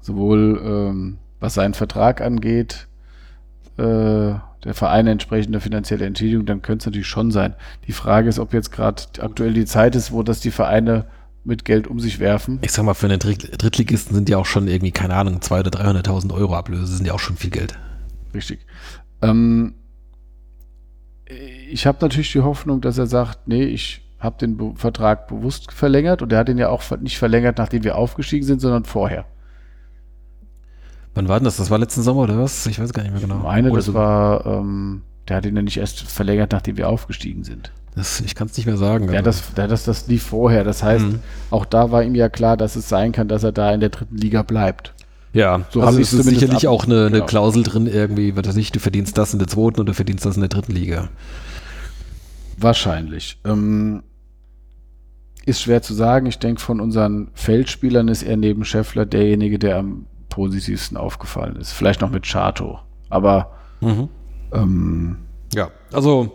sowohl 0.00 0.60
ähm, 0.64 1.18
was 1.38 1.54
seinen 1.54 1.74
Vertrag 1.74 2.22
angeht, 2.22 2.88
äh, 3.76 4.34
der 4.64 4.74
Verein 4.74 5.06
entsprechende 5.06 5.60
finanzielle 5.60 6.06
Entschädigung, 6.06 6.46
dann 6.46 6.62
könnte 6.62 6.82
es 6.82 6.86
natürlich 6.86 7.06
schon 7.06 7.30
sein. 7.30 7.54
Die 7.86 7.92
Frage 7.92 8.28
ist, 8.28 8.38
ob 8.38 8.52
jetzt 8.52 8.72
gerade 8.72 9.02
aktuell 9.20 9.52
die 9.52 9.64
Zeit 9.64 9.94
ist, 9.94 10.12
wo 10.12 10.22
das 10.22 10.40
die 10.40 10.50
Vereine 10.50 11.06
mit 11.44 11.64
Geld 11.64 11.86
um 11.86 12.00
sich 12.00 12.18
werfen. 12.18 12.58
Ich 12.62 12.72
sag 12.72 12.84
mal, 12.84 12.94
für 12.94 13.06
einen 13.06 13.20
Dritt 13.20 13.62
Drittligisten 13.62 14.14
sind 14.14 14.28
ja 14.28 14.38
auch 14.38 14.46
schon 14.46 14.66
irgendwie, 14.66 14.90
keine 14.90 15.14
Ahnung, 15.14 15.38
200.000 15.38 15.66
oder 15.66 16.00
300.000 16.00 16.34
Euro 16.34 16.56
Ablöse, 16.56 16.86
sind 16.86 17.06
ja 17.06 17.14
auch 17.14 17.20
schon 17.20 17.36
viel 17.36 17.50
Geld. 17.50 17.78
Richtig. 18.34 18.66
Ähm, 19.22 19.74
ich 21.70 21.86
habe 21.86 21.98
natürlich 22.00 22.32
die 22.32 22.40
Hoffnung, 22.40 22.80
dass 22.80 22.98
er 22.98 23.06
sagt, 23.06 23.46
nee, 23.46 23.64
ich 23.64 24.02
habe 24.18 24.38
den 24.38 24.56
Be 24.56 24.72
Vertrag 24.74 25.28
bewusst 25.28 25.72
verlängert 25.72 26.22
und 26.22 26.32
er 26.32 26.40
hat 26.40 26.48
den 26.48 26.58
ja 26.58 26.68
auch 26.68 26.82
nicht 27.00 27.18
verlängert, 27.18 27.58
nachdem 27.58 27.84
wir 27.84 27.96
aufgestiegen 27.96 28.44
sind, 28.44 28.60
sondern 28.60 28.84
vorher. 28.84 29.26
Wann 31.16 31.28
war 31.28 31.40
denn 31.40 31.44
das? 31.46 31.56
Das 31.56 31.70
war 31.70 31.78
letzten 31.78 32.02
Sommer 32.02 32.20
oder 32.22 32.38
was? 32.38 32.66
Ich 32.66 32.78
weiß 32.78 32.92
gar 32.92 33.02
nicht 33.02 33.10
mehr 33.12 33.20
genau. 33.20 33.38
Ich 33.38 33.42
meine, 33.42 33.68
Oder 33.70 33.76
das 33.78 33.86
so- 33.86 33.94
war, 33.94 34.46
ähm, 34.46 35.02
der 35.28 35.38
hat 35.38 35.46
ihn 35.46 35.56
ja 35.56 35.62
nicht 35.62 35.78
erst 35.78 36.02
verlängert, 36.02 36.52
nachdem 36.52 36.76
wir 36.76 36.88
aufgestiegen 36.88 37.42
sind. 37.42 37.72
Das, 37.96 38.20
ich 38.20 38.34
kann 38.34 38.46
es 38.48 38.56
nicht 38.56 38.66
mehr 38.66 38.76
sagen. 38.76 39.10
Ja, 39.12 39.22
das, 39.22 39.42
das, 39.54 39.84
das 39.84 40.06
lief 40.06 40.22
vorher. 40.22 40.62
Das 40.62 40.82
heißt, 40.82 41.04
Mhm. 41.06 41.20
auch 41.50 41.64
da 41.64 41.90
war 41.90 42.04
ihm 42.04 42.14
ja 42.14 42.28
klar, 42.28 42.56
dass 42.58 42.76
es 42.76 42.88
sein 42.88 43.10
kann, 43.12 43.26
dass 43.26 43.42
er 43.42 43.52
da 43.52 43.72
in 43.72 43.80
der 43.80 43.88
dritten 43.88 44.16
Liga 44.18 44.42
bleibt. 44.42 44.92
ja 45.32 45.62
so 45.70 45.80
also 45.82 45.98
ist 45.98 46.10
sicherlich 46.10 46.68
ab- 46.68 46.72
auch 46.74 46.84
eine, 46.84 47.00
eine 47.06 47.10
genau. 47.10 47.26
Klausel 47.26 47.62
drin, 47.62 47.86
irgendwie, 47.86 48.36
was 48.36 48.46
weiß 48.46 48.56
ich, 48.58 48.70
du 48.72 48.78
verdienst 48.80 49.16
das 49.18 49.32
in 49.32 49.38
der 49.38 49.48
zweiten 49.48 49.80
oder 49.80 49.94
verdienst 49.94 50.24
das 50.26 50.36
in 50.36 50.42
der 50.42 50.48
dritten 50.50 50.72
Liga. 50.72 51.08
Wahrscheinlich. 52.58 53.38
Ähm, 53.44 54.02
ist 55.44 55.62
schwer 55.62 55.82
zu 55.82 55.94
sagen. 55.94 56.26
Ich 56.26 56.38
denke, 56.38 56.60
von 56.60 56.80
unseren 56.80 57.28
Feldspielern 57.34 58.08
ist 58.08 58.22
er 58.22 58.36
neben 58.36 58.64
Scheffler 58.64 59.06
derjenige, 59.06 59.58
der 59.58 59.76
am 59.78 60.06
positivsten 60.36 60.96
aufgefallen 60.98 61.56
ist. 61.56 61.72
Vielleicht 61.72 62.02
noch 62.02 62.10
mit 62.10 62.24
Chato. 62.30 62.78
Aber 63.08 63.50
Mhm. 63.80 64.08
ähm, 64.52 65.16
Ja, 65.54 65.70
also 65.92 66.34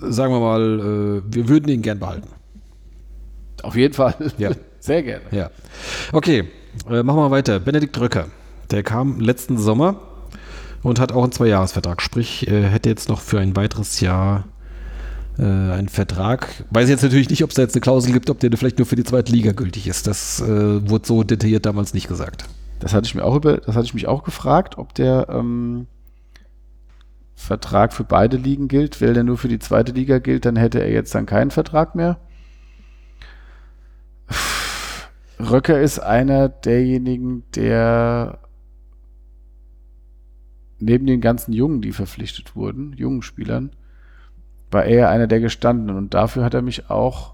sagen 0.00 0.32
wir 0.32 0.40
mal, 0.40 0.62
äh, 0.62 1.34
wir 1.34 1.48
würden 1.48 1.68
ihn 1.68 1.82
gern 1.82 1.98
behalten. 1.98 2.28
auf 3.62 3.76
jeden 3.76 3.94
Fall 3.94 4.14
Ja. 4.38 4.50
sehr 4.80 5.02
gerne. 5.02 5.24
Ja. 5.30 5.50
Okay, 6.12 6.44
äh, 6.90 7.02
machen 7.02 7.18
wir 7.18 7.30
weiter. 7.30 7.60
Benedikt 7.60 7.98
Röcker, 8.00 8.26
der 8.70 8.82
kam 8.82 9.20
letzten 9.20 9.58
Sommer 9.58 9.96
und 10.82 10.98
hat 11.00 11.12
auch 11.12 11.22
einen 11.24 11.32
Zweijahresvertrag. 11.32 12.00
Sprich, 12.02 12.48
er 12.48 12.68
hätte 12.68 12.88
jetzt 12.88 13.08
noch 13.08 13.20
für 13.20 13.38
ein 13.40 13.54
weiteres 13.56 14.00
Jahr 14.00 14.44
äh, 15.38 15.42
einen 15.42 15.88
Vertrag. 15.88 16.46
Weiß 16.70 16.88
jetzt 16.88 17.02
natürlich 17.02 17.28
nicht, 17.30 17.42
ob 17.42 17.50
es 17.50 17.56
da 17.56 17.62
jetzt 17.62 17.74
eine 17.74 17.80
Klausel 17.80 18.12
gibt, 18.12 18.30
ob 18.30 18.38
der 18.40 18.50
vielleicht 18.56 18.78
nur 18.78 18.86
für 18.86 18.96
die 18.96 19.02
zweite 19.04 19.32
Liga 19.32 19.52
gültig 19.52 19.86
ist. 19.88 20.06
Das 20.06 20.40
äh, 20.40 20.88
wurde 20.88 21.06
so 21.06 21.24
detailliert 21.24 21.66
damals 21.66 21.92
nicht 21.94 22.06
gesagt. 22.06 22.44
Das 22.84 22.92
hatte 22.92 23.06
ich 23.06 23.14
mir 23.14 23.24
auch 23.24 23.34
über, 23.34 23.56
das 23.56 23.76
hatte 23.76 23.86
ich 23.86 23.94
mich 23.94 24.06
auch 24.08 24.24
gefragt, 24.24 24.76
ob 24.76 24.92
der 24.92 25.30
ähm, 25.30 25.86
Vertrag 27.34 27.94
für 27.94 28.04
beide 28.04 28.36
Ligen 28.36 28.68
gilt. 28.68 29.00
Wenn 29.00 29.14
der 29.14 29.24
nur 29.24 29.38
für 29.38 29.48
die 29.48 29.58
zweite 29.58 29.92
Liga 29.92 30.18
gilt, 30.18 30.44
dann 30.44 30.56
hätte 30.56 30.80
er 30.80 30.90
jetzt 30.90 31.14
dann 31.14 31.24
keinen 31.24 31.50
Vertrag 31.50 31.94
mehr. 31.94 32.18
Röcker 35.40 35.80
ist 35.80 35.98
einer 35.98 36.50
derjenigen, 36.50 37.44
der 37.54 38.40
neben 40.78 41.06
den 41.06 41.22
ganzen 41.22 41.54
Jungen, 41.54 41.80
die 41.80 41.92
verpflichtet 41.92 42.54
wurden, 42.54 42.92
jungen 42.98 43.22
Spielern, 43.22 43.70
war 44.70 44.84
er 44.84 45.08
einer 45.08 45.26
der 45.26 45.40
gestandenen. 45.40 45.96
Und 45.96 46.12
dafür 46.12 46.44
hat 46.44 46.52
er 46.52 46.60
mich 46.60 46.90
auch, 46.90 47.33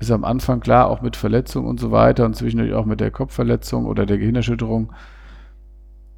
ist 0.00 0.10
am 0.10 0.24
Anfang 0.24 0.60
klar, 0.60 0.88
auch 0.88 1.02
mit 1.02 1.14
Verletzung 1.14 1.66
und 1.66 1.78
so 1.78 1.90
weiter 1.90 2.24
und 2.24 2.34
zwischendurch 2.34 2.72
auch 2.72 2.86
mit 2.86 3.00
der 3.00 3.10
Kopfverletzung 3.10 3.84
oder 3.84 4.06
der 4.06 4.18
Gehirnerschütterung. 4.18 4.92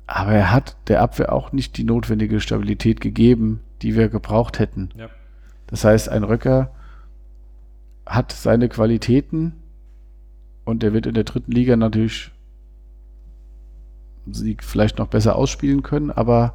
Aber 0.07 0.33
er 0.33 0.53
hat 0.53 0.77
der 0.89 1.03
Abwehr 1.03 1.33
auch 1.33 1.53
nicht 1.53 1.77
die 1.77 1.85
notwendige 1.85 2.41
Stabilität 2.41 3.01
gegeben, 3.01 3.61
die 3.83 3.97
wir 3.97 4.09
gebraucht 4.09 4.59
hätten. 4.59 4.91
Ja. 4.97 5.09
Das 5.67 5.85
heißt, 5.85 6.09
ein 6.09 6.23
Röcker 6.23 6.71
hat 8.07 8.31
seine 8.33 8.69
Qualitäten 8.69 9.55
und 10.65 10.83
der 10.83 10.93
wird 10.93 11.07
in 11.07 11.15
der 11.15 11.25
dritten 11.25 11.53
Liga 11.53 11.77
natürlich 11.77 12.31
sie 14.31 14.57
vielleicht 14.61 14.99
noch 14.99 15.09
besser 15.09 15.35
ausspielen 15.35 15.83
können, 15.83 16.13
aber 16.13 16.55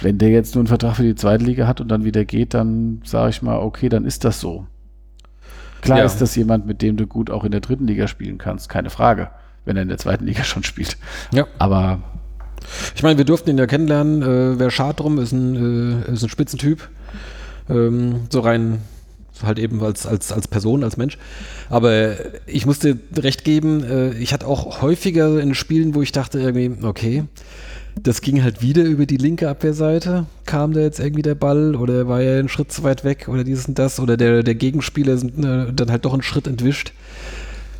wenn 0.00 0.18
der 0.18 0.30
jetzt 0.30 0.54
nur 0.54 0.62
einen 0.62 0.68
Vertrag 0.68 0.96
für 0.96 1.04
die 1.04 1.14
zweite 1.14 1.44
Liga 1.44 1.66
hat 1.66 1.80
und 1.80 1.88
dann 1.88 2.04
wieder 2.04 2.24
geht, 2.24 2.54
dann 2.54 3.00
sage 3.04 3.30
ich 3.30 3.42
mal, 3.42 3.58
okay, 3.58 3.88
dann 3.88 4.04
ist 4.04 4.24
das 4.24 4.40
so. 4.40 4.66
Klar 5.86 5.98
ja. 5.98 6.04
ist 6.04 6.20
das 6.20 6.36
jemand, 6.36 6.66
mit 6.66 6.82
dem 6.82 6.96
du 6.96 7.06
gut 7.06 7.30
auch 7.30 7.44
in 7.44 7.50
der 7.50 7.60
dritten 7.60 7.86
Liga 7.86 8.08
spielen 8.08 8.38
kannst, 8.38 8.68
keine 8.68 8.90
Frage, 8.90 9.30
wenn 9.64 9.76
er 9.76 9.82
in 9.82 9.88
der 9.88 9.98
zweiten 9.98 10.26
Liga 10.26 10.44
schon 10.44 10.64
spielt. 10.64 10.96
Ja. 11.32 11.46
Aber 11.58 12.00
ich 12.94 13.02
meine, 13.02 13.18
wir 13.18 13.24
durften 13.24 13.50
ihn 13.50 13.58
ja 13.58 13.66
kennenlernen. 13.66 14.22
Äh, 14.22 14.58
wer 14.58 14.70
schad 14.70 15.00
drum, 15.00 15.18
ist 15.18 15.32
ein, 15.32 16.04
äh, 16.04 16.12
ist 16.12 16.22
ein 16.22 16.28
Spitzentyp. 16.28 16.88
Ähm, 17.68 18.26
so 18.30 18.40
rein 18.40 18.80
halt 19.42 19.58
eben 19.58 19.82
als, 19.82 20.06
als, 20.06 20.32
als 20.32 20.48
Person, 20.48 20.82
als 20.82 20.96
Mensch. 20.96 21.18
Aber 21.68 22.14
ich 22.46 22.66
musste 22.66 22.98
recht 23.16 23.44
geben, 23.44 23.84
äh, 23.84 24.12
ich 24.14 24.32
hatte 24.32 24.46
auch 24.46 24.80
häufiger 24.82 25.40
in 25.40 25.54
Spielen, 25.54 25.94
wo 25.94 26.02
ich 26.02 26.12
dachte 26.12 26.40
irgendwie, 26.40 26.84
okay, 26.86 27.24
das 28.02 28.20
ging 28.20 28.42
halt 28.42 28.62
wieder 28.62 28.84
über 28.84 29.06
die 29.06 29.16
linke 29.16 29.48
Abwehrseite. 29.48 30.26
Kam 30.44 30.72
da 30.72 30.80
jetzt 30.80 31.00
irgendwie 31.00 31.22
der 31.22 31.34
Ball 31.34 31.74
oder 31.74 32.08
war 32.08 32.20
er 32.20 32.38
einen 32.38 32.48
Schritt 32.48 32.72
zu 32.72 32.82
weit 32.82 33.04
weg 33.04 33.26
oder 33.28 33.42
dieses 33.42 33.66
und 33.66 33.78
das 33.78 33.98
oder 33.98 34.16
der, 34.16 34.42
der 34.42 34.54
Gegenspieler 34.54 35.16
sind 35.16 35.44
äh, 35.44 35.72
dann 35.72 35.90
halt 35.90 36.04
doch 36.04 36.12
einen 36.12 36.22
Schritt 36.22 36.46
entwischt. 36.46 36.92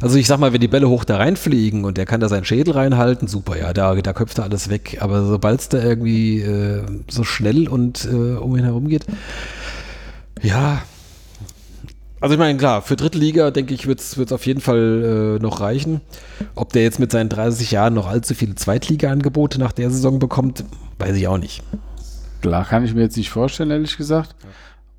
Also 0.01 0.19
ich 0.19 0.27
sag 0.27 0.39
mal, 0.39 0.53
wenn 0.53 0.61
die 0.61 0.69
Bälle 0.69 0.89
hoch 0.89 1.05
da 1.05 1.17
reinfliegen 1.17 1.85
und 1.85 1.97
der 1.97 2.05
kann 2.05 2.21
da 2.21 2.29
seinen 2.29 2.45
Schädel 2.45 2.75
reinhalten, 2.75 3.29
super, 3.29 3.59
ja, 3.59 3.73
da, 3.73 3.95
da 3.95 4.13
köpft 4.13 4.39
er 4.39 4.45
alles 4.45 4.69
weg. 4.69 4.99
Aber 5.01 5.25
sobald 5.25 5.61
es 5.61 5.69
da 5.69 5.83
irgendwie 5.83 6.41
äh, 6.41 6.83
so 7.09 7.25
schnell 7.25 7.69
und 7.69 8.05
äh, 8.05 8.37
um 8.37 8.57
ihn 8.57 8.65
herum 8.65 8.89
geht, 8.89 9.07
ja, 10.43 10.83
also 12.21 12.35
ich 12.35 12.39
meine, 12.39 12.59
klar, 12.59 12.83
für 12.83 12.97
dritte 12.97 13.19
Liga, 13.19 13.51
denke 13.51 13.75
ich, 13.75 13.87
wird 13.87 14.01
es 14.01 14.33
auf 14.33 14.47
jeden 14.47 14.61
Fall 14.61 15.37
äh, 15.39 15.43
noch 15.43 15.61
reichen. 15.61 16.01
Ob 16.55 16.73
der 16.73 16.83
jetzt 16.83 16.99
mit 16.99 17.13
seinen 17.13 17.29
30 17.29 17.71
Jahren 17.71 17.95
noch 17.95 18.07
allzu 18.07 18.35
viele 18.35 18.55
Zweitliga-Angebote 18.55 19.59
nach 19.59 19.73
der 19.73 19.91
Saison 19.91 20.19
bekommt, 20.19 20.65
weiß 20.99 21.17
ich 21.17 21.29
auch 21.29 21.39
nicht. 21.39 21.63
Klar, 22.41 22.65
kann 22.65 22.85
ich 22.85 22.95
mir 22.95 23.03
jetzt 23.03 23.17
nicht 23.17 23.31
vorstellen, 23.31 23.71
ehrlich 23.71 23.97
gesagt. 23.97 24.35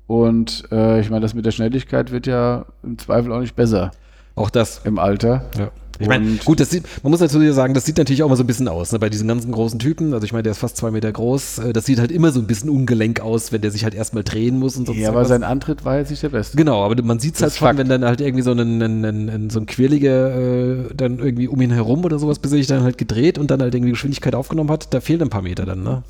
Und 0.06 0.64
äh, 0.72 1.00
ich 1.00 1.10
meine, 1.10 1.20
das 1.20 1.34
mit 1.34 1.44
der 1.44 1.50
Schnelligkeit 1.50 2.10
wird 2.10 2.26
ja 2.26 2.66
im 2.82 2.98
Zweifel 2.98 3.32
auch 3.32 3.40
nicht 3.40 3.56
besser. 3.56 3.90
Auch 4.34 4.50
das. 4.50 4.80
Im 4.84 4.98
Alter. 4.98 5.44
Ja. 5.58 5.70
Ich 6.00 6.06
meine, 6.06 6.36
gut, 6.44 6.60
das 6.60 6.70
sieht, 6.70 6.84
man 7.02 7.10
muss 7.10 7.20
natürlich 7.20 7.52
sagen, 7.54 7.74
das 7.74 7.84
sieht 7.84 7.98
natürlich 7.98 8.22
auch 8.22 8.28
mal 8.28 8.36
so 8.36 8.44
ein 8.44 8.46
bisschen 8.46 8.68
aus, 8.68 8.92
ne, 8.92 8.98
bei 8.98 9.08
diesen 9.08 9.26
ganzen 9.26 9.50
großen 9.50 9.78
Typen. 9.78 10.14
Also 10.14 10.24
ich 10.24 10.32
meine, 10.32 10.44
der 10.44 10.52
ist 10.52 10.58
fast 10.58 10.76
zwei 10.76 10.90
Meter 10.90 11.10
groß. 11.10 11.58
Äh, 11.58 11.72
das 11.72 11.86
sieht 11.86 11.98
halt 11.98 12.12
immer 12.12 12.30
so 12.30 12.40
ein 12.40 12.46
bisschen 12.46 12.70
ungelenk 12.70 13.20
aus, 13.20 13.50
wenn 13.50 13.60
der 13.60 13.70
sich 13.70 13.84
halt 13.84 13.94
erstmal 13.94 14.22
drehen 14.22 14.58
muss 14.58 14.76
und 14.76 14.86
so. 14.86 14.92
Ja, 14.92 15.08
aber 15.08 15.24
sein 15.24 15.42
Antritt 15.42 15.84
war 15.84 15.98
jetzt 15.98 16.10
nicht 16.10 16.22
der 16.22 16.28
beste. 16.28 16.56
Genau, 16.56 16.84
aber 16.84 17.02
man 17.02 17.18
sieht 17.18 17.34
es 17.34 17.42
halt 17.42 17.54
schon, 17.54 17.66
Fakt. 17.66 17.78
wenn 17.78 17.88
dann 17.88 18.04
halt 18.04 18.20
irgendwie 18.20 18.42
so 18.42 18.52
ein, 18.52 18.80
ein, 18.80 19.04
ein, 19.04 19.50
so 19.50 19.58
ein 19.58 19.66
Quirliger 19.66 20.36
äh, 20.36 20.94
dann 20.94 21.18
irgendwie 21.18 21.48
um 21.48 21.60
ihn 21.60 21.72
herum 21.72 22.04
oder 22.04 22.18
sowas, 22.18 22.38
bis 22.38 22.52
er 22.52 22.58
sich 22.58 22.66
dann 22.68 22.82
halt 22.82 22.98
gedreht 22.98 23.36
und 23.38 23.50
dann 23.50 23.60
halt 23.60 23.74
irgendwie 23.74 23.92
Geschwindigkeit 23.92 24.34
aufgenommen 24.34 24.70
hat, 24.70 24.94
da 24.94 25.00
fehlen 25.00 25.22
ein 25.22 25.30
paar 25.30 25.42
Meter 25.42 25.66
dann, 25.66 25.82
ne? 25.82 26.02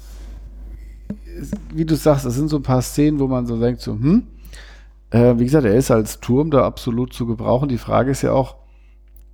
Wie 1.72 1.84
du 1.84 1.94
sagst, 1.94 2.26
das 2.26 2.34
sind 2.34 2.48
so 2.48 2.56
ein 2.56 2.62
paar 2.62 2.82
Szenen, 2.82 3.20
wo 3.20 3.28
man 3.28 3.46
so 3.46 3.58
denkt, 3.58 3.80
so, 3.80 3.92
hm, 3.92 4.24
äh, 5.10 5.38
wie 5.38 5.44
gesagt, 5.44 5.64
er 5.64 5.74
ist 5.74 5.90
als 5.90 6.20
Turm 6.20 6.50
da 6.50 6.64
absolut 6.64 7.12
zu 7.12 7.26
gebrauchen. 7.26 7.68
Die 7.68 7.78
Frage 7.78 8.10
ist 8.10 8.22
ja 8.22 8.32
auch, 8.32 8.56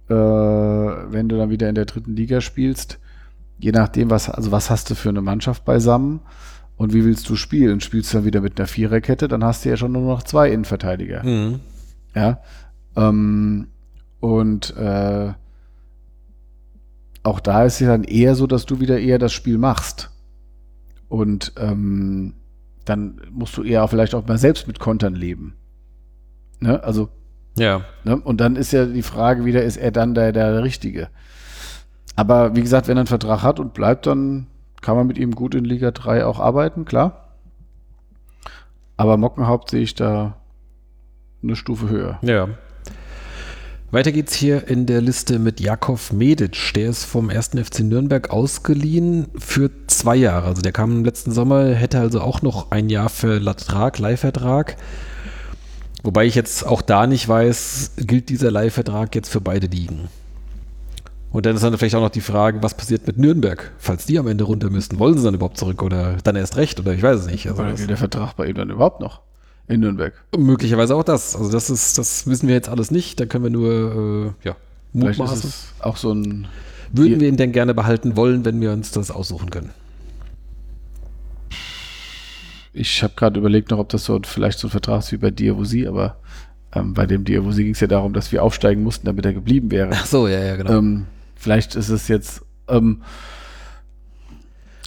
äh, 0.09 0.15
wenn 0.15 1.29
du 1.29 1.37
dann 1.37 1.51
wieder 1.51 1.69
in 1.69 1.75
der 1.75 1.87
dritten 1.87 2.17
Liga 2.17 2.41
spielst, 2.41 2.99
je 3.59 3.73
nachdem, 3.73 4.11
was, 4.11 4.29
also 4.29 4.53
was 4.53 4.71
hast 4.71 4.91
du 4.91 4.95
für 4.95 5.09
eine 5.09 5.23
Mannschaft 5.23 5.65
beisammen 5.65 6.21
und 6.77 6.93
wie 6.93 7.05
willst 7.05 7.29
du 7.29 7.37
spielen? 7.37 7.81
Spielst 7.81 8.13
du 8.13 8.19
dann 8.19 8.27
wieder 8.27 8.41
mit 8.41 8.59
einer 8.59 8.67
Viererkette, 8.67 9.29
dann 9.29 9.45
hast 9.45 9.65
du 9.65 9.71
ja 9.71 9.77
schon 9.77 9.93
nur 9.93 10.03
noch 10.03 10.23
zwei 10.23 10.51
Innenverteidiger. 10.51 11.25
Mhm. 11.25 11.61
Ja. 12.15 12.41
Ähm, 12.97 13.69
und 14.21 14.77
äh, 14.77 15.33
auch 17.23 17.41
da 17.41 17.65
ist 17.65 17.81
es 17.81 17.87
dann 17.87 18.05
eher 18.05 18.35
so, 18.35 18.47
dass 18.47 18.67
du 18.67 18.81
wieder 18.81 18.99
eher 18.99 19.19
das 19.19 19.33
Spiel 19.33 19.59
machst. 19.59 20.11
Und 21.09 21.53
ähm, 21.57 22.35
dann 22.85 23.21
musst 23.31 23.57
du 23.57 23.63
eher 23.63 23.87
vielleicht 23.89 24.15
auch 24.15 24.27
mal 24.27 24.39
selbst 24.39 24.67
mit 24.67 24.79
Kontern 24.79 25.15
leben. 25.15 25.55
Ne? 26.61 26.83
Also 26.83 27.09
ja. 27.57 27.83
Ne? 28.05 28.17
Und 28.17 28.41
dann 28.41 28.57
ist 28.57 28.73
ja 28.73 28.87
die 28.87 29.03
Frage 29.03 29.45
wieder, 29.45 29.63
ist 29.63 29.77
er 29.77 29.91
dann 29.91 30.15
der, 30.15 30.33
der 30.33 30.63
Richtige? 30.63 31.09
Aber 32.17 32.55
wie 32.55 32.63
gesagt, 32.63 32.89
wenn 32.89 32.97
er 32.97 33.01
einen 33.01 33.07
Vertrag 33.07 33.43
hat 33.43 33.61
und 33.61 33.75
bleibt, 33.75 34.07
dann 34.07 34.47
kann 34.81 34.97
man 34.97 35.07
mit 35.07 35.19
ihm 35.19 35.35
gut 35.35 35.55
in 35.55 35.65
Liga 35.65 35.91
3 35.91 36.27
auch 36.27 36.41
arbeiten, 36.41 36.85
klar. 36.85 37.35
Aber 38.97 39.17
Mockenhaupt 39.17 39.71
sehe 39.71 39.83
ich 39.83 39.95
da 39.95 40.37
eine 41.43 41.57
Stufe 41.57 41.89
höher. 41.89 42.19
Ja. 42.23 42.49
Weiter 43.91 44.11
geht's 44.11 44.35
hier 44.35 44.67
in 44.67 44.87
der 44.87 45.01
Liste 45.01 45.39
mit 45.39 45.61
Jakov 45.61 46.13
Medic. 46.13 46.73
Der 46.75 46.91
ist 46.91 47.05
vom 47.05 47.31
1. 47.31 47.51
FC 47.51 47.81
Nürnberg 47.81 48.31
ausgeliehen 48.31 49.29
für 49.39 49.71
zwei 49.87 50.17
Jahre. 50.17 50.47
Also 50.49 50.63
der 50.63 50.73
kam 50.73 50.91
im 50.91 51.05
letzten 51.05 51.31
Sommer, 51.31 51.67
hätte 51.67 52.01
also 52.01 52.21
auch 52.21 52.43
noch 52.43 52.73
ein 52.73 52.89
Jahr 52.89 53.09
Vertrag, 53.09 53.99
Leihvertrag. 53.99 54.77
Wobei 56.05 56.27
ich 56.27 56.35
jetzt 56.35 56.67
auch 56.67 56.83
da 56.83 57.07
nicht 57.07 57.27
weiß, 57.27 57.93
gilt 57.97 58.29
dieser 58.29 58.51
Leihvertrag 58.51 59.15
jetzt 59.15 59.31
für 59.31 59.41
beide 59.41 59.67
Ligen? 59.67 60.09
Und 61.33 61.47
dann 61.47 61.57
ist 61.57 61.65
dann 61.65 61.77
vielleicht 61.79 61.95
auch 61.95 62.03
noch 62.03 62.11
die 62.11 62.21
Frage, 62.21 62.63
was 62.63 62.75
passiert 62.75 63.07
mit 63.07 63.19
Nürnberg, 63.19 63.73
falls 63.79 64.05
die 64.05 64.19
am 64.19 64.29
Ende 64.29 64.45
runter 64.45 64.69
müssten? 64.69 64.99
Wollen 64.99 65.17
sie 65.17 65.25
dann 65.25 65.35
überhaupt 65.35 65.57
zurück 65.57 65.83
oder 65.83 66.19
dann 66.23 66.37
erst 66.37 66.59
recht 66.59 66.79
oder 66.79 66.93
ich 66.93 67.03
weiß 67.03 67.21
es 67.21 67.27
nicht. 67.27 67.49
Also 67.49 67.63
oder 67.63 67.73
gilt 67.73 67.89
der 67.89 67.97
Vertrag 67.97 68.37
bei 68.37 68.47
ihm 68.47 68.55
dann 68.55 68.69
überhaupt 68.69 69.01
noch 69.01 69.23
in 69.67 69.81
Nürnberg? 69.81 70.13
Möglicherweise 70.37 70.95
auch 70.95 71.05
das. 71.05 71.35
Also 71.35 71.51
das 71.51 71.71
ist, 71.71 71.97
das 71.97 72.27
wissen 72.27 72.49
wir 72.49 72.55
jetzt 72.55 72.69
alles 72.69 72.91
nicht. 72.91 73.19
Da 73.19 73.25
können 73.25 73.45
wir 73.45 73.51
nur, 73.51 74.35
äh, 74.43 74.47
ja, 74.47 74.57
mutmaßen. 74.93 75.53
auch 75.81 75.97
so 75.97 76.13
ein. 76.13 76.47
Würden 76.93 77.19
wir 77.19 77.29
ihn 77.29 77.39
denn 77.39 77.53
gerne 77.53 77.73
behalten 77.73 78.15
wollen, 78.15 78.45
wenn 78.45 78.61
wir 78.61 78.73
uns 78.73 78.93
das 78.93 79.11
aussuchen 79.11 79.49
können? 79.51 79.71
Ich 82.75 83.03
habe 83.03 83.15
gerade 83.17 83.39
überlegt 83.39 83.71
noch, 83.71 83.79
ob 83.79 83.89
das 83.89 84.05
so 84.05 84.21
vielleicht 84.25 84.59
so 84.59 84.67
ein 84.67 84.71
Vertrag 84.71 84.99
ist 84.99 85.13
wie 85.13 85.17
bei 85.17 85.31
Diavosi, 85.31 85.87
aber 85.87 86.17
ähm, 86.75 86.93
bei 86.93 87.07
dem 87.07 87.25
Diavosi 87.25 87.63
ging 87.63 87.73
es 87.73 87.81
ja 87.81 87.87
darum, 87.87 88.13
dass 88.13 88.33
wir 88.33 88.43
aufsteigen 88.43 88.83
mussten, 88.83 89.07
damit 89.07 89.25
er 89.25 89.33
geblieben 89.33 89.71
wäre. 89.71 89.91
Ach 89.93 90.07
so, 90.07 90.27
ja, 90.27 90.41
ja, 90.41 90.57
genau. 90.57 90.79
Ähm, 90.79 91.07
vielleicht 91.37 91.77
ist 91.77 91.89
es 91.89 92.09
jetzt. 92.09 92.43
Ähm, 92.69 93.03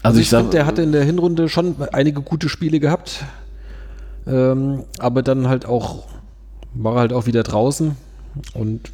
also, 0.03 0.19
also 0.19 0.19
ich, 0.19 0.25
ich 0.25 0.37
finde, 0.37 0.51
der 0.51 0.65
hatte 0.65 0.81
in 0.81 0.91
der 0.91 1.03
Hinrunde 1.03 1.49
schon 1.49 1.75
einige 1.93 2.21
gute 2.21 2.49
Spiele 2.49 2.79
gehabt, 2.79 3.23
ähm, 4.27 4.83
aber 4.99 5.23
dann 5.23 5.47
halt 5.47 5.65
auch 5.65 6.07
war 6.73 6.95
er 6.95 6.99
halt 6.99 7.13
auch 7.13 7.25
wieder 7.25 7.43
draußen 7.43 7.95
und 8.53 8.91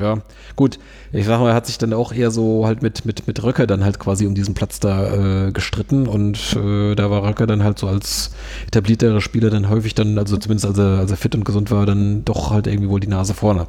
ja, 0.00 0.18
gut. 0.56 0.78
Ich 1.12 1.26
sag 1.26 1.40
mal, 1.40 1.50
er 1.50 1.54
hat 1.54 1.66
sich 1.66 1.78
dann 1.78 1.92
auch 1.92 2.12
eher 2.12 2.30
so 2.30 2.66
halt 2.66 2.82
mit, 2.82 3.04
mit, 3.04 3.26
mit 3.26 3.42
Röcker 3.42 3.66
dann 3.66 3.84
halt 3.84 3.98
quasi 3.98 4.26
um 4.26 4.34
diesen 4.34 4.54
Platz 4.54 4.80
da 4.80 5.46
äh, 5.46 5.52
gestritten 5.52 6.06
und 6.06 6.56
äh, 6.56 6.94
da 6.94 7.10
war 7.10 7.22
Röcker 7.24 7.46
dann 7.46 7.64
halt 7.64 7.78
so 7.78 7.86
als 7.86 8.34
etablierterer 8.66 9.20
Spieler 9.20 9.50
dann 9.50 9.68
häufig 9.68 9.94
dann, 9.94 10.18
also 10.18 10.36
zumindest 10.36 10.66
als 10.66 10.78
er, 10.78 10.98
als 10.98 11.10
er 11.10 11.16
fit 11.16 11.34
und 11.34 11.44
gesund 11.44 11.70
war, 11.70 11.86
dann 11.86 12.24
doch 12.24 12.50
halt 12.50 12.66
irgendwie 12.66 12.90
wohl 12.90 13.00
die 13.00 13.08
Nase 13.08 13.34
vorne. 13.34 13.66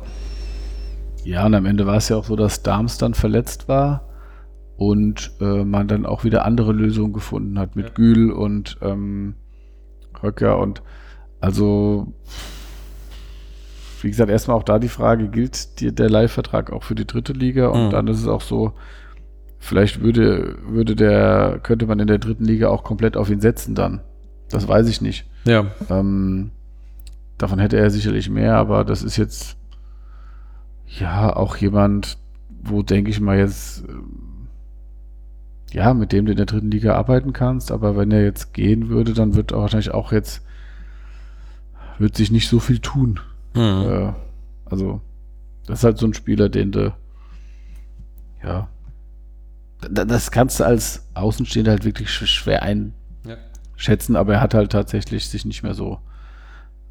Ja, 1.24 1.46
und 1.46 1.54
am 1.54 1.66
Ende 1.66 1.86
war 1.86 1.98
es 1.98 2.10
ja 2.10 2.16
auch 2.16 2.26
so, 2.26 2.36
dass 2.36 2.64
Darms 2.64 2.98
dann 2.98 3.14
verletzt 3.14 3.68
war 3.68 4.10
und 4.78 5.32
äh, 5.42 5.64
man 5.64 5.88
dann 5.88 6.06
auch 6.06 6.24
wieder 6.24 6.46
andere 6.46 6.72
Lösungen 6.72 7.14
gefunden 7.14 7.60
hat 7.60 7.76
mit 7.76 7.88
ja. 7.88 7.94
Gül 7.94 8.32
und 8.32 8.78
ähm, 8.82 9.36
Röcker 10.24 10.60
und 10.60 10.82
also 11.40 12.14
wie 14.04 14.10
gesagt, 14.10 14.30
erstmal 14.30 14.58
auch 14.58 14.64
da 14.64 14.80
die 14.80 14.90
Frage, 14.90 15.30
gilt 15.30 15.80
dir 15.80 15.92
der 15.92 16.10
Leihvertrag 16.10 16.72
auch 16.72 16.84
für 16.84 16.96
die 16.96 17.08
dritte 17.08 17.34
Liga? 17.34 17.68
Und 17.68 17.88
mhm. 17.88 17.90
dann 17.92 18.08
ist 18.08 18.20
es 18.20 18.28
auch 18.28 18.42
so, 18.42 18.74
vielleicht 19.58 20.02
würde, 20.02 20.58
würde 20.68 20.96
der, 20.96 21.60
könnte 21.62 21.86
man 21.86 22.00
in 22.00 22.08
der 22.08 22.20
dritten 22.20 22.46
Liga 22.46 22.70
auch 22.70 22.84
komplett 22.84 23.18
auf 23.18 23.30
ihn 23.30 23.42
setzen 23.42 23.76
dann. 23.76 24.02
Das 24.50 24.68
weiß 24.68 24.88
ich 24.88 25.02
nicht. 25.02 25.26
Ja. 25.46 25.68
Ähm, 25.90 26.52
davon 27.38 27.60
hätte 27.60 27.78
er 27.78 27.90
sicherlich 27.90 28.30
mehr, 28.30 28.56
aber 28.56 28.84
das 28.84 29.04
ist 29.04 29.18
jetzt 29.18 29.58
ja 30.88 31.36
auch 31.36 31.56
jemand, 31.58 32.18
wo 32.62 32.82
denke 32.82 33.12
ich 33.12 33.20
mal 33.20 33.38
jetzt 33.38 33.84
ähm, 33.88 34.30
ja, 35.72 35.94
mit 35.94 36.12
dem 36.12 36.26
du 36.26 36.32
in 36.32 36.38
der 36.38 36.46
dritten 36.46 36.72
Liga 36.72 36.96
arbeiten 36.96 37.34
kannst, 37.34 37.72
aber 37.72 37.96
wenn 37.96 38.12
er 38.12 38.24
jetzt 38.24 38.54
gehen 38.54 38.90
würde, 38.90 39.14
dann 39.14 39.36
wird 39.36 39.52
er 39.52 39.60
wahrscheinlich 39.60 39.92
auch 39.92 40.12
jetzt 40.12 40.44
wird 42.00 42.16
sich 42.16 42.32
nicht 42.32 42.48
so 42.48 42.60
viel 42.60 42.80
tun. 42.80 43.20
Mhm. 43.54 43.62
Äh, 43.62 44.14
also, 44.66 45.02
das 45.66 45.80
ist 45.80 45.84
halt 45.84 45.98
so 45.98 46.08
ein 46.08 46.14
Spieler, 46.14 46.50
den 46.50 46.72
du, 46.72 46.94
ja, 48.44 48.70
das 49.82 50.32
kannst 50.32 50.60
du 50.60 50.66
als 50.66 51.06
Außenstehender 51.14 51.72
halt 51.72 51.86
wirklich 51.86 52.12
schwer 52.12 52.64
einschätzen, 52.64 54.14
ja. 54.14 54.20
aber 54.20 54.36
er 54.36 54.42
hat 54.42 54.54
halt 54.54 54.72
tatsächlich 54.72 55.30
sich 55.30 55.46
nicht 55.46 55.64
mehr 55.64 55.74
so 55.74 56.00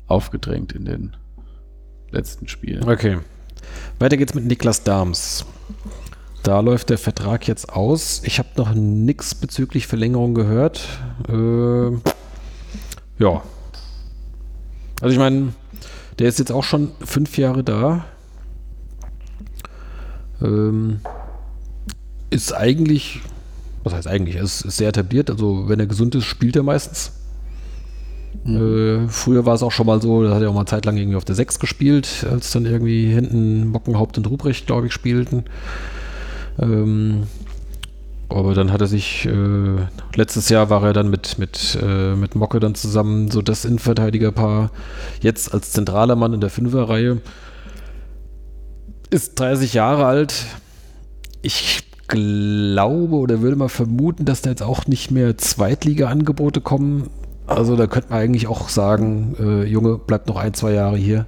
aufgedrängt 0.06 0.72
in 0.72 0.86
den 0.86 1.16
letzten 2.10 2.48
Spielen. 2.48 2.88
Okay. 2.88 3.18
Weiter 3.98 4.16
geht's 4.16 4.34
mit 4.34 4.46
Niklas 4.46 4.84
Dahms. 4.84 5.44
Da 6.42 6.60
läuft 6.60 6.88
der 6.88 6.98
Vertrag 6.98 7.46
jetzt 7.46 7.70
aus. 7.70 8.22
Ich 8.24 8.38
habe 8.38 8.48
noch 8.56 8.72
nichts 8.72 9.34
bezüglich 9.34 9.86
Verlängerung 9.86 10.34
gehört. 10.34 10.88
Äh, 11.28 11.90
ja. 13.22 13.42
Also 15.00 15.12
ich 15.12 15.18
meine, 15.18 15.52
der 16.18 16.28
ist 16.28 16.38
jetzt 16.38 16.52
auch 16.52 16.64
schon 16.64 16.90
fünf 17.00 17.38
Jahre 17.38 17.62
da. 17.62 18.04
Ähm, 20.42 21.00
ist 22.30 22.52
eigentlich, 22.52 23.20
was 23.84 23.94
heißt 23.94 24.06
eigentlich, 24.06 24.36
ist, 24.36 24.62
ist 24.62 24.76
sehr 24.76 24.88
etabliert. 24.88 25.30
Also 25.30 25.68
wenn 25.68 25.80
er 25.80 25.86
gesund 25.86 26.14
ist, 26.14 26.24
spielt 26.24 26.56
er 26.56 26.62
meistens. 26.62 27.12
Mhm. 28.44 29.06
Äh, 29.06 29.08
früher 29.08 29.46
war 29.46 29.54
es 29.54 29.62
auch 29.62 29.72
schon 29.72 29.86
mal 29.86 30.00
so, 30.02 30.24
da 30.24 30.34
hat 30.34 30.42
er 30.42 30.50
auch 30.50 30.54
mal 30.54 30.66
zeitlang 30.66 30.96
irgendwie 30.96 31.16
auf 31.16 31.24
der 31.24 31.34
6 31.34 31.58
gespielt, 31.58 32.26
als 32.30 32.50
dann 32.50 32.66
irgendwie 32.66 33.06
hinten 33.06 33.68
Mockenhaupt 33.68 34.18
und 34.18 34.28
Ruprecht, 34.28 34.66
glaube 34.66 34.86
ich, 34.88 34.92
spielten. 34.92 35.44
Ähm, 36.58 37.24
aber 38.28 38.54
dann 38.54 38.72
hat 38.72 38.80
er 38.80 38.86
sich, 38.86 39.26
äh, 39.26 39.76
letztes 40.14 40.48
Jahr 40.50 40.68
war 40.68 40.84
er 40.84 40.92
dann 40.92 41.08
mit, 41.08 41.38
mit, 41.38 41.78
äh, 41.82 42.14
mit 42.14 42.34
Mocke 42.34 42.60
dann 42.60 42.74
zusammen 42.74 43.30
so 43.30 43.40
das 43.40 43.64
Innenverteidigerpaar. 43.64 44.70
Jetzt 45.20 45.54
als 45.54 45.72
zentraler 45.72 46.14
Mann 46.14 46.34
in 46.34 46.40
der 46.40 46.50
Fünferreihe. 46.50 47.18
Ist 49.10 49.40
30 49.40 49.72
Jahre 49.72 50.04
alt. 50.04 50.44
Ich 51.40 51.84
glaube 52.06 53.16
oder 53.16 53.40
würde 53.40 53.56
mal 53.56 53.68
vermuten, 53.68 54.26
dass 54.26 54.42
da 54.42 54.50
jetzt 54.50 54.62
auch 54.62 54.86
nicht 54.86 55.10
mehr 55.10 55.38
Zweitliga-Angebote 55.38 56.60
kommen. 56.60 57.08
Also 57.46 57.76
da 57.76 57.86
könnte 57.86 58.10
man 58.10 58.18
eigentlich 58.18 58.46
auch 58.46 58.68
sagen, 58.68 59.36
äh, 59.40 59.64
Junge, 59.64 59.98
bleib 59.98 60.26
noch 60.26 60.36
ein, 60.36 60.52
zwei 60.52 60.72
Jahre 60.72 60.98
hier. 60.98 61.26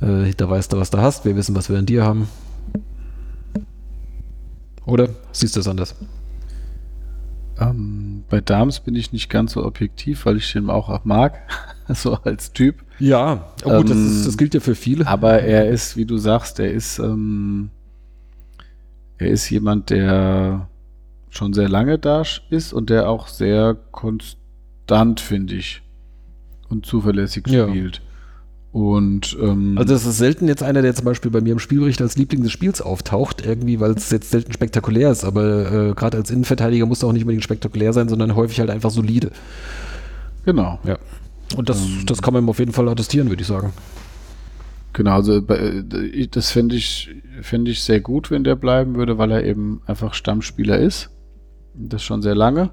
Äh, 0.00 0.32
da 0.36 0.48
weißt 0.48 0.72
du, 0.72 0.78
was 0.78 0.90
du 0.90 0.98
hast. 0.98 1.24
Wir 1.24 1.34
wissen, 1.34 1.56
was 1.56 1.68
wir 1.68 1.78
an 1.78 1.86
dir 1.86 2.04
haben. 2.04 2.28
Oder 4.86 5.08
siehst 5.32 5.56
du 5.56 5.60
es 5.60 5.68
anders? 5.68 5.94
Ähm, 7.58 8.24
bei 8.28 8.40
Dams 8.40 8.80
bin 8.80 8.96
ich 8.96 9.12
nicht 9.12 9.30
ganz 9.30 9.52
so 9.52 9.64
objektiv, 9.64 10.26
weil 10.26 10.36
ich 10.36 10.52
den 10.52 10.70
auch 10.70 11.04
mag, 11.04 11.40
so 11.88 12.14
als 12.24 12.52
Typ. 12.52 12.84
Ja, 12.98 13.52
oh 13.64 13.70
gut, 13.70 13.80
ähm, 13.80 13.86
das, 13.88 13.98
ist, 13.98 14.26
das, 14.26 14.36
gilt 14.36 14.54
ja 14.54 14.60
für 14.60 14.74
viele. 14.74 15.06
Aber 15.06 15.40
er 15.40 15.68
ist, 15.68 15.96
wie 15.96 16.04
du 16.04 16.16
sagst, 16.16 16.58
er 16.58 16.72
ist, 16.72 16.98
ähm, 16.98 17.70
er 19.18 19.28
ist 19.28 19.48
jemand, 19.50 19.90
der 19.90 20.68
schon 21.30 21.52
sehr 21.52 21.68
lange 21.68 21.98
da 21.98 22.22
ist 22.50 22.72
und 22.72 22.90
der 22.90 23.08
auch 23.08 23.28
sehr 23.28 23.76
konstant, 23.90 25.20
finde 25.20 25.54
ich, 25.54 25.82
und 26.68 26.86
zuverlässig 26.86 27.46
spielt. 27.46 27.96
Ja. 27.96 28.02
Und 28.74 29.38
ähm, 29.40 29.78
also 29.78 29.94
das 29.94 30.04
ist 30.04 30.18
selten 30.18 30.48
jetzt 30.48 30.64
einer, 30.64 30.82
der 30.82 30.96
zum 30.96 31.04
Beispiel 31.04 31.30
bei 31.30 31.40
mir 31.40 31.52
im 31.52 31.60
Spielbericht 31.60 32.02
als 32.02 32.16
Liebling 32.16 32.42
des 32.42 32.50
Spiels 32.50 32.80
auftaucht, 32.82 33.46
irgendwie, 33.46 33.78
weil 33.78 33.92
es 33.92 34.10
jetzt 34.10 34.32
selten 34.32 34.52
spektakulär 34.52 35.12
ist. 35.12 35.22
Aber 35.22 35.70
äh, 35.70 35.94
gerade 35.94 36.16
als 36.16 36.28
Innenverteidiger 36.28 36.84
muss 36.84 37.00
er 37.00 37.08
auch 37.08 37.12
nicht 37.12 37.22
unbedingt 37.22 37.44
spektakulär 37.44 37.92
sein, 37.92 38.08
sondern 38.08 38.34
häufig 38.34 38.58
halt 38.58 38.70
einfach 38.70 38.90
solide. 38.90 39.30
Genau. 40.44 40.80
Ja. 40.82 40.98
Und 41.56 41.68
das, 41.68 41.84
ähm, 41.84 42.02
das 42.06 42.20
kann 42.20 42.34
man 42.34 42.42
ihm 42.42 42.48
auf 42.48 42.58
jeden 42.58 42.72
Fall 42.72 42.88
attestieren, 42.88 43.28
würde 43.28 43.42
ich 43.42 43.46
sagen. 43.46 43.72
Genau, 44.92 45.12
also 45.12 45.36
äh, 45.36 46.26
das 46.28 46.50
finde 46.50 46.74
ich, 46.74 47.14
finde 47.42 47.70
ich 47.70 47.80
sehr 47.80 48.00
gut, 48.00 48.32
wenn 48.32 48.42
der 48.42 48.56
bleiben 48.56 48.96
würde, 48.96 49.18
weil 49.18 49.30
er 49.30 49.44
eben 49.44 49.82
einfach 49.86 50.14
Stammspieler 50.14 50.80
ist. 50.80 51.10
Das 51.74 52.02
schon 52.02 52.22
sehr 52.22 52.34
lange. 52.34 52.70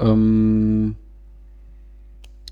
Ähm, 0.00 0.96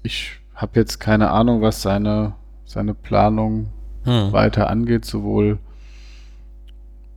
ich 0.05 0.39
habe 0.55 0.79
jetzt 0.79 1.01
keine 1.01 1.33
Ahnung, 1.33 1.61
was 1.61 1.83
seine 1.83 2.37
seine 2.65 2.95
Planung 2.95 3.69
hm. 4.05 4.33
weiter 4.33 4.71
angeht, 4.71 5.05
sowohl 5.05 5.59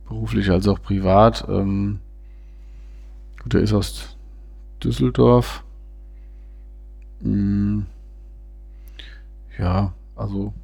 beruflich 0.08 0.50
als 0.50 0.66
auch 0.68 0.80
privat. 0.80 1.46
Ähm, 1.48 2.00
gut, 3.42 3.54
er 3.54 3.60
ist 3.60 3.72
aus 3.72 4.16
Düsseldorf. 4.82 5.64
Hm. 7.22 7.86
Ja, 9.58 9.92
also 10.16 10.54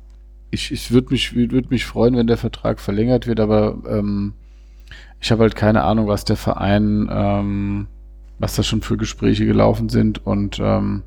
ich, 0.50 0.70
ich 0.70 0.90
würde 0.92 1.10
mich, 1.10 1.34
würd 1.34 1.70
mich 1.70 1.84
freuen, 1.84 2.16
wenn 2.16 2.26
der 2.26 2.36
Vertrag 2.36 2.80
verlängert 2.80 3.26
wird, 3.26 3.40
aber 3.40 3.78
ähm, 3.88 4.34
ich 5.20 5.32
habe 5.32 5.42
halt 5.42 5.56
keine 5.56 5.82
Ahnung, 5.82 6.06
was 6.06 6.24
der 6.24 6.36
Verein, 6.36 7.08
ähm, 7.10 7.88
was 8.38 8.54
da 8.54 8.62
schon 8.62 8.82
für 8.82 8.96
Gespräche 8.96 9.46
gelaufen 9.46 9.88
sind 9.88 10.24
und 10.24 10.60
ähm, 10.62 11.02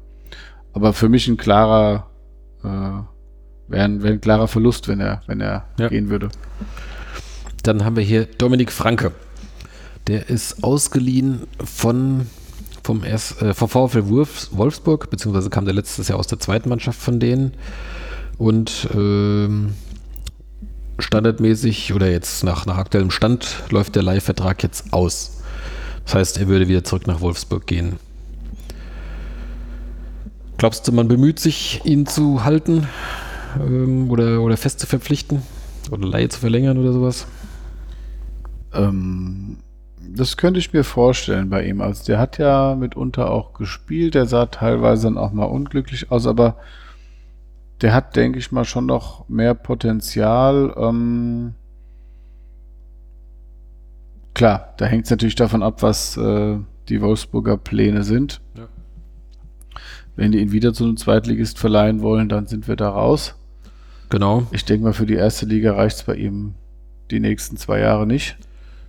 aber 0.73 0.93
für 0.93 1.09
mich 1.09 1.27
ein 1.27 1.37
klarer 1.37 2.09
äh, 2.63 3.16
wäre 3.67 3.85
ein, 3.85 4.03
wär 4.03 4.11
ein 4.11 4.21
klarer 4.21 4.47
Verlust, 4.47 4.87
wenn 4.87 4.99
er, 4.99 5.21
wenn 5.27 5.41
er 5.41 5.65
ja. 5.79 5.87
gehen 5.89 6.09
würde. 6.09 6.29
Dann 7.63 7.83
haben 7.83 7.95
wir 7.95 8.03
hier 8.03 8.25
Dominik 8.25 8.71
Franke. 8.71 9.11
Der 10.07 10.29
ist 10.29 10.63
ausgeliehen 10.63 11.43
von 11.63 12.27
vom, 12.87 13.03
erst, 13.03 13.41
äh, 13.41 13.53
vom 13.53 13.67
VfL 13.67 14.07
Wolfsburg, 14.07 15.09
beziehungsweise 15.09 15.49
kam 15.49 15.65
der 15.65 15.73
letztes 15.73 16.07
Jahr 16.07 16.17
aus 16.17 16.27
der 16.27 16.39
zweiten 16.39 16.69
Mannschaft 16.69 16.99
von 16.99 17.19
denen. 17.19 17.51
Und 18.37 18.87
ähm, 18.95 19.73
standardmäßig 20.97 21.93
oder 21.93 22.09
jetzt 22.09 22.45
nach, 22.45 22.65
nach 22.65 22.77
aktuellem 22.77 23.11
Stand 23.11 23.63
läuft 23.69 23.95
der 23.95 24.03
Leihvertrag 24.03 24.63
jetzt 24.63 24.93
aus. 24.93 25.41
Das 26.05 26.15
heißt, 26.15 26.37
er 26.37 26.47
würde 26.47 26.69
wieder 26.69 26.85
zurück 26.85 27.07
nach 27.07 27.19
Wolfsburg 27.19 27.67
gehen. 27.67 27.97
Glaubst 30.57 30.87
du, 30.87 30.93
man 30.93 31.09
bemüht 31.09 31.39
sich, 31.39 31.81
ihn 31.83 32.05
zu 32.05 32.45
halten? 32.45 32.87
Ähm, 33.59 34.09
oder, 34.09 34.41
oder 34.41 34.57
fest 34.57 34.79
zu 34.79 34.87
verpflichten 34.87 35.41
oder 35.91 36.07
Leihe 36.07 36.29
zu 36.29 36.39
verlängern 36.39 36.77
oder 36.77 36.93
sowas? 36.93 37.27
Ähm, 38.73 39.57
das 39.99 40.37
könnte 40.37 40.59
ich 40.59 40.73
mir 40.73 40.83
vorstellen 40.83 41.49
bei 41.49 41.65
ihm. 41.65 41.81
Also 41.81 42.05
der 42.05 42.19
hat 42.19 42.37
ja 42.37 42.75
mitunter 42.75 43.31
auch 43.31 43.53
gespielt, 43.53 44.15
der 44.15 44.25
sah 44.25 44.45
teilweise 44.47 45.03
dann 45.07 45.17
auch 45.17 45.31
mal 45.31 45.45
unglücklich 45.45 46.11
aus, 46.11 46.27
aber 46.27 46.57
der 47.81 47.93
hat, 47.93 48.15
denke 48.15 48.39
ich 48.39 48.51
mal, 48.51 48.65
schon 48.65 48.85
noch 48.85 49.27
mehr 49.29 49.53
Potenzial. 49.53 50.73
Ähm, 50.77 51.53
klar, 54.33 54.73
da 54.77 54.85
hängt 54.85 55.05
es 55.05 55.11
natürlich 55.11 55.35
davon 55.35 55.61
ab, 55.61 55.83
was 55.83 56.17
äh, 56.17 56.57
die 56.89 57.01
Wolfsburger 57.01 57.57
Pläne 57.57 58.03
sind. 58.03 58.41
Ja. 58.55 58.67
Wenn 60.17 60.31
die 60.33 60.39
ihn 60.39 60.51
wieder 60.51 60.73
zu 60.73 60.83
einem 60.83 60.97
Zweitligist 60.97 61.59
verleihen 61.59 62.01
wollen, 62.01 62.27
dann 62.27 62.47
sind 62.47 62.67
wir 62.67 62.75
da 62.75 62.89
raus. 62.89 63.35
Genau. 64.09 64.47
Ich 64.51 64.65
denke 64.65 64.83
mal, 64.85 64.93
für 64.93 65.05
die 65.05 65.13
erste 65.13 65.45
Liga 65.45 65.73
reicht 65.73 65.97
es 65.97 66.03
bei 66.03 66.15
ihm 66.15 66.55
die 67.11 67.19
nächsten 67.19 67.55
zwei 67.55 67.79
Jahre 67.79 68.05
nicht. 68.05 68.35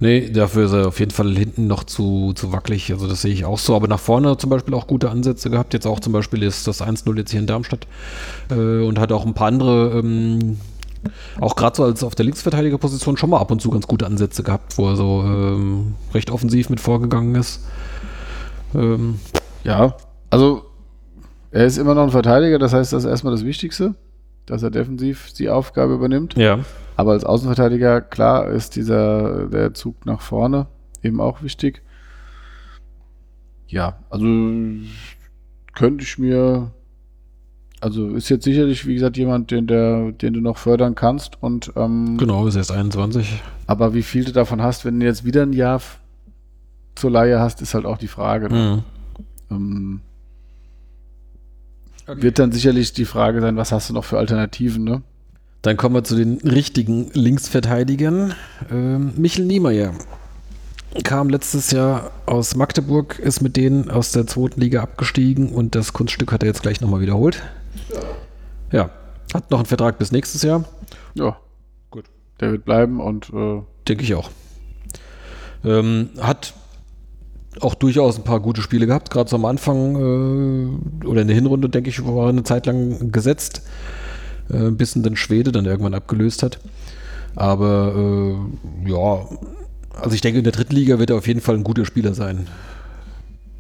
Nee, 0.00 0.30
dafür 0.30 0.66
ist 0.66 0.72
er 0.72 0.88
auf 0.88 1.00
jeden 1.00 1.10
Fall 1.10 1.36
hinten 1.36 1.66
noch 1.66 1.84
zu, 1.84 2.32
zu 2.34 2.52
wackelig. 2.52 2.92
Also 2.92 3.08
das 3.08 3.22
sehe 3.22 3.32
ich 3.32 3.44
auch 3.44 3.58
so. 3.58 3.74
Aber 3.74 3.88
nach 3.88 3.98
vorne 3.98 4.36
zum 4.38 4.48
Beispiel 4.48 4.74
auch 4.74 4.86
gute 4.86 5.10
Ansätze 5.10 5.50
gehabt. 5.50 5.74
Jetzt 5.74 5.86
auch 5.86 6.00
zum 6.00 6.12
Beispiel 6.12 6.42
ist 6.44 6.66
das 6.66 6.80
1-0 6.80 7.16
jetzt 7.16 7.32
hier 7.32 7.40
in 7.40 7.46
Darmstadt. 7.46 7.86
Äh, 8.50 8.84
und 8.84 8.98
hat 8.98 9.12
auch 9.12 9.26
ein 9.26 9.34
paar 9.34 9.48
andere, 9.48 9.98
ähm, 9.98 10.58
auch 11.40 11.56
gerade 11.56 11.76
so 11.76 11.84
als 11.84 12.04
auf 12.04 12.14
der 12.14 12.24
Linksverteidigerposition 12.24 13.16
schon 13.16 13.30
mal 13.30 13.38
ab 13.38 13.50
und 13.50 13.60
zu 13.60 13.70
ganz 13.70 13.86
gute 13.86 14.06
Ansätze 14.06 14.44
gehabt, 14.44 14.78
wo 14.78 14.88
er 14.88 14.96
so 14.96 15.22
ähm, 15.26 15.94
recht 16.14 16.30
offensiv 16.30 16.70
mit 16.70 16.80
vorgegangen 16.80 17.34
ist. 17.34 17.66
Ähm, 18.74 19.18
ja, 19.64 19.96
also 20.30 20.67
er 21.50 21.64
ist 21.64 21.78
immer 21.78 21.94
noch 21.94 22.04
ein 22.04 22.10
Verteidiger, 22.10 22.58
das 22.58 22.72
heißt, 22.72 22.92
das 22.92 23.04
ist 23.04 23.10
erstmal 23.10 23.32
das 23.32 23.44
Wichtigste 23.44 23.94
dass 24.48 24.62
er 24.62 24.70
defensiv 24.70 25.32
die 25.34 25.50
Aufgabe 25.50 25.94
übernimmt. 25.94 26.34
Ja. 26.36 26.60
Aber 26.96 27.12
als 27.12 27.24
Außenverteidiger, 27.24 28.00
klar, 28.00 28.50
ist 28.50 28.76
dieser 28.76 29.46
der 29.46 29.74
Zug 29.74 30.06
nach 30.06 30.20
vorne 30.20 30.66
eben 31.02 31.20
auch 31.20 31.42
wichtig. 31.42 31.82
Ja, 33.68 33.98
also 34.10 34.24
könnte 35.74 36.02
ich 36.02 36.18
mir, 36.18 36.72
also 37.80 38.08
ist 38.14 38.30
jetzt 38.30 38.44
sicherlich, 38.44 38.86
wie 38.86 38.94
gesagt, 38.94 39.16
jemand, 39.16 39.50
den, 39.50 39.66
der, 39.66 40.12
den 40.12 40.32
du 40.32 40.40
noch 40.40 40.56
fördern 40.56 40.94
kannst 40.94 41.40
und 41.42 41.72
ähm, 41.76 42.16
genau, 42.16 42.46
ist 42.46 42.56
erst 42.56 42.72
21. 42.72 43.42
Aber 43.66 43.92
wie 43.92 44.02
viel 44.02 44.24
du 44.24 44.32
davon 44.32 44.62
hast, 44.62 44.84
wenn 44.84 44.98
du 44.98 45.06
jetzt 45.06 45.24
wieder 45.24 45.42
ein 45.42 45.52
Jahr 45.52 45.82
zur 46.94 47.10
Laie 47.10 47.38
hast, 47.38 47.60
ist 47.60 47.74
halt 47.74 47.84
auch 47.84 47.98
die 47.98 48.08
Frage. 48.08 48.48
Ne? 48.48 48.82
Mhm. 49.50 49.54
Ähm, 49.54 50.00
Okay. 52.08 52.22
Wird 52.22 52.38
dann 52.38 52.52
sicherlich 52.52 52.94
die 52.94 53.04
Frage 53.04 53.42
sein, 53.42 53.56
was 53.56 53.70
hast 53.70 53.90
du 53.90 53.92
noch 53.92 54.04
für 54.04 54.16
Alternativen, 54.16 54.82
ne? 54.82 55.02
Dann 55.60 55.76
kommen 55.76 55.94
wir 55.94 56.04
zu 56.04 56.16
den 56.16 56.38
richtigen 56.38 57.10
Linksverteidigern. 57.12 58.32
Ähm, 58.70 59.12
Michel 59.16 59.44
Niemeyer 59.44 59.92
kam 61.04 61.28
letztes 61.28 61.70
Jahr 61.70 62.10
aus 62.24 62.54
Magdeburg, 62.56 63.18
ist 63.18 63.42
mit 63.42 63.58
denen 63.58 63.90
aus 63.90 64.12
der 64.12 64.26
zweiten 64.26 64.58
Liga 64.58 64.82
abgestiegen 64.82 65.50
und 65.50 65.74
das 65.74 65.92
Kunststück 65.92 66.32
hat 66.32 66.42
er 66.42 66.46
jetzt 66.46 66.62
gleich 66.62 66.80
nochmal 66.80 67.00
wiederholt. 67.00 67.42
Ja. 68.72 68.88
Hat 69.34 69.50
noch 69.50 69.58
einen 69.58 69.66
Vertrag 69.66 69.98
bis 69.98 70.10
nächstes 70.10 70.40
Jahr. 70.42 70.64
Ja, 71.14 71.36
gut. 71.90 72.06
Der 72.40 72.52
wird 72.52 72.64
bleiben 72.64 73.00
und. 73.00 73.28
Äh 73.34 73.60
Denke 73.86 74.04
ich 74.04 74.14
auch. 74.14 74.30
Ähm, 75.62 76.08
hat 76.18 76.54
auch 77.60 77.74
durchaus 77.74 78.18
ein 78.18 78.24
paar 78.24 78.40
gute 78.40 78.62
Spiele 78.62 78.86
gehabt, 78.86 79.10
gerade 79.10 79.28
so 79.28 79.36
am 79.36 79.44
Anfang 79.44 79.94
äh, 81.02 81.06
oder 81.06 81.22
in 81.22 81.28
der 81.28 81.34
Hinrunde, 81.34 81.68
denke 81.68 81.90
ich, 81.90 82.04
war 82.04 82.28
eine 82.28 82.42
Zeit 82.42 82.66
lang 82.66 83.12
gesetzt, 83.12 83.62
äh, 84.50 84.70
bis 84.70 84.94
dann 84.94 85.16
Schwede 85.16 85.52
dann 85.52 85.66
irgendwann 85.66 85.94
abgelöst 85.94 86.42
hat. 86.42 86.58
Aber 87.36 87.94
äh, 87.96 88.90
ja, 88.90 89.26
also 90.00 90.14
ich 90.14 90.20
denke, 90.20 90.38
in 90.38 90.44
der 90.44 90.52
dritten 90.52 90.74
Liga 90.74 90.98
wird 90.98 91.10
er 91.10 91.16
auf 91.16 91.26
jeden 91.26 91.40
Fall 91.40 91.56
ein 91.56 91.64
guter 91.64 91.84
Spieler 91.84 92.14
sein. 92.14 92.46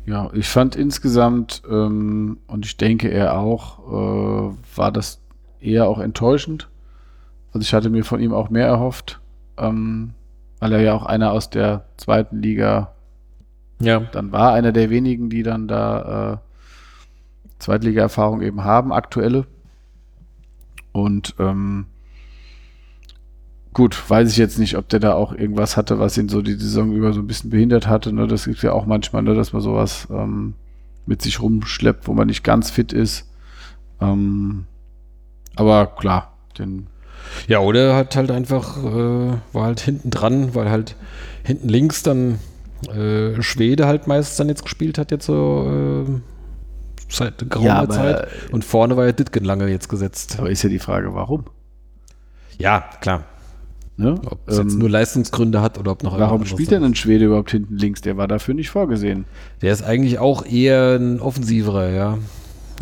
Ja, 0.06 0.30
ich 0.32 0.48
fand 0.48 0.74
insgesamt, 0.74 1.62
ähm, 1.70 2.38
und 2.46 2.64
ich 2.64 2.76
denke 2.76 3.08
er 3.08 3.38
auch, 3.38 3.78
äh, 3.88 4.54
war 4.76 4.90
das 4.90 5.20
eher 5.60 5.86
auch 5.86 5.98
enttäuschend. 5.98 6.68
Also 7.52 7.62
ich 7.62 7.74
hatte 7.74 7.90
mir 7.90 8.04
von 8.04 8.20
ihm 8.20 8.32
auch 8.32 8.50
mehr 8.50 8.66
erhofft, 8.66 9.20
ähm, 9.58 10.14
weil 10.60 10.72
er 10.72 10.80
ja 10.80 10.94
auch 10.94 11.04
einer 11.04 11.32
aus 11.32 11.50
der 11.50 11.84
zweiten 11.96 12.40
Liga 12.40 12.92
ja. 13.80 14.00
dann 14.00 14.32
war, 14.32 14.52
einer 14.52 14.72
der 14.72 14.90
wenigen, 14.90 15.30
die 15.30 15.42
dann 15.42 15.68
da 15.68 16.32
äh, 16.32 16.36
Zweitliga-Erfahrung 17.58 18.42
eben 18.42 18.64
haben, 18.64 18.92
aktuelle. 18.92 19.46
Und 20.92 21.34
ähm, 21.38 21.86
gut, 23.72 24.10
weiß 24.10 24.30
ich 24.30 24.36
jetzt 24.36 24.58
nicht, 24.58 24.76
ob 24.76 24.88
der 24.88 25.00
da 25.00 25.14
auch 25.14 25.32
irgendwas 25.32 25.76
hatte, 25.76 25.98
was 25.98 26.18
ihn 26.18 26.28
so 26.28 26.42
die 26.42 26.54
Saison 26.54 26.92
über 26.92 27.12
so 27.12 27.20
ein 27.20 27.26
bisschen 27.26 27.50
behindert 27.50 27.86
hatte. 27.86 28.12
Ne? 28.12 28.26
Das 28.26 28.44
gibt 28.44 28.62
ja 28.62 28.72
auch 28.72 28.86
manchmal, 28.86 29.22
ne, 29.22 29.34
dass 29.34 29.52
man 29.52 29.62
sowas 29.62 30.08
ähm, 30.10 30.54
mit 31.06 31.22
sich 31.22 31.40
rumschleppt, 31.40 32.06
wo 32.08 32.12
man 32.12 32.26
nicht 32.26 32.44
ganz 32.44 32.70
fit 32.70 32.92
ist. 32.92 33.28
Ähm, 34.00 34.66
aber 35.56 35.86
klar, 35.86 36.36
den. 36.58 36.86
Ja, 37.46 37.58
oder 37.60 37.96
hat 37.96 38.16
halt 38.16 38.30
einfach, 38.30 38.76
äh, 38.78 39.32
war 39.52 39.64
halt 39.64 39.80
hinten 39.80 40.10
dran, 40.10 40.54
weil 40.54 40.70
halt 40.70 40.96
hinten 41.44 41.68
links 41.68 42.02
dann 42.02 42.38
äh, 42.86 43.40
Schwede 43.42 43.86
halt 43.86 44.06
meistens 44.06 44.36
dann 44.36 44.48
jetzt 44.48 44.62
gespielt 44.62 44.98
hat, 44.98 45.10
jetzt 45.10 45.26
so 45.26 46.06
äh, 46.06 46.20
seit 47.08 47.50
geraumer 47.50 47.66
ja, 47.66 47.88
Zeit. 47.88 48.28
Und 48.52 48.64
vorne 48.64 48.96
war 48.96 49.06
ja 49.06 49.12
Ditgen 49.12 49.44
lange 49.44 49.68
jetzt 49.68 49.88
gesetzt. 49.88 50.36
Aber 50.38 50.50
ist 50.50 50.62
ja 50.62 50.68
die 50.68 50.78
Frage, 50.78 51.14
warum? 51.14 51.44
Ja, 52.58 52.84
klar. 53.00 53.24
Ne? 53.96 54.14
Ob 54.26 54.38
es 54.46 54.58
ähm, 54.58 54.68
jetzt 54.68 54.78
nur 54.78 54.88
Leistungsgründe 54.88 55.60
hat 55.60 55.76
oder 55.76 55.90
ob 55.90 56.04
noch 56.04 56.18
Warum 56.18 56.44
spielt 56.44 56.70
denn 56.70 56.84
ein 56.84 56.94
Schwede 56.94 57.24
überhaupt 57.24 57.50
hinten 57.50 57.76
links? 57.76 58.00
Der 58.00 58.16
war 58.16 58.28
dafür 58.28 58.54
nicht 58.54 58.70
vorgesehen. 58.70 59.24
Der 59.60 59.72
ist 59.72 59.82
eigentlich 59.82 60.20
auch 60.20 60.46
eher 60.46 60.96
ein 60.96 61.20
offensiverer, 61.20 61.90
ja. 61.90 62.18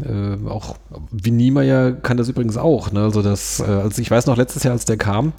Äh, 0.05 0.47
auch 0.47 0.77
wie 1.10 1.31
Niemeyer 1.31 1.93
kann 1.93 2.18
das 2.18 2.28
übrigens 2.28 2.59
auch. 2.59 2.93
Ne? 2.93 3.01
Also 3.01 3.23
das, 3.23 3.60
äh, 3.60 3.64
also 3.64 4.02
ich 4.02 4.10
weiß 4.10 4.27
noch 4.27 4.36
letztes 4.36 4.62
Jahr, 4.62 4.73
als 4.74 4.85
der 4.85 4.98
kam 4.98 5.32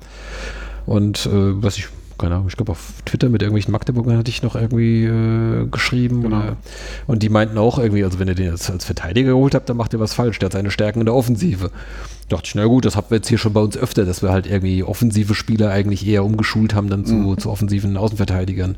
und 0.88 1.28
äh, 1.28 1.62
was 1.62 1.78
ich 1.78 1.90
keine 2.18 2.36
Ahnung, 2.36 2.48
ich 2.48 2.56
glaube 2.56 2.72
auf 2.72 2.94
Twitter 3.06 3.30
mit 3.30 3.42
irgendwelchen 3.42 3.72
Magdeburgern 3.72 4.18
hatte 4.18 4.30
ich 4.30 4.44
noch 4.44 4.56
irgendwie 4.56 5.06
äh, 5.06 5.68
geschrieben. 5.68 6.24
Genau. 6.24 6.38
Oder, 6.38 6.58
und 7.06 7.24
die 7.24 7.30
meinten 7.30 7.58
auch 7.58 7.80
irgendwie, 7.80 8.04
also 8.04 8.20
wenn 8.20 8.28
ihr 8.28 8.36
den 8.36 8.52
jetzt 8.52 8.70
als 8.70 8.86
Verteidiger 8.86 9.32
geholt 9.32 9.56
habt, 9.56 9.70
dann 9.70 9.78
macht 9.78 9.94
ihr 9.94 10.00
was 10.00 10.14
falsch. 10.14 10.40
Der 10.40 10.48
hat 10.48 10.54
seine 10.54 10.72
Stärken 10.72 11.00
in 11.00 11.06
der 11.06 11.16
Offensive. 11.16 11.72
Da 12.30 12.36
dachte 12.36 12.48
ich, 12.48 12.56
na 12.56 12.66
gut, 12.66 12.86
das 12.86 12.96
haben 12.96 13.08
wir 13.10 13.18
jetzt 13.18 13.30
hier 13.30 13.38
schon 13.38 13.54
bei 13.54 13.62
uns 13.62 13.78
öfter, 13.78 14.06
dass 14.06 14.22
wir 14.22 14.30
halt 14.30 14.48
irgendwie 14.48 14.84
offensive 14.84 15.36
Spieler 15.36 15.70
eigentlich 15.70 16.06
eher 16.06 16.26
umgeschult 16.26 16.74
haben 16.74 16.90
dann 16.90 17.06
zu, 17.06 17.14
mhm. 17.14 17.38
zu 17.38 17.50
offensiven 17.50 17.96
Außenverteidigern. 17.96 18.78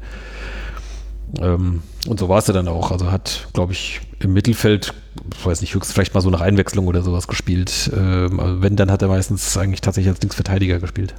Ähm, 1.40 1.82
und 2.07 2.20
so 2.20 2.30
war 2.30 2.40
es 2.40 2.48
ja 2.48 2.53
dann 2.53 2.68
auch. 2.68 2.91
Also 2.91 3.11
hat, 3.11 3.48
glaube 3.53 3.74
ich, 3.74 4.02
im 4.20 4.34
Mittelfeld, 4.34 4.94
ich 5.38 5.45
weiß 5.45 5.61
nicht, 5.61 5.74
höchstens 5.74 5.94
vielleicht 5.94 6.14
mal 6.14 6.22
so 6.22 6.30
nach 6.30 6.41
Einwechslung 6.41 6.88
oder 6.88 7.02
sowas 7.02 7.28
gespielt. 7.28 7.91
Ähm, 7.95 8.40
also 8.40 8.61
wenn, 8.61 8.76
dann 8.76 8.91
hat 8.91 9.02
er 9.02 9.07
meistens 9.07 9.57
eigentlich 9.57 9.82
tatsächlich 9.82 10.11
als 10.11 10.22
Linksverteidiger 10.22 10.80
gespielt. 10.80 11.14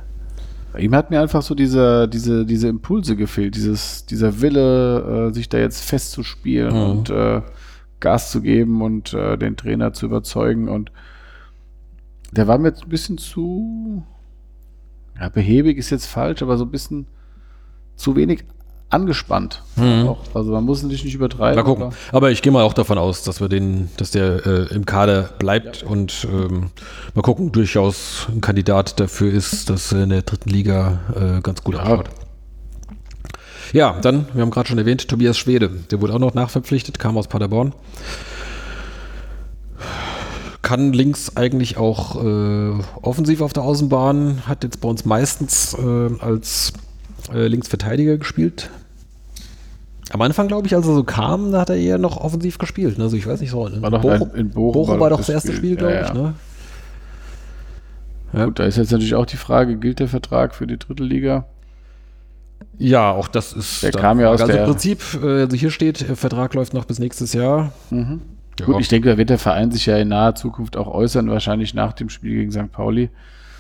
Ihm 0.79 0.95
hat 0.95 1.11
mir 1.11 1.21
einfach 1.21 1.43
so 1.43 1.55
diese, 1.55 2.09
diese, 2.09 2.47
diese 2.47 2.69
Impulse 2.69 3.17
gefehlt, 3.17 3.57
dieses, 3.57 4.07
dieser 4.07 4.41
Wille, 4.41 5.29
äh, 5.29 5.35
sich 5.35 5.49
da 5.49 5.59
jetzt 5.59 5.83
festzuspielen 5.83 6.75
mhm. 6.75 6.91
und 6.91 7.11
äh, 7.11 7.43
Gas 7.99 8.31
zu 8.31 8.41
geben 8.41 8.83
und 8.83 9.13
äh, 9.13 9.37
den 9.37 9.57
Trainer 9.57 9.93
zu 9.93 10.07
überzeugen. 10.07 10.69
Und 10.69 10.93
der 12.33 12.47
war 12.47 12.59
mir 12.59 12.69
jetzt 12.69 12.85
ein 12.85 12.89
bisschen 12.89 13.19
zu, 13.19 14.05
ja, 15.19 15.29
behäbig 15.29 15.77
ist 15.77 15.91
jetzt 15.91 16.07
falsch, 16.07 16.43
aber 16.43 16.57
so 16.57 16.65
ein 16.65 16.71
bisschen 16.71 17.07
zu 17.97 18.17
wenig 18.17 18.45
angespannt. 18.91 19.63
Mhm. 19.77 20.17
Also 20.35 20.53
man 20.53 20.65
muss 20.65 20.81
sich 20.81 21.05
nicht 21.05 21.15
übertreiben. 21.15 21.57
Mal 21.57 21.63
gucken. 21.63 21.85
Aber, 21.85 21.95
aber 22.13 22.31
ich 22.31 22.43
gehe 22.43 22.53
mal 22.53 22.63
auch 22.63 22.75
davon 22.75 22.99
aus, 22.99 23.23
dass 23.23 23.41
wir 23.41 23.49
den, 23.49 23.89
dass 23.97 24.11
der 24.11 24.45
äh, 24.45 24.75
im 24.75 24.85
Kader 24.85 25.31
bleibt 25.39 25.83
und 25.83 26.27
ähm, 26.31 26.71
mal 27.15 27.23
gucken, 27.23 27.53
durchaus 27.53 28.27
ein 28.29 28.41
Kandidat 28.41 28.99
dafür 29.01 29.33
ist, 29.33 29.71
dass 29.71 29.93
er 29.93 30.03
in 30.03 30.11
der 30.11 30.23
dritten 30.23 30.51
Liga 30.51 31.01
äh, 31.15 31.41
ganz 31.41 31.63
gut 31.63 31.77
ja. 31.77 31.83
ausschaut. 31.83 32.11
Ja, 33.73 33.97
dann, 34.03 34.27
wir 34.35 34.43
haben 34.43 34.51
gerade 34.51 34.69
schon 34.69 34.79
erwähnt, 34.79 35.07
Tobias 35.07 35.39
Schwede, 35.39 35.71
der 35.91 36.01
wurde 36.01 36.15
auch 36.15 36.19
noch 36.19 36.35
nachverpflichtet, 36.35 36.99
kam 36.99 37.17
aus 37.17 37.29
Paderborn. 37.29 37.73
Kann 40.63 40.93
links 40.93 41.37
eigentlich 41.37 41.77
auch 41.77 42.23
äh, 42.23 42.73
offensiv 43.03 43.41
auf 43.41 43.53
der 43.53 43.63
Außenbahn, 43.63 44.43
hat 44.47 44.65
jetzt 44.65 44.81
bei 44.81 44.89
uns 44.89 45.05
meistens 45.05 45.75
äh, 45.75 46.11
als 46.21 46.73
äh, 47.33 47.47
Linksverteidiger 47.47 48.19
gespielt. 48.19 48.71
Am 50.13 50.21
Anfang, 50.23 50.49
glaube 50.49 50.67
ich, 50.67 50.75
als 50.75 50.87
er 50.87 50.95
so 50.95 51.05
kam, 51.05 51.53
da 51.53 51.61
hat 51.61 51.71
er 51.71 51.77
eher 51.77 51.97
noch 51.97 52.17
offensiv 52.17 52.59
gespielt. 52.59 52.99
Ne? 52.99 53.05
Also 53.05 53.17
ich 53.17 53.27
weiß 53.27 53.41
nicht 53.41 53.51
so. 53.51 53.67
In 53.67 53.81
war 53.81 53.91
doch 53.91 54.03
Bochum, 54.03 54.35
in 54.35 54.51
Bochum, 54.51 54.73
Bochum 54.73 55.01
war, 55.01 55.11
doch 55.11 55.19
das 55.19 55.29
erste 55.29 55.53
Spiel, 55.53 55.77
glaube 55.77 55.95
ja, 55.95 56.07
ich. 56.07 56.13
Ne? 56.13 56.35
Ja. 58.33 58.45
Gut, 58.47 58.59
da 58.59 58.65
ist 58.65 58.77
jetzt 58.77 58.91
natürlich 58.91 59.15
auch 59.15 59.27
die 59.27 59.37
Frage, 59.37 59.77
gilt 59.77 60.01
der 60.01 60.09
Vertrag 60.09 60.55
für 60.55 60.67
die 60.67 60.79
dritte 60.79 61.05
Liga? 61.05 61.47
Ja, 62.77 63.13
auch 63.13 63.29
das 63.29 63.53
ist. 63.53 63.83
Der 63.83 63.93
kam 63.93 64.19
ja 64.21 64.31
aus 64.31 64.41
also 64.41 64.53
der. 64.53 64.65
im 64.65 64.71
Prinzip, 64.71 65.01
äh, 65.23 65.43
also 65.43 65.57
hier 65.57 65.71
steht, 65.71 65.99
Vertrag 65.99 66.55
läuft 66.55 66.75
noch 66.75 66.87
bis 66.87 66.99
nächstes 66.99 67.33
Jahr. 67.33 67.73
Mhm. 67.91 68.21
Ja. 68.59 68.67
Gut, 68.67 68.81
ich 68.81 68.89
denke, 68.89 69.09
da 69.09 69.17
wird 69.17 69.31
der 69.31 69.39
Verein 69.39 69.71
sich 69.71 69.87
ja 69.87 69.97
in 69.97 70.09
naher 70.09 70.35
Zukunft 70.35 70.77
auch 70.77 70.89
äußern, 70.89 71.31
wahrscheinlich 71.31 71.73
nach 71.73 71.93
dem 71.93 72.09
Spiel 72.09 72.35
gegen 72.35 72.51
St. 72.51 72.73
Pauli, 72.73 73.11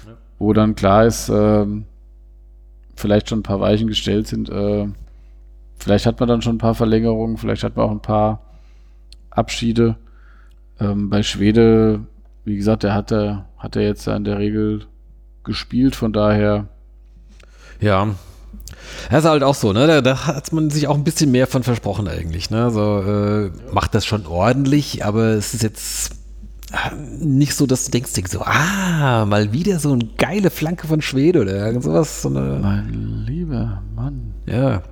ja. 0.06 0.12
wo 0.39 0.52
dann 0.52 0.74
klar 0.74 1.06
ist, 1.06 1.28
ähm, 1.28 1.85
vielleicht 2.97 3.28
schon 3.28 3.40
ein 3.40 3.44
paar 3.44 3.60
Weichen 3.60 3.86
gestellt 3.86 4.27
sind. 4.27 4.51
Äh, 4.51 4.89
vielleicht 5.81 6.07
hat 6.07 6.20
man 6.20 6.28
dann 6.28 6.43
schon 6.43 6.57
ein 6.57 6.59
paar 6.59 6.74
Verlängerungen, 6.74 7.36
vielleicht 7.36 7.65
hat 7.65 7.77
man 7.77 7.86
auch 7.86 7.90
ein 7.90 8.02
paar 8.02 8.40
Abschiede. 9.31 9.97
Ähm, 10.78 11.11
bei 11.11 11.23
Schwede, 11.23 12.01
wie 12.44 12.57
gesagt, 12.57 12.82
der 12.82 12.94
hat 12.94 13.11
er, 13.12 13.47
hat 13.59 13.77
er 13.77 13.82
jetzt 13.82 14.07
in 14.07 14.24
der 14.24 14.39
Regel 14.39 14.86
gespielt, 15.44 15.97
von 15.97 16.12
daher. 16.12 16.69
Ja. 17.81 18.09
Das 19.11 19.24
ist 19.24 19.31
halt 19.31 19.43
auch 19.43 19.55
so, 19.55 19.73
ne? 19.73 19.86
Da, 19.86 20.01
da, 20.01 20.27
hat 20.27 20.52
man 20.52 20.70
sich 20.70 20.86
auch 20.86 20.94
ein 20.94 21.05
bisschen 21.05 21.31
mehr 21.31 21.47
von 21.47 21.62
versprochen 21.62 22.09
eigentlich. 22.09 22.51
Ne? 22.51 22.65
Also 22.65 23.01
äh, 23.01 23.51
macht 23.73 23.94
das 23.94 24.07
schon 24.07 24.27
ordentlich, 24.27 25.05
aber 25.05 25.28
es 25.28 25.55
ist 25.55 25.62
jetzt 25.62 26.16
nicht 27.19 27.55
so, 27.55 27.66
dass 27.66 27.86
du 27.86 27.90
denkst, 27.90 28.12
denkst 28.12 28.31
so, 28.31 28.43
ah, 28.43 29.24
mal 29.27 29.52
wieder 29.52 29.78
so 29.78 29.93
eine 29.93 30.05
geile 30.19 30.51
Flanke 30.51 30.86
von 30.86 31.02
Schwede 31.02 31.40
oder 31.40 31.52
irgend 31.52 31.82
sowas. 31.82 32.23
So 32.23 32.28
eine, 32.28 32.61
mein 32.62 33.24
lieber 33.27 33.82
Mann. 33.94 34.35
Ja, 34.47 34.82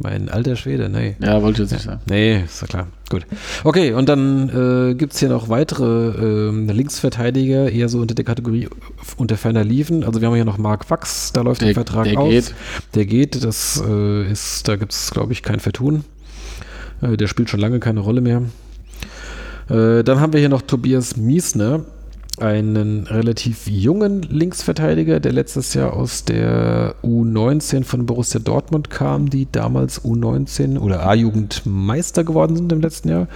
mein 0.00 0.28
alter 0.28 0.56
Schwede, 0.56 0.88
nee. 0.88 1.16
Ja, 1.20 1.42
wollte 1.42 1.62
ich 1.62 1.70
jetzt 1.70 1.72
nicht 1.72 1.84
sagen. 1.84 2.00
Nee, 2.08 2.42
ist 2.44 2.60
ja 2.60 2.66
klar. 2.66 2.86
Gut. 3.10 3.26
Okay, 3.64 3.92
und 3.92 4.08
dann 4.08 4.48
äh, 4.90 4.94
gibt 4.94 5.14
es 5.14 5.18
hier 5.18 5.28
noch 5.28 5.48
weitere 5.48 6.50
äh, 6.50 6.72
Linksverteidiger, 6.72 7.70
eher 7.70 7.88
so 7.88 8.00
unter 8.00 8.14
der 8.14 8.24
Kategorie 8.24 8.68
unter 9.16 9.36
ferner 9.36 9.64
Liefen. 9.64 10.04
Also 10.04 10.20
wir 10.20 10.28
haben 10.28 10.34
hier 10.34 10.44
noch 10.44 10.58
Marc 10.58 10.90
Wachs, 10.90 11.32
da 11.32 11.40
läuft 11.40 11.62
der, 11.62 11.68
der 11.68 11.74
Vertrag 11.74 12.04
der 12.04 12.18
aus. 12.18 12.30
Geht. 12.30 12.54
Der 12.94 13.06
geht, 13.06 13.44
das 13.44 13.82
äh, 13.86 14.30
ist, 14.30 14.68
da 14.68 14.76
gibt 14.76 14.92
es, 14.92 15.10
glaube 15.10 15.32
ich, 15.32 15.42
kein 15.42 15.60
Vertun. 15.60 16.04
Äh, 17.00 17.16
der 17.16 17.26
spielt 17.26 17.50
schon 17.50 17.60
lange 17.60 17.80
keine 17.80 18.00
Rolle 18.00 18.20
mehr. 18.20 18.42
Äh, 19.68 20.02
dann 20.04 20.20
haben 20.20 20.32
wir 20.32 20.40
hier 20.40 20.48
noch 20.48 20.62
Tobias 20.62 21.16
Miesner, 21.16 21.80
einen 22.40 23.06
relativ 23.06 23.66
jungen 23.66 24.22
Linksverteidiger, 24.22 25.20
der 25.20 25.32
letztes 25.32 25.74
Jahr 25.74 25.92
aus 25.92 26.24
der 26.24 26.94
U19 27.02 27.84
von 27.84 28.06
Borussia 28.06 28.40
Dortmund 28.40 28.90
kam, 28.90 29.30
die 29.30 29.46
damals 29.50 30.04
U19 30.04 30.78
oder 30.78 31.06
A-Jugend 31.06 31.62
Meister 31.64 32.24
geworden 32.24 32.56
sind 32.56 32.72
im 32.72 32.80
letzten 32.80 33.08
Jahr. 33.08 33.28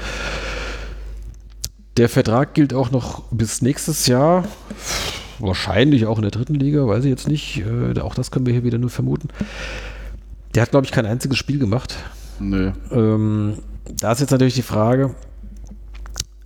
Der 1.96 2.08
Vertrag 2.08 2.54
gilt 2.54 2.72
auch 2.72 2.90
noch 2.90 3.24
bis 3.30 3.60
nächstes 3.60 4.06
Jahr. 4.06 4.44
Wahrscheinlich 5.38 6.06
auch 6.06 6.16
in 6.16 6.22
der 6.22 6.30
dritten 6.30 6.54
Liga, 6.54 6.86
weiß 6.86 7.04
ich 7.04 7.10
jetzt 7.10 7.28
nicht. 7.28 7.62
Äh, 7.66 8.00
auch 8.00 8.14
das 8.14 8.30
können 8.30 8.46
wir 8.46 8.52
hier 8.52 8.64
wieder 8.64 8.78
nur 8.78 8.90
vermuten. 8.90 9.28
Der 10.54 10.62
hat, 10.62 10.70
glaube 10.70 10.86
ich, 10.86 10.92
kein 10.92 11.06
einziges 11.06 11.36
Spiel 11.36 11.58
gemacht. 11.58 11.96
Nö. 12.38 12.72
Ähm, 12.90 13.58
da 14.00 14.12
ist 14.12 14.20
jetzt 14.20 14.30
natürlich 14.30 14.54
die 14.54 14.62
Frage, 14.62 15.14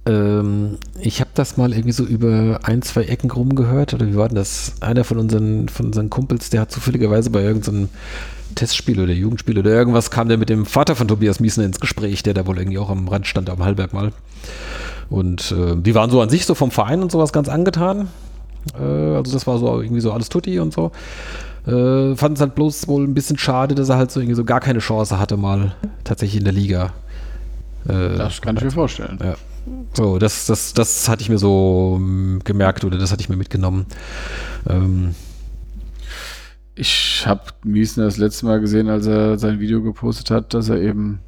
ähm, 0.06 0.78
ich 1.00 1.20
habe 1.20 1.30
das 1.34 1.56
mal 1.56 1.72
irgendwie 1.72 1.92
so 1.92 2.04
über 2.04 2.60
ein, 2.62 2.82
zwei 2.82 3.02
Ecken 3.02 3.30
rumgehört, 3.30 3.94
oder 3.94 4.06
wie 4.06 4.16
war 4.16 4.28
denn 4.28 4.36
das? 4.36 4.74
Einer 4.80 5.04
von 5.04 5.18
unseren, 5.18 5.68
von 5.68 5.86
unseren 5.86 6.10
Kumpels, 6.10 6.50
der 6.50 6.62
hat 6.62 6.70
zufälligerweise 6.70 7.30
bei 7.30 7.42
irgendeinem 7.42 7.88
Testspiel 8.54 9.00
oder 9.00 9.12
Jugendspiel 9.12 9.58
oder 9.58 9.70
irgendwas 9.70 10.10
kam 10.10 10.28
der 10.28 10.38
mit 10.38 10.48
dem 10.48 10.64
Vater 10.64 10.94
von 10.94 11.08
Tobias 11.08 11.40
Miesen 11.40 11.64
ins 11.64 11.80
Gespräch, 11.80 12.22
der 12.22 12.34
da 12.34 12.46
wohl 12.46 12.58
irgendwie 12.58 12.78
auch 12.78 12.90
am 12.90 13.08
Rand 13.08 13.26
stand, 13.26 13.50
am 13.50 13.64
Hallberg 13.64 13.92
mal. 13.92 14.12
Und 15.10 15.52
äh, 15.52 15.76
die 15.76 15.94
waren 15.94 16.10
so 16.10 16.20
an 16.20 16.28
sich 16.28 16.46
so 16.46 16.54
vom 16.54 16.70
Verein 16.70 17.02
und 17.02 17.10
sowas 17.10 17.32
ganz 17.32 17.48
angetan. 17.48 18.08
Äh, 18.78 18.82
also 18.82 19.32
das 19.32 19.46
war 19.46 19.58
so 19.58 19.80
irgendwie 19.80 20.00
so 20.00 20.12
alles 20.12 20.28
Tutti 20.28 20.58
und 20.60 20.72
so. 20.72 20.92
Äh, 21.66 22.14
Fand 22.14 22.36
es 22.36 22.40
halt 22.40 22.54
bloß 22.54 22.86
wohl 22.86 23.04
ein 23.04 23.14
bisschen 23.14 23.38
schade, 23.38 23.74
dass 23.74 23.88
er 23.88 23.96
halt 23.96 24.10
so 24.10 24.20
irgendwie 24.20 24.36
so 24.36 24.44
gar 24.44 24.60
keine 24.60 24.78
Chance 24.78 25.18
hatte, 25.18 25.36
mal 25.36 25.74
tatsächlich 26.04 26.38
in 26.38 26.44
der 26.44 26.52
Liga. 26.52 26.92
Äh, 27.88 28.16
das 28.16 28.40
kann 28.40 28.56
ich 28.56 28.62
mir 28.62 28.70
vorstellen. 28.70 29.18
Ja. 29.22 29.34
So, 29.94 30.18
das, 30.18 30.46
das, 30.46 30.74
das 30.74 31.08
hatte 31.08 31.22
ich 31.22 31.28
mir 31.28 31.38
so 31.38 31.96
ähm, 31.98 32.40
gemerkt 32.44 32.84
oder 32.84 32.98
das 32.98 33.12
hatte 33.12 33.22
ich 33.22 33.28
mir 33.28 33.36
mitgenommen. 33.36 33.86
Ähm, 34.68 35.14
ich 36.74 37.26
habe 37.26 37.42
Miesen 37.64 38.04
das 38.04 38.18
letzte 38.18 38.46
Mal 38.46 38.60
gesehen, 38.60 38.88
als 38.88 39.06
er 39.06 39.38
sein 39.38 39.60
Video 39.60 39.82
gepostet 39.82 40.30
hat, 40.30 40.54
dass 40.54 40.68
er 40.68 40.80
eben 40.80 41.20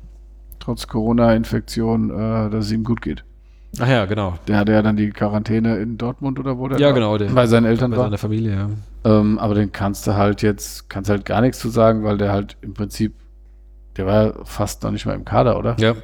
trotz 0.60 0.86
Corona-Infektion, 0.86 2.10
äh, 2.10 2.50
dass 2.50 2.66
es 2.66 2.72
ihm 2.72 2.84
gut 2.84 3.00
geht. 3.00 3.24
Ach 3.80 3.88
ja, 3.88 4.06
genau. 4.06 4.38
Der 4.46 4.58
hatte 4.58 4.72
ja 4.72 4.82
dann 4.82 4.96
die 4.96 5.10
Quarantäne 5.10 5.78
in 5.78 5.98
Dortmund 5.98 6.38
oder 6.38 6.58
wo 6.58 6.68
der 6.68 6.78
Ja, 6.78 6.90
genau. 6.92 7.16
Der, 7.18 7.28
bei 7.30 7.46
seinen 7.46 7.66
Eltern 7.66 7.90
bei 7.90 7.98
war. 7.98 8.04
seiner 8.04 8.18
Familie, 8.18 8.54
ja. 8.54 8.70
Ähm, 9.04 9.38
aber 9.38 9.54
den 9.54 9.72
kannst 9.72 10.06
du 10.06 10.14
halt 10.14 10.42
jetzt, 10.42 10.88
kannst 10.90 11.10
halt 11.10 11.24
gar 11.24 11.40
nichts 11.40 11.58
zu 11.58 11.68
sagen, 11.68 12.02
weil 12.04 12.18
der 12.18 12.32
halt 12.32 12.56
im 12.60 12.74
Prinzip, 12.74 13.14
der 13.98 14.06
war 14.06 14.34
fast 14.44 14.84
noch 14.84 14.92
nicht 14.92 15.04
mal 15.06 15.14
im 15.14 15.24
Kader, 15.24 15.58
oder? 15.58 15.76
Ja. 15.78 15.94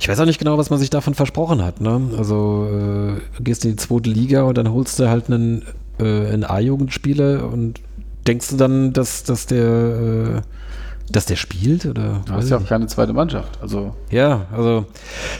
Ich 0.00 0.08
weiß 0.08 0.18
auch 0.20 0.26
nicht 0.26 0.40
genau, 0.40 0.58
was 0.58 0.70
man 0.70 0.78
sich 0.78 0.90
davon 0.90 1.14
versprochen 1.14 1.64
hat. 1.64 1.80
Ne? 1.80 2.10
Also 2.18 3.16
äh, 3.16 3.42
gehst 3.42 3.64
in 3.64 3.70
die 3.70 3.76
zweite 3.76 4.10
Liga 4.10 4.42
und 4.42 4.58
dann 4.58 4.72
holst 4.72 4.98
du 4.98 5.08
halt 5.08 5.30
einen, 5.30 5.64
äh, 6.00 6.04
einen 6.04 6.44
A-Jugendspieler 6.44 7.48
und 7.50 7.80
denkst 8.26 8.48
du 8.50 8.56
dann, 8.56 8.92
dass, 8.92 9.22
dass 9.22 9.46
der 9.46 9.64
äh, 9.64 10.40
dass 11.10 11.26
der 11.26 11.36
spielt? 11.36 11.86
Oder 11.86 12.22
du 12.26 12.32
hast 12.32 12.50
ja 12.50 12.56
auch 12.56 12.60
nicht. 12.60 12.68
keine 12.68 12.86
zweite 12.86 13.12
Mannschaft. 13.12 13.58
Also. 13.62 13.94
Ja, 14.10 14.46
also 14.52 14.84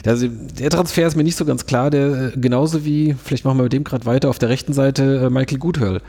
der, 0.04 0.16
der, 0.16 0.70
Transfer 0.70 1.06
ist 1.06 1.16
mir 1.16 1.24
nicht 1.24 1.36
so 1.36 1.44
ganz 1.44 1.66
klar. 1.66 1.90
Der 1.90 2.30
genauso 2.30 2.84
wie, 2.84 3.14
vielleicht 3.22 3.44
machen 3.44 3.58
wir 3.58 3.64
mit 3.64 3.72
dem 3.72 3.84
gerade 3.84 4.06
weiter, 4.06 4.30
auf 4.30 4.38
der 4.38 4.48
rechten 4.48 4.72
Seite 4.72 5.26
äh, 5.26 5.30
Michael 5.30 5.58
Guthörl. 5.58 6.00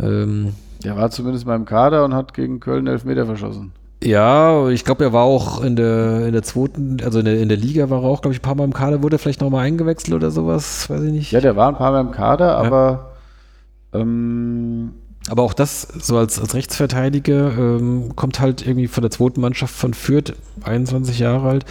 Ähm, 0.00 0.52
der 0.84 0.96
war 0.96 1.10
zumindest 1.10 1.46
mal 1.46 1.56
im 1.56 1.64
Kader 1.64 2.04
und 2.04 2.14
hat 2.14 2.34
gegen 2.34 2.60
Köln 2.60 2.86
Elfmeter 2.86 3.26
verschossen. 3.26 3.72
Ja, 4.02 4.68
ich 4.68 4.84
glaube, 4.84 5.04
er 5.04 5.12
war 5.12 5.24
auch 5.24 5.62
in 5.62 5.74
der, 5.74 6.26
in 6.26 6.32
der 6.32 6.42
zweiten, 6.42 6.98
also 7.02 7.18
in 7.18 7.24
der, 7.24 7.40
in 7.40 7.48
der 7.48 7.58
Liga 7.58 7.90
war 7.90 8.02
er 8.02 8.08
auch, 8.08 8.22
glaube 8.22 8.32
ich, 8.32 8.38
ein 8.38 8.42
paar 8.42 8.54
Mal 8.54 8.64
im 8.64 8.72
Kader, 8.72 9.02
wurde 9.02 9.18
vielleicht 9.18 9.40
nochmal 9.40 9.64
eingewechselt 9.64 10.14
oder 10.14 10.30
sowas, 10.30 10.88
weiß 10.88 11.02
ich 11.02 11.12
nicht. 11.12 11.32
Ja, 11.32 11.40
der 11.40 11.56
war 11.56 11.68
ein 11.68 11.76
paar 11.76 11.90
Mal 11.90 12.00
im 12.02 12.12
Kader, 12.12 12.56
aber 12.56 13.16
ähm, 13.92 14.92
aber 15.28 15.42
auch 15.42 15.52
das, 15.52 15.82
so 15.82 16.16
als, 16.16 16.40
als 16.40 16.54
Rechtsverteidiger, 16.54 17.52
ähm, 17.58 18.16
kommt 18.16 18.40
halt 18.40 18.66
irgendwie 18.66 18.86
von 18.86 19.02
der 19.02 19.10
zweiten 19.10 19.40
Mannschaft 19.40 19.74
von 19.74 19.94
Fürth, 19.94 20.34
21 20.62 21.18
Jahre 21.18 21.48
alt. 21.48 21.64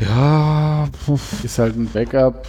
Ja. 0.00 0.88
Ist 1.42 1.58
halt 1.58 1.76
ein 1.76 1.88
Backup. 1.88 2.46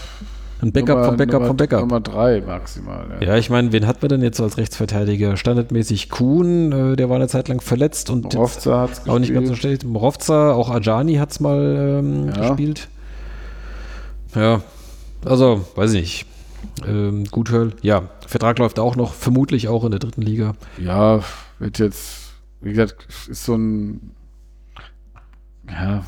Ein 0.62 0.72
Backup 0.72 0.90
Nummer, 0.90 1.06
vom 1.06 1.18
Backup 1.18 1.34
Nummer, 1.34 1.48
vom 1.48 1.58
Backup. 1.58 1.80
Nummer 1.82 2.00
drei 2.00 2.42
maximal. 2.42 3.18
Ja. 3.20 3.28
ja, 3.28 3.38
ich 3.38 3.50
meine, 3.50 3.72
wen 3.72 3.86
hat 3.86 4.02
man 4.02 4.10
denn 4.10 4.22
jetzt 4.24 4.42
als 4.42 4.58
Rechtsverteidiger? 4.58 5.38
Standardmäßig 5.38 6.10
Kuhn, 6.10 6.72
äh, 6.72 6.96
der 6.96 7.10
war 7.10 7.18
eine 7.18 7.28
Zeit 7.28 7.48
lang 7.48 7.62
verletzt 7.62 8.10
und 8.10 8.34
Morovza 8.34 8.82
hat's 8.82 9.02
auch 9.02 9.04
gespielt. 9.04 9.20
nicht 9.22 9.34
ganz 9.34 9.48
so 9.50 9.56
schlecht. 9.56 9.84
Morovza, 9.84 10.54
auch 10.54 10.72
Ajani 10.72 11.16
hat 11.16 11.32
es 11.32 11.40
mal 11.40 12.00
ähm, 12.00 12.28
ja. 12.30 12.48
gespielt. 12.50 12.88
Ja, 14.34 14.62
also, 15.26 15.66
weiß 15.76 15.94
ich 15.94 16.02
nicht. 16.02 16.26
Ähm, 16.88 17.26
Guthörl, 17.30 17.74
ja, 17.82 18.04
Vertrag 18.26 18.60
läuft 18.60 18.80
auch 18.80 18.96
noch, 18.96 19.14
vermutlich 19.14 19.68
auch 19.68 19.84
in 19.84 19.92
der 19.92 20.00
dritten 20.00 20.22
Liga. 20.22 20.54
Ja, 20.78 21.22
wird 21.60 21.80
jetzt, 21.80 22.34
wie 22.62 22.70
gesagt, 22.70 23.08
ist 23.30 23.46
so 23.46 23.56
ein, 23.56 24.12
ja, 25.70 26.04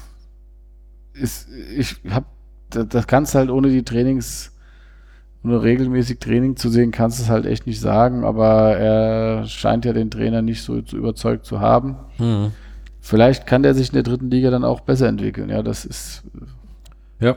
ist, 1.14 1.48
ich 1.76 1.98
hab, 2.10 2.26
das, 2.70 2.88
das 2.88 3.08
kannst 3.08 3.34
du 3.34 3.40
halt 3.40 3.50
ohne 3.50 3.70
die 3.70 3.84
Trainings, 3.84 4.52
ohne 5.44 5.62
regelmäßig 5.62 6.20
Training 6.20 6.56
zu 6.56 6.70
sehen, 6.70 6.92
kannst 6.92 7.20
du 7.20 7.24
es 7.24 7.30
halt 7.30 7.46
echt 7.46 7.68
nicht 7.68 7.80
sagen, 7.80 8.24
aber 8.24 8.78
er 8.78 9.46
scheint 9.46 9.86
ja 9.86 9.94
den 9.94 10.12
Trainer 10.12 10.42
nicht 10.42 10.64
so, 10.64 10.82
so 10.86 10.98
überzeugt 10.98 11.46
zu 11.46 11.60
haben. 11.60 11.96
Hm. 12.18 12.52
Vielleicht 13.02 13.48
kann 13.48 13.64
der 13.64 13.74
sich 13.74 13.90
in 13.90 13.94
der 13.94 14.04
dritten 14.04 14.30
Liga 14.30 14.52
dann 14.52 14.64
auch 14.64 14.82
besser 14.82 15.08
entwickeln, 15.08 15.50
ja, 15.50 15.64
das 15.64 15.86
ist. 15.86 16.24
Ja, 17.20 17.36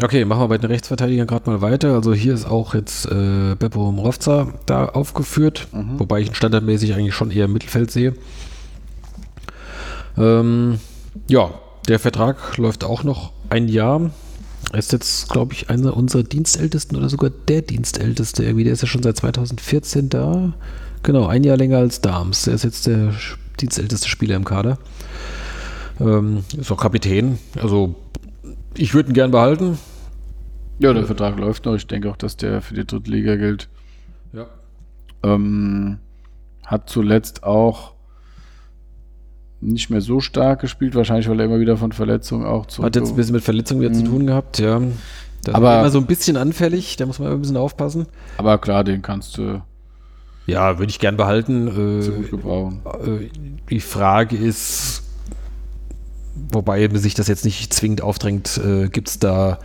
Okay, 0.00 0.24
machen 0.24 0.42
wir 0.42 0.48
bei 0.48 0.58
den 0.58 0.70
Rechtsverteidigern 0.70 1.26
gerade 1.26 1.50
mal 1.50 1.60
weiter. 1.60 1.94
Also 1.94 2.14
hier 2.14 2.32
ist 2.32 2.48
auch 2.48 2.74
jetzt 2.74 3.06
äh, 3.06 3.56
Beppo 3.56 3.90
Mrovza 3.90 4.52
da 4.66 4.86
aufgeführt, 4.86 5.66
mhm. 5.72 5.98
wobei 5.98 6.20
ich 6.20 6.28
ihn 6.28 6.34
standardmäßig 6.36 6.94
eigentlich 6.94 7.14
schon 7.14 7.32
eher 7.32 7.46
im 7.46 7.52
Mittelfeld 7.52 7.90
sehe. 7.90 8.14
Ähm, 10.16 10.78
ja, 11.26 11.50
der 11.88 11.98
Vertrag 11.98 12.56
läuft 12.58 12.84
auch 12.84 13.02
noch 13.02 13.32
ein 13.48 13.66
Jahr. 13.68 14.10
Er 14.72 14.78
ist 14.78 14.92
jetzt, 14.92 15.30
glaube 15.30 15.54
ich, 15.54 15.70
einer 15.70 15.96
unserer 15.96 16.22
Dienstältesten 16.22 16.96
oder 16.96 17.08
sogar 17.08 17.30
der 17.30 17.62
Dienstälteste. 17.62 18.44
Irgendwie, 18.44 18.64
der 18.64 18.74
ist 18.74 18.82
ja 18.82 18.88
schon 18.88 19.02
seit 19.02 19.16
2014 19.16 20.10
da. 20.10 20.52
Genau, 21.02 21.26
ein 21.26 21.44
Jahr 21.44 21.56
länger 21.56 21.78
als 21.78 22.00
Dams. 22.00 22.46
Er 22.46 22.54
ist 22.54 22.64
jetzt 22.64 22.86
der 22.86 23.14
dienstälteste 23.60 24.08
Spieler 24.08 24.36
im 24.36 24.44
Kader. 24.44 24.78
Ähm, 26.00 26.44
ist 26.56 26.70
auch 26.70 26.80
Kapitän. 26.80 27.38
Also 27.60 27.94
ich 28.74 28.94
würde 28.94 29.10
ihn 29.10 29.14
gern 29.14 29.30
behalten. 29.30 29.78
Ja, 30.80 30.92
der 30.92 31.06
Vertrag 31.06 31.38
läuft 31.38 31.64
noch. 31.64 31.74
Ich 31.74 31.86
denke 31.86 32.10
auch, 32.10 32.16
dass 32.16 32.36
der 32.36 32.60
für 32.60 32.74
die 32.74 32.84
dritte 32.84 33.10
Liga 33.10 33.36
gilt. 33.36 33.68
Ja. 34.32 34.46
Ähm, 35.22 35.98
hat 36.66 36.90
zuletzt 36.90 37.42
auch 37.44 37.94
nicht 39.60 39.90
mehr 39.90 40.00
so 40.00 40.20
stark 40.20 40.60
gespielt, 40.60 40.94
wahrscheinlich, 40.94 41.28
weil 41.28 41.40
er 41.40 41.46
immer 41.46 41.60
wieder 41.60 41.76
von 41.76 41.92
Verletzungen 41.92 42.46
auch 42.46 42.66
zu. 42.66 42.82
Hat 42.82 42.96
jetzt 42.96 43.10
ein 43.10 43.16
bisschen 43.16 43.34
mit 43.34 43.42
Verletzungen 43.42 43.80
wieder 43.80 43.90
mhm. 43.90 44.04
zu 44.04 44.04
tun 44.04 44.26
gehabt, 44.26 44.58
ja. 44.58 44.80
Das 45.44 45.54
aber 45.54 45.80
immer 45.80 45.90
so 45.90 45.98
ein 45.98 46.06
bisschen 46.06 46.36
anfällig, 46.36 46.96
da 46.96 47.06
muss 47.06 47.18
man 47.18 47.32
ein 47.32 47.40
bisschen 47.40 47.56
aufpassen. 47.56 48.06
Aber 48.38 48.58
klar, 48.58 48.84
den 48.84 49.02
kannst 49.02 49.38
du. 49.38 49.62
Ja, 50.46 50.78
würde 50.78 50.90
ich 50.90 50.98
gern 50.98 51.16
behalten. 51.16 51.68
Äh, 51.68 52.10
gut 52.10 52.30
gebrauchen. 52.30 52.80
Äh, 53.04 53.28
die 53.70 53.80
Frage 53.80 54.36
ist, 54.36 55.02
wobei 56.52 56.88
sich 56.94 57.14
das 57.14 57.28
jetzt 57.28 57.44
nicht 57.44 57.72
zwingend 57.72 58.02
aufdrängt, 58.02 58.58
äh, 58.58 58.88
gibt 58.88 59.08
es 59.08 59.18
da, 59.18 59.58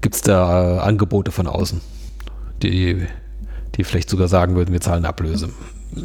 gibt's 0.00 0.22
da 0.22 0.76
äh, 0.76 0.80
Angebote 0.80 1.30
von 1.30 1.46
außen, 1.46 1.80
die, 2.62 3.06
die 3.76 3.84
vielleicht 3.84 4.10
sogar 4.10 4.28
sagen 4.28 4.56
würden, 4.56 4.72
wir 4.72 4.80
zahlen 4.80 5.04
Ablöse. 5.04 5.50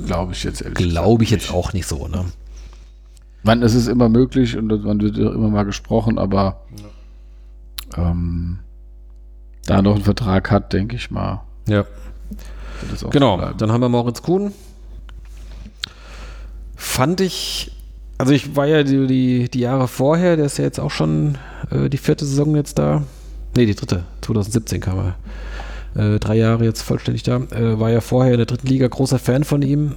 Glaube 0.05 0.33
ich 0.33 0.43
jetzt 0.43 0.61
ehrlich 0.61 0.77
Glaube 0.77 1.23
ich 1.23 1.29
jetzt 1.29 1.51
auch 1.51 1.73
nicht 1.73 1.87
so, 1.87 2.07
ne? 2.07 2.25
Man, 3.45 3.61
es 3.61 3.75
ist 3.75 3.87
immer 3.87 4.09
möglich 4.09 4.57
und 4.57 4.67
man 4.83 4.99
wird 4.99 5.17
immer 5.17 5.49
mal 5.49 5.65
gesprochen, 5.65 6.17
aber 6.17 6.61
ja. 7.95 8.11
ähm, 8.11 8.59
da 9.65 9.81
noch 9.81 9.95
einen 9.95 10.03
Vertrag 10.03 10.49
hat, 10.49 10.73
denke 10.73 10.95
ich 10.95 11.11
mal. 11.11 11.43
Ja. 11.67 11.85
Genau, 13.11 13.53
dann 13.53 13.71
haben 13.71 13.81
wir 13.81 13.89
Moritz 13.89 14.21
Kuhn. 14.21 14.51
Fand 16.75 17.21
ich 17.21 17.71
also 18.17 18.31
ich 18.31 18.55
war 18.55 18.65
ja 18.65 18.83
die, 18.83 19.07
die, 19.07 19.49
die, 19.49 19.59
Jahre 19.59 19.87
vorher, 19.87 20.37
der 20.37 20.45
ist 20.45 20.57
ja 20.57 20.63
jetzt 20.63 20.79
auch 20.79 20.91
schon 20.91 21.37
äh, 21.69 21.89
die 21.89 21.97
vierte 21.97 22.25
Saison 22.25 22.55
jetzt 22.55 22.79
da. 22.79 23.03
Ne, 23.57 23.65
die 23.65 23.75
dritte. 23.75 24.03
2017 24.21 24.79
kam 24.81 25.13
er. 25.95 26.15
Äh, 26.15 26.19
drei 26.19 26.35
Jahre 26.35 26.63
jetzt 26.63 26.81
vollständig 26.81 27.23
da. 27.23 27.37
Äh, 27.51 27.79
war 27.79 27.89
ja 27.89 28.01
vorher 28.01 28.33
in 28.33 28.37
der 28.37 28.45
dritten 28.45 28.67
Liga 28.67 28.87
großer 28.87 29.19
Fan 29.19 29.43
von 29.43 29.61
ihm. 29.61 29.95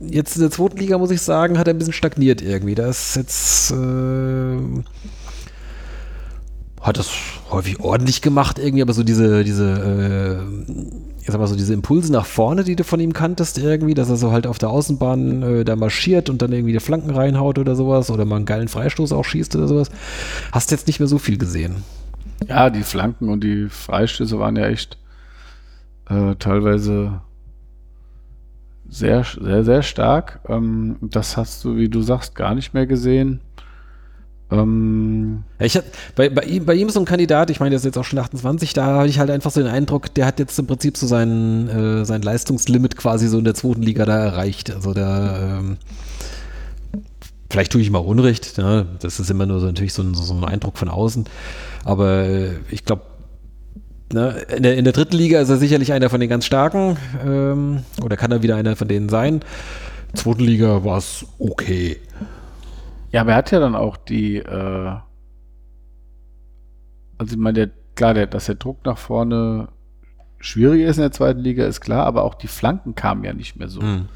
Jetzt 0.00 0.36
in 0.36 0.42
der 0.42 0.50
zweiten 0.50 0.78
Liga, 0.78 0.98
muss 0.98 1.10
ich 1.10 1.22
sagen, 1.22 1.58
hat 1.58 1.68
er 1.68 1.74
ein 1.74 1.78
bisschen 1.78 1.92
stagniert 1.92 2.42
irgendwie. 2.42 2.74
Da 2.74 2.88
ist 2.88 3.16
jetzt 3.16 3.70
äh, 3.72 4.58
hat 6.86 6.98
das 6.98 7.10
häufig 7.50 7.80
ordentlich 7.80 8.22
gemacht 8.22 8.58
irgendwie, 8.58 8.82
aber 8.82 8.92
so 8.92 9.02
diese, 9.02 9.42
diese, 9.42 10.40
äh, 10.40 11.20
ich 11.20 11.26
sag 11.26 11.38
mal 11.38 11.48
so 11.48 11.56
diese 11.56 11.74
Impulse 11.74 12.12
nach 12.12 12.26
vorne, 12.26 12.62
die 12.62 12.76
du 12.76 12.84
von 12.84 13.00
ihm 13.00 13.12
kanntest 13.12 13.58
irgendwie, 13.58 13.94
dass 13.94 14.08
er 14.08 14.16
so 14.16 14.30
halt 14.30 14.46
auf 14.46 14.58
der 14.58 14.70
Außenbahn 14.70 15.42
äh, 15.42 15.64
da 15.64 15.74
marschiert 15.74 16.30
und 16.30 16.42
dann 16.42 16.52
irgendwie 16.52 16.72
die 16.72 16.80
Flanken 16.80 17.10
reinhaut 17.10 17.58
oder 17.58 17.74
sowas 17.74 18.10
oder 18.10 18.24
mal 18.24 18.36
einen 18.36 18.44
geilen 18.44 18.68
Freistoß 18.68 19.12
auch 19.12 19.24
schießt 19.24 19.56
oder 19.56 19.66
sowas, 19.66 19.90
hast 20.52 20.70
jetzt 20.70 20.86
nicht 20.86 21.00
mehr 21.00 21.08
so 21.08 21.18
viel 21.18 21.38
gesehen. 21.38 21.82
Ja, 22.48 22.70
die 22.70 22.82
Flanken 22.82 23.30
und 23.30 23.42
die 23.42 23.68
Freistöße 23.68 24.38
waren 24.38 24.54
ja 24.54 24.66
echt 24.66 24.98
äh, 26.08 26.36
teilweise 26.36 27.20
sehr, 28.88 29.24
sehr, 29.24 29.64
sehr 29.64 29.82
stark. 29.82 30.40
Ähm, 30.48 30.96
das 31.00 31.36
hast 31.36 31.64
du, 31.64 31.76
wie 31.76 31.88
du 31.88 32.02
sagst, 32.02 32.34
gar 32.34 32.54
nicht 32.54 32.74
mehr 32.74 32.86
gesehen. 32.86 33.40
Ähm 34.50 35.42
ich 35.58 35.76
hab, 35.76 35.84
bei, 36.14 36.28
bei, 36.28 36.42
ihm, 36.42 36.64
bei 36.64 36.74
ihm 36.74 36.88
so 36.88 37.00
ein 37.00 37.04
Kandidat, 37.04 37.50
ich 37.50 37.58
meine, 37.58 37.70
der 37.70 37.78
ist 37.78 37.84
jetzt 37.84 37.98
auch 37.98 38.04
schon 38.04 38.18
28, 38.18 38.72
da 38.74 38.86
habe 38.86 39.08
ich 39.08 39.18
halt 39.18 39.30
einfach 39.30 39.50
so 39.50 39.60
den 39.60 39.70
Eindruck, 39.70 40.14
der 40.14 40.26
hat 40.26 40.38
jetzt 40.38 40.58
im 40.58 40.66
Prinzip 40.66 40.96
so 40.96 41.06
sein, 41.06 41.68
äh, 41.68 42.04
sein 42.04 42.22
Leistungslimit 42.22 42.96
quasi 42.96 43.26
so 43.26 43.38
in 43.38 43.44
der 43.44 43.54
zweiten 43.54 43.82
Liga 43.82 44.04
da 44.04 44.18
erreicht. 44.18 44.72
Also 44.72 44.94
da, 44.94 45.58
ähm, 45.58 45.78
vielleicht 47.50 47.72
tue 47.72 47.80
ich 47.80 47.90
mal 47.90 47.98
Unrecht, 47.98 48.56
ja, 48.56 48.84
das 49.00 49.18
ist 49.18 49.30
immer 49.30 49.46
nur 49.46 49.58
so 49.58 49.66
natürlich 49.66 49.94
so 49.94 50.02
ein, 50.02 50.14
so 50.14 50.32
ein 50.32 50.44
Eindruck 50.44 50.78
von 50.78 50.88
außen, 50.88 51.24
aber 51.84 52.24
äh, 52.24 52.50
ich 52.70 52.84
glaube, 52.84 53.02
ne, 54.12 54.38
in, 54.56 54.62
der, 54.62 54.76
in 54.76 54.84
der 54.84 54.92
dritten 54.92 55.16
Liga 55.16 55.40
ist 55.40 55.48
er 55.48 55.56
sicherlich 55.56 55.92
einer 55.92 56.10
von 56.10 56.20
den 56.20 56.28
ganz 56.28 56.44
starken 56.44 56.96
ähm, 57.24 57.82
oder 58.02 58.16
kann 58.16 58.32
er 58.32 58.42
wieder 58.42 58.56
einer 58.56 58.76
von 58.76 58.88
denen 58.88 59.08
sein. 59.08 59.40
Zweiten 60.14 60.44
Liga 60.44 60.84
war 60.84 60.98
es 60.98 61.26
okay. 61.38 61.98
Ja, 63.12 63.22
aber 63.22 63.32
er 63.32 63.36
hat 63.36 63.50
ja 63.50 63.60
dann 63.60 63.74
auch 63.74 63.96
die, 63.96 64.36
äh, 64.36 64.92
also 67.18 67.32
ich 67.32 67.36
meine, 67.36 67.66
der, 67.66 67.70
klar, 67.94 68.14
der, 68.14 68.26
dass 68.26 68.46
der 68.46 68.56
Druck 68.56 68.84
nach 68.84 68.98
vorne 68.98 69.68
schwieriger 70.38 70.88
ist 70.88 70.96
in 70.96 71.02
der 71.02 71.12
zweiten 71.12 71.40
Liga, 71.40 71.66
ist 71.66 71.80
klar, 71.80 72.06
aber 72.06 72.24
auch 72.24 72.34
die 72.34 72.48
Flanken 72.48 72.94
kamen 72.94 73.24
ja 73.24 73.32
nicht 73.32 73.56
mehr 73.56 73.68
so. 73.68 73.80
Mhm. 73.80 74.08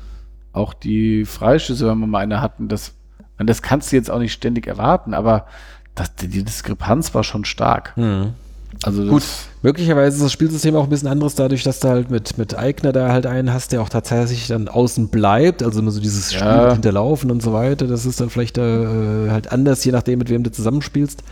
Auch 0.53 0.75
die 0.75 1.25
Freischüsse, 1.25 1.87
wenn 1.89 1.99
wir 1.99 2.07
mal 2.07 2.19
eine 2.19 2.41
hatten, 2.41 2.69
das, 2.69 2.95
das 3.39 3.63
kannst 3.63 3.91
du 3.91 3.97
jetzt 3.97 4.11
auch 4.11 4.19
nicht 4.19 4.33
ständig 4.33 4.67
erwarten, 4.67 5.15
aber 5.15 5.47
das, 5.95 6.15
die 6.15 6.45
Diskrepanz 6.45 7.15
war 7.15 7.25
schon 7.25 7.45
stark. 7.45 7.97
Mhm. 7.97 8.35
Also 8.83 9.05
Gut, 9.05 9.23
möglicherweise 9.63 10.17
ist 10.17 10.25
das 10.25 10.33
Spielsystem 10.33 10.75
auch 10.75 10.85
ein 10.85 10.89
bisschen 10.89 11.09
anderes, 11.09 11.35
dadurch, 11.35 11.63
dass 11.63 11.81
du 11.81 11.89
halt 11.89 12.11
mit, 12.11 12.39
mit 12.39 12.57
Eigner 12.57 12.93
da 12.93 13.13
halt 13.13 13.27
einen 13.27 13.53
hast, 13.53 13.73
der 13.73 13.83
auch 13.83 13.91
tatsächlich 13.91 14.49
dann 14.49 14.69
außen 14.69 15.09
bleibt, 15.09 15.63
also 15.63 15.81
immer 15.81 15.91
so 15.91 16.01
dieses 16.01 16.33
Spiel 16.33 16.47
ja. 16.47 16.73
hinterlaufen 16.73 17.31
und 17.31 17.43
so 17.43 17.53
weiter. 17.53 17.87
Das 17.87 18.07
ist 18.07 18.21
dann 18.21 18.31
vielleicht 18.31 18.57
äh, 18.57 19.31
halt 19.31 19.53
anders, 19.53 19.85
je 19.85 19.93
nachdem, 19.93 20.19
mit 20.19 20.31
wem 20.31 20.43
du 20.43 20.51
zusammenspielst. 20.51 21.23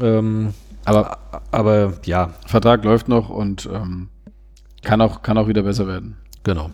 Ähm, 0.00 0.52
aber, 0.84 1.18
aber 1.50 1.94
ja. 2.04 2.34
Vertrag 2.46 2.84
läuft 2.84 3.08
noch 3.08 3.30
und 3.30 3.68
ähm, 3.72 4.08
kann, 4.82 5.00
auch, 5.00 5.22
kann 5.22 5.38
auch 5.38 5.48
wieder 5.48 5.62
besser 5.62 5.86
werden. 5.86 6.16
Genau. 6.44 6.70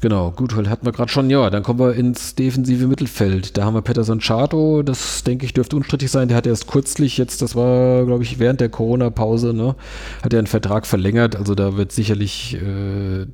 Genau, 0.00 0.30
gut, 0.30 0.56
weil 0.56 0.70
hatten 0.70 0.86
wir 0.86 0.92
gerade 0.92 1.10
schon, 1.10 1.28
ja, 1.28 1.50
dann 1.50 1.64
kommen 1.64 1.80
wir 1.80 1.94
ins 1.94 2.36
defensive 2.36 2.86
Mittelfeld. 2.86 3.56
Da 3.56 3.64
haben 3.64 3.74
wir 3.74 3.82
Pettersson 3.82 4.20
Chato, 4.20 4.82
das 4.82 5.24
denke 5.24 5.44
ich 5.44 5.54
dürfte 5.54 5.74
unstrittig 5.74 6.10
sein. 6.10 6.28
Der 6.28 6.36
hat 6.36 6.46
erst 6.46 6.68
kürzlich 6.68 7.18
jetzt, 7.18 7.42
das 7.42 7.56
war 7.56 8.04
glaube 8.04 8.22
ich 8.22 8.38
während 8.38 8.60
der 8.60 8.68
Corona-Pause, 8.68 9.52
ne, 9.54 9.74
hat 10.22 10.32
er 10.32 10.38
einen 10.38 10.46
Vertrag 10.46 10.86
verlängert. 10.86 11.34
Also 11.34 11.56
da 11.56 11.76
wird 11.76 11.90
sicherlich 11.90 12.56
äh, 12.62 13.26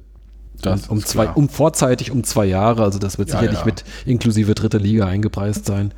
um 0.89 1.05
zwei, 1.05 1.29
um 1.29 1.51
vorzeitig 1.51 2.11
um 2.11 2.25
zwei 2.25 2.47
Jahre, 2.47 2.83
also 2.83 2.99
das 2.99 3.19
wird 3.19 3.29
ja, 3.29 3.41
sicherlich 3.41 3.61
ja. 3.61 3.67
mit 3.67 3.85
inklusive 4.07 4.55
dritter 4.55 4.81
Liga 4.81 5.07
eingepreist 5.07 5.67
sein. 5.67 5.93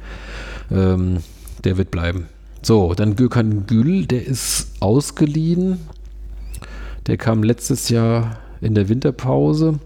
Ähm, 0.72 1.18
der 1.62 1.78
wird 1.78 1.92
bleiben. 1.92 2.26
So, 2.62 2.94
dann 2.94 3.14
Gökhan 3.14 3.66
Gül, 3.66 4.06
der 4.06 4.26
ist 4.26 4.72
ausgeliehen. 4.80 5.78
Der 7.06 7.16
kam 7.16 7.44
letztes 7.44 7.88
Jahr 7.88 8.38
in 8.60 8.74
der 8.74 8.88
Winterpause. 8.88 9.78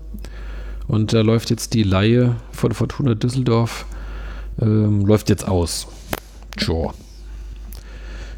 Und 0.91 1.13
da 1.13 1.21
läuft 1.21 1.51
jetzt 1.51 1.75
die 1.75 1.85
Laie 1.85 2.35
von 2.51 2.73
Fortuna 2.73 3.15
Düsseldorf, 3.15 3.87
ähm, 4.61 5.07
läuft 5.07 5.29
jetzt 5.29 5.47
aus. 5.47 5.87
Sure. 6.59 6.93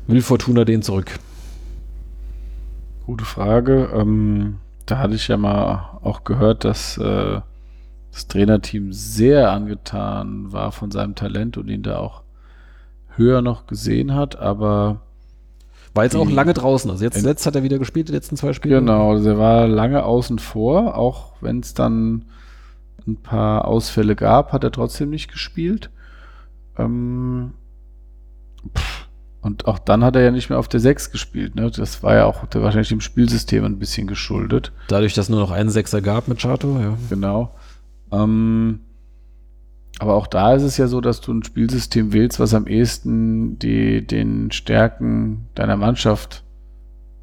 Will 0.07 0.21
Fortuna 0.21 0.67
den 0.67 0.83
zurück? 0.83 1.19
Gute 3.07 3.25
Frage. 3.25 3.89
Ähm, 3.95 4.59
da 4.85 4.99
hatte 4.99 5.15
ich 5.15 5.29
ja 5.29 5.39
mal 5.39 5.99
auch 6.03 6.25
gehört, 6.25 6.65
dass 6.65 6.99
äh, 6.99 7.41
das 8.13 8.29
Trainerteam 8.29 8.93
sehr 8.93 9.51
angetan 9.51 10.53
war 10.53 10.73
von 10.73 10.91
seinem 10.91 11.15
Talent 11.15 11.57
und 11.57 11.69
ihn 11.69 11.83
da 11.83 11.97
auch 11.97 12.21
höher 13.17 13.41
noch 13.41 13.67
gesehen 13.67 14.15
hat, 14.15 14.37
aber 14.37 15.01
war 15.95 16.05
jetzt 16.05 16.17
auch 16.17 16.29
lange 16.29 16.53
draußen. 16.53 16.91
Also 16.91 17.03
jetzt, 17.03 17.25
jetzt 17.25 17.47
hat 17.47 17.57
er 17.57 17.63
wieder 17.63 17.79
gespielt, 17.79 18.09
die 18.09 18.13
letzten 18.13 18.37
zwei 18.37 18.53
Spiele. 18.53 18.81
Genau, 18.81 19.13
also 19.13 19.31
er 19.31 19.39
war 19.39 19.67
lange 19.67 20.05
außen 20.05 20.39
vor, 20.39 20.99
auch 20.99 21.33
wenn 21.41 21.61
es 21.61 21.73
dann 21.73 22.27
ein 23.07 23.17
paar 23.17 23.67
Ausfälle 23.67 24.17
gab, 24.17 24.53
hat 24.53 24.65
er 24.65 24.73
trotzdem 24.73 25.11
nicht 25.11 25.31
gespielt. 25.31 25.91
Ähm, 26.79 27.53
und 29.41 29.67
auch 29.67 29.81
dann 29.81 30.05
hat 30.05 30.15
er 30.15 30.23
ja 30.23 30.31
nicht 30.31 30.51
mehr 30.51 30.59
auf 30.59 30.69
der 30.69 30.81
6 30.81 31.11
gespielt. 31.11 31.57
Ne? 31.57 31.71
Das 31.71 32.03
war 32.03 32.15
ja 32.15 32.25
auch 32.27 32.47
der, 32.47 32.63
wahrscheinlich 32.63 32.91
dem 32.91 33.01
Spielsystem 33.01 33.65
ein 33.65 33.79
bisschen 33.79 34.07
geschuldet. 34.07 34.73
Dadurch, 34.89 35.15
dass 35.15 35.27
es 35.27 35.31
nur 35.31 35.41
noch 35.41 35.51
einen 35.51 35.71
Sechser 35.71 36.01
gab 36.01 36.29
mit 36.29 36.41
Chato, 36.41 36.79
ja. 36.79 36.97
Genau. 37.11 37.53
Ähm, 38.13 38.81
aber 39.99 40.15
auch 40.15 40.29
da 40.29 40.55
ist 40.55 40.63
es 40.63 40.77
ja 40.77 40.87
so, 40.87 41.01
dass 41.01 41.21
du 41.21 41.33
ein 41.33 41.43
Spielsystem 41.43 42.13
wählst, 42.13 42.39
was 42.39 42.55
am 42.55 42.67
ehesten 42.67 43.59
die, 43.59 44.07
den 44.07 44.53
Stärken 44.53 45.49
deiner 45.55 45.77
Mannschaft, 45.77 46.45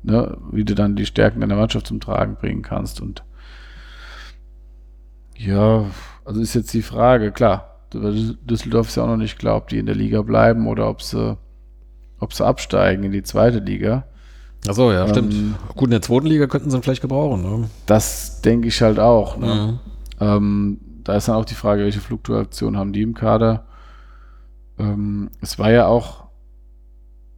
ne, 0.03 0.37
wie 0.51 0.65
du 0.65 0.75
dann 0.75 0.95
die 0.95 1.05
Stärken 1.05 1.39
deiner 1.39 1.55
Mannschaft 1.55 1.87
zum 1.87 1.99
Tragen 1.99 2.35
bringen 2.35 2.61
kannst. 2.61 3.01
Und 3.01 3.23
ja, 5.39 5.85
also 6.25 6.41
ist 6.41 6.53
jetzt 6.53 6.73
die 6.73 6.81
Frage, 6.81 7.31
klar, 7.31 7.79
Düsseldorf 7.93 8.89
ist 8.89 8.97
ja 8.97 9.03
auch 9.03 9.07
noch 9.07 9.17
nicht 9.17 9.39
klar, 9.39 9.55
ob 9.55 9.69
die 9.69 9.79
in 9.79 9.85
der 9.85 9.95
Liga 9.95 10.21
bleiben 10.21 10.67
oder 10.67 10.89
ob 10.89 11.01
sie, 11.01 11.37
ob 12.19 12.33
sie 12.33 12.45
absteigen 12.45 13.03
in 13.03 13.13
die 13.13 13.23
zweite 13.23 13.59
Liga. 13.59 14.03
Achso, 14.67 14.91
ja, 14.91 15.05
ähm, 15.05 15.09
stimmt. 15.09 15.55
Gut, 15.75 15.85
in 15.85 15.91
der 15.91 16.01
zweiten 16.01 16.27
Liga 16.27 16.47
könnten 16.47 16.69
sie 16.69 16.77
ihn 16.77 16.83
vielleicht 16.83 17.01
gebrauchen. 17.01 17.41
Ne? 17.41 17.69
Das 17.85 18.41
denke 18.41 18.67
ich 18.67 18.81
halt 18.81 18.99
auch. 18.99 19.37
Ne? 19.37 19.55
Mhm. 19.55 19.79
Ähm, 20.19 20.79
da 21.05 21.15
ist 21.15 21.29
dann 21.29 21.35
auch 21.35 21.45
die 21.45 21.55
Frage, 21.55 21.83
welche 21.83 22.01
Fluktuation 22.01 22.77
haben 22.77 22.91
die 22.91 23.01
im 23.01 23.13
Kader? 23.13 23.65
Ähm, 24.77 25.29
es 25.39 25.57
war 25.57 25.71
ja 25.71 25.87
auch 25.87 26.25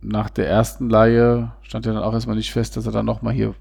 nach 0.02 0.32
der 0.32 0.50
ersten 0.50 0.90
Leihe, 0.90 1.52
stand 1.62 1.86
ja 1.86 1.94
dann 1.94 2.02
auch 2.02 2.14
erstmal 2.14 2.36
nicht 2.36 2.52
fest, 2.52 2.76
dass 2.76 2.88
er 2.88 2.92
dann 2.92 3.06
nochmal 3.06 3.34
hier 3.34 3.54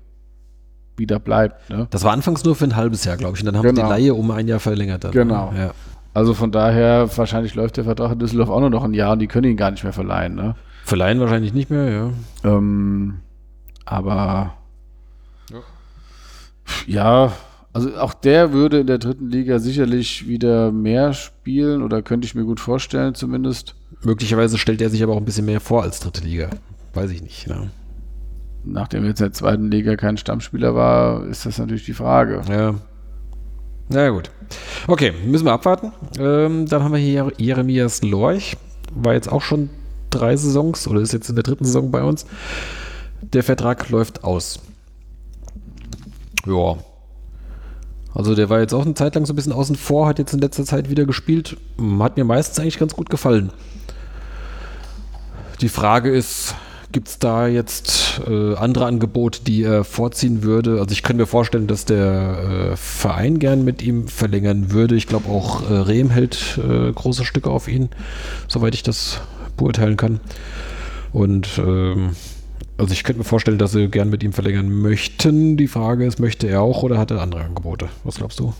wieder 1.00 1.18
bleibt. 1.18 1.68
Ne? 1.68 1.88
Das 1.90 2.04
war 2.04 2.12
anfangs 2.12 2.44
nur 2.44 2.54
für 2.54 2.64
ein 2.64 2.76
halbes 2.76 3.04
Jahr, 3.04 3.16
glaube 3.16 3.36
ich. 3.36 3.42
Und 3.42 3.46
dann 3.46 3.56
haben 3.56 3.74
genau. 3.74 3.82
die 3.82 3.88
Leihe 3.88 4.14
um 4.14 4.30
ein 4.30 4.46
Jahr 4.46 4.60
verlängert. 4.60 5.02
Dann, 5.02 5.10
genau. 5.10 5.52
Ja. 5.56 5.72
Also 6.14 6.34
von 6.34 6.52
daher, 6.52 7.08
wahrscheinlich 7.16 7.54
läuft 7.54 7.76
der 7.76 7.84
Vertrag 7.84 8.12
in 8.12 8.18
Düsseldorf 8.18 8.50
auch 8.50 8.60
nur 8.60 8.70
noch 8.70 8.84
ein 8.84 8.94
Jahr 8.94 9.12
und 9.12 9.18
die 9.18 9.26
können 9.26 9.50
ihn 9.50 9.56
gar 9.56 9.72
nicht 9.72 9.82
mehr 9.82 9.92
verleihen. 9.92 10.34
Ne? 10.36 10.54
Verleihen 10.84 11.20
wahrscheinlich 11.20 11.52
nicht 11.52 11.70
mehr, 11.70 11.90
ja. 11.90 12.10
Ähm, 12.44 13.20
aber 13.84 14.54
ja. 15.50 15.58
ja, 16.86 17.32
also 17.72 17.96
auch 17.96 18.14
der 18.14 18.52
würde 18.52 18.80
in 18.80 18.86
der 18.88 18.98
dritten 18.98 19.30
Liga 19.30 19.60
sicherlich 19.60 20.26
wieder 20.26 20.72
mehr 20.72 21.12
spielen 21.12 21.82
oder 21.82 22.02
könnte 22.02 22.26
ich 22.26 22.34
mir 22.34 22.44
gut 22.44 22.58
vorstellen 22.58 23.14
zumindest. 23.14 23.76
Möglicherweise 24.02 24.58
stellt 24.58 24.80
er 24.80 24.90
sich 24.90 25.02
aber 25.02 25.12
auch 25.12 25.18
ein 25.18 25.24
bisschen 25.24 25.46
mehr 25.46 25.60
vor 25.60 25.82
als 25.82 26.00
dritte 26.00 26.24
Liga. 26.24 26.50
Weiß 26.94 27.10
ich 27.10 27.22
nicht. 27.22 27.46
Ne? 27.46 27.70
Nachdem 28.64 29.04
jetzt 29.04 29.20
in 29.20 29.26
der 29.26 29.32
zweiten 29.32 29.70
Liga 29.70 29.96
kein 29.96 30.16
Stammspieler 30.16 30.74
war, 30.74 31.26
ist 31.26 31.46
das 31.46 31.58
natürlich 31.58 31.84
die 31.84 31.94
Frage. 31.94 32.42
Ja. 32.48 32.74
Na 33.88 34.08
gut. 34.10 34.30
Okay, 34.86 35.12
müssen 35.26 35.46
wir 35.46 35.52
abwarten. 35.52 35.92
Ähm, 36.18 36.66
dann 36.66 36.82
haben 36.82 36.92
wir 36.92 37.00
hier 37.00 37.32
Jeremias 37.38 38.02
Lorch. 38.02 38.56
War 38.94 39.14
jetzt 39.14 39.30
auch 39.30 39.42
schon 39.42 39.70
drei 40.10 40.36
Saisons 40.36 40.86
oder 40.86 41.00
ist 41.00 41.12
jetzt 41.12 41.28
in 41.28 41.36
der 41.36 41.44
dritten 41.44 41.64
Saison 41.64 41.90
bei 41.90 42.02
uns. 42.02 42.26
Der 43.22 43.42
Vertrag 43.42 43.88
läuft 43.90 44.24
aus. 44.24 44.60
Ja. 46.46 46.76
Also 48.14 48.34
der 48.34 48.48
war 48.50 48.60
jetzt 48.60 48.74
auch 48.74 48.84
eine 48.84 48.94
Zeit 48.94 49.14
lang 49.14 49.24
so 49.26 49.32
ein 49.32 49.36
bisschen 49.36 49.52
außen 49.52 49.76
vor, 49.76 50.06
hat 50.06 50.18
jetzt 50.18 50.32
in 50.32 50.40
letzter 50.40 50.64
Zeit 50.64 50.90
wieder 50.90 51.04
gespielt. 51.04 51.56
Hat 52.00 52.16
mir 52.16 52.24
meistens 52.24 52.58
eigentlich 52.58 52.78
ganz 52.78 52.94
gut 52.94 53.08
gefallen. 53.08 53.50
Die 55.60 55.68
Frage 55.68 56.10
ist, 56.10 56.54
Gibt 56.92 57.06
es 57.06 57.18
da 57.20 57.46
jetzt 57.46 58.20
äh, 58.26 58.54
andere 58.56 58.86
Angebote, 58.86 59.42
die 59.44 59.62
er 59.62 59.84
vorziehen 59.84 60.42
würde? 60.42 60.80
Also 60.80 60.92
ich 60.92 61.04
kann 61.04 61.16
mir 61.16 61.26
vorstellen, 61.26 61.68
dass 61.68 61.84
der 61.84 62.72
äh, 62.72 62.76
Verein 62.76 63.38
gern 63.38 63.64
mit 63.64 63.80
ihm 63.80 64.08
verlängern 64.08 64.72
würde. 64.72 64.96
Ich 64.96 65.06
glaube 65.06 65.28
auch 65.28 65.70
äh, 65.70 65.74
Rehm 65.74 66.10
hält 66.10 66.58
äh, 66.58 66.92
große 66.92 67.24
Stücke 67.24 67.50
auf 67.50 67.68
ihn, 67.68 67.90
soweit 68.48 68.74
ich 68.74 68.82
das 68.82 69.20
beurteilen 69.56 69.96
kann. 69.96 70.18
Und 71.12 71.58
ähm, 71.58 72.10
also 72.76 72.92
ich 72.92 73.04
könnte 73.04 73.18
mir 73.18 73.24
vorstellen, 73.24 73.58
dass 73.58 73.72
sie 73.72 73.88
gern 73.88 74.10
mit 74.10 74.24
ihm 74.24 74.32
verlängern 74.32 74.72
möchten. 74.72 75.56
Die 75.56 75.68
Frage 75.68 76.06
ist, 76.06 76.18
möchte 76.18 76.48
er 76.48 76.62
auch 76.62 76.82
oder 76.82 76.98
hat 76.98 77.12
er 77.12 77.20
andere 77.20 77.44
Angebote? 77.44 77.88
Was 78.02 78.16
glaubst 78.16 78.40
du? 78.40 78.52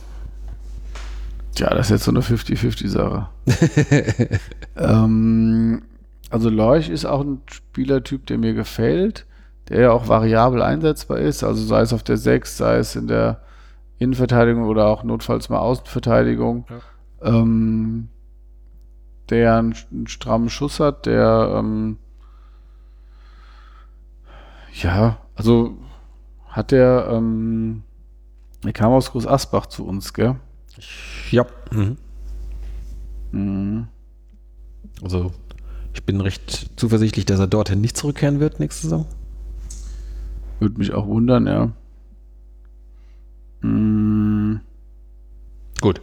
Tja, 1.55 1.71
das 1.71 1.87
ist 1.87 1.91
jetzt 1.91 2.05
so 2.05 2.11
eine 2.13 2.21
50-50-Sache. 2.21 3.29
ähm, 4.77 5.83
also 6.31 6.49
Lorch 6.49 6.89
ist 6.89 7.05
auch 7.05 7.21
ein 7.21 7.43
Spielertyp, 7.51 8.27
der 8.27 8.39
mir 8.39 8.55
gefällt, 8.55 9.27
der 9.69 9.81
ja 9.81 9.93
auch 9.93 10.09
variabel 10.09 10.63
einsetzbar 10.63 11.19
ist, 11.19 11.43
also 11.43 11.63
sei 11.63 11.81
es 11.83 11.93
auf 11.93 12.05
der 12.05 12.17
6, 12.17 12.57
sei 12.57 12.77
es 12.77 12.97
in 12.97 13.09
der 13.09 13.43
Innenverteidigung 13.99 14.65
oder 14.65 14.87
auch 14.87 15.03
notfalls 15.03 15.49
mal 15.49 15.59
Außenverteidigung. 15.59 16.65
Ja. 16.69 16.81
Ähm, 17.23 18.09
der 19.29 19.57
einen, 19.57 19.75
einen, 19.91 20.07
strammen 20.07 20.49
Schuss 20.49 20.81
hat, 20.81 21.07
der 21.07 21.55
ähm, 21.59 21.99
ja, 24.73 25.19
also 25.35 25.77
hat 26.49 26.71
der, 26.71 27.09
ähm, 27.13 27.83
der 28.65 28.73
kam 28.73 28.93
aus 28.93 29.13
Groß 29.13 29.27
Asbach 29.27 29.67
zu 29.67 29.87
uns, 29.87 30.15
gell? 30.15 30.37
Ja. 31.31 31.47
Mhm. 31.71 31.97
Mhm. 33.33 33.89
Also 35.03 35.33
ich 36.01 36.07
bin 36.07 36.21
recht 36.23 36.71
zuversichtlich, 36.77 37.27
dass 37.27 37.39
er 37.39 37.47
dorthin 37.47 37.83
nicht 37.83 37.95
zurückkehren 37.95 38.41
wird 38.41 38.59
nächste 38.59 38.85
Saison. 38.85 39.07
Würde 40.59 40.79
mich 40.79 40.95
auch 40.95 41.07
wundern, 41.07 41.47
ja. 41.47 41.73
Mm. 43.61 44.61
Gut. 45.83 46.01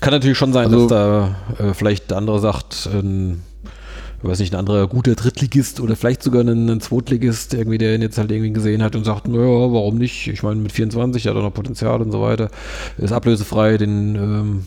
Kann 0.00 0.12
natürlich 0.12 0.36
schon 0.36 0.52
sein, 0.52 0.64
also, 0.64 0.88
dass 0.88 0.88
da 0.88 1.36
äh, 1.58 1.72
vielleicht 1.74 2.10
der 2.10 2.18
andere 2.18 2.40
sagt, 2.40 2.88
ein, 2.92 3.42
ich 4.20 4.28
weiß 4.28 4.40
nicht, 4.40 4.54
ein 4.54 4.58
anderer 4.58 4.88
guter 4.88 5.14
Drittligist 5.14 5.78
oder 5.78 5.94
vielleicht 5.94 6.24
sogar 6.24 6.42
ein, 6.42 6.68
ein 6.68 6.80
Zweitligist, 6.80 7.54
irgendwie, 7.54 7.78
der 7.78 7.94
ihn 7.94 8.02
jetzt 8.02 8.18
halt 8.18 8.32
irgendwie 8.32 8.52
gesehen 8.52 8.82
hat 8.82 8.96
und 8.96 9.04
sagt, 9.04 9.28
naja, 9.28 9.44
warum 9.46 9.98
nicht? 9.98 10.26
Ich 10.26 10.42
meine, 10.42 10.60
mit 10.60 10.72
24 10.72 11.28
hat 11.28 11.36
er 11.36 11.42
noch 11.42 11.54
Potenzial 11.54 12.02
und 12.02 12.10
so 12.10 12.20
weiter. 12.20 12.50
Ist 12.98 13.12
ablösefrei, 13.12 13.78
den 13.78 14.16
ähm, 14.16 14.64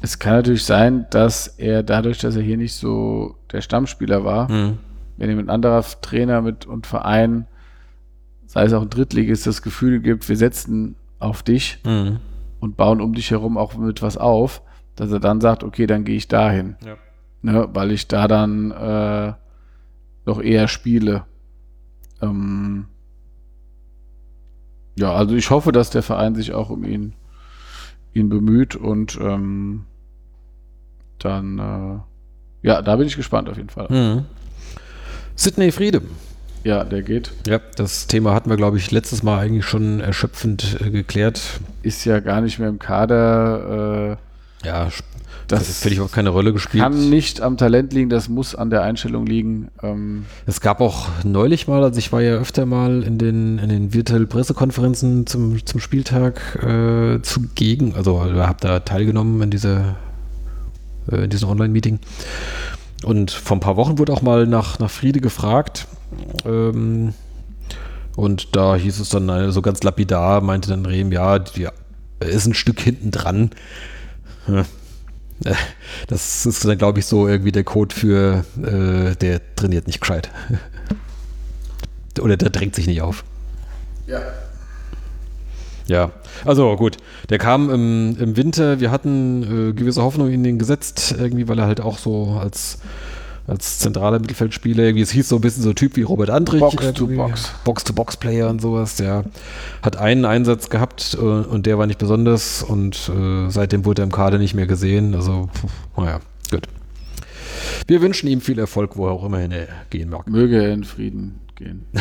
es 0.00 0.18
kann 0.18 0.34
natürlich 0.34 0.64
sein, 0.64 1.06
dass 1.10 1.46
er 1.46 1.82
dadurch, 1.82 2.18
dass 2.18 2.36
er 2.36 2.42
hier 2.42 2.56
nicht 2.56 2.74
so 2.74 3.36
der 3.52 3.60
Stammspieler 3.60 4.24
war, 4.24 4.50
mhm. 4.50 4.78
wenn 5.16 5.30
ihm 5.30 5.38
ein 5.38 5.50
anderer 5.50 5.84
Trainer 6.00 6.40
mit 6.42 6.66
und 6.66 6.86
Verein 6.86 7.46
sei 8.48 8.64
es 8.64 8.72
auch 8.72 8.82
ein 8.82 8.90
Drittligist, 8.90 9.46
das 9.46 9.62
Gefühl 9.62 10.00
gibt, 10.00 10.28
wir 10.28 10.36
setzen 10.36 10.96
auf 11.18 11.42
dich 11.42 11.80
Mhm. 11.84 12.18
und 12.60 12.76
bauen 12.76 13.00
um 13.00 13.12
dich 13.14 13.30
herum 13.30 13.58
auch 13.58 13.76
mit 13.76 14.02
was 14.02 14.16
auf, 14.16 14.62
dass 14.96 15.12
er 15.12 15.20
dann 15.20 15.40
sagt, 15.40 15.62
okay, 15.62 15.86
dann 15.86 16.04
gehe 16.04 16.16
ich 16.16 16.28
dahin. 16.28 16.76
Ja. 16.84 16.96
Ne, 17.42 17.68
weil 17.72 17.92
ich 17.92 18.08
da 18.08 18.26
dann 18.26 18.72
äh, 18.72 19.32
noch 20.24 20.40
eher 20.40 20.66
spiele. 20.66 21.24
Ähm, 22.20 22.86
ja, 24.98 25.12
also 25.12 25.36
ich 25.36 25.50
hoffe, 25.50 25.70
dass 25.70 25.90
der 25.90 26.02
Verein 26.02 26.34
sich 26.34 26.52
auch 26.52 26.70
um 26.70 26.84
ihn, 26.84 27.12
ihn 28.18 28.28
bemüht 28.28 28.76
und 28.76 29.18
ähm, 29.20 29.84
dann, 31.18 31.58
äh, 31.58 32.66
ja, 32.66 32.82
da 32.82 32.96
bin 32.96 33.06
ich 33.06 33.16
gespannt 33.16 33.48
auf 33.48 33.56
jeden 33.56 33.70
Fall. 33.70 33.86
Mhm. 33.90 34.24
Sidney 35.34 35.72
Friede. 35.72 36.02
Ja, 36.64 36.84
der 36.84 37.02
geht. 37.02 37.32
Ja, 37.46 37.60
das 37.76 38.08
Thema 38.08 38.34
hatten 38.34 38.50
wir, 38.50 38.56
glaube 38.56 38.76
ich, 38.78 38.90
letztes 38.90 39.22
Mal 39.22 39.38
eigentlich 39.38 39.64
schon 39.64 40.00
erschöpfend 40.00 40.78
äh, 40.84 40.90
geklärt. 40.90 41.60
Ist 41.82 42.04
ja 42.04 42.20
gar 42.20 42.40
nicht 42.40 42.58
mehr 42.58 42.68
im 42.68 42.78
Kader. 42.80 44.18
Äh, 44.64 44.66
Ja, 44.66 44.88
das 45.48 45.66
das 45.66 45.80
völlig 45.80 45.98
überhaupt 45.98 46.14
keine 46.14 46.28
Rolle 46.28 46.52
gespielt. 46.52 46.82
kann 46.82 47.10
nicht 47.10 47.40
am 47.40 47.56
Talent 47.56 47.92
liegen, 47.92 48.10
das 48.10 48.28
muss 48.28 48.54
an 48.54 48.70
der 48.70 48.82
Einstellung 48.82 49.26
liegen. 49.26 49.68
Ähm, 49.82 50.26
Es 50.46 50.60
gab 50.60 50.80
auch 50.80 51.08
neulich 51.24 51.66
mal, 51.66 51.82
also 51.82 51.98
ich 51.98 52.12
war 52.12 52.20
ja 52.20 52.34
öfter 52.34 52.66
mal 52.66 53.02
in 53.02 53.18
den, 53.18 53.58
in 53.58 53.68
den 53.68 53.94
virtuellen 53.94 54.28
Pressekonferenzen 54.28 55.26
zum, 55.26 55.64
zum 55.64 55.80
Spieltag 55.80 56.62
äh, 56.62 57.20
zugegen, 57.22 57.94
also 57.94 58.22
habe 58.22 58.58
da 58.60 58.80
teilgenommen 58.80 59.42
in, 59.42 59.50
dieser, 59.50 59.96
äh, 61.10 61.24
in 61.24 61.30
diesem 61.30 61.48
Online-Meeting. 61.48 61.98
Und 63.04 63.30
vor 63.30 63.56
ein 63.56 63.60
paar 63.60 63.76
Wochen 63.76 63.98
wurde 63.98 64.12
auch 64.12 64.22
mal 64.22 64.46
nach, 64.46 64.78
nach 64.78 64.90
Friede 64.90 65.20
gefragt. 65.20 65.86
Ähm, 66.44 67.14
und 68.16 68.56
da 68.56 68.74
hieß 68.74 68.98
es 68.98 69.10
dann 69.10 69.52
so 69.52 69.62
ganz 69.62 69.82
lapidar, 69.84 70.40
meinte 70.40 70.68
dann 70.68 70.84
Rehm, 70.84 71.12
ja, 71.12 71.38
die, 71.38 71.68
er 72.20 72.28
ist 72.28 72.46
ein 72.46 72.54
Stück 72.54 72.80
hinten 72.80 73.12
dran. 73.12 73.50
Das 76.06 76.46
ist 76.46 76.64
dann, 76.64 76.78
glaube 76.78 76.98
ich, 76.98 77.06
so 77.06 77.28
irgendwie 77.28 77.52
der 77.52 77.64
Code 77.64 77.94
für, 77.94 78.44
äh, 78.62 79.16
der 79.16 79.40
trainiert 79.56 79.86
nicht 79.86 80.00
gescheit. 80.00 80.30
Oder 82.20 82.36
der 82.36 82.50
drängt 82.50 82.74
sich 82.74 82.86
nicht 82.86 83.02
auf. 83.02 83.24
ja. 84.06 84.20
Ja, 85.88 86.12
also 86.44 86.76
gut. 86.76 86.98
Der 87.30 87.38
kam 87.38 87.70
im, 87.70 88.16
im 88.20 88.36
Winter. 88.36 88.78
Wir 88.78 88.90
hatten 88.90 89.70
äh, 89.70 89.72
gewisse 89.72 90.02
Hoffnung 90.02 90.30
in 90.30 90.44
den 90.44 90.58
gesetzt, 90.58 91.14
irgendwie, 91.18 91.48
weil 91.48 91.58
er 91.58 91.66
halt 91.66 91.80
auch 91.80 91.96
so 91.96 92.38
als, 92.38 92.80
als 93.48 93.78
zentraler 93.78 94.18
Mittelfeldspieler, 94.18 94.84
irgendwie, 94.84 95.02
es 95.02 95.10
hieß 95.10 95.30
so 95.30 95.36
ein 95.36 95.40
bisschen 95.40 95.62
so 95.62 95.70
ein 95.70 95.74
Typ 95.74 95.96
wie 95.96 96.02
Robert 96.02 96.28
Andrich. 96.28 96.60
Box 96.60 96.76
to 96.76 96.82
irgendwie, 96.84 97.16
Box. 97.16 97.52
Box-to-Box-Player 97.64 98.48
und 98.48 98.60
sowas. 98.60 98.96
Der 98.96 99.24
hat 99.82 99.96
einen 99.96 100.26
Einsatz 100.26 100.68
gehabt 100.68 101.16
äh, 101.18 101.24
und 101.24 101.64
der 101.64 101.78
war 101.78 101.86
nicht 101.86 101.98
besonders 101.98 102.62
und 102.62 103.08
äh, 103.08 103.48
seitdem 103.48 103.86
wurde 103.86 104.02
er 104.02 104.04
im 104.04 104.12
Kader 104.12 104.36
nicht 104.36 104.54
mehr 104.54 104.66
gesehen. 104.66 105.14
Also, 105.14 105.48
pf, 105.54 105.64
naja, 105.96 106.20
gut. 106.50 106.68
Wir 107.86 108.02
wünschen 108.02 108.28
ihm 108.28 108.42
viel 108.42 108.58
Erfolg, 108.58 108.96
wo 108.96 109.06
er 109.06 109.12
auch 109.12 109.24
immerhin 109.24 109.50
er 109.50 109.68
gehen 109.88 110.10
mag. 110.10 110.28
Möge 110.28 110.62
er 110.62 110.72
in 110.72 110.84
Frieden 110.84 111.40
gehen. 111.56 111.86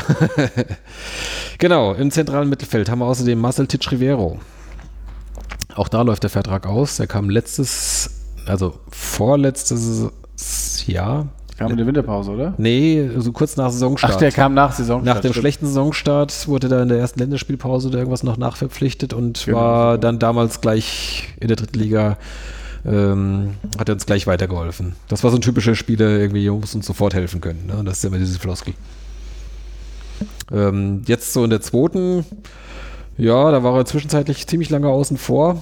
Genau, 1.59 1.95
im 1.95 2.11
zentralen 2.11 2.49
Mittelfeld 2.49 2.87
haben 2.87 2.99
wir 2.99 3.05
außerdem 3.05 3.39
Marcel 3.39 3.65
Titsch 3.65 3.91
Rivero. 3.91 4.37
Auch 5.73 5.87
da 5.87 6.03
läuft 6.03 6.21
der 6.21 6.29
Vertrag 6.29 6.67
aus. 6.67 6.97
Der 6.97 7.07
kam 7.07 7.31
letztes, 7.31 8.27
also 8.45 8.79
vorletztes 8.91 10.11
Jahr. 10.85 11.29
Kam 11.57 11.71
in 11.71 11.77
der 11.77 11.87
Winterpause, 11.87 12.31
oder? 12.31 12.53
Nee, 12.57 13.09
so 13.17 13.31
kurz 13.31 13.57
nach 13.57 13.71
Saisonstart. 13.71 14.13
Ach, 14.13 14.17
der 14.17 14.31
kam 14.31 14.53
nach 14.53 14.73
Saison. 14.73 15.03
nach 15.03 15.21
dem 15.21 15.33
schlechten 15.33 15.65
Saisonstart 15.65 16.47
wurde 16.47 16.67
er 16.69 16.83
in 16.83 16.89
der 16.89 16.99
ersten 16.99 17.19
Länderspielpause 17.19 17.87
oder 17.87 17.97
irgendwas 17.97 18.21
noch 18.21 18.37
nachverpflichtet 18.37 19.13
und 19.13 19.43
Genau, 19.45 19.57
war 19.57 19.97
dann 19.97 20.19
damals 20.19 20.61
gleich 20.61 21.29
in 21.39 21.47
der 21.47 21.57
dritten 21.57 21.79
Liga, 21.79 22.17
ähm, 22.85 23.55
hat 23.79 23.89
er 23.89 23.93
uns 23.93 24.05
gleich 24.05 24.27
weitergeholfen. 24.27 24.95
Das 25.07 25.23
war 25.23 25.31
so 25.31 25.37
ein 25.37 25.41
typischer 25.41 25.73
Spieler, 25.73 26.09
irgendwie 26.09 26.47
muss 26.49 26.75
uns 26.75 26.85
sofort 26.85 27.15
helfen 27.15 27.41
können. 27.41 27.65
Ne? 27.65 27.81
Das 27.83 27.97
ist 27.97 28.05
immer 28.05 28.19
diese 28.19 28.39
Floskel. 28.39 28.75
Ähm, 30.51 31.01
jetzt 31.07 31.33
so 31.33 31.43
in 31.43 31.49
der 31.49 31.61
zweiten, 31.61 32.23
ja, 33.17 33.51
da 33.51 33.63
war 33.63 33.75
er 33.75 33.85
zwischenzeitlich 33.85 34.45
ziemlich 34.45 34.69
lange 34.69 34.89
außen 34.89 35.17
vor. 35.17 35.59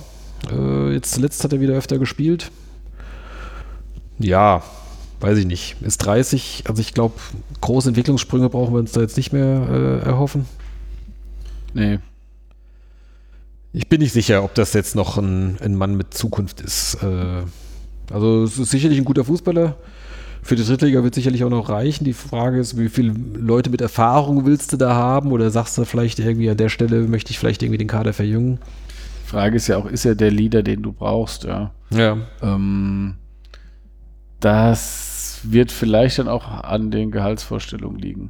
Äh, 0.52 0.92
jetzt 0.94 1.14
zuletzt 1.14 1.42
hat 1.46 1.54
er 1.54 1.62
wieder 1.62 1.74
öfter 1.74 1.98
gespielt. 1.98 2.52
Ja, 4.20 4.62
weiß 5.20 5.38
ich 5.38 5.46
nicht. 5.46 5.76
Ist 5.82 5.98
30, 6.00 6.64
also 6.68 6.82
ich 6.82 6.94
glaube, 6.94 7.16
große 7.62 7.90
Entwicklungssprünge 7.90 8.50
brauchen 8.50 8.74
wir 8.74 8.80
uns 8.80 8.92
da 8.92 9.02
jetzt 9.02 9.18
nicht 9.18 9.34
mehr 9.34 10.02
äh, 10.04 10.06
erhoffen. 10.06 10.46
Nee. 11.74 12.00
Ich 13.74 13.90
bin 13.90 14.00
nicht 14.00 14.14
sicher, 14.14 14.44
ob 14.44 14.56
das 14.56 14.74
jetzt 14.74 14.96
noch 14.96 15.18
ein, 15.18 15.58
ein 15.60 15.76
Mann 15.76 15.96
mit 15.96 16.14
Zukunft 16.14 16.62
ist. 16.62 16.98
Äh, 17.04 17.44
also 18.12 18.44
es 18.44 18.58
ist 18.58 18.72
sicherlich 18.72 18.98
ein 18.98 19.06
guter 19.06 19.26
Fußballer. 19.26 19.76
Für 20.42 20.56
die 20.56 20.64
Drittliga 20.64 21.04
wird 21.04 21.16
sicherlich 21.16 21.44
auch 21.44 21.50
noch 21.50 21.70
reichen. 21.70 22.04
Die 22.06 22.14
Frage 22.14 22.60
ist, 22.60 22.78
wie 22.78 22.88
viele 22.88 23.14
Leute 23.34 23.72
mit 23.72 23.82
Erfahrung 23.82 24.46
willst 24.46 24.72
du 24.72 24.78
da 24.78 24.94
haben? 24.94 25.32
Oder 25.32 25.50
sagst 25.50 25.78
du 25.78 25.86
vielleicht 25.86 26.20
irgendwie 26.20 26.50
an 26.50 26.58
der 26.58 26.70
Stelle, 26.70 27.02
möchte 27.08 27.32
ich 27.32 27.40
vielleicht 27.40 27.64
irgendwie 27.64 27.80
den 27.80 27.88
Kader 27.88 28.14
verjüngen? 28.14 28.60
Frage 29.26 29.56
ist 29.56 29.68
ja 29.68 29.78
auch, 29.78 29.88
ist 29.88 30.06
er 30.06 30.14
der 30.14 30.30
Leader, 30.30 30.62
den 30.62 30.84
du 30.84 30.94
brauchst, 30.94 31.46
ja. 31.46 31.72
Ja. 31.90 32.18
Ähm, 32.44 33.16
das 34.46 35.40
wird 35.44 35.72
vielleicht 35.72 36.20
dann 36.20 36.28
auch 36.28 36.48
an 36.48 36.92
den 36.92 37.12
Gehaltsvorstellungen 37.12 38.00
liegen. 38.00 38.30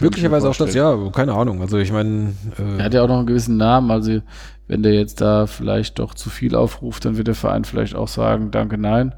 Möglicherweise 0.00 0.48
auch 0.48 0.56
das, 0.56 0.74
ja, 0.74 0.96
keine 1.12 1.34
Ahnung. 1.34 1.60
Also 1.60 1.78
ich 1.78 1.92
meine, 1.92 2.34
Er 2.58 2.78
äh, 2.78 2.82
hat 2.82 2.94
ja 2.94 3.02
auch 3.02 3.08
noch 3.08 3.18
einen 3.18 3.26
gewissen 3.26 3.56
Namen, 3.56 3.90
also 3.90 4.20
wenn 4.68 4.82
der 4.82 4.94
jetzt 4.94 5.20
da 5.20 5.46
vielleicht 5.46 5.98
doch 5.98 6.14
zu 6.14 6.30
viel 6.30 6.54
aufruft, 6.54 7.04
dann 7.04 7.16
wird 7.16 7.28
der 7.28 7.34
Verein 7.34 7.64
vielleicht 7.64 7.94
auch 7.94 8.08
sagen, 8.08 8.50
danke, 8.50 8.78
nein. 8.78 9.14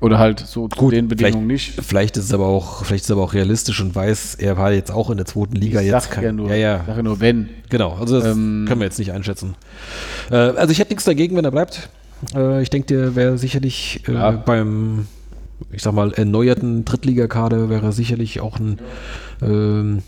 Oder 0.00 0.18
halt 0.18 0.40
so 0.40 0.66
zu 0.68 0.76
Gut, 0.78 0.92
den 0.94 1.06
Bedingungen 1.08 1.46
nicht. 1.46 1.80
vielleicht 1.80 2.16
ist 2.16 2.24
es 2.24 2.34
aber 2.34 2.46
auch, 2.46 2.84
vielleicht 2.84 3.04
ist 3.04 3.10
aber 3.10 3.22
auch 3.22 3.34
realistisch 3.34 3.80
und 3.80 3.94
weiß, 3.94 4.34
er 4.34 4.56
war 4.58 4.72
jetzt 4.72 4.90
auch 4.90 5.10
in 5.10 5.16
der 5.16 5.26
zweiten 5.26 5.54
Liga 5.54 5.80
Ich 5.80 5.86
jetzt. 5.86 6.10
sag 6.12 6.22
ja 6.22 6.32
nur, 6.32 6.48
ja, 6.50 6.56
ja, 6.56 6.84
sag 6.86 6.96
ja 6.96 7.02
nur 7.04 7.20
wenn. 7.20 7.48
Genau, 7.70 7.92
also 8.00 8.18
das 8.20 8.34
Ähm, 8.34 8.64
können 8.66 8.80
wir 8.80 8.86
jetzt 8.86 8.98
nicht 8.98 9.12
einschätzen. 9.12 9.54
Äh, 10.30 10.34
also 10.36 10.72
ich 10.72 10.78
hätte 10.80 10.90
nichts 10.90 11.04
dagegen, 11.04 11.36
wenn 11.36 11.44
er 11.44 11.52
bleibt. 11.52 11.88
Äh, 12.34 12.62
ich 12.62 12.70
denke, 12.70 12.86
der 12.86 13.14
wäre 13.14 13.38
sicherlich 13.38 14.02
äh, 14.08 14.12
Ja. 14.14 14.30
beim, 14.30 15.06
ich 15.70 15.82
sag 15.82 15.94
mal, 15.94 16.12
erneuerten 16.12 16.84
Drittligakader 16.84 17.68
wäre 17.68 17.86
er 17.86 17.92
sicherlich 17.92 18.40
auch 18.40 18.58
ein, 18.58 18.78
ähm, 19.40 20.02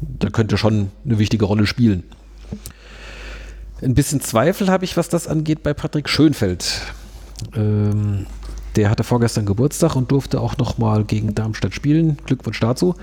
da 0.00 0.30
könnte 0.30 0.56
schon 0.58 0.90
eine 1.04 1.18
wichtige 1.18 1.44
Rolle 1.44 1.66
spielen. 1.66 2.02
Ein 3.82 3.94
bisschen 3.94 4.20
Zweifel 4.20 4.68
habe 4.68 4.84
ich, 4.84 4.96
was 4.96 5.08
das 5.08 5.28
angeht, 5.28 5.62
bei 5.62 5.74
Patrick 5.74 6.08
Schönfeld. 6.08 6.80
Ähm, 7.54 8.26
der 8.76 8.90
hatte 8.90 9.04
vorgestern 9.04 9.46
Geburtstag 9.46 9.94
und 9.94 10.10
durfte 10.10 10.40
auch 10.40 10.56
noch 10.56 10.78
mal 10.78 11.04
gegen 11.04 11.34
Darmstadt 11.34 11.74
spielen. 11.74 12.16
Glückwunsch 12.26 12.60
dazu. 12.60 12.94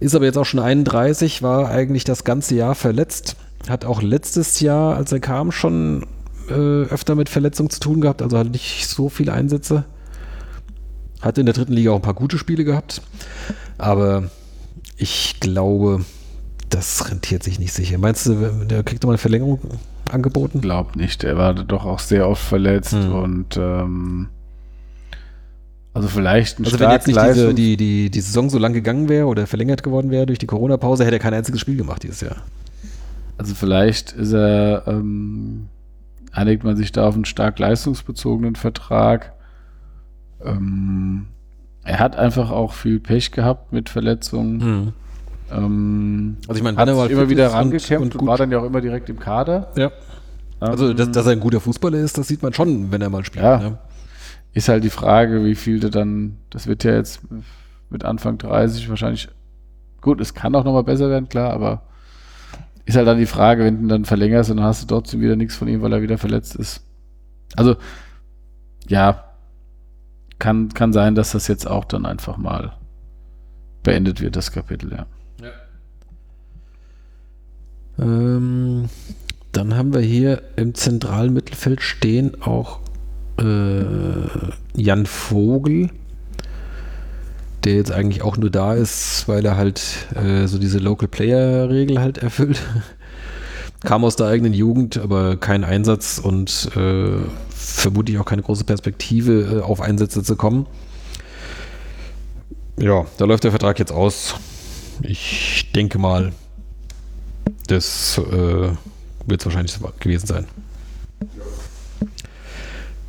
Ist 0.00 0.14
aber 0.14 0.24
jetzt 0.24 0.36
auch 0.36 0.44
schon 0.44 0.60
31, 0.60 1.42
war 1.42 1.68
eigentlich 1.68 2.04
das 2.04 2.24
ganze 2.24 2.56
Jahr 2.56 2.74
verletzt. 2.74 3.36
Hat 3.68 3.84
auch 3.84 4.02
letztes 4.02 4.60
Jahr, 4.60 4.96
als 4.96 5.12
er 5.12 5.20
kam, 5.20 5.52
schon 5.52 6.04
äh, 6.48 6.84
öfter 6.88 7.14
mit 7.14 7.28
Verletzungen 7.28 7.70
zu 7.70 7.80
tun 7.80 8.00
gehabt, 8.00 8.22
also 8.22 8.38
hat 8.38 8.50
nicht 8.50 8.86
so 8.88 9.08
viele 9.08 9.32
Einsätze. 9.32 9.84
Hat 11.20 11.38
in 11.38 11.46
der 11.46 11.54
dritten 11.54 11.72
Liga 11.72 11.92
auch 11.92 11.96
ein 11.96 12.02
paar 12.02 12.14
gute 12.14 12.36
Spiele 12.38 12.64
gehabt. 12.64 13.00
Aber 13.78 14.24
ich 14.96 15.36
glaube, 15.40 16.04
das 16.68 17.10
rentiert 17.10 17.42
sich 17.42 17.58
nicht 17.58 17.72
sicher. 17.72 17.98
Meinst 17.98 18.26
du, 18.26 18.34
der 18.68 18.82
kriegt 18.82 19.02
nochmal 19.02 19.14
eine 19.14 19.18
Verlängerung 19.18 19.60
angeboten? 20.10 20.60
Glaub 20.60 20.96
nicht. 20.96 21.22
Er 21.24 21.36
war 21.36 21.54
doch 21.54 21.84
auch 21.84 21.98
sehr 22.00 22.28
oft 22.28 22.42
verletzt 22.42 22.92
Hm. 22.92 23.12
und 23.12 23.56
ähm, 23.56 24.28
also 25.94 26.08
vielleicht 26.08 26.58
ein 26.58 26.64
Also 26.64 26.80
wenn 26.80 26.90
jetzt 26.90 27.06
nicht 27.06 27.20
diese, 27.22 27.52
die, 27.54 27.76
die, 27.76 28.10
die 28.10 28.20
Saison 28.20 28.48
so 28.48 28.58
lang 28.58 28.72
gegangen 28.72 29.08
wäre 29.08 29.26
oder 29.26 29.46
verlängert 29.46 29.82
geworden 29.82 30.10
wäre 30.10 30.26
durch 30.26 30.38
die 30.38 30.46
Corona-Pause, 30.46 31.04
hätte 31.04 31.16
er 31.16 31.20
kein 31.20 31.34
einziges 31.34 31.60
Spiel 31.60 31.76
gemacht 31.76 32.02
dieses 32.02 32.22
Jahr. 32.22 32.36
Also 33.36 33.54
vielleicht 33.54 34.12
ist 34.12 34.32
er, 34.32 34.84
ähm, 34.86 35.68
einigt 36.32 36.64
man 36.64 36.76
sich 36.76 36.92
da 36.92 37.06
auf 37.06 37.14
einen 37.14 37.24
stark 37.24 37.58
leistungsbezogenen 37.58 38.56
Vertrag. 38.56 39.32
Ähm, 40.44 41.26
er 41.84 41.98
hat 41.98 42.16
einfach 42.16 42.50
auch 42.50 42.72
viel 42.72 43.00
Pech 43.00 43.32
gehabt 43.32 43.72
mit 43.72 43.88
Verletzungen. 43.88 44.92
Ähm, 45.50 46.36
Also 46.48 46.58
ich 46.58 46.62
meine, 46.64 46.76
hat 46.78 46.88
er 46.88 46.96
sich 47.02 47.10
immer 47.10 47.28
wieder 47.28 47.48
und- 47.50 47.54
rangekämpft 47.54 47.90
und 47.92 48.02
und, 48.14 48.18
gut- 48.18 48.28
war 48.28 48.36
dann 48.38 48.50
ja 48.50 48.58
auch 48.60 48.64
immer 48.64 48.80
direkt 48.80 49.08
im 49.10 49.18
Kader. 49.18 49.70
Ja. 49.76 49.90
Also, 50.60 50.90
Ähm, 50.90 50.96
dass, 50.96 51.10
dass 51.10 51.26
er 51.26 51.32
ein 51.32 51.40
guter 51.40 51.60
Fußballer 51.60 51.98
ist, 51.98 52.16
das 52.18 52.28
sieht 52.28 52.42
man 52.42 52.52
schon, 52.52 52.90
wenn 52.92 53.02
er 53.02 53.10
mal 53.10 53.24
spielt. 53.24 53.44
Ja. 53.44 53.58
Ne? 53.58 53.78
Ist 54.54 54.68
halt 54.68 54.84
die 54.84 54.90
Frage, 54.90 55.44
wie 55.44 55.54
viel 55.54 55.80
du 55.80 55.90
dann, 55.90 56.38
das 56.50 56.66
wird 56.66 56.84
ja 56.84 56.92
jetzt 56.94 57.20
mit 57.90 58.04
Anfang 58.04 58.38
30 58.38 58.88
wahrscheinlich, 58.88 59.28
gut, 60.00 60.20
es 60.20 60.34
kann 60.34 60.54
auch 60.54 60.64
nochmal 60.64 60.84
besser 60.84 61.10
werden, 61.10 61.28
klar, 61.28 61.52
aber 61.52 61.82
ist 62.84 62.96
halt 62.96 63.06
dann 63.06 63.18
die 63.18 63.26
Frage, 63.26 63.64
wenn 63.64 63.76
du 63.76 63.82
ihn 63.82 63.88
dann 63.88 64.04
verlängerst 64.04 64.50
und 64.50 64.58
dann 64.58 64.66
hast 64.66 64.82
du 64.82 64.86
trotzdem 64.86 65.20
wieder 65.20 65.36
nichts 65.36 65.56
von 65.56 65.68
ihm, 65.68 65.82
weil 65.82 65.92
er 65.92 66.02
wieder 66.02 66.18
verletzt 66.18 66.56
ist. 66.56 66.84
Also, 67.56 67.76
ja, 68.88 69.24
kann, 70.38 70.70
kann 70.70 70.92
sein, 70.92 71.14
dass 71.14 71.32
das 71.32 71.46
jetzt 71.48 71.66
auch 71.66 71.84
dann 71.84 72.06
einfach 72.06 72.36
mal 72.36 72.72
beendet 73.82 74.20
wird, 74.20 74.36
das 74.36 74.52
Kapitel, 74.52 74.92
ja. 74.92 75.06
Ähm, 77.98 78.88
dann 79.52 79.76
haben 79.76 79.92
wir 79.92 80.00
hier 80.00 80.42
im 80.56 80.74
zentralen 80.74 81.32
Mittelfeld 81.32 81.82
stehen 81.82 82.40
auch 82.42 82.80
äh, 83.38 84.24
Jan 84.74 85.06
Vogel, 85.06 85.90
der 87.64 87.74
jetzt 87.74 87.92
eigentlich 87.92 88.22
auch 88.22 88.36
nur 88.36 88.50
da 88.50 88.74
ist, 88.74 89.24
weil 89.28 89.44
er 89.44 89.56
halt 89.56 89.82
äh, 90.14 90.46
so 90.46 90.58
diese 90.58 90.78
Local 90.78 91.08
Player 91.08 91.68
Regel 91.68 92.00
halt 92.00 92.18
erfüllt. 92.18 92.60
Kam 93.84 94.04
aus 94.04 94.16
der 94.16 94.26
eigenen 94.26 94.52
Jugend, 94.52 94.98
aber 94.98 95.36
kein 95.36 95.64
Einsatz 95.64 96.18
und 96.18 96.70
äh, 96.76 97.18
vermutlich 97.50 98.18
auch 98.18 98.24
keine 98.24 98.42
große 98.42 98.64
Perspektive, 98.64 99.58
äh, 99.58 99.62
auf 99.62 99.80
Einsätze 99.80 100.22
zu 100.22 100.36
kommen. 100.36 100.66
Ja, 102.78 103.06
da 103.18 103.24
läuft 103.24 103.44
der 103.44 103.50
Vertrag 103.50 103.78
jetzt 103.78 103.92
aus. 103.92 104.34
Ich 105.02 105.70
denke 105.74 105.98
mal, 105.98 106.32
das 107.66 108.18
äh, 108.18 108.70
wird 109.26 109.40
es 109.40 109.46
wahrscheinlich 109.46 109.78
gewesen 110.00 110.26
sein. 110.26 110.46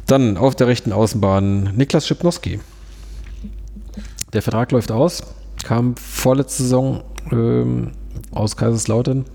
Dann 0.05 0.37
auf 0.37 0.55
der 0.55 0.67
rechten 0.67 0.91
Außenbahn 0.91 1.75
Niklas 1.75 2.07
Schipnowski. 2.07 2.59
Der 4.33 4.41
Vertrag 4.41 4.71
läuft 4.71 4.91
aus, 4.91 5.23
kam 5.63 5.95
vorletzte 5.95 6.63
Saison 6.63 7.03
ähm, 7.31 7.91
aus 8.31 8.57
Kaiserslautern. 8.57 9.25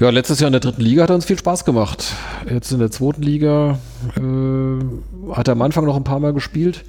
Ja, 0.00 0.10
letztes 0.10 0.40
Jahr 0.40 0.48
in 0.48 0.52
der 0.52 0.60
dritten 0.60 0.80
Liga 0.80 1.04
hat 1.04 1.10
er 1.10 1.14
uns 1.14 1.26
viel 1.26 1.38
Spaß 1.38 1.64
gemacht. 1.64 2.14
Jetzt 2.50 2.72
in 2.72 2.80
der 2.80 2.90
zweiten 2.90 3.22
Liga 3.22 3.78
äh, 4.16 5.32
hat 5.32 5.48
er 5.48 5.52
am 5.52 5.62
Anfang 5.62 5.84
noch 5.84 5.96
ein 5.96 6.04
paar 6.04 6.18
Mal 6.18 6.32
gespielt, 6.32 6.84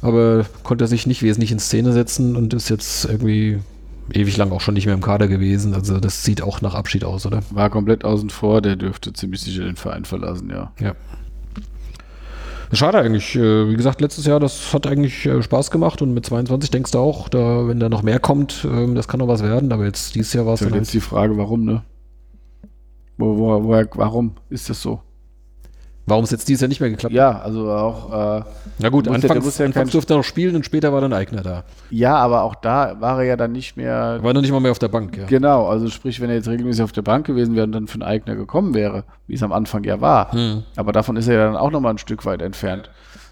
aber 0.00 0.44
konnte 0.62 0.86
sich 0.86 1.06
nicht 1.06 1.22
wesentlich 1.22 1.50
in 1.50 1.58
Szene 1.58 1.92
setzen 1.92 2.36
und 2.36 2.54
ist 2.54 2.68
jetzt 2.68 3.06
irgendwie 3.06 3.58
ewig 4.12 4.36
lang 4.36 4.52
auch 4.52 4.60
schon 4.60 4.74
nicht 4.74 4.86
mehr 4.86 4.94
im 4.94 5.00
Kader 5.00 5.28
gewesen. 5.28 5.74
Also 5.74 5.98
das 5.98 6.22
sieht 6.22 6.42
auch 6.42 6.60
nach 6.60 6.74
Abschied 6.74 7.04
aus, 7.04 7.26
oder? 7.26 7.40
War 7.50 7.70
komplett 7.70 8.04
außen 8.04 8.30
vor, 8.30 8.60
der 8.60 8.76
dürfte 8.76 9.12
ziemlich 9.12 9.40
sicher 9.40 9.64
den 9.64 9.76
Verein 9.76 10.04
verlassen, 10.04 10.50
ja. 10.50 10.72
Ja. 10.78 10.94
Schade 12.74 12.98
eigentlich. 12.98 13.36
Äh, 13.36 13.68
wie 13.68 13.76
gesagt, 13.76 14.00
letztes 14.00 14.26
Jahr, 14.26 14.40
das 14.40 14.72
hat 14.72 14.86
eigentlich 14.86 15.26
äh, 15.26 15.42
Spaß 15.42 15.70
gemacht 15.70 16.02
und 16.02 16.14
mit 16.14 16.26
22 16.26 16.70
denkst 16.70 16.92
du 16.92 16.98
auch, 16.98 17.28
da, 17.28 17.68
wenn 17.68 17.80
da 17.80 17.88
noch 17.88 18.02
mehr 18.02 18.18
kommt, 18.18 18.66
ähm, 18.70 18.94
das 18.94 19.08
kann 19.08 19.20
noch 19.20 19.28
was 19.28 19.42
werden, 19.42 19.72
aber 19.72 19.84
jetzt 19.84 20.14
dieses 20.14 20.32
Jahr 20.32 20.46
war 20.46 20.54
es 20.54 20.60
dann. 20.60 20.70
Jetzt 20.70 20.88
halt 20.88 20.94
die 20.94 21.00
Frage, 21.00 21.36
warum, 21.36 21.64
ne? 21.64 21.82
Wo, 23.16 23.38
wo, 23.38 23.64
woher, 23.64 23.88
warum 23.94 24.32
ist 24.50 24.68
das 24.70 24.82
so? 24.82 25.00
Warum 26.06 26.24
es 26.24 26.30
jetzt 26.30 26.48
dieses 26.48 26.60
Jahr 26.60 26.68
nicht 26.68 26.80
mehr 26.80 26.90
geklappt 26.90 27.14
hat? 27.14 27.16
Ja, 27.16 27.40
also 27.40 27.70
auch. 27.70 28.40
Äh, 28.40 28.44
Na 28.78 28.88
gut, 28.90 29.08
anfangs, 29.08 29.58
ja, 29.58 29.64
anfangs 29.64 29.92
durfte 29.92 30.12
er 30.12 30.18
noch 30.18 30.24
spielen 30.24 30.54
und 30.54 30.64
später 30.64 30.92
war 30.92 31.00
dann 31.00 31.14
Eigner 31.14 31.42
da. 31.42 31.64
Ja, 31.88 32.16
aber 32.16 32.42
auch 32.42 32.54
da 32.54 33.00
war 33.00 33.20
er 33.20 33.24
ja 33.24 33.36
dann 33.36 33.52
nicht 33.52 33.78
mehr. 33.78 34.18
War 34.22 34.34
noch 34.34 34.42
nicht 34.42 34.52
mal 34.52 34.60
mehr 34.60 34.70
auf 34.70 34.78
der 34.78 34.88
Bank, 34.88 35.16
ja. 35.16 35.24
Genau, 35.24 35.66
also 35.66 35.88
sprich, 35.88 36.20
wenn 36.20 36.28
er 36.28 36.36
jetzt 36.36 36.48
regelmäßig 36.48 36.82
auf 36.82 36.92
der 36.92 37.02
Bank 37.02 37.26
gewesen 37.26 37.54
wäre 37.54 37.64
und 37.64 37.72
dann 37.72 37.86
für 37.86 37.94
einen 37.94 38.02
Eigner 38.02 38.36
gekommen 38.36 38.74
wäre, 38.74 39.04
wie 39.26 39.34
es 39.34 39.42
am 39.42 39.52
Anfang 39.52 39.82
ja 39.84 40.02
war. 40.02 40.32
Hm. 40.32 40.64
Aber 40.76 40.92
davon 40.92 41.16
ist 41.16 41.26
er 41.26 41.38
ja 41.38 41.46
dann 41.46 41.56
auch 41.56 41.70
nochmal 41.70 41.94
ein 41.94 41.98
Stück 41.98 42.26
weit 42.26 42.42
entfernt. 42.42 42.90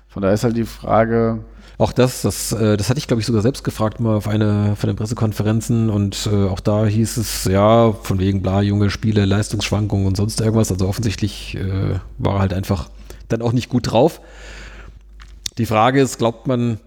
Von 0.08 0.22
daher 0.22 0.34
ist 0.34 0.44
halt 0.44 0.56
die 0.56 0.64
Frage, 0.64 1.40
auch 1.78 1.92
das, 1.92 2.22
das, 2.22 2.52
äh, 2.52 2.76
das 2.76 2.90
hatte 2.90 2.98
ich, 2.98 3.06
glaube 3.06 3.20
ich, 3.20 3.26
sogar 3.26 3.42
selbst 3.42 3.64
gefragt, 3.64 4.00
mal 4.00 4.16
auf 4.16 4.28
einer 4.28 4.76
von 4.76 4.88
den 4.88 4.96
Pressekonferenzen 4.96 5.90
und 5.90 6.28
äh, 6.30 6.48
auch 6.48 6.60
da 6.60 6.86
hieß 6.86 7.16
es, 7.16 7.44
ja, 7.44 7.92
von 7.92 8.18
wegen 8.18 8.42
bla, 8.42 8.62
junge 8.62 8.90
Spiele, 8.90 9.24
Leistungsschwankungen 9.24 10.06
und 10.06 10.16
sonst 10.16 10.40
irgendwas. 10.40 10.70
Also 10.70 10.88
offensichtlich 10.88 11.56
äh, 11.56 11.98
war 12.18 12.34
er 12.34 12.40
halt 12.40 12.54
einfach 12.54 12.90
dann 13.28 13.42
auch 13.42 13.52
nicht 13.52 13.68
gut 13.68 13.90
drauf. 13.90 14.20
Die 15.58 15.66
Frage 15.66 16.00
ist, 16.00 16.18
glaubt 16.18 16.46
man, 16.46 16.78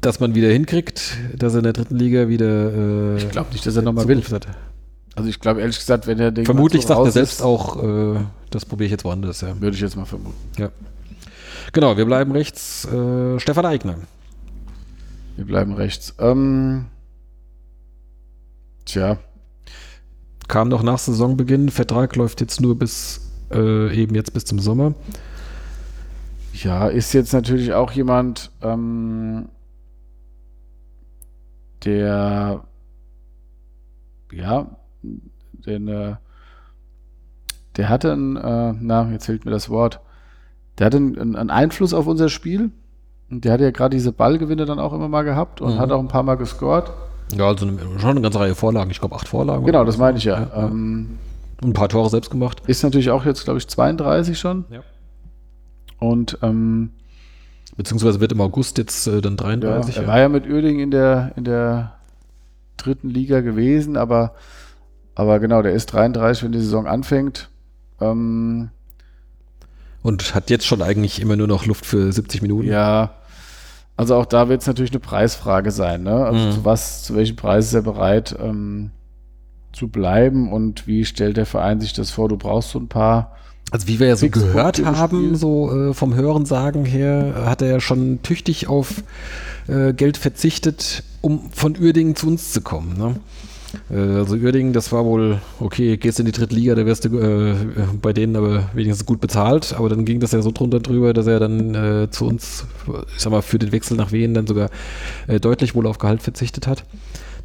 dass 0.00 0.20
man 0.20 0.34
wieder 0.34 0.48
hinkriegt, 0.48 1.16
dass 1.36 1.54
er 1.54 1.58
in 1.58 1.64
der 1.64 1.72
dritten 1.72 1.96
Liga 1.96 2.28
wieder. 2.28 2.72
Äh, 2.72 3.16
ich 3.18 3.30
glaube 3.30 3.52
nicht, 3.52 3.64
dass 3.66 3.76
er 3.76 3.82
nochmal 3.82 4.06
will. 4.08 4.22
Hat. 4.22 4.46
Also 5.16 5.28
ich 5.28 5.40
glaube 5.40 5.60
ehrlich 5.60 5.78
gesagt, 5.78 6.06
wenn 6.06 6.18
er 6.18 6.30
den 6.30 6.44
Vermutlich 6.44 6.86
sagt 6.86 7.04
er 7.04 7.10
selbst 7.10 7.42
auch, 7.42 7.82
äh, 7.82 8.20
das 8.50 8.64
probiere 8.64 8.86
ich 8.86 8.92
jetzt 8.92 9.04
woanders, 9.04 9.40
ja. 9.40 9.60
Würde 9.60 9.74
ich 9.74 9.82
jetzt 9.82 9.96
mal 9.96 10.04
vermuten. 10.04 10.36
Ja. 10.58 10.70
Genau, 11.72 11.96
wir 11.96 12.04
bleiben 12.04 12.32
rechts. 12.32 12.84
Äh, 12.86 13.38
Stefan 13.38 13.66
Eigner. 13.66 13.96
Wir 15.36 15.44
bleiben 15.44 15.72
rechts. 15.72 16.14
Ähm, 16.18 16.86
tja. 18.84 19.18
Kam 20.48 20.68
noch 20.68 20.82
nach 20.82 20.98
Saisonbeginn. 20.98 21.70
Vertrag 21.70 22.16
läuft 22.16 22.40
jetzt 22.40 22.60
nur 22.60 22.78
bis 22.78 23.30
äh, 23.52 23.94
eben 23.94 24.14
jetzt 24.14 24.32
bis 24.32 24.44
zum 24.44 24.58
Sommer. 24.58 24.94
Ja, 26.52 26.88
ist 26.88 27.12
jetzt 27.12 27.32
natürlich 27.32 27.72
auch 27.72 27.92
jemand, 27.92 28.50
ähm, 28.62 29.48
der 31.84 32.64
ja, 34.32 34.66
den, 35.66 35.88
äh, 35.88 36.16
der 37.76 37.88
hatte 37.88 38.12
ein, 38.12 38.36
äh, 38.36 38.74
na, 38.78 39.10
jetzt 39.12 39.26
fehlt 39.26 39.44
mir 39.44 39.50
das 39.50 39.68
Wort, 39.68 40.00
der 40.80 40.86
hatte 40.86 40.96
einen, 40.96 41.36
einen 41.36 41.50
Einfluss 41.50 41.92
auf 41.92 42.06
unser 42.06 42.30
Spiel. 42.30 42.70
Und 43.30 43.44
der 43.44 43.52
hat 43.52 43.60
ja 43.60 43.70
gerade 43.70 43.94
diese 43.94 44.12
Ballgewinne 44.12 44.64
dann 44.64 44.78
auch 44.78 44.94
immer 44.94 45.08
mal 45.08 45.22
gehabt 45.22 45.60
und 45.60 45.74
mhm. 45.74 45.78
hat 45.78 45.92
auch 45.92 46.00
ein 46.00 46.08
paar 46.08 46.22
Mal 46.22 46.36
gescored. 46.36 46.90
Ja, 47.36 47.46
also 47.46 47.66
schon 47.98 48.10
eine 48.10 48.22
ganze 48.22 48.40
Reihe 48.40 48.54
Vorlagen. 48.54 48.90
Ich 48.90 48.98
glaube, 48.98 49.14
acht 49.14 49.28
Vorlagen. 49.28 49.64
Genau, 49.66 49.84
das 49.84 49.98
meine 49.98 50.16
ich 50.16 50.24
ja. 50.24 50.40
ja, 50.40 50.66
Ähm, 50.66 51.18
ein 51.62 51.74
paar 51.74 51.90
Tore 51.90 52.08
selbst 52.08 52.30
gemacht. 52.30 52.62
Ist 52.66 52.82
natürlich 52.82 53.10
auch 53.10 53.26
jetzt, 53.26 53.44
glaube 53.44 53.58
ich, 53.58 53.68
32 53.68 54.38
schon. 54.38 54.64
Ja. 54.70 54.80
Und 55.98 56.38
ähm, 56.42 56.92
beziehungsweise 57.76 58.20
wird 58.20 58.32
im 58.32 58.40
August 58.40 58.78
jetzt 58.78 59.06
äh, 59.06 59.20
dann 59.20 59.36
33. 59.36 59.96
Ja, 59.96 60.02
er 60.02 60.08
war 60.08 60.18
ja 60.18 60.28
mit 60.30 60.50
Oerding 60.50 60.80
in 60.80 60.90
der, 60.90 61.32
in 61.36 61.44
der 61.44 61.92
dritten 62.78 63.10
Liga 63.10 63.42
gewesen, 63.42 63.98
aber, 63.98 64.32
aber 65.14 65.38
genau, 65.40 65.60
der 65.60 65.72
ist 65.72 65.92
33, 65.92 66.42
wenn 66.42 66.52
die 66.52 66.58
Saison 66.58 66.86
anfängt. 66.86 67.50
Ähm, 68.00 68.70
und 70.02 70.34
hat 70.34 70.50
jetzt 70.50 70.66
schon 70.66 70.82
eigentlich 70.82 71.20
immer 71.20 71.36
nur 71.36 71.46
noch 71.46 71.66
Luft 71.66 71.86
für 71.86 72.12
70 72.12 72.42
Minuten. 72.42 72.68
Ja. 72.68 73.14
Also 73.96 74.14
auch 74.14 74.26
da 74.26 74.48
wird 74.48 74.62
es 74.62 74.66
natürlich 74.66 74.92
eine 74.92 75.00
Preisfrage 75.00 75.70
sein. 75.70 76.04
Ne? 76.04 76.24
Also 76.24 76.38
mhm. 76.38 76.52
zu 76.52 76.64
was, 76.64 77.02
zu 77.02 77.14
welchem 77.16 77.36
Preis 77.36 77.66
ist 77.66 77.74
er 77.74 77.82
bereit 77.82 78.34
ähm, 78.40 78.90
zu 79.72 79.88
bleiben 79.88 80.50
und 80.50 80.86
wie 80.86 81.04
stellt 81.04 81.36
der 81.36 81.46
Verein 81.46 81.80
sich 81.80 81.92
das 81.92 82.10
vor? 82.10 82.28
Du 82.28 82.36
brauchst 82.36 82.70
so 82.70 82.78
ein 82.78 82.88
paar. 82.88 83.36
Also 83.70 83.86
wie 83.86 84.00
wir 84.00 84.08
ja 84.08 84.16
so 84.16 84.28
gehört 84.28 84.84
haben, 84.84 85.36
so 85.36 85.90
äh, 85.90 85.94
vom 85.94 86.14
Hörensagen 86.14 86.84
her, 86.84 87.42
hat 87.44 87.62
er 87.62 87.68
ja 87.68 87.80
schon 87.80 88.20
tüchtig 88.22 88.68
auf 88.68 89.04
äh, 89.68 89.92
Geld 89.92 90.16
verzichtet, 90.16 91.04
um 91.20 91.50
von 91.52 91.76
Uerdingen 91.78 92.16
zu 92.16 92.26
uns 92.26 92.52
zu 92.52 92.62
kommen. 92.62 92.96
Ne? 92.96 93.16
Äh, 93.90 93.94
also 93.94 94.36
Uerdingen, 94.36 94.72
das 94.72 94.92
war 94.92 95.04
wohl, 95.04 95.38
okay, 95.58 95.96
gehst 95.96 96.20
in 96.20 96.26
die 96.26 96.32
dritte 96.32 96.54
Liga, 96.54 96.74
da 96.74 96.86
wirst 96.86 97.04
du 97.04 97.18
äh, 97.18 97.54
bei 98.00 98.12
denen 98.12 98.36
aber 98.36 98.70
wenigstens 98.74 99.06
gut 99.06 99.20
bezahlt, 99.20 99.74
aber 99.76 99.88
dann 99.88 100.04
ging 100.04 100.20
das 100.20 100.32
ja 100.32 100.42
so 100.42 100.50
drunter 100.50 100.80
drüber, 100.80 101.12
dass 101.12 101.26
er 101.26 101.40
dann 101.40 101.74
äh, 101.74 102.10
zu 102.10 102.26
uns, 102.26 102.66
ich 103.14 103.22
sag 103.22 103.30
mal, 103.30 103.42
für 103.42 103.58
den 103.58 103.72
Wechsel 103.72 103.96
nach 103.96 104.12
Wien 104.12 104.34
dann 104.34 104.46
sogar 104.46 104.70
äh, 105.26 105.40
deutlich 105.40 105.74
wohl 105.74 105.86
auf 105.86 105.98
Gehalt 105.98 106.22
verzichtet 106.22 106.66
hat. 106.66 106.84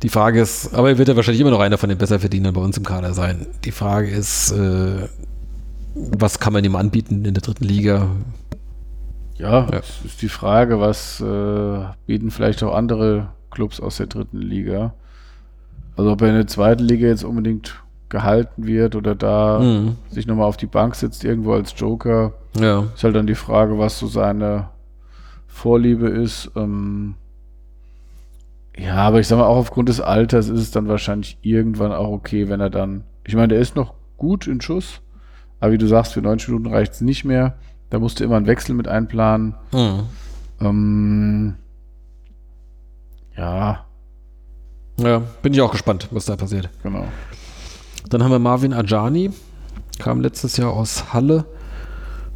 Die 0.03 0.09
Frage 0.09 0.41
ist, 0.41 0.73
aber 0.73 0.89
er 0.89 0.97
wird 0.97 1.07
ja 1.07 1.15
wahrscheinlich 1.15 1.41
immer 1.41 1.51
noch 1.51 1.61
einer 1.61 1.77
von 1.77 1.89
den 1.89 1.97
Besserverdienern 1.97 2.53
bei 2.53 2.61
uns 2.61 2.77
im 2.77 2.83
Kader 2.83 3.13
sein. 3.13 3.47
Die 3.63 3.71
Frage 3.71 4.09
ist, 4.09 4.51
äh, 4.51 5.07
was 5.95 6.39
kann 6.39 6.53
man 6.53 6.63
ihm 6.65 6.75
anbieten 6.75 7.23
in 7.23 7.33
der 7.33 7.41
dritten 7.41 7.63
Liga? 7.63 8.09
Ja, 9.37 9.61
ja. 9.61 9.71
das 9.71 10.01
ist 10.05 10.21
die 10.21 10.29
Frage, 10.29 10.79
was 10.79 11.21
äh, 11.21 11.85
bieten 12.05 12.31
vielleicht 12.31 12.63
auch 12.63 12.73
andere 12.73 13.29
Clubs 13.51 13.79
aus 13.79 13.97
der 13.97 14.07
dritten 14.07 14.41
Liga? 14.41 14.93
Also 15.95 16.11
ob 16.11 16.21
er 16.21 16.29
in 16.29 16.35
der 16.35 16.47
zweiten 16.47 16.83
Liga 16.83 17.07
jetzt 17.07 17.23
unbedingt 17.23 17.81
gehalten 18.09 18.65
wird 18.65 18.95
oder 18.95 19.15
da 19.15 19.59
mhm. 19.59 19.95
sich 20.09 20.27
nochmal 20.27 20.47
auf 20.47 20.57
die 20.57 20.67
Bank 20.67 20.95
sitzt, 20.95 21.23
irgendwo 21.23 21.53
als 21.53 21.73
Joker, 21.75 22.33
ja. 22.57 22.85
ist 22.93 23.03
halt 23.03 23.15
dann 23.15 23.27
die 23.27 23.35
Frage, 23.35 23.77
was 23.79 23.97
so 23.97 24.07
seine 24.07 24.69
Vorliebe 25.47 26.07
ist. 26.07 26.51
Ähm 26.55 27.15
ja, 28.77 28.95
aber 28.95 29.19
ich 29.19 29.27
sag 29.27 29.37
mal, 29.37 29.45
auch 29.45 29.57
aufgrund 29.57 29.89
des 29.89 30.01
Alters 30.01 30.49
ist 30.49 30.59
es 30.59 30.71
dann 30.71 30.87
wahrscheinlich 30.87 31.37
irgendwann 31.41 31.93
auch 31.93 32.09
okay, 32.09 32.49
wenn 32.49 32.59
er 32.59 32.69
dann. 32.69 33.03
Ich 33.25 33.35
meine, 33.35 33.49
der 33.49 33.59
ist 33.59 33.75
noch 33.75 33.93
gut 34.17 34.47
in 34.47 34.61
Schuss, 34.61 35.01
aber 35.59 35.71
wie 35.71 35.77
du 35.77 35.87
sagst, 35.87 36.13
für 36.13 36.21
90 36.21 36.49
Minuten 36.49 36.73
reicht 36.73 36.93
es 36.93 37.01
nicht 37.01 37.25
mehr. 37.25 37.55
Da 37.89 37.99
musst 37.99 38.19
du 38.19 38.23
immer 38.23 38.35
einen 38.35 38.47
Wechsel 38.47 38.75
mit 38.75 38.87
einplanen. 38.87 39.55
Mhm. 39.71 40.03
Ähm, 40.59 41.55
ja, 43.37 43.84
ja, 44.97 45.21
bin 45.41 45.53
ich 45.53 45.61
auch 45.61 45.71
gespannt, 45.71 46.07
was 46.11 46.25
da 46.25 46.35
passiert. 46.35 46.69
Genau. 46.83 47.05
Dann 48.09 48.23
haben 48.23 48.31
wir 48.31 48.39
Marvin 48.39 48.73
Ajani, 48.73 49.31
kam 49.99 50.21
letztes 50.21 50.57
Jahr 50.57 50.71
aus 50.71 51.13
Halle, 51.13 51.45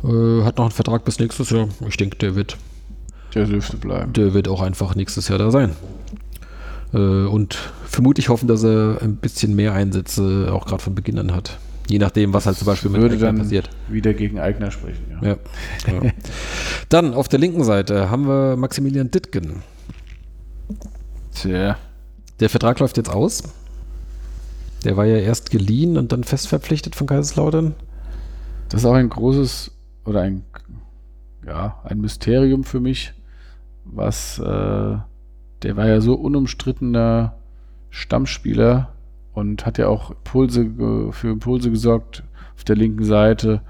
äh, 0.03 0.44
hat 0.44 0.57
noch 0.57 0.65
einen 0.65 0.72
Vertrag 0.72 1.06
bis 1.06 1.19
nächstes 1.19 1.49
Jahr. 1.52 1.68
Ich 1.88 1.98
denke, 1.98 2.18
der 2.18 2.36
wird. 2.36 2.57
Der 3.36 3.45
dürfte 3.45 3.77
bleiben. 3.77 4.14
Der 4.14 4.34
wird 4.34 4.48
auch 4.48 4.61
einfach 4.61 4.95
nächstes 4.95 5.27
Jahr 5.27 5.38
da 5.38 5.52
sein. 5.52 5.76
Äh, 6.94 6.98
und 6.98 7.56
vermutlich 7.86 8.30
hoffen, 8.30 8.48
dass 8.48 8.64
er 8.64 9.02
ein 9.02 9.18
bisschen 9.18 9.56
mehr 9.56 9.73
Einsätze 9.73 10.49
auch 10.52 10.65
gerade 10.65 10.81
von 10.81 10.95
Beginn 10.95 11.19
an 11.19 11.34
hat. 11.34 11.60
Je 11.88 11.98
nachdem, 11.98 12.34
was 12.34 12.45
halt 12.45 12.57
zum 12.57 12.68
Beispiel 12.68 12.91
mit 12.91 13.11
Eigner 13.11 13.34
passiert. 13.34 13.69
Wieder 13.88 14.14
gegen 14.14 14.40
Eigner 14.40 14.69
sprechen, 14.69 15.06
ja. 15.10 15.30
ja, 15.30 15.38
ja. 15.88 16.11
Dann 16.90 17.14
auf 17.15 17.27
der 17.27 17.40
linken 17.40 17.64
Seite 17.64 18.10
haben 18.11 18.27
wir 18.27 18.56
Maximilian 18.57 19.10
Dittgen. 19.10 19.64
Tja. 21.34 21.77
Der 22.40 22.49
Vertrag 22.49 22.80
läuft 22.80 22.98
jetzt 22.98 23.10
aus. 23.10 23.44
Der 24.84 24.95
war 24.95 25.06
ja 25.06 25.18
erst 25.18 25.52
geliehen 25.52 25.98
und 25.98 26.11
dann 26.11 26.24
fest 26.24 26.48
verpflichtet 26.48 26.95
von 26.95 27.07
Kaiserslautern. 27.07 27.76
Das 28.70 28.82
ist 28.82 28.86
auch 28.86 28.94
ein 28.94 29.10
großes 29.10 29.72
oder 30.06 30.22
ein, 30.22 30.44
ja, 31.45 31.80
ein 31.84 31.99
Mysterium 31.99 32.64
für 32.64 32.80
mich, 32.80 33.14
was, 33.84 34.40
äh, 34.40 34.44
der 35.64 35.76
war 35.76 35.88
ja 35.88 35.99
so 35.99 36.14
unumstrittener 36.14 37.36
Stammspieler 37.90 38.94
und 39.34 39.66
hat 39.66 39.78
ja 39.78 39.88
auch 39.88 40.11
Impulse, 40.11 41.11
für 41.11 41.30
Impulse 41.30 41.72
gesorgt 41.72 42.24
auf 42.56 42.64
der 42.64 42.76
linken 42.76 43.03
Seite. 43.03 43.61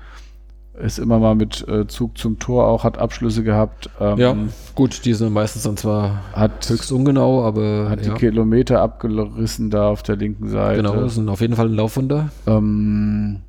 Ist 0.80 0.98
immer 0.98 1.20
mal 1.20 1.36
mit 1.36 1.68
äh, 1.68 1.88
Zug 1.88 2.18
zum 2.18 2.40
Tor 2.40 2.66
auch, 2.66 2.86
hat 2.86 2.98
Abschlüsse 2.98 3.44
gehabt. 3.44 3.90
Ähm, 4.00 4.18
ja, 4.18 4.36
gut, 4.76 5.04
die 5.04 5.14
sind 5.14 5.34
meistens 5.34 5.64
dann 5.64 5.76
zwar 5.76 6.24
hat, 6.32 6.70
höchst 6.70 6.92
ungenau, 6.94 7.44
aber. 7.44 7.90
Hat 7.90 8.06
ja. 8.06 8.14
die 8.14 8.20
Kilometer 8.20 8.82
abgerissen 8.82 9.70
da 9.70 9.90
auf 9.90 10.04
der 10.04 10.16
linken 10.16 10.48
Seite. 10.48 10.82
Genau, 10.82 11.08
sind 11.08 11.28
auf 11.28 11.42
jeden 11.42 11.56
Fall 11.56 11.68
ein 11.68 11.76
Laufwunder. 11.76 12.30
Ähm, 12.48 13.42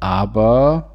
aber 0.00 0.90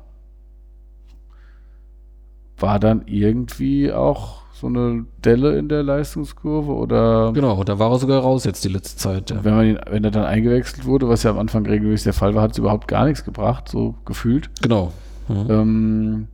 war 2.59 2.79
dann 2.79 3.03
irgendwie 3.07 3.91
auch 3.91 4.43
so 4.53 4.67
eine 4.67 5.05
Delle 5.25 5.57
in 5.57 5.67
der 5.67 5.83
Leistungskurve 5.83 6.71
oder. 6.71 7.31
Genau, 7.33 7.63
da 7.63 7.79
war 7.79 7.91
er 7.91 7.99
sogar 7.99 8.21
raus 8.21 8.45
jetzt 8.45 8.63
die 8.63 8.69
letzte 8.69 8.97
Zeit. 8.97 9.31
Ja. 9.31 9.43
Wenn, 9.43 9.55
man 9.55 9.65
ihn, 9.65 9.79
wenn 9.89 10.03
er 10.03 10.11
dann 10.11 10.25
eingewechselt 10.25 10.85
wurde, 10.85 11.09
was 11.09 11.23
ja 11.23 11.31
am 11.31 11.39
Anfang 11.39 11.65
regelmäßig 11.65 12.05
der 12.05 12.13
Fall 12.13 12.35
war, 12.35 12.43
hat 12.43 12.51
es 12.51 12.57
überhaupt 12.59 12.87
gar 12.87 13.05
nichts 13.05 13.25
gebracht, 13.25 13.67
so 13.67 13.95
gefühlt. 14.05 14.49
Genau. 14.61 14.93
Mhm. 15.27 15.47
Ähm, 15.49 16.27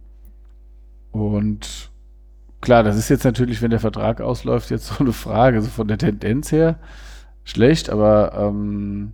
und 1.11 1.89
klar, 2.61 2.83
das 2.83 2.97
ist 2.97 3.09
jetzt 3.09 3.23
natürlich, 3.23 3.61
wenn 3.61 3.71
der 3.71 3.79
Vertrag 3.79 4.21
ausläuft, 4.21 4.69
jetzt 4.69 4.87
so 4.97 4.99
eine 4.99 5.13
Frage, 5.13 5.61
so 5.61 5.69
von 5.69 5.87
der 5.87 5.97
Tendenz 5.97 6.51
her 6.51 6.79
schlecht, 7.43 7.89
aber 7.89 8.33
ähm, 8.35 9.13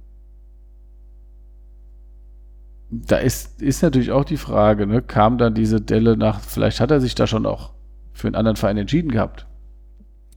da 2.89 3.17
ist, 3.17 3.61
ist 3.61 3.81
natürlich 3.81 4.11
auch 4.11 4.25
die 4.25 4.37
Frage, 4.37 4.87
ne, 4.87 5.01
kam 5.01 5.37
dann 5.37 5.53
diese 5.53 5.81
Delle 5.81 6.17
nach, 6.17 6.39
vielleicht 6.39 6.79
hat 6.79 6.91
er 6.91 7.01
sich 7.01 7.15
da 7.15 7.27
schon 7.27 7.45
auch 7.45 7.71
für 8.13 8.27
einen 8.27 8.35
anderen 8.35 8.55
Verein 8.55 8.77
entschieden 8.77 9.11
gehabt. 9.11 9.45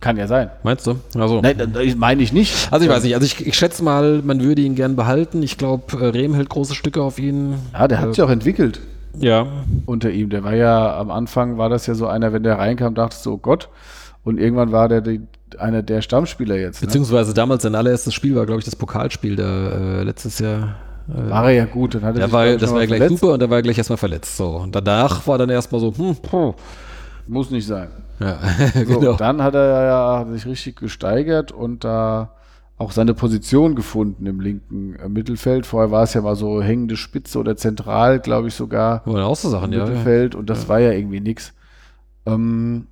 Kann 0.00 0.16
ja 0.16 0.28
sein. 0.28 0.50
Meinst 0.62 0.86
du? 0.86 0.96
Also. 1.16 1.40
Nein, 1.40 1.58
das 1.58 1.96
meine 1.96 2.22
ich 2.22 2.32
nicht. 2.32 2.72
Also 2.72 2.84
ich 2.84 2.90
weiß 2.90 3.02
nicht. 3.02 3.14
Also 3.14 3.26
ich, 3.26 3.44
ich 3.44 3.56
schätze 3.56 3.82
mal, 3.82 4.22
man 4.22 4.40
würde 4.40 4.62
ihn 4.62 4.76
gern 4.76 4.94
behalten. 4.94 5.42
Ich 5.42 5.58
glaube, 5.58 5.98
äh, 5.98 6.06
Rehm 6.10 6.34
hält 6.34 6.48
große 6.48 6.76
Stücke 6.76 7.02
auf 7.02 7.18
ihn. 7.18 7.54
Ja, 7.72 7.88
der 7.88 7.98
hat 8.00 8.08
äh, 8.08 8.12
sich 8.12 8.22
auch 8.22 8.30
entwickelt. 8.30 8.80
Ja. 9.18 9.46
Unter 9.86 10.10
ihm. 10.10 10.30
Der 10.30 10.44
war 10.44 10.54
ja, 10.54 10.98
am 10.98 11.10
Anfang 11.10 11.58
war 11.58 11.68
das 11.68 11.86
ja 11.86 11.94
so 11.94 12.06
einer, 12.06 12.32
wenn 12.32 12.42
der 12.42 12.58
reinkam, 12.58 12.94
dachtest 12.94 13.26
du, 13.26 13.34
oh 13.34 13.38
Gott. 13.38 13.68
Und 14.24 14.38
irgendwann 14.38 14.72
war 14.72 14.88
der 14.88 15.00
die, 15.00 15.20
einer 15.58 15.82
der 15.82 16.02
Stammspieler 16.02 16.56
jetzt. 16.56 16.82
Ne? 16.82 16.86
Beziehungsweise 16.86 17.34
damals 17.34 17.62
sein 17.62 17.74
allererstes 17.74 18.14
Spiel 18.14 18.34
war, 18.34 18.46
glaube 18.46 18.60
ich, 18.60 18.64
das 18.64 18.76
Pokalspiel, 18.76 19.36
der 19.36 19.46
äh, 19.46 20.02
letztes 20.02 20.38
Jahr. 20.38 20.76
Äh, 21.08 21.30
war 21.30 21.44
er 21.44 21.52
ja 21.52 21.64
gut. 21.64 21.94
Dann 21.94 22.02
hatte 22.02 22.18
der 22.18 22.32
war, 22.32 22.46
das 22.56 22.70
war 22.70 22.80
ja 22.80 22.86
gleich 22.86 22.98
verletzt. 22.98 23.20
super 23.20 23.34
und 23.34 23.40
da 23.40 23.48
war 23.48 23.58
er 23.58 23.62
gleich 23.62 23.78
erstmal 23.78 23.96
verletzt. 23.96 24.36
So. 24.36 24.56
Und 24.56 24.74
danach 24.74 25.26
war 25.26 25.38
dann 25.38 25.50
erstmal 25.50 25.80
so, 25.80 25.94
hm, 25.96 26.16
puh. 26.16 26.54
Muss 27.26 27.50
nicht 27.50 27.66
sein. 27.66 27.88
Ja, 28.20 28.38
so, 28.74 29.00
genau. 29.00 29.12
Dann 29.14 29.42
hat 29.42 29.54
er 29.54 29.84
ja 29.84 30.26
sich 30.30 30.46
richtig 30.46 30.76
gesteigert 30.76 31.52
und 31.52 31.84
da 31.84 32.30
auch 32.78 32.92
seine 32.92 33.12
Position 33.12 33.74
gefunden 33.74 34.24
im 34.26 34.40
linken 34.40 34.94
äh, 34.94 35.08
Mittelfeld. 35.08 35.66
Vorher 35.66 35.90
war 35.90 36.04
es 36.04 36.14
ja 36.14 36.20
mal 36.20 36.36
so 36.36 36.62
hängende 36.62 36.96
Spitze 36.96 37.38
oder 37.40 37.56
zentral, 37.56 38.20
glaube 38.20 38.48
ich 38.48 38.54
sogar. 38.54 39.06
Oder 39.06 39.26
auch 39.26 39.36
so 39.36 39.50
Sachen, 39.50 39.72
im 39.72 39.80
ja. 39.80 39.84
Mittelfeld 39.84 40.36
und 40.36 40.48
das 40.48 40.64
ja. 40.64 40.68
war 40.68 40.78
ja 40.78 40.92
irgendwie 40.92 41.20
nichts. 41.20 41.54
Ähm, 42.24 42.86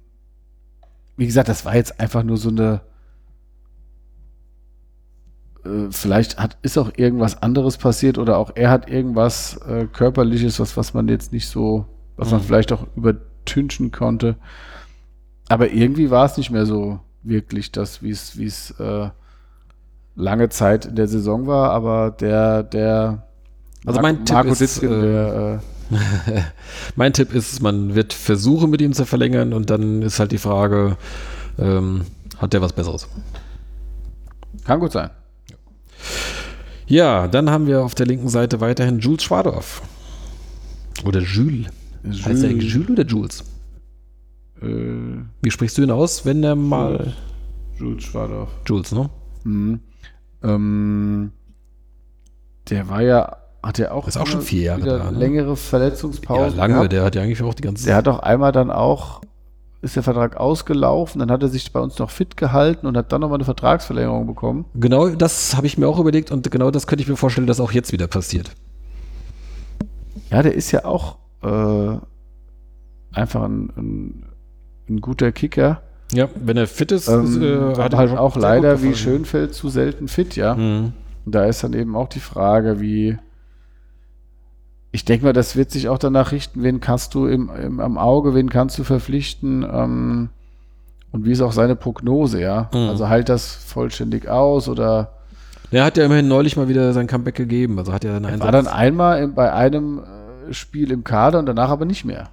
wie 1.17 1.27
gesagt, 1.27 1.49
das 1.49 1.65
war 1.65 1.77
jetzt 1.77 2.01
einfach 2.01 2.25
nur 2.25 2.37
so 2.37 2.49
eine. 2.49 2.81
Äh, 5.65 5.91
vielleicht 5.91 6.39
hat, 6.39 6.59
ist 6.63 6.79
auch 6.79 6.91
irgendwas 6.97 7.41
anderes 7.41 7.77
passiert 7.77 8.19
oder 8.19 8.39
auch 8.39 8.51
er 8.57 8.71
hat 8.71 8.91
irgendwas 8.91 9.57
äh, 9.69 9.87
körperliches, 9.87 10.59
was, 10.59 10.77
was 10.77 10.95
man 10.95 11.07
jetzt 11.07 11.33
nicht 11.33 11.49
so, 11.49 11.87
was 12.17 12.29
mhm. 12.29 12.39
man 12.39 12.43
vielleicht 12.43 12.73
auch 12.73 12.89
übertünchen 12.97 13.93
konnte. 13.93 14.37
Aber 15.49 15.71
irgendwie 15.71 16.11
war 16.11 16.25
es 16.27 16.37
nicht 16.37 16.51
mehr 16.51 16.67
so 16.67 16.99
wirklich 17.23 17.71
das, 17.71 18.03
wie 18.03 18.11
es, 18.11 18.37
wie 18.37 18.47
es 18.47 18.73
äh, 18.81 19.11
lange 20.17 20.49
Zeit 20.49 20.87
in 20.87 20.97
der 20.97 21.07
Saison 21.09 21.47
war, 21.47 21.71
aber 21.71 22.11
der, 22.11 22.63
der 22.63 23.27
also 23.85 24.01
mein 24.01 24.25
Tipp 24.25 24.35
Marco 24.35 24.51
ist, 24.51 24.61
Ditzken, 24.61 24.93
äh, 24.93 25.03
der, 25.03 25.61
äh 25.61 25.67
mein 26.97 27.13
Tipp 27.13 27.33
ist, 27.33 27.63
man 27.63 27.95
wird 27.95 28.13
versuchen, 28.13 28.71
mit 28.71 28.81
ihm 28.81 28.93
zu 28.93 29.05
verlängern 29.05 29.53
und 29.53 29.71
dann 29.71 30.03
ist 30.03 30.19
halt 30.19 30.33
die 30.33 30.39
Frage, 30.39 30.97
ähm, 31.59 32.03
hat 32.39 32.53
der 32.53 32.61
was 32.61 32.73
Besseres? 32.73 33.09
Kann 34.65 34.81
gut 34.81 34.93
sein. 34.93 35.11
Ja, 36.87 37.29
dann 37.29 37.51
haben 37.51 37.67
wir 37.67 37.83
auf 37.83 37.95
der 37.95 38.07
linken 38.07 38.29
Seite 38.29 38.61
weiterhin 38.61 38.99
Jules 38.99 39.23
Schwadorf. 39.23 39.83
Oder 41.05 41.21
Jules. 41.21 41.67
Jules. 42.03 42.27
Heißt 42.27 42.43
der 42.43 42.53
Jules 42.53 42.91
oder 42.91 43.05
Jules? 43.05 43.45
Äh, 44.63 44.67
Wie 45.43 45.51
sprichst 45.51 45.79
du 45.79 45.83
ihn 45.83 45.91
aus, 45.91 46.25
wenn 46.25 46.43
er 46.43 46.57
mal. 46.57 47.15
Jules 47.79 48.05
Schwadorf. 48.05 48.51
Jules, 48.67 48.93
ne? 48.93 49.11
Mhm. 49.45 49.81
Ähm, 50.47 51.33
der 52.71 52.89
war 52.89 53.03
ja, 53.03 53.37
hat 53.63 53.79
ja 53.79 53.91
auch, 53.93 54.09
ist 54.09 54.17
auch 54.17 54.27
schon 54.27 54.43
vier 54.43 54.63
Jahre 54.63 54.83
da, 54.83 55.11
ne? 55.11 55.19
längere 55.19 55.57
Verletzungspause. 55.57 56.57
Ja, 56.57 56.63
lange, 56.63 56.75
gehabt. 56.75 56.93
der 56.93 57.05
hat 57.05 57.15
ja 57.15 57.23
eigentlich 57.23 57.43
auch 57.43 57.55
die 57.55 57.63
ganze 57.63 57.87
Der 57.87 57.97
hat 57.97 58.09
auch 58.09 58.21
einmal 58.21 58.53
dann 58.53 58.71
auch, 58.71 59.21
ist 59.83 59.97
der 59.97 60.03
Vertrag 60.03 60.37
ausgelaufen, 60.37 61.19
dann 61.19 61.31
hat 61.31 61.43
er 61.43 61.49
sich 61.49 61.73
bei 61.73 61.81
uns 61.81 61.99
noch 61.99 62.11
fit 62.11 62.37
gehalten 62.37 62.87
und 62.87 62.97
hat 62.97 63.13
dann 63.13 63.21
nochmal 63.21 63.37
eine 63.37 63.45
Vertragsverlängerung 63.45 64.27
bekommen. 64.27 64.65
Genau, 64.75 65.09
das 65.09 65.57
habe 65.57 65.67
ich 65.67 65.79
mir 65.79 65.89
auch 65.89 65.99
überlegt 65.99 66.31
und 66.31 66.51
genau 66.51 66.71
das 66.71 66.87
könnte 66.87 67.03
ich 67.03 67.09
mir 67.09 67.17
vorstellen, 67.17 67.47
dass 67.47 67.61
auch 67.61 67.73
jetzt 67.73 67.93
wieder 67.93 68.07
passiert. 68.07 68.51
Ja, 70.31 70.43
der 70.43 70.55
ist 70.55 70.73
ja 70.73 70.85
auch 70.85 71.19
äh, 71.43 71.99
einfach 73.13 73.43
ein, 73.43 73.73
ein, 73.77 74.27
ein 74.89 75.01
guter 75.01 75.33
Kicker. 75.33 75.83
Ja, 76.13 76.29
wenn 76.37 76.57
er 76.57 76.67
fit 76.67 76.93
ist, 76.93 77.09
ähm, 77.09 77.43
äh, 77.43 77.77
hat 77.77 77.93
er 77.93 77.99
halt 77.99 78.17
auch 78.17 78.37
leider 78.37 78.83
wie 78.83 78.95
Schönfeld 78.95 79.55
zu 79.55 79.69
selten 79.69 80.09
fit, 80.09 80.37
ja. 80.37 80.55
Mhm. 80.55 80.93
Und 81.25 81.35
da 81.35 81.45
ist 81.45 81.65
dann 81.65 81.73
eben 81.73 81.97
auch 81.97 82.09
die 82.09 82.21
Frage, 82.21 82.81
wie. 82.81 83.19
Ich 84.93 85.05
denke 85.05 85.27
mal, 85.27 85.33
das 85.33 85.57
wird 85.57 85.71
sich 85.71 85.89
auch 85.89 85.99
danach 85.99 86.33
richten, 86.33 86.63
wen 86.63 86.81
kannst 86.81 87.15
du 87.15 87.27
im, 87.27 87.51
im 87.51 87.81
am 87.81 87.99
Auge, 87.99 88.35
wen 88.35 88.49
kannst 88.49 88.79
du 88.79 88.85
verpflichten 88.85 89.63
ähm, 89.71 90.31
und 91.13 91.27
wie 91.27 91.33
ist 91.33 91.43
auch 91.43 91.53
seine 91.53 91.77
Prognose, 91.77 92.41
ja. 92.41 92.71
Mhm. 92.73 92.89
Also 92.89 93.09
halt 93.09 93.29
das 93.29 93.55
vollständig 93.55 94.29
aus 94.29 94.69
oder. 94.69 95.13
Er 95.73 95.85
hat 95.85 95.97
ja 95.97 96.05
immerhin 96.05 96.29
neulich 96.29 96.57
mal 96.57 96.69
wieder 96.69 96.93
sein 96.93 97.09
Comeback 97.09 97.35
gegeben. 97.35 97.79
Also 97.79 97.93
hat 97.93 98.05
er 98.05 98.15
einen 98.15 98.41
War 98.41 98.53
dann 98.53 98.69
einmal 98.69 99.21
in, 99.21 99.35
bei 99.35 99.53
einem 99.53 99.99
äh, 99.99 100.55
Spiel 100.55 100.93
im 100.93 101.03
Kader 101.03 101.41
und 101.41 101.47
danach 101.47 101.71
aber 101.71 101.85
nicht 101.85 102.05
mehr. 102.05 102.31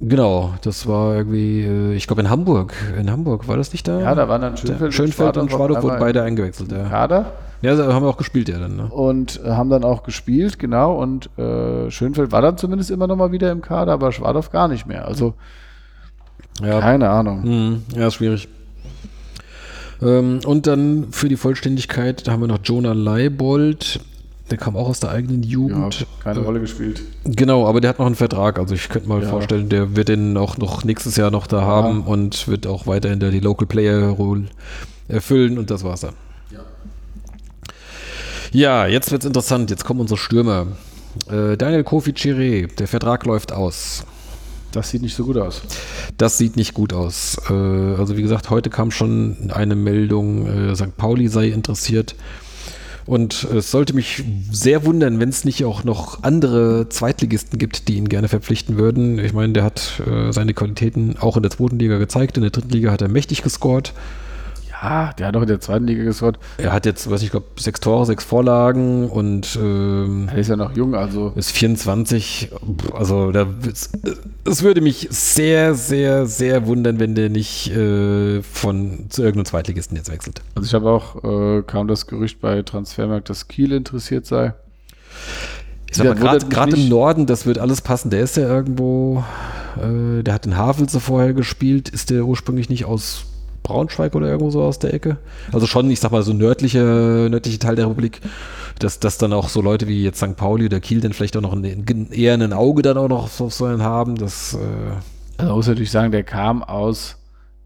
Genau, 0.00 0.54
das 0.62 0.86
war 0.86 1.14
irgendwie, 1.14 1.60
äh, 1.60 1.92
ich 1.94 2.06
glaube 2.06 2.22
in 2.22 2.30
Hamburg. 2.30 2.74
In 2.98 3.10
Hamburg 3.10 3.48
war 3.48 3.58
das 3.58 3.72
nicht 3.72 3.86
da? 3.86 4.00
Ja, 4.00 4.14
da 4.14 4.28
waren 4.28 4.40
dann 4.40 4.56
Schönfeld, 4.56 4.94
Schönfeld 4.94 5.36
und 5.36 5.50
Schwadorf 5.50 5.82
wurden 5.82 5.98
beide 5.98 6.22
eingewechselt. 6.22 6.72
Ja. 6.72 6.88
Kader. 6.88 7.32
Ja, 7.60 7.76
haben 7.76 8.04
wir 8.04 8.08
auch 8.08 8.16
gespielt, 8.16 8.48
ja 8.48 8.58
dann. 8.58 8.76
Ne? 8.76 8.86
Und 8.86 9.40
äh, 9.44 9.50
haben 9.50 9.68
dann 9.68 9.84
auch 9.84 10.02
gespielt, 10.02 10.58
genau. 10.58 10.94
Und 10.94 11.28
äh, 11.38 11.90
Schönfeld 11.90 12.32
war 12.32 12.40
dann 12.40 12.56
zumindest 12.56 12.90
immer 12.90 13.06
noch 13.06 13.16
mal 13.16 13.30
wieder 13.30 13.52
im 13.52 13.60
Kader, 13.60 13.92
aber 13.92 14.10
Schwadorf 14.12 14.50
gar 14.50 14.68
nicht 14.68 14.86
mehr. 14.86 15.06
Also 15.06 15.34
ja. 16.62 16.80
keine 16.80 17.10
Ahnung. 17.10 17.42
Hm, 17.42 17.82
ja, 17.94 18.06
ist 18.06 18.14
schwierig. 18.14 18.48
Ähm, 20.00 20.40
und 20.46 20.66
dann 20.66 21.08
für 21.10 21.28
die 21.28 21.36
Vollständigkeit, 21.36 22.26
da 22.26 22.32
haben 22.32 22.40
wir 22.40 22.48
noch 22.48 22.60
Jonah 22.64 22.94
Leibold. 22.94 24.00
Der 24.50 24.58
kam 24.58 24.76
auch 24.76 24.88
aus 24.88 24.98
der 24.98 25.10
eigenen 25.10 25.42
Jugend. 25.44 26.00
Ja, 26.00 26.06
keine 26.24 26.40
Rolle 26.40 26.60
gespielt. 26.60 27.02
Genau, 27.24 27.66
aber 27.68 27.80
der 27.80 27.90
hat 27.90 27.98
noch 28.00 28.06
einen 28.06 28.16
Vertrag. 28.16 28.58
Also 28.58 28.74
ich 28.74 28.88
könnte 28.88 29.08
mal 29.08 29.22
ja. 29.22 29.28
vorstellen, 29.28 29.68
der 29.68 29.94
wird 29.94 30.08
den 30.08 30.36
auch 30.36 30.58
noch 30.58 30.82
nächstes 30.82 31.16
Jahr 31.16 31.30
noch 31.30 31.46
da 31.46 31.60
ja. 31.60 31.66
haben 31.66 32.02
und 32.02 32.48
wird 32.48 32.66
auch 32.66 32.86
weiterhin 32.86 33.20
die 33.20 33.40
Local 33.40 33.66
Player 33.66 34.08
Role 34.08 34.46
erfüllen 35.06 35.58
und 35.58 35.70
das 35.70 35.84
war's 35.84 36.00
dann. 36.00 36.14
Ja, 36.50 36.60
ja 38.52 38.86
jetzt 38.86 39.12
wird's 39.12 39.24
interessant. 39.24 39.70
Jetzt 39.70 39.84
kommen 39.84 40.00
unsere 40.00 40.18
Stürmer. 40.18 40.66
Äh, 41.30 41.56
Daniel 41.56 41.84
Kofi 41.84 42.10
Chiré, 42.10 42.66
der 42.74 42.88
Vertrag 42.88 43.26
läuft 43.26 43.52
aus. 43.52 44.04
Das 44.72 44.90
sieht 44.90 45.02
nicht 45.02 45.16
so 45.16 45.24
gut 45.24 45.36
aus. 45.36 45.62
Das 46.16 46.38
sieht 46.38 46.56
nicht 46.56 46.74
gut 46.74 46.92
aus. 46.92 47.36
Äh, 47.48 47.52
also 47.52 48.16
wie 48.16 48.22
gesagt, 48.22 48.50
heute 48.50 48.70
kam 48.70 48.90
schon 48.90 49.50
eine 49.52 49.74
Meldung, 49.74 50.46
äh, 50.46 50.76
St. 50.76 50.96
Pauli 50.96 51.28
sei 51.28 51.48
interessiert. 51.48 52.14
Und 53.06 53.44
es 53.44 53.70
sollte 53.70 53.94
mich 53.94 54.24
sehr 54.50 54.84
wundern, 54.84 55.20
wenn 55.20 55.28
es 55.28 55.44
nicht 55.44 55.64
auch 55.64 55.84
noch 55.84 56.22
andere 56.22 56.88
Zweitligisten 56.88 57.58
gibt, 57.58 57.88
die 57.88 57.96
ihn 57.96 58.08
gerne 58.08 58.28
verpflichten 58.28 58.78
würden. 58.78 59.18
Ich 59.18 59.32
meine, 59.32 59.52
der 59.52 59.64
hat 59.64 60.00
äh, 60.06 60.32
seine 60.32 60.54
Qualitäten 60.54 61.16
auch 61.18 61.36
in 61.36 61.42
der 61.42 61.50
zweiten 61.50 61.78
Liga 61.78 61.98
gezeigt. 61.98 62.36
In 62.36 62.42
der 62.42 62.50
dritten 62.50 62.70
Liga 62.70 62.90
hat 62.90 63.02
er 63.02 63.08
mächtig 63.08 63.42
gescored. 63.42 63.92
Ja, 64.82 65.12
der 65.12 65.26
hat 65.26 65.34
doch 65.34 65.42
in 65.42 65.48
der 65.48 65.60
zweiten 65.60 65.86
Liga 65.86 66.04
gescored. 66.04 66.38
Er 66.56 66.72
hat 66.72 66.86
jetzt, 66.86 67.10
weiß 67.10 67.22
ich, 67.22 67.30
glaube 67.30 67.46
sechs 67.58 67.80
Tore, 67.80 68.06
sechs 68.06 68.24
Vorlagen 68.24 69.08
und 69.10 69.58
ähm, 69.60 70.28
Er 70.32 70.38
ist 70.38 70.48
ja 70.48 70.56
noch 70.56 70.74
jung, 70.74 70.94
also 70.94 71.32
ist 71.36 71.50
24. 71.52 72.50
Also 72.94 73.30
da, 73.30 73.46
es, 73.70 73.90
es 74.44 74.62
würde 74.62 74.80
mich 74.80 75.08
sehr, 75.10 75.74
sehr, 75.74 76.26
sehr 76.26 76.66
wundern, 76.66 76.98
wenn 76.98 77.14
der 77.14 77.28
nicht 77.28 77.70
äh, 77.70 78.42
von 78.42 79.06
zu 79.10 79.22
irgendeinem 79.22 79.46
Zweitligisten 79.46 79.96
jetzt 79.96 80.10
wechselt. 80.10 80.40
Also 80.54 80.66
ich 80.66 80.74
habe 80.74 80.88
auch, 80.88 81.24
äh, 81.24 81.62
kam 81.62 81.86
das 81.86 82.06
Gerücht 82.06 82.40
bei 82.40 82.62
Transfermarkt, 82.62 83.28
dass 83.28 83.48
Kiel 83.48 83.72
interessiert 83.72 84.24
sei. 84.24 84.54
Ich 85.90 85.96
sag 85.96 86.20
mal, 86.20 86.38
gerade 86.38 86.76
im. 86.76 86.88
Norden, 86.88 87.26
das 87.26 87.46
wird 87.46 87.58
alles 87.58 87.80
passen. 87.80 88.10
Der 88.10 88.20
ist 88.20 88.36
ja 88.36 88.48
irgendwo, 88.48 89.24
äh, 89.76 90.22
der 90.22 90.34
hat 90.34 90.46
in 90.46 90.56
Havelse 90.56 91.00
vorher 91.00 91.34
gespielt. 91.34 91.88
Ist 91.88 92.10
der 92.10 92.24
ursprünglich 92.24 92.68
nicht 92.68 92.84
aus 92.84 93.24
Braunschweig 93.70 94.14
oder 94.14 94.26
irgendwo 94.26 94.50
so 94.50 94.62
aus 94.62 94.78
der 94.78 94.92
Ecke? 94.92 95.16
Also 95.52 95.66
schon, 95.66 95.90
ich 95.90 96.00
sag 96.00 96.10
mal, 96.10 96.22
so 96.22 96.32
nördliche, 96.32 97.28
nördliche 97.30 97.58
Teil 97.58 97.76
der 97.76 97.86
Republik, 97.86 98.20
dass, 98.78 98.98
dass 98.98 99.16
dann 99.16 99.32
auch 99.32 99.48
so 99.48 99.62
Leute 99.62 99.86
wie 99.86 100.02
jetzt 100.02 100.18
St. 100.18 100.36
Pauli 100.36 100.66
oder 100.66 100.80
Kiel 100.80 101.00
dann 101.00 101.12
vielleicht 101.12 101.36
auch 101.36 101.40
noch 101.40 101.52
ein, 101.52 102.10
eher 102.10 102.34
ein 102.34 102.52
Auge 102.52 102.82
dann 102.82 102.98
auch 102.98 103.08
noch 103.08 103.40
auf 103.40 103.52
so 103.54 103.64
einen 103.64 103.82
haben. 103.82 104.16
Das, 104.16 104.54
äh, 104.54 104.58
Also 105.38 105.48
man 105.48 105.56
muss 105.56 105.68
natürlich 105.68 105.90
sagen, 105.90 106.10
der 106.10 106.24
kam 106.24 106.62
aus 106.62 107.16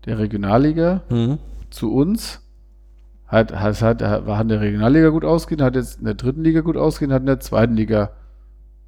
der 0.05 0.19
Regionalliga 0.19 1.03
hm. 1.09 1.39
zu 1.71 1.93
uns. 1.93 2.41
Hat, 3.27 3.53
hat, 3.53 3.81
hat, 3.81 4.27
war 4.27 4.41
in 4.43 4.49
der 4.49 4.61
Regionalliga 4.61 5.09
gut 5.09 5.25
ausgehen, 5.25 5.63
hat 5.63 5.75
jetzt 5.75 5.99
in 5.99 6.05
der 6.05 6.15
dritten 6.15 6.45
Liga 6.45 6.61
gut 6.61 6.77
ausgehen, 6.77 7.13
hat 7.13 7.23
in 7.23 7.27
der 7.27 7.41
zweiten 7.41 7.75
Liga 7.75 8.11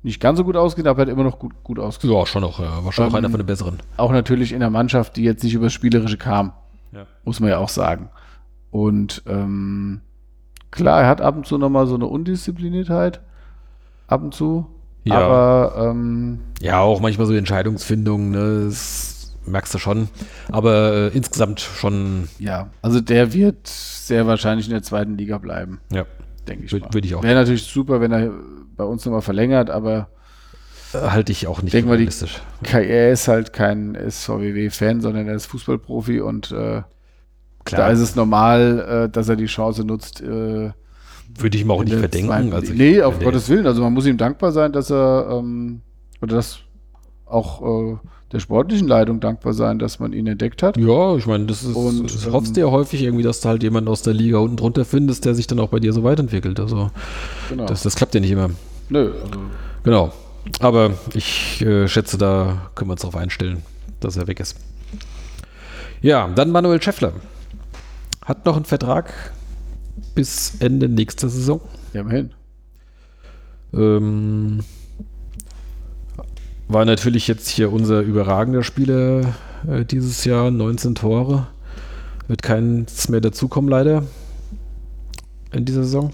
nicht 0.02 0.20
ganz 0.20 0.38
so 0.38 0.44
gut 0.44 0.56
ausgehen, 0.56 0.86
aber 0.86 1.02
hat 1.02 1.09
immer 1.09 1.24
noch 1.24 1.38
gut, 1.38 1.52
gut 1.64 1.78
ausgesehen. 1.80 2.16
ja, 2.16 2.26
schon 2.26 2.43
noch, 2.43 2.60
ja, 2.60 2.84
wahrscheinlich 2.84 3.12
auch 3.12 3.18
Ähm, 3.18 3.24
einer 3.24 3.30
von 3.30 3.40
den 3.40 3.47
besseren. 3.47 3.78
Auch 3.97 4.12
natürlich 4.12 4.52
in 4.52 4.60
der 4.60 4.70
Mannschaft, 4.70 5.16
die 5.16 5.24
jetzt 5.24 5.43
nicht 5.43 5.55
über 5.55 5.68
Spielerische 5.68 6.16
kam, 6.16 6.52
Ja. 6.92 7.06
muss 7.24 7.40
man 7.40 7.50
ja 7.50 7.58
auch 7.58 7.68
sagen. 7.68 8.10
Und 8.70 9.22
ähm, 9.26 10.00
klar, 10.70 11.02
er 11.02 11.08
hat 11.08 11.20
ab 11.20 11.36
und 11.36 11.46
zu 11.46 11.58
nochmal 11.58 11.86
so 11.86 11.94
eine 11.94 12.06
Undiszipliniertheit. 12.06 13.20
Ab 14.06 14.22
und 14.22 14.34
zu. 14.34 14.66
Ja. 15.04 15.18
Aber 15.18 15.90
ähm, 15.90 16.40
Ja, 16.60 16.80
auch 16.80 17.00
manchmal 17.00 17.26
so 17.26 17.34
Entscheidungsfindung, 17.34 18.30
ne, 18.30 18.64
das 18.66 19.36
merkst 19.46 19.72
du 19.74 19.78
schon. 19.78 20.08
Aber 20.50 20.92
äh, 20.92 21.16
insgesamt 21.16 21.60
schon, 21.60 22.28
ja, 22.38 22.68
also 22.82 23.00
der 23.00 23.32
wird 23.32 23.66
sehr 23.66 24.26
wahrscheinlich 24.26 24.66
in 24.66 24.72
der 24.72 24.82
zweiten 24.82 25.16
Liga 25.16 25.38
bleiben, 25.38 25.80
ja, 25.92 26.04
denke 26.48 26.64
ich 26.64 26.72
würde 26.72 27.06
ich 27.06 27.14
auch. 27.14 27.22
Wäre 27.22 27.34
natürlich 27.36 27.64
super, 27.64 28.00
wenn 28.00 28.12
er 28.12 28.32
bei 28.76 28.84
uns 28.84 29.04
nochmal 29.04 29.22
verlängert, 29.22 29.70
aber 29.70 30.08
halte 30.94 31.32
ich 31.32 31.46
auch 31.46 31.62
nicht 31.62 31.74
Denk 31.74 31.86
mal, 31.86 31.98
die- 31.98 32.08
er 32.72 33.12
ist 33.12 33.28
halt 33.28 33.52
kein 33.52 33.94
SVW-Fan, 33.96 35.00
sondern 35.00 35.26
er 35.28 35.34
ist 35.34 35.46
Fußballprofi 35.46 36.20
und 36.20 36.52
äh, 36.52 36.82
da 37.64 37.88
ist 37.88 38.00
es 38.00 38.14
normal, 38.14 39.04
äh, 39.06 39.08
dass 39.12 39.28
er 39.28 39.36
die 39.36 39.46
Chance 39.46 39.84
nutzt. 39.84 40.20
Äh, 40.20 40.70
würde 41.38 41.56
ich 41.56 41.62
ihm 41.62 41.70
auch 41.70 41.82
nicht 41.82 41.96
verdenken. 41.96 42.52
Also 42.52 42.72
Liga. 42.72 42.84
nee, 42.84 42.96
ich- 42.98 43.02
auf 43.02 43.18
Gottes 43.18 43.48
Willen. 43.48 43.66
Also 43.66 43.82
man 43.82 43.92
muss 43.92 44.06
ihm 44.06 44.16
dankbar 44.16 44.52
sein, 44.52 44.72
dass 44.72 44.90
er 44.90 45.28
ähm, 45.38 45.80
oder 46.22 46.36
dass 46.36 46.58
auch 47.26 47.62
äh, 47.92 47.96
der 48.32 48.38
sportlichen 48.40 48.86
Leitung 48.88 49.20
dankbar 49.20 49.52
sein, 49.52 49.78
dass 49.78 49.98
man 49.98 50.12
ihn 50.12 50.26
entdeckt 50.28 50.62
hat. 50.62 50.76
Ja, 50.76 51.16
ich 51.16 51.26
meine, 51.26 51.46
das 51.46 51.62
ist, 51.64 51.74
Und, 51.74 52.04
das 52.12 52.26
ähm, 52.26 52.32
hoffst 52.32 52.56
du 52.56 52.60
ja 52.60 52.66
häufig 52.70 53.02
irgendwie, 53.02 53.22
dass 53.24 53.40
du 53.40 53.48
halt 53.48 53.62
jemanden 53.62 53.88
aus 53.90 54.02
der 54.02 54.14
Liga 54.14 54.38
unten 54.38 54.56
drunter 54.56 54.84
findest, 54.84 55.24
der 55.24 55.34
sich 55.34 55.46
dann 55.46 55.58
auch 55.60 55.68
bei 55.68 55.80
dir 55.80 55.92
so 55.92 56.02
weiterentwickelt. 56.04 56.58
Also 56.60 56.90
Genau. 57.50 57.66
das, 57.66 57.82
das 57.82 57.96
klappt 57.96 58.14
ja 58.14 58.20
nicht 58.20 58.30
immer. 58.30 58.50
Nö, 58.88 59.12
also 59.24 59.40
Genau. 59.82 60.12
Aber 60.60 60.94
ich 61.14 61.60
äh, 61.62 61.89
schätze, 61.89 62.18
da 62.18 62.70
können 62.74 62.89
wir 62.89 62.93
uns 62.93 63.02
darauf 63.02 63.16
einstellen, 63.16 63.62
dass 64.01 64.16
er 64.16 64.27
weg 64.27 64.40
ist. 64.40 64.56
Ja, 66.01 66.28
dann 66.28 66.51
Manuel 66.51 66.81
Schäffler. 66.82 67.12
Hat 68.24 68.44
noch 68.44 68.56
einen 68.56 68.64
Vertrag 68.64 69.12
bis 70.14 70.56
Ende 70.60 70.89
nächster 70.89 71.28
Saison. 71.28 71.60
ja, 71.93 72.01
immerhin. 72.01 72.31
Ähm, 73.73 74.60
war 76.68 76.85
natürlich 76.85 77.28
jetzt 77.28 77.48
hier 77.48 77.73
unser 77.73 78.01
überragender 78.01 78.62
Spieler 78.62 79.35
äh, 79.68 79.85
dieses 79.85 80.24
Jahr, 80.24 80.51
19 80.51 80.94
Tore. 80.97 81.47
Wird 82.28 82.43
keins 82.43 83.09
mehr 83.09 83.20
dazukommen, 83.20 83.70
leider, 83.70 84.02
in 85.52 85.64
dieser 85.64 85.85
Saison. 85.85 86.12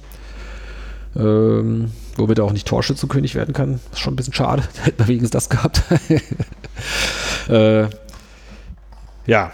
Ähm, 1.16 1.90
womit 2.16 2.38
er 2.38 2.44
auch 2.44 2.52
nicht 2.52 2.66
Torschützenkönig 2.66 3.34
werden 3.34 3.54
kann. 3.54 3.80
Ist 3.92 4.00
schon 4.00 4.14
ein 4.14 4.16
bisschen 4.16 4.34
schade. 4.34 4.62
Hätten 4.82 4.98
wir 4.98 5.08
wenigstens 5.08 5.30
das 5.30 5.48
gehabt. 5.48 5.82
äh, 7.48 7.86
ja. 9.26 9.52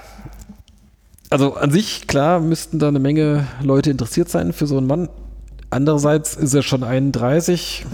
Also 1.30 1.54
an 1.54 1.70
sich, 1.70 2.06
klar, 2.06 2.40
müssten 2.40 2.78
da 2.78 2.88
eine 2.88 3.00
Menge 3.00 3.46
Leute 3.62 3.90
interessiert 3.90 4.28
sein 4.28 4.52
für 4.52 4.66
so 4.66 4.78
einen 4.78 4.86
Mann. 4.86 5.08
Andererseits 5.70 6.34
ist 6.34 6.54
er 6.54 6.62
schon 6.62 6.82
31 6.82 7.84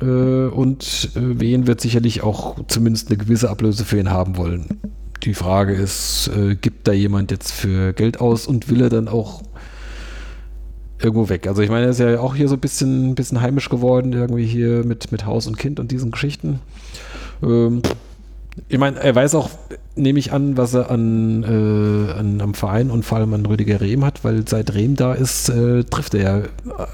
äh, 0.00 0.04
und 0.04 1.10
äh, 1.14 1.40
Wien 1.40 1.66
wird 1.66 1.80
sicherlich 1.80 2.22
auch 2.22 2.56
zumindest 2.68 3.08
eine 3.08 3.18
gewisse 3.18 3.50
Ablöse 3.50 3.84
für 3.84 3.98
ihn 3.98 4.10
haben 4.10 4.36
wollen. 4.38 4.80
Die 5.24 5.34
Frage 5.34 5.74
ist, 5.74 6.30
äh, 6.36 6.54
gibt 6.54 6.88
da 6.88 6.92
jemand 6.92 7.30
jetzt 7.30 7.52
für 7.52 7.92
Geld 7.92 8.20
aus 8.20 8.46
und 8.46 8.68
will 8.68 8.82
er 8.82 8.90
dann 8.90 9.08
auch 9.08 9.42
irgendwo 11.04 11.28
weg? 11.28 11.46
Also 11.46 11.62
ich 11.62 11.70
meine, 11.70 11.84
er 11.84 11.90
ist 11.90 12.00
ja 12.00 12.18
auch 12.18 12.34
hier 12.34 12.48
so 12.48 12.54
ein 12.54 12.60
bisschen, 12.60 13.14
bisschen 13.14 13.40
heimisch 13.40 13.68
geworden, 13.68 14.12
irgendwie 14.12 14.46
hier 14.46 14.84
mit, 14.84 15.12
mit 15.12 15.26
Haus 15.26 15.46
und 15.46 15.58
Kind 15.58 15.78
und 15.78 15.90
diesen 15.90 16.10
Geschichten. 16.10 16.60
Ähm, 17.42 17.82
ich 18.68 18.78
meine, 18.78 18.98
er 19.00 19.14
weiß 19.14 19.34
auch, 19.34 19.50
nehme 19.96 20.18
ich 20.18 20.32
an, 20.32 20.56
was 20.56 20.74
er 20.74 20.90
an, 20.90 21.42
äh, 21.42 22.12
an 22.12 22.40
am 22.40 22.54
Verein 22.54 22.90
und 22.90 23.04
vor 23.04 23.18
allem 23.18 23.34
an 23.34 23.46
Rüdiger 23.46 23.80
Rehm 23.80 24.04
hat, 24.04 24.24
weil 24.24 24.46
seit 24.46 24.74
Rehm 24.74 24.96
da 24.96 25.12
ist, 25.12 25.48
äh, 25.48 25.84
trifft 25.84 26.14
er 26.14 26.22
ja 26.22 26.42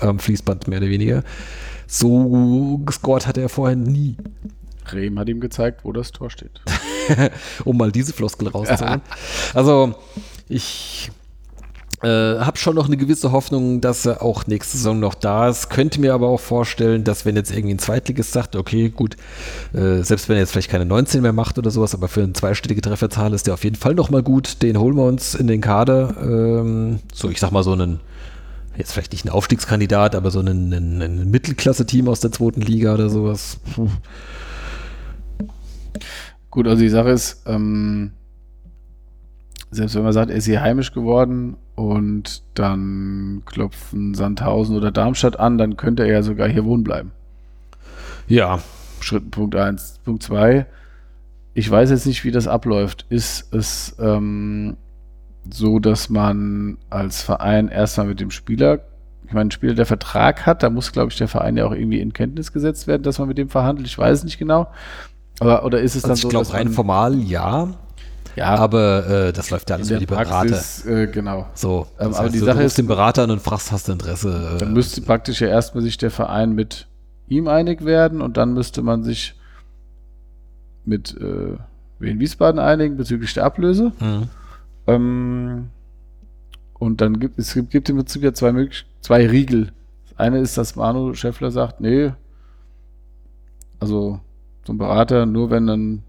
am 0.01 0.19
Fließband 0.19 0.69
mehr 0.69 0.79
oder 0.79 0.89
weniger. 0.89 1.23
So 1.87 2.81
gescored 2.85 3.27
hat 3.27 3.37
er 3.37 3.49
vorher 3.49 3.77
nie, 3.77 4.17
Rehm 4.93 5.19
hat 5.19 5.29
ihm 5.29 5.41
gezeigt, 5.41 5.85
wo 5.85 5.93
das 5.93 6.13
Tor 6.13 6.31
steht. 6.31 6.61
um 7.65 7.77
mal 7.77 7.93
diese 7.93 8.13
Floskel 8.13 8.49
rauszuholen. 8.49 9.03
also 9.55 9.95
ich 10.49 11.11
äh, 12.03 12.39
habe 12.39 12.57
schon 12.57 12.75
noch 12.77 12.87
eine 12.87 12.97
gewisse 12.97 13.31
Hoffnung, 13.31 13.81
dass 13.83 14.07
er 14.07 14.23
auch 14.23 14.47
nächste 14.47 14.79
Saison 14.79 14.99
noch 15.01 15.15
da 15.15 15.49
ist. 15.49 15.69
Könnte 15.69 16.01
mir 16.01 16.15
aber 16.15 16.29
auch 16.29 16.41
vorstellen, 16.41 17.05
dass 17.05 17.27
wenn 17.27 17.37
jetzt 17.37 17.51
irgendwie 17.51 17.75
ein 17.75 17.79
Zweitligist 17.79 18.33
sagt, 18.33 18.57
okay, 18.57 18.89
gut, 18.89 19.17
äh, 19.75 20.03
selbst 20.03 20.29
wenn 20.29 20.37
er 20.37 20.41
jetzt 20.41 20.53
vielleicht 20.53 20.71
keine 20.71 20.87
19 20.87 21.21
mehr 21.21 21.35
macht 21.35 21.59
oder 21.59 21.71
sowas, 21.71 21.95
aber 21.95 22.09
für 22.09 22.23
eine 22.23 22.33
zweistellige 22.33 22.81
Trefferzahl 22.81 23.35
ist 23.35 23.47
der 23.47 23.55
auf 23.55 23.65
jeden 23.65 23.77
Fall 23.77 23.95
noch 23.95 24.09
mal 24.09 24.23
gut. 24.23 24.63
Den 24.63 24.79
holen 24.79 24.97
wir 24.97 25.05
uns 25.05 25.35
in 25.35 25.47
den 25.47 25.61
Kader. 25.61 26.15
Ähm, 26.23 27.01
so, 27.13 27.29
ich 27.29 27.39
sag 27.39 27.51
mal 27.53 27.63
so 27.63 27.73
einen, 27.73 28.01
jetzt 28.79 28.93
vielleicht 28.93 29.13
nicht 29.13 29.27
ein 29.27 29.31
Aufstiegskandidat, 29.31 30.15
aber 30.15 30.31
so 30.31 30.39
einen, 30.41 30.73
einen, 30.73 31.03
einen 31.03 31.31
Mittelklasse-Team 31.31 32.09
aus 32.09 32.21
der 32.21 32.33
zweiten 32.33 32.63
Liga 32.63 32.95
oder 32.95 33.11
sowas. 33.11 33.59
Gut, 36.51 36.67
also 36.67 36.81
die 36.81 36.89
Sache 36.89 37.11
ist, 37.11 37.43
ähm, 37.47 38.13
selbst 39.71 39.95
wenn 39.95 40.03
man 40.03 40.15
sagt, 40.15 40.31
er 40.31 40.37
ist 40.37 40.47
hier 40.47 40.63
heimisch 40.63 40.93
geworden 40.93 41.57
und 41.81 42.43
dann 42.53 43.41
klopfen 43.47 44.15
Sandhausen 44.15 44.77
oder 44.77 44.91
Darmstadt 44.91 45.41
an, 45.41 45.57
dann 45.57 45.79
könnte 45.79 46.03
er 46.03 46.13
ja 46.13 46.23
sogar 46.23 46.47
hier 46.47 46.67
wohnen 46.67 46.85
bleiben. 46.85 47.13
Ja, 48.29 48.61
Schritt 49.01 49.31
Punkt 49.31 49.57
1. 49.57 50.01
Punkt 50.05 50.23
2. 50.23 50.67
Ich 51.55 51.71
weiß 51.71 51.89
jetzt 51.89 52.05
nicht, 52.05 52.23
wie 52.25 52.33
das 52.33 52.47
abläuft. 52.47 53.07
Ist 53.09 53.55
es 53.55 53.97
ähm, 53.99 54.77
so, 55.51 55.79
dass 55.79 56.11
man 56.11 56.77
als 56.91 57.23
Verein 57.23 57.69
erstmal 57.69 58.09
mit 58.09 58.21
dem 58.21 58.31
Spieler, 58.31 58.81
ich 59.27 59.33
meine, 59.33 59.49
ein 59.49 59.51
Spieler, 59.51 59.73
der 59.73 59.87
Vertrag 59.87 60.45
hat, 60.45 60.63
da 60.63 60.69
muss, 60.69 60.93
glaube 60.93 61.11
ich, 61.11 61.17
der 61.17 61.29
Verein 61.29 61.57
ja 61.57 61.65
auch 61.65 61.73
irgendwie 61.73 62.01
in 62.01 62.13
Kenntnis 62.13 62.53
gesetzt 62.53 62.89
werden, 62.89 63.05
dass 63.05 63.19
man 63.19 63.29
mit 63.29 63.39
dem 63.39 63.49
verhandelt. 63.49 63.89
Ich 63.89 63.97
weiß 63.97 64.19
es 64.19 64.25
nicht 64.25 64.39
genau. 64.39 64.69
Aber, 65.41 65.65
oder 65.65 65.81
ist 65.81 65.95
es 65.95 66.03
dann 66.03 66.11
also 66.11 66.23
so, 66.23 66.29
ich 66.29 66.31
glaube 66.33 66.53
rein 66.53 66.69
formal 66.69 67.19
ja, 67.19 67.69
ja, 68.37 68.55
aber 68.55 69.07
äh, 69.29 69.33
das 69.33 69.51
läuft 69.51 69.71
ja 69.71 69.77
alles 69.77 69.91
über 69.91 69.99
die 70.01 70.07
Berater. 70.07 70.31
Praxis, 70.31 70.87
äh, 70.87 71.07
genau. 71.07 71.47
So, 71.55 71.87
Ähm, 71.99 72.09
aber 72.15 72.19
heißt, 72.25 72.35
die 72.35 72.39
du 72.39 72.45
Sache 72.45 72.57
rufst 72.59 72.67
ist- 72.69 72.79
den 72.79 72.87
Berater 72.87 73.25
an 73.25 73.31
und 73.31 73.43
fragst, 73.43 73.73
hast 73.73 73.89
du 73.89 73.93
Interesse? 73.93 74.57
Dann 74.59 74.71
äh, 74.71 74.73
müsste 74.73 75.01
praktisch 75.03 75.41
ja 75.41 75.49
erstmal 75.49 75.83
sich 75.83 75.97
der 75.99 76.11
Verein 76.11 76.53
mit 76.53 76.87
ihm 77.29 77.49
einig 77.49 77.85
werden 77.85 78.21
und 78.23 78.37
dann 78.37 78.55
müsste 78.55 78.83
man 78.83 79.03
sich 79.05 79.35
mit 80.85 81.17
äh, 81.21 81.57
Wien 81.99 82.19
Wiesbaden 82.19 82.59
einigen 82.59 82.97
bezüglich 82.97 83.35
der 83.35 83.45
Ablöse. 83.45 83.93
Mhm. 84.01 84.29
Ähm, 84.87 85.69
und 86.79 87.01
dann 87.03 87.21
gibt 87.21 87.39
es 87.39 87.53
gibt, 87.55 87.71
gibt 87.71 87.89
im 87.91 87.97
Prinzip 87.97 88.23
ja 88.23 88.33
zwei, 88.33 88.53
möglich- 88.53 88.87
zwei 89.03 89.27
Riegel. 89.29 89.73
Das 90.09 90.19
eine 90.19 90.39
ist, 90.39 90.57
dass 90.57 90.77
Manu 90.77 91.13
Schäffler 91.15 91.51
sagt, 91.51 91.81
nee, 91.81 92.13
also 93.79 94.21
zum 94.65 94.79
Berater 94.79 95.27
nur 95.27 95.51
wenn 95.51 95.67
dann 95.67 96.03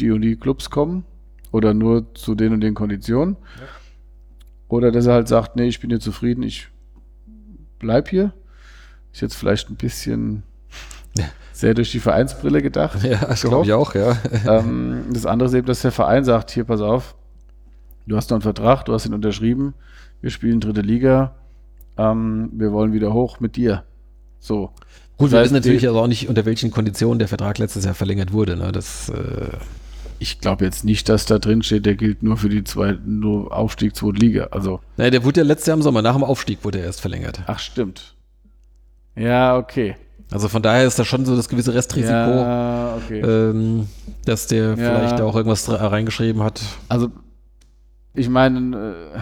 die 0.00 0.10
und 0.10 0.22
die 0.22 0.36
Clubs 0.36 0.70
kommen 0.70 1.04
oder 1.52 1.74
nur 1.74 2.14
zu 2.14 2.34
den 2.34 2.52
und 2.52 2.60
den 2.60 2.74
Konditionen. 2.74 3.36
Oder 4.68 4.92
dass 4.92 5.06
er 5.06 5.14
halt 5.14 5.28
sagt, 5.28 5.56
nee, 5.56 5.66
ich 5.66 5.80
bin 5.80 5.90
hier 5.90 6.00
zufrieden, 6.00 6.42
ich 6.42 6.68
bleib 7.78 8.08
hier. 8.10 8.32
Ist 9.12 9.22
jetzt 9.22 9.34
vielleicht 9.36 9.70
ein 9.70 9.76
bisschen 9.76 10.42
Ja. 11.16 11.24
sehr 11.52 11.74
durch 11.74 11.90
die 11.90 12.00
Vereinsbrille 12.00 12.60
gedacht. 12.62 13.02
Ja, 13.02 13.24
das 13.24 13.42
glaube 13.42 13.64
ich 13.66 13.72
auch, 13.72 13.94
ja. 13.94 14.16
ähm, 14.46 15.04
das 15.12 15.24
andere 15.26 15.48
ist 15.48 15.54
eben, 15.54 15.66
dass 15.66 15.80
der 15.82 15.92
Verein 15.92 16.24
sagt, 16.24 16.50
hier, 16.50 16.64
pass 16.64 16.80
auf, 16.82 17.14
du 18.06 18.16
hast 18.16 18.30
noch 18.30 18.36
einen 18.36 18.42
Vertrag, 18.42 18.84
du 18.84 18.92
hast 18.92 19.06
ihn 19.06 19.14
unterschrieben, 19.14 19.74
wir 20.20 20.30
spielen 20.30 20.60
dritte 20.60 20.82
Liga, 20.82 21.34
ähm, 21.96 22.50
wir 22.52 22.72
wollen 22.72 22.92
wieder 22.92 23.12
hoch 23.14 23.40
mit 23.40 23.56
dir. 23.56 23.84
So. 24.38 24.70
Gut, 25.16 25.28
Das 25.28 25.32
wir 25.32 25.38
heißt, 25.38 25.44
wissen 25.46 25.54
natürlich 25.54 25.86
also 25.88 25.98
auch 26.00 26.06
nicht, 26.06 26.28
unter 26.28 26.44
welchen 26.44 26.70
Konditionen 26.70 27.18
der 27.18 27.26
Vertrag 27.28 27.58
letztes 27.58 27.84
Jahr 27.86 27.94
verlängert 27.94 28.32
wurde. 28.32 28.56
Ne? 28.56 28.70
Das, 28.70 29.08
äh, 29.08 29.48
Ich 30.20 30.40
glaube 30.40 30.64
jetzt 30.64 30.84
nicht, 30.84 31.08
dass 31.08 31.26
da 31.26 31.38
drin 31.38 31.62
steht, 31.62 31.86
der 31.86 31.94
gilt 31.94 32.22
nur 32.22 32.36
für 32.36 32.48
die 32.48 32.64
zweite, 32.64 33.00
nur 33.04 33.52
Aufstieg 33.56 33.94
zweite 33.94 34.16
Liga. 34.18 34.48
Also, 34.50 34.80
naja, 34.96 35.10
der 35.10 35.24
wurde 35.24 35.40
ja 35.42 35.46
letztes 35.46 35.66
Jahr 35.68 35.76
im 35.76 35.82
Sommer, 35.82 36.02
nach 36.02 36.14
dem 36.14 36.24
Aufstieg 36.24 36.64
wurde 36.64 36.78
er 36.78 36.84
erst 36.86 37.00
verlängert. 37.00 37.40
ach 37.46 37.58
stimmt. 37.58 38.14
Ja, 39.14 39.56
okay. 39.56 39.96
Also 40.30 40.48
von 40.48 40.60
daher 40.62 40.86
ist 40.86 40.98
da 40.98 41.04
schon 41.04 41.24
so 41.24 41.34
das 41.34 41.48
gewisse 41.48 41.72
Restrisiko, 41.72 42.12
Ja, 42.12 42.96
okay. 42.96 43.20
ähm, 43.20 43.88
dass 44.24 44.46
der 44.46 44.70
Ja. 44.70 44.74
vielleicht 44.76 45.18
da 45.20 45.24
auch 45.24 45.34
irgendwas 45.36 45.68
reingeschrieben 45.70 46.42
hat. 46.42 46.60
Also, 46.88 47.10
ich 48.14 48.28
meine, 48.28 48.76
äh, 49.14 49.18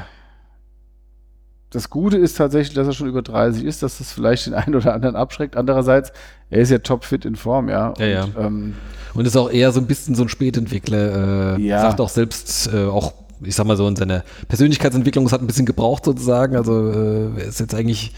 das 1.77 1.91
Gute 1.91 2.17
ist 2.17 2.39
tatsächlich, 2.39 2.75
dass 2.75 2.87
er 2.87 2.95
schon 2.95 3.07
über 3.07 3.21
30 3.21 3.63
ist, 3.63 3.83
dass 3.83 3.99
das 3.99 4.11
vielleicht 4.11 4.47
den 4.47 4.55
einen 4.55 4.75
oder 4.75 4.95
anderen 4.95 5.15
abschreckt. 5.15 5.59
Andererseits, 5.59 6.11
er 6.49 6.61
ist 6.61 6.71
ja 6.71 6.79
topfit 6.79 7.27
in 7.27 7.37
Form, 7.37 7.69
ja. 7.69 7.93
Ja, 7.99 8.07
ja. 8.07 8.25
Und, 8.25 8.35
ähm, 8.39 8.75
Und 9.13 9.27
ist 9.27 9.37
auch 9.37 9.51
eher 9.51 9.71
so 9.73 9.81
ein 9.81 9.87
bisschen 9.87 10.15
so 10.15 10.23
ein 10.23 10.31
Spätentwickler. 10.31 11.59
Äh, 11.59 11.61
Ja. 11.61 11.83
Sagt 11.83 12.01
auch 12.01 12.09
selbst, 12.09 12.71
äh, 12.73 12.87
auch, 12.87 13.13
ich 13.43 13.55
sag 13.55 13.67
mal 13.67 13.77
so, 13.77 13.87
in 13.89 13.95
seiner 13.95 14.25
Persönlichkeitsentwicklung, 14.49 15.27
es 15.27 15.33
hat 15.33 15.43
ein 15.43 15.47
bisschen 15.47 15.67
gebraucht 15.67 16.07
sozusagen. 16.07 16.57
Also 16.57 16.91
äh, 16.91 17.47
ist 17.47 17.61
jetzt 17.61 17.75
eigentlich 17.75 18.15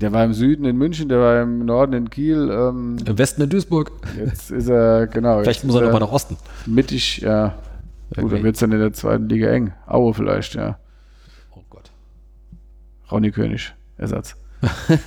der 0.00 0.12
war 0.12 0.24
im 0.24 0.32
Süden 0.34 0.64
in 0.64 0.76
München, 0.76 1.08
der 1.08 1.18
war 1.18 1.42
im 1.42 1.64
Norden 1.64 1.94
in 1.94 2.08
Kiel. 2.08 2.50
Ähm, 2.52 2.98
im 3.04 3.18
Westen 3.18 3.42
in 3.42 3.48
Duisburg. 3.48 3.90
jetzt 4.16 4.52
ist 4.52 4.68
er, 4.68 5.08
genau. 5.08 5.40
Vielleicht 5.40 5.64
muss 5.64 5.74
er 5.74 5.80
nochmal 5.80 6.00
nach 6.00 6.12
Osten. 6.12 6.36
Mittig, 6.66 7.18
ja. 7.22 7.54
Gut, 8.14 8.30
dann 8.30 8.44
wird 8.44 8.54
es 8.54 8.60
dann 8.60 8.70
in 8.70 8.78
der 8.78 8.92
zweiten 8.92 9.28
Liga 9.28 9.48
eng. 9.48 9.72
Aue 9.88 10.14
vielleicht, 10.14 10.54
ja. 10.54 10.78
Ronny 13.10 13.30
König, 13.30 13.74
Ersatz. 13.98 14.36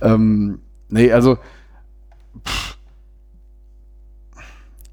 ähm, 0.00 0.60
nee, 0.88 1.12
also 1.12 1.38
pff, 2.46 2.78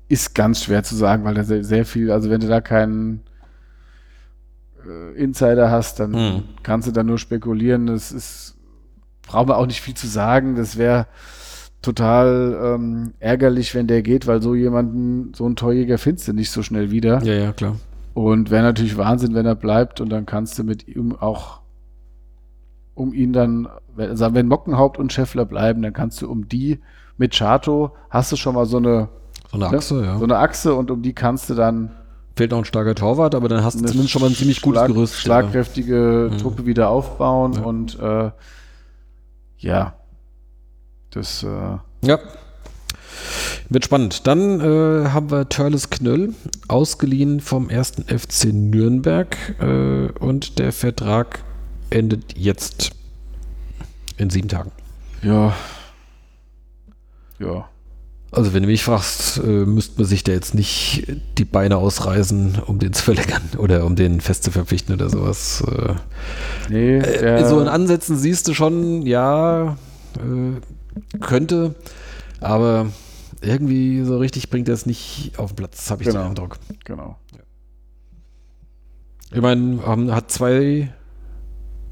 ist 0.07 0.33
ganz 0.35 0.63
schwer 0.63 0.83
zu 0.83 0.95
sagen, 0.95 1.23
weil 1.23 1.35
da 1.35 1.43
sehr, 1.43 1.63
sehr 1.63 1.85
viel, 1.85 2.11
also 2.11 2.29
wenn 2.29 2.41
du 2.41 2.47
da 2.47 2.61
keinen 2.61 3.21
äh, 4.85 5.13
Insider 5.21 5.69
hast, 5.71 5.99
dann 5.99 6.13
Hm. 6.13 6.43
kannst 6.63 6.87
du 6.87 6.91
da 6.91 7.03
nur 7.03 7.17
spekulieren. 7.19 7.87
Das 7.87 8.11
ist, 8.11 8.55
brauchen 9.23 9.49
wir 9.49 9.57
auch 9.57 9.67
nicht 9.67 9.81
viel 9.81 9.93
zu 9.93 10.07
sagen. 10.07 10.55
Das 10.55 10.77
wäre 10.77 11.07
total 11.81 12.75
ähm, 12.75 13.13
ärgerlich, 13.19 13.73
wenn 13.75 13.87
der 13.87 14.01
geht, 14.01 14.27
weil 14.27 14.41
so 14.41 14.55
jemanden, 14.55 15.33
so 15.33 15.45
einen 15.45 15.55
Torjäger 15.55 15.97
findest 15.97 16.27
du 16.27 16.33
nicht 16.33 16.51
so 16.51 16.63
schnell 16.63 16.91
wieder. 16.91 17.21
Ja, 17.23 17.33
ja, 17.35 17.53
klar. 17.53 17.77
Und 18.19 18.49
wäre 18.51 18.63
natürlich 18.63 18.97
Wahnsinn, 18.97 19.33
wenn 19.33 19.45
er 19.45 19.55
bleibt 19.55 20.01
und 20.01 20.09
dann 20.09 20.25
kannst 20.25 20.59
du 20.59 20.63
mit 20.65 20.87
ihm 20.89 21.15
auch 21.15 21.61
um 22.93 23.13
ihn 23.13 23.31
dann, 23.31 23.69
wir, 23.95 24.33
wenn 24.33 24.47
Mockenhaupt 24.47 24.97
und 24.99 25.13
Scheffler 25.13 25.45
bleiben, 25.45 25.81
dann 25.81 25.93
kannst 25.93 26.21
du 26.21 26.29
um 26.29 26.49
die 26.49 26.79
mit 27.17 27.33
Chato 27.33 27.91
hast 28.09 28.31
du 28.31 28.35
schon 28.35 28.55
mal 28.55 28.65
so 28.65 28.75
eine, 28.77 29.07
So 29.49 29.55
eine 29.57 29.69
ne, 29.69 29.77
Achse, 29.77 30.03
ja. 30.03 30.17
so 30.17 30.23
eine 30.25 30.37
Achse 30.37 30.73
und 30.73 30.91
um 30.91 31.01
die 31.01 31.13
kannst 31.13 31.49
du 31.49 31.53
dann 31.55 31.91
Fehlt 32.35 32.51
noch 32.51 32.57
ein 32.59 32.65
starker 32.65 32.95
Torwart, 32.95 33.35
aber 33.35 33.47
dann 33.49 33.63
hast 33.63 33.75
du 33.79 33.85
zumindest 33.85 34.11
schon 34.11 34.21
mal 34.21 34.27
ein 34.29 34.35
ziemlich 34.35 34.61
gutes 34.61 34.81
schlag- 34.81 34.87
Gerüst. 34.93 35.15
schlagkräftige 35.15 36.29
Mhm. 36.33 36.37
Truppe 36.39 36.65
wieder 36.65 36.89
aufbauen 36.89 37.53
Ja. 37.53 37.61
und 37.63 37.99
äh, 37.99 38.31
ja, 39.59 39.93
das 41.11 41.43
äh, 41.43 41.47
Ja. 42.05 42.17
Wird 43.69 43.85
spannend. 43.85 44.27
Dann 44.27 44.59
äh, 44.59 45.09
haben 45.09 45.31
wir 45.31 45.49
Törles 45.49 45.89
Knöll, 45.89 46.33
ausgeliehen 46.67 47.39
vom 47.39 47.69
ersten 47.69 48.03
FC 48.03 48.45
Nürnberg 48.53 49.37
äh, 49.59 50.09
und 50.19 50.59
der 50.59 50.71
Vertrag 50.71 51.43
endet 51.89 52.37
jetzt 52.37 52.91
in 54.17 54.29
sieben 54.29 54.47
Tagen. 54.47 54.71
ja, 55.21 55.53
ja, 57.39 57.69
Also 58.31 58.53
wenn 58.53 58.63
du 58.63 58.67
mich 58.67 58.83
fragst, 58.83 59.37
äh, 59.37 59.65
müsste 59.65 59.97
man 59.97 60.05
sich 60.05 60.23
da 60.25 60.33
jetzt 60.33 60.53
nicht 60.53 61.07
die 61.37 61.45
Beine 61.45 61.77
ausreißen, 61.77 62.59
um 62.65 62.77
den 62.79 62.91
zu 62.91 63.03
verlängern 63.03 63.41
oder 63.57 63.85
um 63.85 63.95
den 63.95 64.19
fest 64.19 64.43
zu 64.43 64.51
verpflichten 64.51 64.93
oder 64.93 65.09
sowas. 65.09 65.63
Äh, 65.65 65.93
nee, 66.69 66.97
Äh, 66.97 67.47
so 67.47 67.61
in 67.61 67.69
Ansätzen 67.69 68.17
siehst 68.17 68.47
du 68.49 68.53
schon, 68.53 69.03
ja, 69.03 69.77
äh, 70.17 71.17
könnte, 71.21 71.75
aber 72.41 72.87
irgendwie 73.41 74.03
so 74.03 74.17
richtig 74.17 74.49
bringt 74.49 74.67
er 74.67 74.73
es 74.73 74.85
nicht 74.85 75.33
auf 75.37 75.51
den 75.51 75.55
Platz, 75.57 75.89
habe 75.91 76.03
ich 76.03 76.09
Genau. 76.09 76.21
den 76.23 76.29
Eindruck. 76.29 76.59
genau. 76.83 77.17
Ich 79.31 79.41
meine, 79.41 79.79
ähm, 79.85 80.11
hat 80.13 80.31
zwei, 80.31 80.91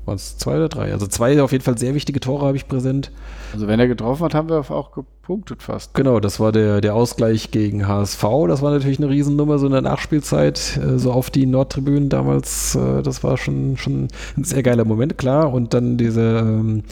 waren 0.08 0.16
es 0.16 0.38
zwei 0.38 0.56
oder 0.56 0.70
drei? 0.70 0.92
Also 0.94 1.06
zwei 1.06 1.42
auf 1.42 1.52
jeden 1.52 1.64
Fall 1.64 1.78
sehr 1.78 1.94
wichtige 1.94 2.20
Tore 2.20 2.46
habe 2.46 2.58
ich 2.58 2.68
präsent. 2.68 3.12
Also 3.54 3.68
wenn 3.68 3.80
er 3.80 3.88
getroffen 3.88 4.24
hat, 4.24 4.34
haben 4.34 4.50
wir 4.50 4.60
auch 4.72 4.92
gepunktet 4.92 5.62
fast. 5.62 5.94
Genau, 5.94 6.20
das 6.20 6.40
war 6.40 6.52
der, 6.52 6.82
der 6.82 6.96
Ausgleich 6.96 7.52
gegen 7.52 7.88
HSV. 7.88 8.24
Das 8.48 8.62
war 8.62 8.72
natürlich 8.72 9.00
eine 9.00 9.10
Riesennummer, 9.10 9.60
so 9.60 9.66
in 9.66 9.74
der 9.74 9.82
Nachspielzeit, 9.82 10.80
äh, 10.82 10.98
so 10.98 11.12
auf 11.12 11.30
die 11.30 11.46
Nordtribünen 11.46 12.10
damals. 12.10 12.76
Äh, 12.76 13.04
das 13.04 13.24
war 13.24 13.38
schon, 13.38 13.78
schon 13.78 14.08
ein 14.38 14.44
sehr 14.44 14.64
geiler 14.64 14.86
Moment, 14.86 15.18
klar. 15.18 15.52
Und 15.52 15.74
dann 15.74 15.98
dieser, 15.98 16.40
ähm, 16.40 16.84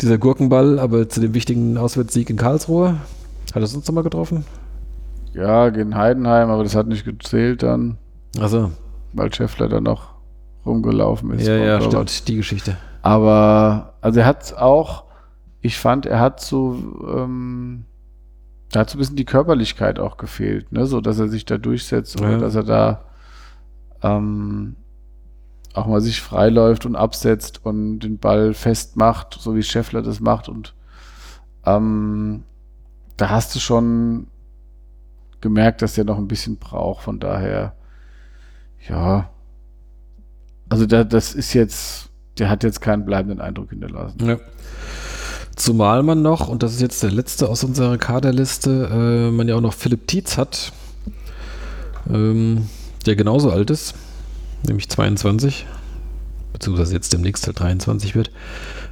dieser 0.00 0.18
Gurkenball, 0.18 0.78
aber 0.78 1.08
zu 1.08 1.20
dem 1.20 1.34
wichtigen 1.34 1.78
Auswärtssieg 1.78 2.28
in 2.30 2.36
Karlsruhe. 2.36 2.96
Hat 3.54 3.62
er 3.62 3.66
sonst 3.66 3.88
nochmal 3.88 4.04
getroffen? 4.04 4.44
Ja, 5.34 5.70
gegen 5.70 5.96
Heidenheim, 5.96 6.50
aber 6.50 6.62
das 6.62 6.76
hat 6.76 6.86
nicht 6.86 7.04
gezählt 7.04 7.62
dann, 7.62 7.96
Also, 8.38 8.70
weil 9.14 9.32
Scheffler 9.32 9.68
dann 9.68 9.84
noch 9.84 10.11
rumgelaufen 10.64 11.32
ist. 11.32 11.46
ja, 11.46 11.56
ja, 11.56 11.80
stimmt, 11.80 12.28
die 12.28 12.36
Geschichte. 12.36 12.76
Aber, 13.02 13.94
also 14.00 14.20
er 14.20 14.26
hat 14.26 14.54
auch, 14.54 15.04
ich 15.60 15.78
fand, 15.78 16.06
er 16.06 16.20
hat 16.20 16.40
so, 16.40 16.76
ähm, 17.16 17.84
da 18.70 18.80
hat 18.80 18.90
so 18.90 18.96
ein 18.96 19.00
bisschen 19.00 19.16
die 19.16 19.24
Körperlichkeit 19.24 19.98
auch 19.98 20.16
gefehlt, 20.16 20.72
ne, 20.72 20.86
so 20.86 21.00
dass 21.00 21.18
er 21.18 21.28
sich 21.28 21.44
da 21.44 21.58
durchsetzt 21.58 22.20
oder 22.20 22.32
Ja. 22.32 22.38
dass 22.38 22.54
er 22.54 22.62
da 22.64 23.04
ähm, 24.02 24.76
auch 25.74 25.86
mal 25.86 26.00
sich 26.00 26.20
freiläuft 26.20 26.86
und 26.86 26.96
absetzt 26.96 27.64
und 27.64 28.00
den 28.00 28.18
Ball 28.18 28.54
festmacht, 28.54 29.34
so 29.40 29.54
wie 29.56 29.62
Scheffler 29.62 30.02
das 30.02 30.20
macht 30.20 30.48
und 30.48 30.74
ähm, 31.64 32.44
da 33.16 33.30
hast 33.30 33.54
du 33.54 33.58
schon 33.60 34.26
gemerkt, 35.40 35.82
dass 35.82 35.94
der 35.94 36.04
noch 36.04 36.18
ein 36.18 36.28
bisschen 36.28 36.56
braucht, 36.58 37.02
von 37.04 37.20
daher, 37.20 37.74
ja, 38.88 39.30
also 40.72 40.86
da, 40.86 41.04
das 41.04 41.34
ist 41.34 41.52
jetzt, 41.52 42.08
der 42.38 42.48
hat 42.48 42.64
jetzt 42.64 42.80
keinen 42.80 43.04
bleibenden 43.04 43.42
Eindruck 43.42 43.68
hinterlassen. 43.68 44.26
Ja. 44.26 44.38
Zumal 45.54 46.02
man 46.02 46.22
noch, 46.22 46.48
und 46.48 46.62
das 46.62 46.72
ist 46.72 46.80
jetzt 46.80 47.02
der 47.02 47.10
letzte 47.10 47.50
aus 47.50 47.62
unserer 47.62 47.98
Kaderliste, 47.98 48.88
äh, 48.90 49.30
man 49.30 49.48
ja 49.48 49.56
auch 49.56 49.60
noch 49.60 49.74
Philipp 49.74 50.06
Tietz 50.06 50.38
hat, 50.38 50.72
ähm, 52.10 52.68
der 53.04 53.16
genauso 53.16 53.50
alt 53.50 53.68
ist, 53.68 53.92
nämlich 54.66 54.88
22, 54.88 55.66
beziehungsweise 56.54 56.94
jetzt 56.94 57.12
demnächst 57.12 57.46
halt 57.46 57.60
23 57.60 58.14
wird. 58.14 58.30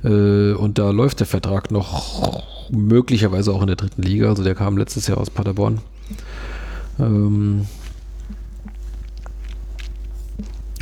Äh, 0.05 0.53
und 0.53 0.79
da 0.79 0.91
läuft 0.91 1.21
der 1.21 1.27
Vertrag 1.27 1.71
noch 1.71 2.43
möglicherweise 2.71 3.53
auch 3.53 3.63
in 3.63 3.69
der 3.69 3.77
dritten 3.77 4.03
Liga, 4.03 4.29
also 4.29 4.45
der 4.45 4.55
kam 4.55 4.77
letztes 4.77 5.07
Jahr 5.07 5.17
aus 5.17 5.31
Paderborn. 5.31 5.81
Ähm, 6.99 7.67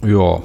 ja. 0.03 0.43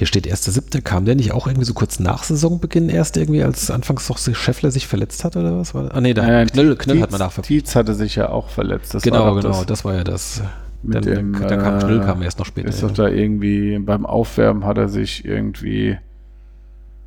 Hier 0.00 0.06
steht 0.06 0.26
1.7. 0.26 0.80
Kam 0.80 1.04
der 1.04 1.14
nicht 1.14 1.32
auch 1.32 1.46
irgendwie 1.46 1.66
so 1.66 1.74
kurz 1.74 2.00
nach 2.00 2.22
Saisonbeginn 2.22 2.88
erst 2.88 3.18
irgendwie, 3.18 3.42
als 3.42 3.70
anfangs 3.70 4.06
doch 4.06 4.16
Scheffler 4.16 4.70
sich 4.70 4.86
verletzt 4.86 5.24
hat 5.24 5.36
oder 5.36 5.58
was? 5.58 5.74
War? 5.74 5.94
Ah, 5.94 6.00
nee, 6.00 6.14
da 6.14 6.22
Nein, 6.26 6.46
Knöll, 6.46 6.74
Knöll 6.76 6.96
Tietz- 6.96 7.02
hat 7.02 7.10
man 7.10 7.18
nachverpflichtet. 7.18 7.66
Tietz 7.66 7.76
hatte 7.76 7.92
sich 7.94 8.14
ja 8.16 8.30
auch 8.30 8.48
verletzt. 8.48 8.94
Das 8.94 9.02
Genau, 9.02 9.34
genau, 9.34 9.48
Das, 9.48 9.66
das 9.66 9.84
war 9.84 9.94
ja 9.94 10.02
das. 10.02 10.40
Dann, 10.82 11.02
dem, 11.02 11.38
da 11.38 11.54
kam 11.58 11.76
äh, 11.76 11.80
Knöll 11.82 12.00
kam 12.00 12.22
erst 12.22 12.38
noch 12.38 12.46
später. 12.46 12.70
ist 12.70 12.82
doch 12.82 12.90
da 12.92 13.08
irgendwie 13.08 13.78
beim 13.78 14.06
Aufwärmen 14.06 14.64
hat 14.64 14.78
er 14.78 14.88
sich 14.88 15.26
irgendwie 15.26 15.98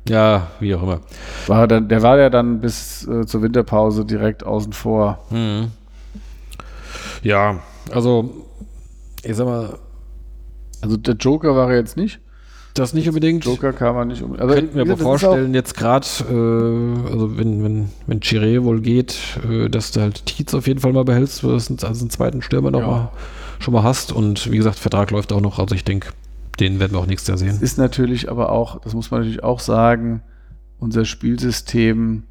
Ja, 0.08 0.52
wie 0.60 0.76
auch 0.76 0.82
immer. 0.84 1.00
war 1.48 1.66
dann 1.66 1.88
der 1.88 2.00
war 2.02 2.16
ja 2.16 2.30
dann 2.30 2.60
bis 2.60 3.08
äh, 3.08 3.26
zur 3.26 3.42
Winterpause 3.42 4.04
direkt 4.04 4.44
außen 4.44 4.72
vor. 4.72 5.18
Mhm. 5.30 5.72
Ja, 7.24 7.58
also, 7.90 8.30
ich 9.24 9.34
sag 9.34 9.46
mal, 9.46 9.78
Also 10.80 10.96
der 10.96 11.14
Joker 11.16 11.56
war 11.56 11.70
er 11.72 11.78
jetzt 11.78 11.96
nicht. 11.96 12.20
Das 12.74 12.92
nicht 12.92 13.08
unbedingt. 13.08 13.44
Joker 13.44 13.72
kam 13.72 13.96
er 13.96 14.04
nicht 14.04 14.22
um. 14.22 14.34
Aber 14.36 14.54
Könnten 14.54 14.74
wir 14.74 14.82
aber 14.82 14.92
das 14.92 15.00
vorstellen, 15.02 15.54
jetzt 15.54 15.76
gerade, 15.76 16.06
äh, 16.28 17.10
also 17.12 17.38
wenn, 17.38 17.62
wenn, 17.64 17.90
wenn 18.06 18.20
Chiré 18.20 18.62
wohl 18.64 18.80
geht, 18.80 19.16
äh, 19.48 19.68
dass 19.70 19.92
du 19.92 20.00
halt 20.00 20.26
Tietz 20.26 20.54
auf 20.54 20.66
jeden 20.66 20.80
Fall 20.80 20.92
mal 20.92 21.04
behältst, 21.04 21.44
wo 21.44 21.48
du 21.48 21.54
es 21.54 21.70
als 21.70 22.00
einen 22.00 22.10
zweiten 22.10 22.42
Stürmer 22.42 22.70
noch 22.70 22.80
Ja. 22.80 22.86
mal, 22.86 23.12
schon 23.60 23.74
mal 23.74 23.82
hast. 23.84 24.12
Und 24.12 24.50
wie 24.50 24.56
gesagt, 24.56 24.78
Vertrag 24.78 25.10
läuft 25.10 25.32
auch 25.32 25.40
noch, 25.40 25.58
also 25.58 25.74
ich 25.74 25.84
denke, 25.84 26.10
den 26.60 26.80
werden 26.80 26.92
wir 26.92 26.98
auch 26.98 27.06
nächstes 27.06 27.28
Jahr 27.28 27.38
sehen. 27.38 27.60
ist 27.60 27.78
natürlich 27.78 28.30
aber 28.30 28.50
auch, 28.52 28.80
das 28.80 28.94
muss 28.94 29.10
man 29.10 29.20
natürlich 29.20 29.42
auch 29.44 29.60
sagen, 29.60 30.22
unser 30.78 31.04
Spielsystem, 31.04 32.24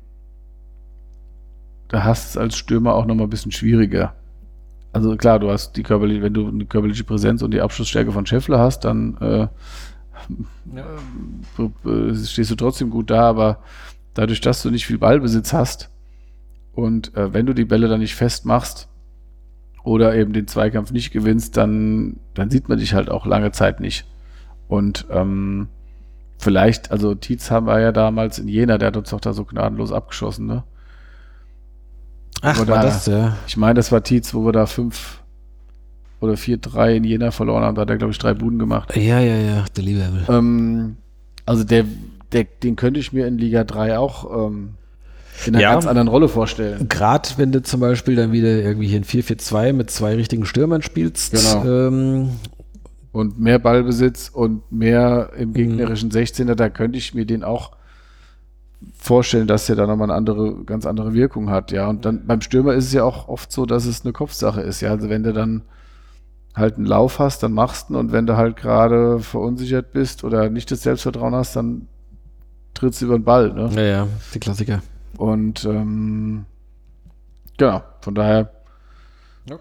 da 1.87 2.03
hast 2.03 2.35
du 2.35 2.39
es 2.39 2.43
als 2.43 2.55
Stürmer 2.57 2.95
auch 2.95 3.05
noch 3.05 3.15
mal 3.15 3.23
ein 3.23 3.29
bisschen 3.29 3.51
schwieriger. 3.51 4.13
also 4.91 5.15
klar, 5.15 5.39
du 5.39 5.49
hast 5.49 5.75
die 5.77 5.83
körperliche, 5.83 6.21
wenn 6.21 6.33
du 6.33 6.47
eine 6.47 6.65
körperliche 6.65 7.03
Präsenz 7.03 7.41
und 7.41 7.51
die 7.51 7.61
Abschlussstärke 7.61 8.11
von 8.11 8.25
Scheffler 8.25 8.59
hast, 8.59 8.81
dann 8.85 9.17
äh, 9.21 9.47
ja. 10.75 12.15
stehst 12.15 12.51
du 12.51 12.55
trotzdem 12.55 12.89
gut 12.89 13.09
da, 13.09 13.21
aber 13.29 13.59
dadurch, 14.13 14.41
dass 14.41 14.61
du 14.61 14.69
nicht 14.69 14.85
viel 14.85 14.97
Ballbesitz 14.97 15.53
hast 15.53 15.89
und 16.73 17.15
äh, 17.15 17.33
wenn 17.33 17.45
du 17.45 17.53
die 17.53 17.65
Bälle 17.65 17.87
dann 17.87 17.99
nicht 17.99 18.15
festmachst 18.15 18.89
oder 19.83 20.15
eben 20.15 20.33
den 20.33 20.47
Zweikampf 20.47 20.91
nicht 20.91 21.11
gewinnst, 21.11 21.57
dann, 21.57 22.17
dann 22.33 22.49
sieht 22.49 22.69
man 22.69 22.79
dich 22.79 22.93
halt 22.93 23.09
auch 23.09 23.25
lange 23.25 23.51
Zeit 23.51 23.79
nicht. 23.79 24.05
Und 24.67 25.05
ähm, 25.11 25.67
vielleicht, 26.39 26.91
also 26.91 27.15
Tietz 27.15 27.51
haben 27.51 27.67
wir 27.67 27.79
ja 27.79 27.91
damals 27.91 28.39
in 28.39 28.47
Jena, 28.47 28.77
der 28.77 28.87
hat 28.87 28.97
uns 28.97 29.09
doch 29.09 29.19
da 29.19 29.33
so 29.33 29.45
gnadenlos 29.45 29.91
abgeschossen, 29.91 30.45
ne? 30.45 30.63
Ach, 32.41 32.57
war 32.59 32.65
da, 32.65 32.81
das, 32.81 33.05
ja. 33.05 33.37
Ich 33.47 33.55
meine, 33.55 33.75
das 33.75 33.91
war 33.91 34.03
Tietz, 34.03 34.33
wo 34.33 34.45
wir 34.45 34.51
da 34.51 34.65
fünf 34.65 35.22
oder 36.23 36.37
vier, 36.37 36.57
drei 36.57 36.95
in 36.95 37.03
Jena 37.03 37.31
verloren 37.31 37.63
haben. 37.63 37.75
Da 37.75 37.81
hat 37.81 37.89
er, 37.89 37.97
glaube 37.97 38.11
ich, 38.11 38.17
drei 38.17 38.33
Buden 38.33 38.57
gemacht. 38.57 38.95
Ja, 38.95 39.19
ja, 39.19 39.35
ja, 39.35 39.65
der 39.75 39.83
liebe 39.83 40.01
Himmel. 40.03 40.23
Ähm, 40.29 40.95
also 41.45 41.65
der, 41.65 41.83
der, 42.31 42.45
den 42.45 42.77
könnte 42.77 43.01
ich 43.01 43.11
mir 43.11 43.27
in 43.27 43.37
Liga 43.37 43.65
3 43.65 43.97
auch 43.97 44.47
ähm, 44.47 44.75
in 45.45 45.53
einer 45.53 45.61
ja, 45.61 45.73
ganz 45.73 45.85
anderen 45.85 46.07
Rolle 46.07 46.29
vorstellen. 46.29 46.87
Gerade 46.87 47.27
wenn 47.35 47.51
du 47.51 47.61
zum 47.61 47.81
Beispiel 47.81 48.15
dann 48.15 48.31
wieder 48.31 48.47
irgendwie 48.47 48.87
hier 48.87 48.97
in 48.97 49.03
4-4-2 49.03 49.73
mit 49.73 49.91
zwei 49.91 50.15
richtigen 50.15 50.45
Stürmern 50.45 50.81
spielst. 50.81 51.33
Genau. 51.33 51.65
Ähm, 51.65 52.29
und 53.11 53.37
mehr 53.37 53.59
Ballbesitz 53.59 54.29
und 54.29 54.71
mehr 54.71 55.31
im 55.37 55.49
mhm. 55.49 55.53
gegnerischen 55.53 56.09
16er, 56.09 56.55
da 56.55 56.69
könnte 56.69 56.97
ich 56.97 57.13
mir 57.13 57.25
den 57.25 57.43
auch 57.43 57.71
vorstellen, 58.97 59.47
dass 59.47 59.65
der 59.65 59.75
da 59.75 59.87
nochmal 59.87 60.09
eine 60.09 60.15
andere, 60.15 60.63
ganz 60.63 60.85
andere 60.85 61.13
Wirkung 61.13 61.49
hat, 61.49 61.73
ja. 61.73 61.89
Und 61.89 62.05
dann 62.05 62.25
beim 62.25 62.39
Stürmer 62.39 62.73
ist 62.75 62.85
es 62.85 62.93
ja 62.93 63.03
auch 63.03 63.27
oft 63.27 63.51
so, 63.51 63.65
dass 63.65 63.85
es 63.85 64.05
eine 64.05 64.13
Kopfsache 64.13 64.61
ist, 64.61 64.79
ja. 64.79 64.91
Also 64.91 65.09
wenn 65.09 65.23
du 65.23 65.33
dann 65.33 65.63
halt 66.55 66.77
einen 66.77 66.85
Lauf 66.85 67.19
hast, 67.19 67.43
dann 67.43 67.53
machst 67.53 67.89
du 67.89 67.93
ihn 67.93 67.97
und 67.97 68.11
wenn 68.11 68.27
du 68.27 68.37
halt 68.37 68.57
gerade 68.57 69.19
verunsichert 69.19 69.91
bist 69.91 70.23
oder 70.23 70.49
nicht 70.49 70.69
das 70.71 70.83
Selbstvertrauen 70.83 71.33
hast, 71.33 71.55
dann 71.55 71.87
trittst 72.73 73.01
du 73.01 73.05
über 73.05 73.17
den 73.17 73.23
Ball, 73.23 73.53
ne? 73.53 73.69
Ja, 73.75 73.81
ja, 73.81 74.07
die 74.33 74.39
Klassiker. 74.39 74.81
Und 75.17 75.65
ähm, 75.65 76.45
genau, 77.57 77.83
von 78.01 78.15
daher. 78.15 78.51
Ja. 79.49 79.57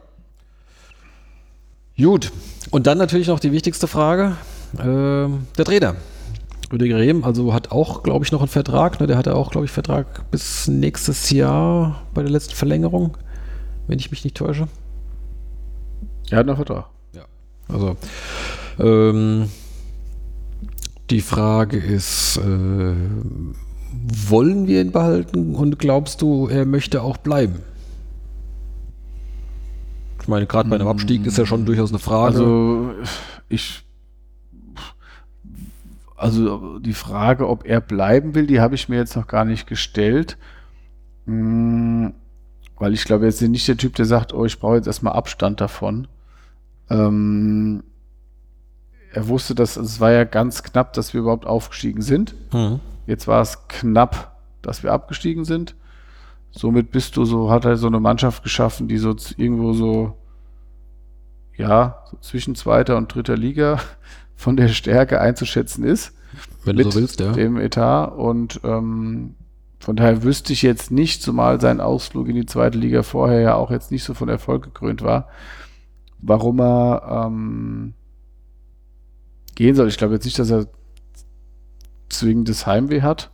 Gut. 1.97 2.33
Und 2.71 2.87
dann 2.87 2.99
natürlich 2.99 3.29
noch 3.29 3.41
die 3.41 3.53
wichtigste 3.53 3.87
Frage: 3.87 4.37
äh, 4.79 5.29
der 5.59 5.65
Trainer. 5.65 5.97
Rüdiger 6.73 6.97
Rehm, 6.97 7.23
also 7.25 7.53
hat 7.53 7.71
auch, 7.71 8.03
glaube 8.03 8.25
ich, 8.25 8.33
noch 8.33 8.41
einen 8.41 8.49
Vertrag. 8.49 8.99
Ne? 8.99 9.07
Der 9.07 9.19
hatte 9.19 9.37
auch, 9.37 9.51
glaube 9.51 9.67
ich, 9.67 9.71
Vertrag 9.71 10.31
bis 10.31 10.69
nächstes 10.69 11.29
Jahr 11.29 12.03
bei 12.15 12.23
der 12.23 12.31
letzten 12.31 12.55
Verlängerung, 12.55 13.19
wenn 13.89 13.99
ich 13.99 14.11
mich 14.11 14.25
nicht 14.25 14.39
täusche. 14.39 14.69
Er 16.33 16.39
hat 16.39 16.47
noch 16.47 16.57
Vertrag. 16.57 16.87
Ja. 17.13 17.25
Also, 17.69 17.97
ähm, 18.79 19.51
die 21.11 21.21
Frage 21.21 21.77
ist, 21.77 22.39
äh, 22.39 22.95
wollen 24.29 24.67
wir 24.67 24.81
ihn 24.81 24.93
behalten 24.93 25.55
und 25.55 25.79
glaubst 25.79 26.23
du, 26.23 26.49
er 26.49 26.65
möchte 26.65 27.03
auch 27.03 27.19
bleiben? 27.19 27.61
Ich 30.23 30.29
meine, 30.29 30.47
gerade 30.47 30.71
bei 30.71 30.77
einem 30.77 30.89
Abstieg 30.89 31.27
ist 31.27 31.37
ja 31.37 31.45
schon 31.45 31.67
durchaus 31.67 31.91
eine 31.91 31.99
Frage. 31.99 32.39
Also, 32.39 32.95
ich 33.51 33.85
also 36.17 36.79
die 36.79 36.95
Frage, 36.95 37.47
ob 37.47 37.67
er 37.67 37.81
bleiben 37.81 38.35
will, 38.35 38.47
die 38.47 38.61
habe 38.61 38.77
ich 38.77 38.89
mir 38.89 38.97
jetzt 38.97 39.17
noch 39.17 39.27
gar 39.27 39.45
nicht 39.45 39.67
gestellt. 39.67 40.39
Hm, 41.27 42.15
weil 42.79 42.95
ich 42.95 43.05
glaube, 43.05 43.27
er 43.27 43.29
ist 43.29 43.43
nicht 43.43 43.69
der 43.69 43.77
Typ, 43.77 43.97
der 43.97 44.07
sagt, 44.07 44.33
oh, 44.33 44.47
ich 44.47 44.59
brauche 44.59 44.77
jetzt 44.77 44.87
erstmal 44.87 45.13
Abstand 45.13 45.61
davon. 45.61 46.09
Ähm, 46.93 47.83
er 49.13 49.29
wusste, 49.29 49.55
dass 49.55 49.77
es 49.77 50.01
war 50.01 50.13
ja 50.13 50.25
ganz 50.25 50.63
knapp, 50.63 50.93
dass 50.95 51.13
wir 51.13 51.21
überhaupt 51.21 51.47
aufgestiegen 51.47 52.03
sind. 52.03 52.35
Mhm. 52.53 52.81
Jetzt 53.07 53.29
war 53.29 53.43
es 53.43 53.69
knapp, 53.69 54.37
dass 54.63 54.83
wir 54.83 54.93
abgestiegen 54.93 55.45
sind. 55.45 55.75
Somit 56.51 56.91
bist 56.91 57.17
du 57.17 57.25
so, 57.25 57.51
hat 57.51 57.65
er 57.65 57.77
so 57.77 57.87
eine 57.87 58.01
Mannschaft 58.01 58.43
geschaffen, 58.43 58.89
die 58.89 58.99
so 58.99 59.15
irgendwo 59.37 59.73
so, 59.73 60.17
ja, 61.57 62.05
so 62.11 62.19
zwischen 62.21 62.55
zweiter 62.55 62.97
und 62.97 63.15
dritter 63.15 63.37
Liga 63.37 63.79
von 64.35 64.57
der 64.57 64.69
Stärke 64.69 65.21
einzuschätzen 65.21 65.85
ist. 65.85 66.13
Wenn 66.65 66.77
du 66.77 66.91
so 66.91 66.95
willst, 66.95 67.21
ja. 67.21 67.33
Dem 67.33 67.59
Etat 67.59 68.07
und 68.07 68.61
ähm, 68.65 69.35
von 69.79 69.97
daher 69.97 70.23
wüsste 70.23 70.53
ich 70.53 70.63
jetzt 70.63 70.91
nicht, 70.91 71.23
zumal 71.23 71.61
sein 71.61 71.81
Ausflug 71.81 72.29
in 72.29 72.37
die 72.37 72.47
zweite 72.47 72.79
Liga 72.79 73.03
vorher 73.03 73.41
ja 73.41 73.55
auch 73.57 73.71
jetzt 73.71 73.91
nicht 73.91 74.05
so 74.05 74.15
von 74.15 74.29
Erfolg 74.29 74.63
gekrönt 74.63 75.03
war, 75.03 75.29
warum 76.23 76.61
er 76.61 77.27
ähm, 77.27 77.95
gehen 79.55 79.75
soll. 79.75 79.89
Ich 79.89 79.99
glaube 79.99 80.15
jetzt 80.15 80.25
nicht, 80.25 80.39
dass 80.39 80.51
er 80.51 80.67
zwingendes 82.09 82.67
Heimweh 82.67 83.03
hat. 83.03 83.31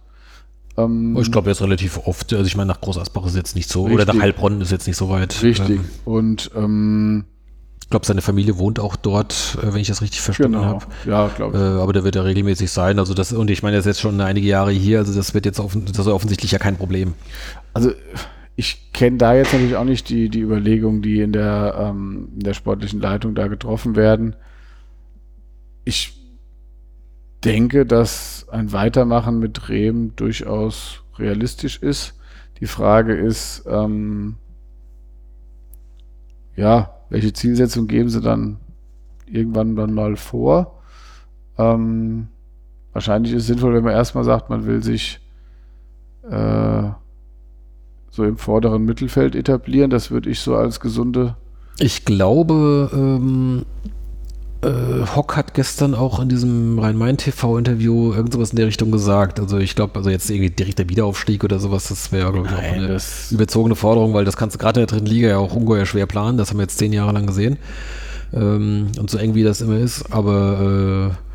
Ähm, 0.77 1.17
ich 1.21 1.31
glaube 1.31 1.51
jetzt 1.51 1.61
relativ 1.63 1.99
oft. 2.07 2.33
Also 2.33 2.47
ich 2.47 2.57
meine, 2.57 2.69
nach 2.69 2.81
Groß 2.81 2.99
Asbach 2.99 3.27
ist 3.27 3.37
jetzt 3.37 3.55
nicht 3.55 3.69
so, 3.69 3.85
richtig. 3.85 4.03
oder 4.03 4.13
nach 4.13 4.23
Heilbronn 4.23 4.61
ist 4.61 4.73
jetzt 4.73 4.87
nicht 4.87 4.97
so 4.97 5.09
weit. 5.11 5.43
Richtig. 5.43 5.81
Ähm, 5.81 5.85
Und 6.05 6.51
ähm, 6.57 7.25
ich 7.83 7.91
glaube, 7.91 8.07
seine 8.07 8.21
Familie 8.21 8.59
wohnt 8.59 8.81
auch 8.81 8.97
dort, 8.97 9.59
äh, 9.63 9.73
wenn 9.73 9.81
ich 9.81 9.89
das 9.89 10.03
richtig 10.03 10.21
verstanden 10.21 10.59
genau. 10.59 10.67
habe. 10.67 10.87
Ja, 11.07 11.29
glaube 11.29 11.57
ich. 11.57 11.63
Äh, 11.63 11.83
aber 11.83 11.93
der 11.93 12.05
wird 12.05 12.17
ja 12.17 12.23
regelmäßig 12.23 12.71
sein. 12.71 12.99
Also 12.99 13.15
das, 13.15 13.33
und 13.33 13.51
ich 13.51 13.63
meine, 13.63 13.77
er 13.77 13.81
ist 13.81 13.87
jetzt 13.87 14.01
schon 14.01 14.21
einige 14.21 14.47
Jahre 14.47 14.71
hier, 14.71 14.99
also 14.99 15.15
das 15.15 15.35
wird 15.35 15.47
jetzt 15.47 15.59
offen, 15.59 15.85
das 15.87 15.99
ist 15.99 16.07
offensichtlich 16.07 16.53
ja 16.53 16.59
kein 16.59 16.77
Problem. 16.77 17.15
Also 17.73 17.93
ich 18.59 18.93
kenne 18.93 19.19
da 19.19 19.35
jetzt 19.35 19.53
natürlich 19.53 19.77
auch 19.77 19.85
nicht 19.85 20.09
die, 20.09 20.29
die 20.31 20.41
Überlegungen, 20.41 21.01
die 21.01 21.21
in 21.21 21.31
der, 21.31 21.77
ähm, 21.79 22.31
in 22.35 22.41
der 22.41 22.55
sportlichen 22.55 23.01
Leitung 23.01 23.37
da 23.37 23.47
getroffen 23.47 23.95
werden. 23.95 24.35
Ich 25.85 26.21
denke, 27.45 27.87
dass 27.87 28.49
ein 28.51 28.73
Weitermachen 28.73 29.39
mit 29.39 29.69
Rehm 29.69 30.17
durchaus 30.17 31.05
realistisch 31.21 31.81
ist. 31.81 32.19
Die 32.59 32.67
Frage 32.67 33.15
ist, 33.15 33.63
ähm, 33.69 34.39
ja, 36.57 36.97
welche 37.11 37.33
Zielsetzung 37.33 37.87
geben 37.87 38.09
sie 38.09 38.21
dann 38.21 38.59
irgendwann 39.27 39.77
dann 39.77 39.95
mal 39.95 40.17
vor? 40.17 40.83
Ähm, 41.59 42.27
wahrscheinlich 42.93 43.35
ist 43.35 43.43
es 43.43 43.47
sinnvoll, 43.47 43.75
wenn 43.75 43.85
man 43.85 43.95
erstmal 43.95 44.25
sagt, 44.25 44.51
man 44.51 44.67
will 44.67 44.83
sich 44.83 45.21
äh, 46.29 46.91
so 48.11 48.25
im 48.25 48.37
vorderen 48.37 48.85
Mittelfeld 48.85 49.35
etablieren. 49.35 49.91
Das 49.91 50.11
würde 50.11 50.31
ich 50.31 50.41
so 50.41 50.57
als 50.57 50.81
gesunde. 50.81 51.37
Ich 51.79 52.05
glaube, 52.05 52.91
ähm, 52.93 53.65
äh, 54.63 55.07
Hock 55.15 55.37
hat 55.37 55.55
gestern 55.55 55.95
auch 55.95 56.19
in 56.19 56.29
diesem 56.29 56.79
Rhein-Main-TV-Interview 56.79 58.13
irgend 58.13 58.33
sowas 58.33 58.51
in 58.51 58.57
der 58.57 58.67
Richtung 58.67 58.91
gesagt. 58.91 59.39
Also 59.39 59.59
ich 59.59 59.77
glaube, 59.77 59.97
also 59.97 60.11
jetzt 60.11 60.29
irgendwie 60.29 60.51
direkter 60.51 60.89
Wiederaufstieg 60.89 61.45
oder 61.45 61.61
sowas, 61.61 61.89
das 61.89 62.11
wäre, 62.11 62.33
glaube 62.33 62.49
ich, 62.49 62.55
auch 62.55 62.59
eine 62.59 62.99
überzogene 63.31 63.77
Forderung, 63.77 64.15
weil 64.15 64.25
das 64.25 64.37
kannst 64.37 64.57
du 64.57 64.59
gerade 64.59 64.81
in 64.81 64.87
der 64.87 64.97
dritten 64.97 65.07
Liga 65.07 65.29
ja 65.29 65.39
auch 65.39 65.55
ungeheuer 65.55 65.87
schwer 65.87 66.07
planen. 66.07 66.39
Das 66.39 66.51
haben 66.51 66.59
wir 66.59 66.65
jetzt 66.65 66.79
zehn 66.79 66.93
Jahre 66.93 67.13
lang 67.13 67.27
gesehen. 67.27 67.59
Ähm, 68.33 68.89
und 68.99 69.09
so 69.09 69.19
eng 69.19 69.35
wie 69.35 69.45
das 69.45 69.61
immer 69.61 69.79
ist, 69.79 70.13
aber 70.13 71.13
äh, 71.13 71.28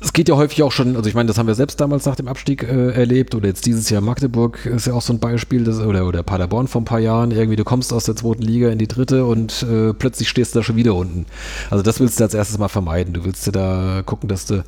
es 0.00 0.12
geht 0.12 0.28
ja 0.28 0.36
häufig 0.36 0.62
auch 0.62 0.72
schon, 0.72 0.94
also 0.96 1.08
ich 1.08 1.14
meine, 1.14 1.26
das 1.26 1.38
haben 1.38 1.46
wir 1.46 1.54
selbst 1.54 1.80
damals 1.80 2.04
nach 2.04 2.16
dem 2.16 2.28
Abstieg 2.28 2.62
äh, 2.62 2.92
erlebt 2.92 3.34
oder 3.34 3.48
jetzt 3.48 3.64
dieses 3.64 3.88
Jahr 3.88 4.02
Magdeburg 4.02 4.66
ist 4.66 4.86
ja 4.86 4.92
auch 4.92 5.00
so 5.00 5.12
ein 5.12 5.18
Beispiel, 5.20 5.64
das, 5.64 5.80
oder, 5.80 6.06
oder 6.06 6.22
Paderborn 6.22 6.68
vor 6.68 6.82
ein 6.82 6.84
paar 6.84 7.00
Jahren, 7.00 7.30
irgendwie 7.30 7.56
du 7.56 7.64
kommst 7.64 7.92
aus 7.92 8.04
der 8.04 8.14
zweiten 8.14 8.42
Liga 8.42 8.68
in 8.68 8.78
die 8.78 8.88
dritte 8.88 9.24
und 9.24 9.62
äh, 9.62 9.94
plötzlich 9.94 10.28
stehst 10.28 10.54
du 10.54 10.58
da 10.58 10.62
schon 10.62 10.76
wieder 10.76 10.94
unten. 10.94 11.24
Also 11.70 11.82
das 11.82 11.98
willst 11.98 12.20
du 12.20 12.24
als 12.24 12.34
erstes 12.34 12.58
mal 12.58 12.68
vermeiden. 12.68 13.14
Du 13.14 13.24
willst 13.24 13.46
dir 13.46 13.52
da 13.52 14.02
gucken, 14.04 14.28
dass 14.28 14.46
du 14.46 14.64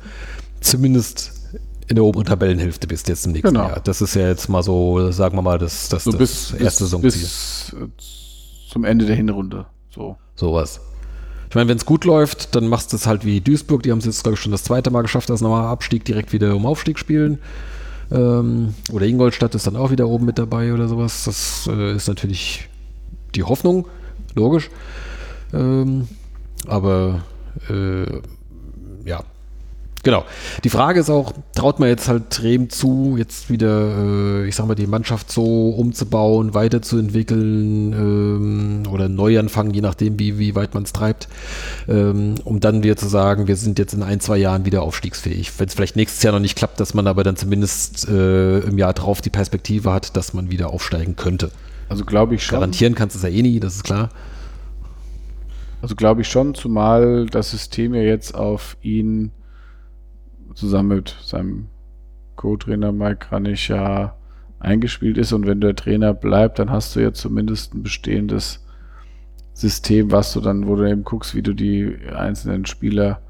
zumindest 0.61 1.33
in 1.87 1.95
der 1.95 2.03
oberen 2.03 2.25
Tabellenhälfte 2.25 2.87
bist 2.87 3.07
jetzt 3.07 3.25
im 3.25 3.33
nächsten 3.33 3.53
genau. 3.53 3.67
Jahr. 3.67 3.81
Das 3.81 4.01
ist 4.01 4.15
ja 4.15 4.27
jetzt 4.27 4.47
mal 4.49 4.63
so, 4.63 5.11
sagen 5.11 5.35
wir 5.37 5.41
mal, 5.41 5.57
das, 5.57 5.89
das, 5.89 6.03
so 6.03 6.11
das 6.11 6.19
bis, 6.19 6.53
erste 6.53 6.85
Saisonziel. 6.85 7.11
Bis 7.11 7.75
äh, 7.79 7.87
zum 8.71 8.83
Ende 8.83 9.05
der 9.05 9.15
Hinrunde. 9.15 9.65
So. 9.93 10.17
Sowas. 10.35 10.81
Ich 11.49 11.55
meine, 11.55 11.67
wenn 11.67 11.77
es 11.77 11.85
gut 11.85 12.05
läuft, 12.05 12.55
dann 12.55 12.67
machst 12.67 12.93
du 12.93 12.95
es 12.95 13.07
halt 13.07 13.25
wie 13.25 13.41
Duisburg. 13.41 13.81
Die 13.81 13.91
haben 13.91 13.97
es 13.97 14.05
jetzt, 14.05 14.23
glaube 14.23 14.35
ich, 14.35 14.41
schon 14.41 14.51
das 14.51 14.63
zweite 14.63 14.91
Mal 14.91 15.01
geschafft, 15.01 15.29
dass 15.29 15.41
nochmal 15.41 15.65
Abstieg 15.65 16.05
direkt 16.05 16.31
wieder 16.31 16.55
um 16.55 16.65
Aufstieg 16.67 16.99
spielen. 16.99 17.39
Ähm, 18.11 18.75
oder 18.91 19.07
Ingolstadt 19.07 19.55
ist 19.55 19.65
dann 19.65 19.75
auch 19.75 19.89
wieder 19.89 20.07
oben 20.07 20.25
mit 20.25 20.37
dabei 20.37 20.73
oder 20.73 20.87
sowas. 20.87 21.23
Das 21.25 21.67
äh, 21.71 21.95
ist 21.95 22.07
natürlich 22.07 22.69
die 23.33 23.43
Hoffnung, 23.43 23.87
logisch. 24.35 24.69
Ähm, 25.51 26.07
aber 26.67 27.23
äh, 27.67 28.05
ja, 29.05 29.23
Genau. 30.03 30.23
Die 30.63 30.69
Frage 30.69 31.01
ist 31.01 31.09
auch, 31.09 31.33
traut 31.55 31.79
man 31.79 31.89
jetzt 31.89 32.07
halt 32.07 32.29
Trem 32.29 32.69
zu, 32.69 33.15
jetzt 33.17 33.49
wieder, 33.49 34.43
äh, 34.43 34.47
ich 34.47 34.55
sag 34.55 34.65
mal, 34.65 34.75
die 34.75 34.87
Mannschaft 34.87 35.31
so 35.31 35.69
umzubauen, 35.71 36.53
weiterzuentwickeln 36.53 37.93
ähm, 37.93 38.83
oder 38.91 39.09
neu 39.09 39.37
anfangen, 39.39 39.73
je 39.73 39.81
nachdem, 39.81 40.17
wie, 40.17 40.39
wie 40.39 40.55
weit 40.55 40.73
man 40.73 40.83
es 40.83 40.93
treibt, 40.93 41.27
ähm, 41.89 42.35
um 42.45 42.61
dann 42.61 42.83
wieder 42.83 42.95
zu 42.95 43.07
sagen, 43.07 43.47
wir 43.47 43.57
sind 43.57 43.77
jetzt 43.77 43.93
in 43.93 44.01
ein, 44.01 44.21
zwei 44.21 44.37
Jahren 44.37 44.65
wieder 44.65 44.83
aufstiegsfähig. 44.83 45.51
Wenn 45.57 45.67
es 45.67 45.73
vielleicht 45.73 45.97
nächstes 45.97 46.23
Jahr 46.23 46.33
noch 46.33 46.39
nicht 46.39 46.57
klappt, 46.57 46.79
dass 46.79 46.93
man 46.93 47.05
aber 47.05 47.25
dann 47.25 47.35
zumindest 47.35 48.07
äh, 48.07 48.59
im 48.59 48.77
Jahr 48.77 48.93
drauf 48.93 49.19
die 49.21 49.29
Perspektive 49.29 49.91
hat, 49.91 50.15
dass 50.15 50.33
man 50.33 50.49
wieder 50.49 50.69
aufsteigen 50.69 51.17
könnte. 51.17 51.51
Also 51.89 52.05
glaube 52.05 52.35
ich 52.35 52.43
schon. 52.43 52.59
Garantieren 52.59 52.95
kannst 52.95 53.15
du 53.15 53.17
es 53.17 53.23
ja 53.23 53.29
eh 53.29 53.41
nie, 53.41 53.59
das 53.59 53.75
ist 53.75 53.83
klar. 53.83 54.09
Also 55.81 55.95
glaube 55.95 56.21
ich 56.21 56.27
schon, 56.27 56.55
zumal 56.55 57.25
das 57.25 57.51
System 57.51 57.93
ja 57.95 58.01
jetzt 58.01 58.35
auf 58.35 58.77
ihn 58.81 59.31
zusammen 60.59 60.89
mit 60.89 61.15
seinem 61.21 61.67
Co-Trainer 62.35 62.91
Mike 62.91 63.27
Kranich 63.27 63.67
ja 63.69 64.15
eingespielt 64.59 65.17
ist 65.17 65.31
und 65.31 65.47
wenn 65.47 65.61
der 65.61 65.75
Trainer 65.75 66.13
bleibt, 66.13 66.59
dann 66.59 66.69
hast 66.69 66.95
du 66.95 66.99
ja 66.99 67.13
zumindest 67.13 67.73
ein 67.73 67.83
bestehendes 67.83 68.65
System, 69.53 70.11
was 70.11 70.33
du 70.33 70.41
dann, 70.41 70.67
wo 70.67 70.75
du 70.75 70.89
eben 70.89 71.03
guckst, 71.03 71.35
wie 71.35 71.41
du 71.41 71.53
die 71.53 71.97
einzelnen 72.13 72.65
Spieler. 72.65 73.21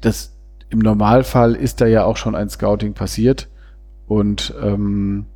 Das, 0.00 0.36
Im 0.70 0.80
Normalfall 0.80 1.54
ist 1.54 1.80
da 1.80 1.86
ja 1.86 2.04
auch 2.04 2.16
schon 2.16 2.34
ein 2.34 2.48
Scouting 2.48 2.94
passiert 2.94 3.48
und 4.06 4.54
ähm, 4.62 5.26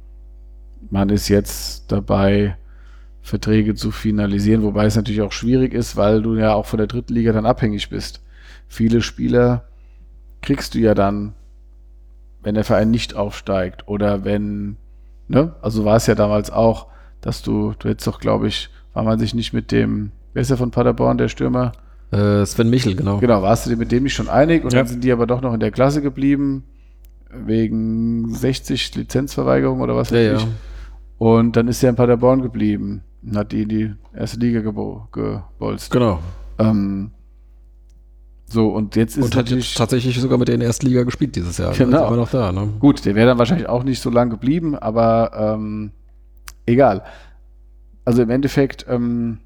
man 0.91 1.09
ist 1.11 1.29
jetzt 1.29 1.91
dabei, 1.93 2.57
Verträge 3.23 3.75
zu 3.75 3.91
finalisieren, 3.91 4.63
wobei 4.63 4.87
es 4.87 4.97
natürlich 4.97 5.23
auch 5.23 5.33
schwierig 5.33 5.75
ist, 5.75 5.97
weil 5.97 6.23
du 6.23 6.37
ja 6.37 6.55
auch 6.55 6.67
von 6.67 6.79
der 6.79 6.87
dritten 6.87 7.15
Liga 7.15 7.33
dann 7.33 7.47
abhängig 7.47 7.91
bist. 7.91 8.23
Viele 8.67 9.03
Spieler 9.03 9.65
kriegst 10.43 10.75
du 10.75 10.79
ja 10.79 10.95
dann, 10.95 11.35
wenn 12.43 12.55
der 12.55 12.65
Verein 12.65 12.91
nicht 12.91 13.15
aufsteigt 13.15 13.87
oder 13.87 14.25
wenn, 14.25 14.77
ne, 15.29 15.55
also 15.63 15.85
war 15.85 15.97
es 15.97 16.07
ja 16.07 16.15
damals 16.15 16.51
auch, 16.51 16.87
dass 17.21 17.43
du, 17.43 17.75
du 17.79 17.89
hättest 17.89 18.07
doch, 18.07 18.21
glaube 18.21 18.49
ich, 18.49 18.71
war 18.95 19.03
man 19.03 19.19
sich 19.19 19.35
nicht 19.35 19.53
mit 19.53 19.73
dem, 19.73 20.13
wer 20.33 20.43
ist 20.43 20.51
der 20.51 20.57
von 20.57 20.71
Paderborn, 20.71 21.19
der 21.19 21.29
Stürmer? 21.29 21.73
Äh, 22.11 22.45
Sven 22.45 22.71
Michel, 22.71 22.97
genau. 22.97 23.19
Genau, 23.19 23.43
warst 23.43 23.67
du 23.67 23.71
dir 23.71 23.77
mit 23.77 23.93
dem 23.93 24.03
nicht 24.05 24.15
schon 24.15 24.29
einig 24.29 24.65
und 24.65 24.73
ja. 24.73 24.81
dann 24.81 24.89
sind 24.89 25.05
die 25.05 25.13
aber 25.13 25.27
doch 25.27 25.43
noch 25.43 25.55
in 25.55 25.61
der 25.61 25.71
Klasse 25.71 26.03
geblieben, 26.03 26.65
wegen 27.31 28.35
60 28.35 28.95
Lizenzverweigerung 28.97 29.81
oder 29.81 29.95
was 29.95 30.11
weiß 30.11 30.27
ja, 30.27 30.37
ich. 30.37 30.43
Ja. 30.43 30.49
Und 31.19 31.57
dann 31.57 31.69
ist 31.69 31.83
er 31.83 31.91
in 31.91 31.97
Paderborn 31.97 32.43
geblieben 32.43 33.03
und 33.23 33.37
hat 33.37 33.53
die 33.53 33.63
in 33.63 33.69
die 33.69 33.93
erste 34.15 34.41
Liga 34.41 34.61
gebolzt. 34.61 35.91
Genau. 35.91 36.19
Ähm, 36.59 37.13
so, 38.53 38.69
und 38.69 38.97
jetzt 38.97 39.17
ist 39.17 39.25
und 39.25 39.37
hat 39.37 39.49
jetzt 39.49 39.77
tatsächlich 39.77 40.19
sogar 40.19 40.37
mit 40.37 40.49
der 40.49 40.55
in 40.55 40.61
der 40.61 40.67
ersten 40.67 40.87
Liga 40.87 41.05
gespielt 41.05 41.37
dieses 41.37 41.59
Jahr. 41.59 41.73
Genau. 41.73 42.11
Ist 42.11 42.17
noch 42.17 42.31
da, 42.31 42.51
ne? 42.51 42.69
Gut, 42.81 43.05
der 43.05 43.15
wäre 43.15 43.29
dann 43.29 43.39
wahrscheinlich 43.39 43.69
auch 43.69 43.85
nicht 43.85 44.03
so 44.03 44.11
lang 44.11 44.29
geblieben, 44.29 44.77
aber 44.77 45.31
ähm, 45.57 45.93
egal. 46.67 47.05
Also 48.05 48.23
im 48.23 48.31
Endeffekt, 48.31 48.87
ähm, 48.89 49.39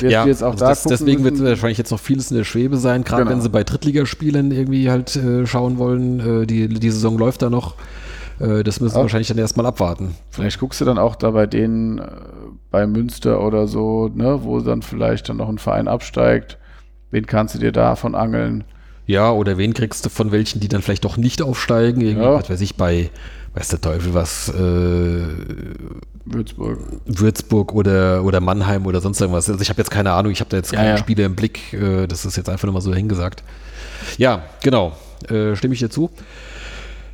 ja, 0.00 0.22
also 0.22 0.50
da 0.52 0.68
das, 0.68 0.84
deswegen 0.84 1.24
wird 1.24 1.42
wahrscheinlich 1.42 1.78
jetzt 1.78 1.90
noch 1.90 2.00
vieles 2.00 2.30
in 2.30 2.36
der 2.36 2.44
Schwebe 2.44 2.76
sein, 2.78 3.04
gerade 3.04 3.22
genau. 3.22 3.32
wenn 3.32 3.40
sie 3.42 3.48
bei 3.48 3.64
Drittligaspielen 3.64 4.50
irgendwie 4.50 4.90
halt 4.90 5.16
äh, 5.16 5.46
schauen 5.46 5.78
wollen. 5.78 6.42
Äh, 6.42 6.46
die, 6.46 6.68
die 6.68 6.90
Saison 6.90 7.18
läuft 7.18 7.42
da 7.42 7.50
noch. 7.50 7.74
Äh, 8.40 8.64
das 8.64 8.80
müssen 8.80 8.96
wir 8.96 9.02
wahrscheinlich 9.02 9.28
dann 9.28 9.38
erstmal 9.38 9.66
abwarten. 9.66 10.14
Vielleicht 10.30 10.58
guckst 10.58 10.80
du 10.80 10.84
dann 10.84 10.98
auch 10.98 11.14
da 11.14 11.30
bei 11.30 11.46
denen 11.46 11.98
äh, 11.98 12.06
bei 12.70 12.86
Münster 12.86 13.40
oder 13.44 13.66
so, 13.66 14.10
ne, 14.14 14.40
wo 14.42 14.60
dann 14.60 14.82
vielleicht 14.82 15.28
dann 15.28 15.36
noch 15.36 15.48
ein 15.48 15.58
Verein 15.58 15.88
absteigt. 15.88 16.58
Wen 17.10 17.26
kannst 17.26 17.54
du 17.54 17.58
dir 17.58 17.72
davon 17.72 18.14
angeln? 18.14 18.64
Ja, 19.06 19.32
oder 19.32 19.58
wen 19.58 19.74
kriegst 19.74 20.04
du 20.06 20.08
von 20.08 20.30
welchen, 20.30 20.60
die 20.60 20.68
dann 20.68 20.82
vielleicht 20.82 21.04
doch 21.04 21.16
nicht 21.16 21.42
aufsteigen? 21.42 22.00
Irgendwie, 22.00 22.24
ja. 22.24 22.34
was 22.34 22.48
weiß 22.48 22.60
ich, 22.60 22.76
bei, 22.76 23.10
weiß 23.54 23.68
der 23.68 23.80
Teufel 23.80 24.14
was, 24.14 24.48
äh, 24.50 25.22
Würzburg. 26.24 26.78
Würzburg 27.06 27.74
oder, 27.74 28.22
oder 28.22 28.40
Mannheim 28.40 28.86
oder 28.86 29.00
sonst 29.00 29.20
irgendwas. 29.20 29.50
Also 29.50 29.60
ich 29.60 29.68
habe 29.68 29.80
jetzt 29.80 29.90
keine 29.90 30.12
Ahnung, 30.12 30.30
ich 30.30 30.40
habe 30.40 30.50
da 30.50 30.58
jetzt 30.58 30.72
keine 30.72 30.90
ja, 30.90 30.94
ja. 30.94 30.98
Spiele 30.98 31.24
im 31.24 31.34
Blick. 31.34 31.72
Äh, 31.72 32.06
das 32.06 32.24
ist 32.24 32.36
jetzt 32.36 32.48
einfach 32.48 32.66
nur 32.66 32.74
mal 32.74 32.80
so 32.80 32.94
hingesagt. 32.94 33.42
Ja, 34.16 34.44
genau. 34.62 34.92
Äh, 35.28 35.56
stimme 35.56 35.74
ich 35.74 35.80
dir 35.80 35.90
zu. 35.90 36.10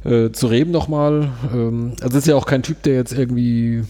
Äh, 0.06 0.30
zu 0.30 0.46
Reben 0.46 0.70
nochmal. 0.70 1.30
Ähm, 1.52 1.94
also 2.00 2.18
ist 2.18 2.26
ja 2.26 2.36
auch 2.36 2.46
kein 2.46 2.62
Typ, 2.62 2.82
der 2.84 2.94
jetzt 2.94 3.12
irgendwie, 3.12 3.82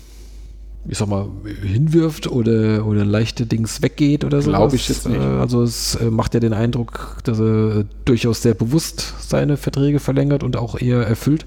ich 0.89 0.97
sag 0.97 1.09
mal, 1.09 1.29
hinwirft 1.63 2.27
oder, 2.27 2.87
oder 2.87 3.05
leichte 3.05 3.45
Dings 3.45 3.83
weggeht 3.83 4.25
oder 4.25 4.41
so. 4.41 4.51
Glaube 4.51 4.77
ich 4.77 4.89
jetzt 4.89 5.07
nicht. 5.07 5.21
Äh, 5.21 5.23
also 5.23 5.63
es 5.63 5.97
äh, 5.97 6.11
macht 6.11 6.33
ja 6.33 6.41
den 6.41 6.55
Eindruck, 6.55 7.19
dass 7.25 7.39
er 7.39 7.85
durchaus 8.07 8.41
sehr 8.41 8.55
bewusst 8.55 9.15
seine 9.29 9.59
Verträge 9.59 10.01
verlängert 10.01 10.43
und 10.43 10.57
auch 10.57 10.81
eher 10.81 11.07
erfüllt. 11.07 11.45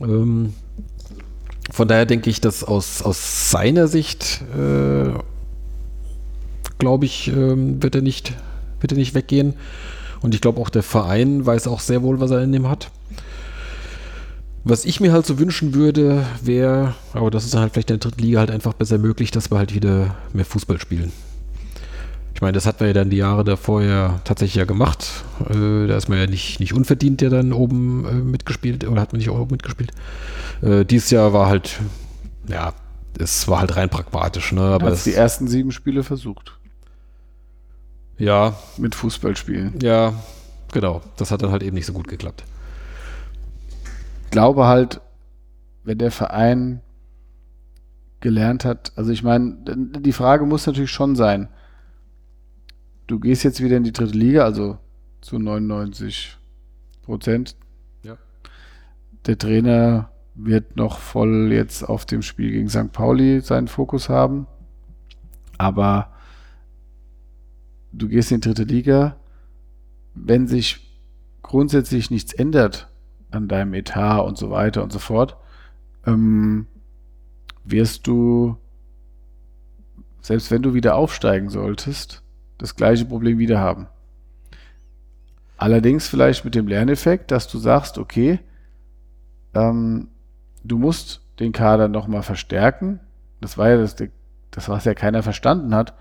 Ähm, 0.00 0.52
von 1.72 1.88
daher 1.88 2.06
denke 2.06 2.30
ich, 2.30 2.40
dass 2.40 2.62
aus, 2.62 3.02
aus 3.02 3.50
seiner 3.50 3.88
Sicht, 3.88 4.42
äh, 4.56 5.10
glaube 6.78 7.06
ich, 7.06 7.28
ähm, 7.28 7.82
wird 7.82 7.96
er 7.96 8.02
nicht, 8.02 8.34
wird 8.80 8.92
er 8.92 8.98
nicht 8.98 9.14
weggehen. 9.14 9.54
Und 10.20 10.32
ich 10.32 10.40
glaube 10.40 10.60
auch 10.60 10.70
der 10.70 10.84
Verein 10.84 11.44
weiß 11.44 11.66
auch 11.66 11.80
sehr 11.80 12.02
wohl, 12.02 12.20
was 12.20 12.30
er 12.30 12.42
in 12.42 12.52
dem 12.52 12.68
hat. 12.68 12.92
Was 14.64 14.84
ich 14.84 15.00
mir 15.00 15.12
halt 15.12 15.26
so 15.26 15.40
wünschen 15.40 15.74
würde, 15.74 16.24
wäre, 16.40 16.94
aber 17.14 17.32
das 17.32 17.44
ist 17.44 17.54
halt 17.56 17.72
vielleicht 17.72 17.90
in 17.90 17.98
der 17.98 18.10
dritten 18.10 18.22
Liga 18.22 18.38
halt 18.38 18.50
einfach 18.50 18.74
besser 18.74 18.98
möglich, 18.98 19.32
dass 19.32 19.50
wir 19.50 19.58
halt 19.58 19.74
wieder 19.74 20.14
mehr 20.32 20.44
Fußball 20.44 20.78
spielen. 20.80 21.10
Ich 22.34 22.40
meine, 22.40 22.52
das 22.52 22.66
hat 22.66 22.78
man 22.78 22.88
ja 22.88 22.92
dann 22.92 23.10
die 23.10 23.16
Jahre 23.16 23.42
davor 23.42 23.82
ja 23.82 24.20
tatsächlich 24.24 24.56
ja 24.56 24.64
gemacht. 24.64 25.24
Äh, 25.48 25.88
da 25.88 25.96
ist 25.96 26.08
man 26.08 26.18
ja 26.18 26.26
nicht, 26.26 26.60
nicht 26.60 26.74
unverdient 26.74 27.22
ja 27.22 27.28
dann 27.28 27.52
oben 27.52 28.04
äh, 28.06 28.12
mitgespielt 28.14 28.86
oder 28.86 29.00
hat 29.00 29.12
man 29.12 29.18
nicht 29.18 29.30
auch 29.30 29.38
oben 29.38 29.52
mitgespielt. 29.52 29.90
Äh, 30.60 30.84
dieses 30.84 31.10
Jahr 31.10 31.32
war 31.32 31.48
halt, 31.48 31.80
ja, 32.48 32.72
es 33.18 33.48
war 33.48 33.60
halt 33.60 33.76
rein 33.76 33.90
pragmatisch. 33.90 34.52
Ne? 34.52 34.62
Aber 34.62 34.90
das 34.90 35.04
die 35.04 35.14
ersten 35.14 35.48
sieben 35.48 35.72
Spiele 35.72 36.04
versucht. 36.04 36.56
Ja. 38.16 38.54
Mit 38.76 38.94
Fußballspielen. 38.94 39.80
Ja, 39.80 40.14
genau. 40.72 41.02
Das 41.16 41.32
hat 41.32 41.42
dann 41.42 41.50
halt 41.50 41.64
eben 41.64 41.74
nicht 41.74 41.86
so 41.86 41.92
gut 41.92 42.06
geklappt 42.06 42.44
glaube 44.32 44.66
halt, 44.66 45.00
wenn 45.84 45.98
der 45.98 46.10
Verein 46.10 46.80
gelernt 48.20 48.64
hat, 48.64 48.92
also 48.96 49.12
ich 49.12 49.22
meine, 49.22 49.56
die 49.66 50.12
Frage 50.12 50.46
muss 50.46 50.66
natürlich 50.66 50.90
schon 50.90 51.14
sein, 51.14 51.48
du 53.06 53.20
gehst 53.20 53.44
jetzt 53.44 53.62
wieder 53.62 53.76
in 53.76 53.84
die 53.84 53.92
dritte 53.92 54.16
Liga, 54.16 54.44
also 54.44 54.78
zu 55.20 55.38
99 55.38 56.38
Prozent. 57.02 57.56
Ja. 58.02 58.16
Der 59.26 59.38
Trainer 59.38 60.10
wird 60.34 60.76
noch 60.76 60.98
voll 60.98 61.52
jetzt 61.52 61.82
auf 61.82 62.06
dem 62.06 62.22
Spiel 62.22 62.52
gegen 62.52 62.68
St. 62.68 62.90
Pauli 62.92 63.40
seinen 63.40 63.68
Fokus 63.68 64.08
haben. 64.08 64.46
Aber 65.58 66.12
du 67.92 68.08
gehst 68.08 68.32
in 68.32 68.40
die 68.40 68.48
dritte 68.48 68.64
Liga, 68.64 69.16
wenn 70.14 70.48
sich 70.48 70.88
grundsätzlich 71.42 72.10
nichts 72.10 72.32
ändert 72.32 72.91
an 73.32 73.48
deinem 73.48 73.74
Etat 73.74 74.20
und 74.20 74.38
so 74.38 74.50
weiter 74.50 74.82
und 74.82 74.92
so 74.92 74.98
fort, 74.98 75.36
ähm, 76.06 76.66
wirst 77.64 78.06
du, 78.06 78.56
selbst 80.20 80.50
wenn 80.50 80.62
du 80.62 80.74
wieder 80.74 80.94
aufsteigen 80.94 81.48
solltest, 81.48 82.22
das 82.58 82.76
gleiche 82.76 83.04
Problem 83.04 83.38
wieder 83.38 83.58
haben. 83.58 83.86
Allerdings 85.56 86.08
vielleicht 86.08 86.44
mit 86.44 86.54
dem 86.54 86.66
Lerneffekt, 86.66 87.30
dass 87.30 87.48
du 87.48 87.58
sagst, 87.58 87.98
okay, 87.98 88.40
ähm, 89.54 90.08
du 90.64 90.78
musst 90.78 91.20
den 91.38 91.52
Kader 91.52 91.88
nochmal 91.88 92.22
verstärken. 92.22 93.00
Das 93.40 93.58
war 93.58 93.68
ja 93.68 93.76
das, 93.76 93.96
das, 94.50 94.68
was 94.68 94.84
ja 94.84 94.94
keiner 94.94 95.22
verstanden 95.22 95.74
hat 95.74 95.94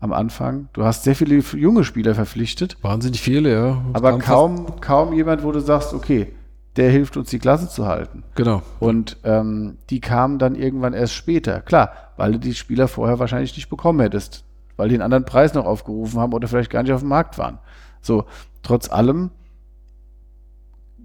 am 0.00 0.12
Anfang. 0.12 0.68
Du 0.72 0.84
hast 0.84 1.04
sehr 1.04 1.16
viele 1.16 1.36
junge 1.36 1.84
Spieler 1.84 2.14
verpflichtet. 2.14 2.76
Wahnsinnig 2.82 3.20
viele, 3.20 3.52
ja. 3.52 3.84
aber 3.92 4.18
kaum, 4.18 4.80
kaum 4.80 5.14
jemand, 5.14 5.42
wo 5.42 5.52
du 5.52 5.60
sagst, 5.60 5.94
okay, 5.94 6.32
der 6.76 6.90
hilft 6.90 7.16
uns, 7.16 7.30
die 7.30 7.38
Klasse 7.38 7.68
zu 7.68 7.86
halten. 7.86 8.22
Genau. 8.34 8.62
Und 8.80 9.16
ähm, 9.24 9.78
die 9.90 10.00
kamen 10.00 10.38
dann 10.38 10.54
irgendwann 10.54 10.92
erst 10.92 11.14
später. 11.14 11.60
Klar, 11.60 11.92
weil 12.16 12.32
du 12.32 12.38
die 12.38 12.54
Spieler 12.54 12.88
vorher 12.88 13.18
wahrscheinlich 13.18 13.56
nicht 13.56 13.68
bekommen 13.68 14.00
hättest, 14.00 14.44
weil 14.76 14.88
die 14.88 14.94
einen 14.94 15.02
anderen 15.02 15.24
Preis 15.24 15.54
noch 15.54 15.64
aufgerufen 15.64 16.20
haben 16.20 16.32
oder 16.32 16.48
vielleicht 16.48 16.70
gar 16.70 16.82
nicht 16.82 16.92
auf 16.92 17.00
dem 17.00 17.08
Markt 17.08 17.38
waren. 17.38 17.58
So, 18.00 18.26
trotz 18.62 18.90
allem 18.90 19.30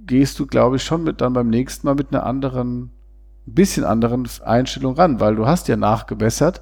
gehst 0.05 0.39
du, 0.39 0.45
glaube 0.45 0.75
ich, 0.75 0.83
schon 0.83 1.03
mit 1.03 1.21
dann 1.21 1.33
beim 1.33 1.49
nächsten 1.49 1.87
Mal 1.87 1.95
mit 1.95 2.11
einer 2.11 2.25
anderen, 2.25 2.91
ein 3.47 3.53
bisschen 3.53 3.83
anderen 3.83 4.27
Einstellung 4.43 4.95
ran, 4.95 5.19
weil 5.19 5.35
du 5.35 5.47
hast 5.47 5.67
ja 5.67 5.77
nachgebessert 5.77 6.61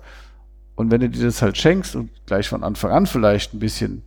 und 0.76 0.92
wenn 0.92 1.02
du 1.02 1.10
dir 1.10 1.26
das 1.26 1.42
halt 1.42 1.58
schenkst 1.58 1.96
und 1.96 2.10
gleich 2.26 2.48
von 2.48 2.64
Anfang 2.64 2.92
an 2.92 3.06
vielleicht 3.06 3.54
ein 3.54 3.60
bisschen, 3.60 4.04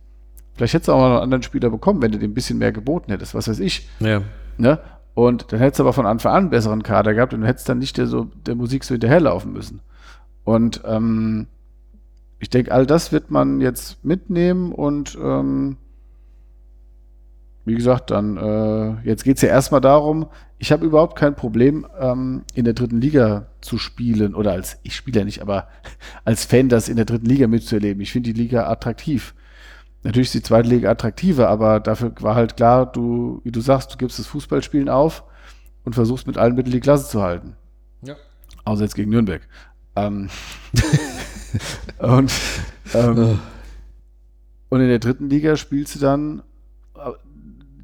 vielleicht 0.55 0.73
hättest 0.73 0.87
du 0.87 0.93
auch 0.93 0.99
mal 0.99 1.11
einen 1.11 1.23
anderen 1.23 1.43
Spieler 1.43 1.69
bekommen, 1.69 2.01
wenn 2.01 2.11
du 2.11 2.17
dir 2.17 2.27
ein 2.27 2.33
bisschen 2.33 2.57
mehr 2.57 2.71
geboten 2.71 3.11
hättest, 3.11 3.35
was 3.35 3.47
weiß 3.47 3.59
ich. 3.59 3.89
Ja. 3.99 4.21
Ne? 4.57 4.79
Und 5.13 5.51
dann 5.51 5.59
hättest 5.59 5.79
du 5.79 5.83
aber 5.83 5.93
von 5.93 6.05
Anfang 6.05 6.31
an 6.31 6.37
einen 6.43 6.49
besseren 6.49 6.83
Kader 6.83 7.13
gehabt 7.13 7.33
und 7.33 7.43
hättest 7.43 7.69
dann 7.69 7.79
nicht 7.79 7.97
der, 7.97 8.07
so, 8.07 8.25
der 8.45 8.55
Musik 8.55 8.83
so 8.83 8.93
hinterherlaufen 8.93 9.53
müssen. 9.53 9.81
Und 10.43 10.81
ähm, 10.85 11.47
ich 12.39 12.49
denke, 12.49 12.71
all 12.71 12.85
das 12.85 13.11
wird 13.11 13.31
man 13.31 13.61
jetzt 13.61 14.03
mitnehmen 14.03 14.71
und 14.71 15.17
ähm, 15.21 15.77
wie 17.65 17.75
gesagt, 17.75 18.11
dann 18.11 18.35
äh, 18.35 19.07
jetzt 19.07 19.23
geht 19.23 19.37
es 19.37 19.41
ja 19.41 19.49
erstmal 19.49 19.79
darum, 19.79 20.27
ich 20.57 20.71
habe 20.71 20.85
überhaupt 20.85 21.17
kein 21.17 21.35
Problem, 21.35 21.87
ähm, 21.99 22.43
in 22.53 22.65
der 22.65 22.73
dritten 22.73 22.99
Liga 22.99 23.47
zu 23.61 23.77
spielen 23.77 24.35
oder 24.35 24.51
als, 24.51 24.79
ich 24.83 24.95
spiele 24.95 25.19
ja 25.19 25.25
nicht, 25.25 25.41
aber 25.41 25.67
als 26.25 26.45
Fan 26.45 26.69
das 26.69 26.89
in 26.89 26.97
der 26.97 27.05
dritten 27.05 27.25
Liga 27.25 27.47
mitzuerleben. 27.47 28.01
Ich 28.01 28.11
finde 28.11 28.33
die 28.33 28.41
Liga 28.41 28.69
attraktiv. 28.69 29.33
Natürlich 30.03 30.27
ist 30.27 30.35
die 30.35 30.43
zweite 30.43 30.67
Liga 30.67 30.91
attraktiver, 30.91 31.47
aber 31.47 31.79
dafür 31.79 32.13
war 32.19 32.35
halt 32.35 32.57
klar, 32.57 32.91
du, 32.91 33.39
wie 33.43 33.51
du 33.51 33.61
sagst, 33.61 33.93
du 33.93 33.97
gibst 33.97 34.19
das 34.19 34.27
Fußballspielen 34.27 34.89
auf 34.89 35.23
und 35.85 35.93
versuchst 35.93 36.27
mit 36.27 36.37
allen 36.37 36.55
Mitteln 36.55 36.73
die 36.73 36.81
Klasse 36.81 37.09
zu 37.09 37.21
halten. 37.21 37.55
Ja. 38.01 38.15
Außer 38.65 38.83
jetzt 38.83 38.95
gegen 38.95 39.11
Nürnberg. 39.11 39.47
Ähm, 39.95 40.29
und, 41.99 42.31
ähm, 42.93 43.39
und 44.69 44.81
in 44.81 44.87
der 44.89 44.99
dritten 44.99 45.29
Liga 45.29 45.55
spielst 45.55 45.95
du 45.95 45.99
dann. 45.99 46.43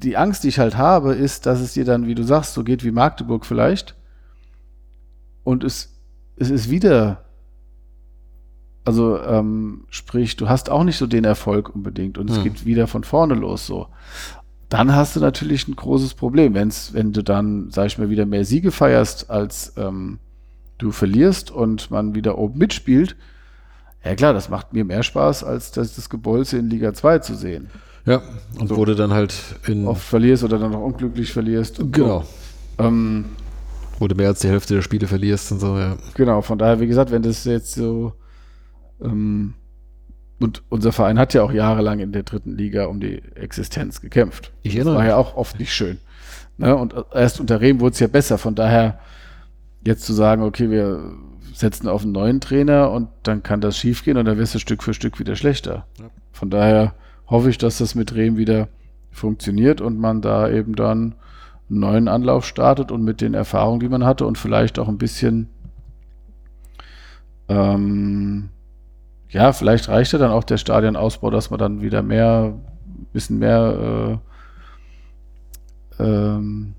Die 0.02 0.16
Angst, 0.16 0.44
die 0.44 0.48
ich 0.48 0.58
halt 0.58 0.78
habe, 0.78 1.12
ist, 1.12 1.44
dass 1.44 1.60
es 1.60 1.74
dir 1.74 1.84
dann, 1.84 2.06
wie 2.06 2.14
du 2.14 2.22
sagst, 2.22 2.54
so 2.54 2.64
geht 2.64 2.84
wie 2.84 2.90
Magdeburg 2.90 3.44
vielleicht. 3.44 3.96
Und 5.44 5.62
es, 5.62 5.94
es 6.36 6.48
ist 6.48 6.70
wieder 6.70 7.24
also 8.84 9.20
ähm, 9.20 9.84
sprich, 9.90 10.36
du 10.36 10.48
hast 10.48 10.70
auch 10.70 10.84
nicht 10.84 10.96
so 10.96 11.06
den 11.06 11.24
Erfolg 11.24 11.74
unbedingt 11.74 12.18
und 12.18 12.30
es 12.30 12.36
hm. 12.36 12.44
geht 12.44 12.64
wieder 12.64 12.86
von 12.86 13.04
vorne 13.04 13.34
los 13.34 13.66
so. 13.66 13.88
Dann 14.68 14.94
hast 14.94 15.16
du 15.16 15.20
natürlich 15.20 15.66
ein 15.66 15.74
großes 15.74 16.14
Problem, 16.14 16.54
wenn's, 16.54 16.94
wenn 16.94 17.12
du 17.12 17.22
dann, 17.22 17.70
sag 17.70 17.86
ich 17.86 17.98
mal, 17.98 18.08
wieder 18.08 18.24
mehr 18.24 18.44
Siege 18.44 18.70
feierst, 18.70 19.28
als 19.28 19.72
ähm, 19.76 20.20
du 20.78 20.92
verlierst 20.92 21.50
und 21.50 21.90
man 21.90 22.14
wieder 22.14 22.38
oben 22.38 22.58
mitspielt. 22.58 23.16
Ja 24.04 24.14
klar, 24.14 24.32
das 24.32 24.48
macht 24.48 24.72
mir 24.72 24.84
mehr 24.84 25.02
Spaß, 25.02 25.44
als 25.44 25.72
das, 25.72 25.96
das 25.96 26.08
Gebolze 26.08 26.56
in 26.56 26.70
Liga 26.70 26.94
2 26.94 27.18
zu 27.18 27.34
sehen. 27.34 27.68
Ja, 28.06 28.22
und 28.58 28.68
so, 28.68 28.76
wurde 28.76 28.94
dann 28.94 29.12
halt 29.12 29.34
in. 29.66 29.86
Oft 29.86 30.02
verlierst 30.02 30.42
oder 30.44 30.58
dann 30.58 30.70
noch 30.70 30.80
unglücklich 30.80 31.32
verlierst. 31.32 31.82
Genau. 31.92 32.24
So. 32.78 32.84
Ähm, 32.84 33.26
wo 33.98 34.08
du 34.08 34.14
mehr 34.14 34.28
als 34.28 34.40
die 34.40 34.48
Hälfte 34.48 34.74
der 34.74 34.82
Spiele 34.82 35.06
verlierst 35.06 35.52
und 35.52 35.60
so, 35.60 35.76
ja. 35.76 35.96
Genau, 36.14 36.40
von 36.40 36.58
daher, 36.58 36.80
wie 36.80 36.86
gesagt, 36.86 37.10
wenn 37.10 37.22
das 37.22 37.44
jetzt 37.44 37.74
so 37.74 38.14
ähm, 39.02 39.54
und 40.40 40.62
unser 40.70 40.92
Verein 40.92 41.18
hat 41.18 41.34
ja 41.34 41.42
auch 41.42 41.52
jahrelang 41.52 41.98
in 42.00 42.12
der 42.12 42.22
dritten 42.22 42.56
Liga 42.56 42.86
um 42.86 42.98
die 42.98 43.22
Existenz 43.34 44.00
gekämpft. 44.00 44.52
Ich 44.62 44.74
erinnere 44.74 44.94
Das 44.94 45.02
war 45.02 45.08
ja 45.08 45.16
auch 45.16 45.36
oft 45.36 45.58
nicht 45.58 45.72
schön. 45.72 45.98
Ne? 46.56 46.74
Und 46.74 46.94
erst 47.12 47.40
unter 47.40 47.60
Rehm 47.60 47.80
wurde 47.80 47.92
es 47.92 48.00
ja 48.00 48.06
besser. 48.06 48.38
Von 48.38 48.54
daher 48.54 48.98
jetzt 49.84 50.04
zu 50.04 50.14
sagen, 50.14 50.42
okay, 50.42 50.70
wir 50.70 51.12
setzen 51.52 51.88
auf 51.88 52.04
einen 52.04 52.12
neuen 52.12 52.40
Trainer 52.40 52.90
und 52.90 53.08
dann 53.22 53.42
kann 53.42 53.60
das 53.60 53.76
schiefgehen 53.76 54.16
und 54.16 54.24
dann 54.24 54.38
wirst 54.38 54.54
du 54.54 54.58
Stück 54.58 54.82
für 54.82 54.94
Stück 54.94 55.18
wieder 55.18 55.36
schlechter. 55.36 55.86
Ja. 55.98 56.06
Von 56.32 56.48
daher 56.48 56.94
hoffe 57.26 57.50
ich, 57.50 57.58
dass 57.58 57.78
das 57.78 57.94
mit 57.94 58.14
Rehm 58.14 58.38
wieder 58.38 58.68
funktioniert 59.10 59.80
und 59.82 59.98
man 59.98 60.22
da 60.22 60.48
eben 60.48 60.74
dann 60.74 61.14
einen 61.68 61.80
neuen 61.80 62.08
Anlauf 62.08 62.46
startet 62.46 62.90
und 62.90 63.04
mit 63.04 63.20
den 63.20 63.34
Erfahrungen, 63.34 63.80
die 63.80 63.88
man 63.88 64.04
hatte 64.04 64.26
und 64.26 64.38
vielleicht 64.38 64.78
auch 64.78 64.88
ein 64.88 64.98
bisschen 64.98 65.48
ähm, 67.48 68.50
ja, 69.30 69.52
vielleicht 69.52 69.88
reicht 69.88 70.12
ja 70.12 70.18
dann 70.18 70.30
auch 70.30 70.44
der 70.44 70.58
Stadionausbau, 70.58 71.30
dass 71.30 71.50
man 71.50 71.58
dann 71.58 71.80
wieder 71.80 72.02
mehr, 72.02 72.54
bisschen 73.12 73.38
mehr 73.38 74.20
äh, 75.98 76.02
ähm, 76.02 76.74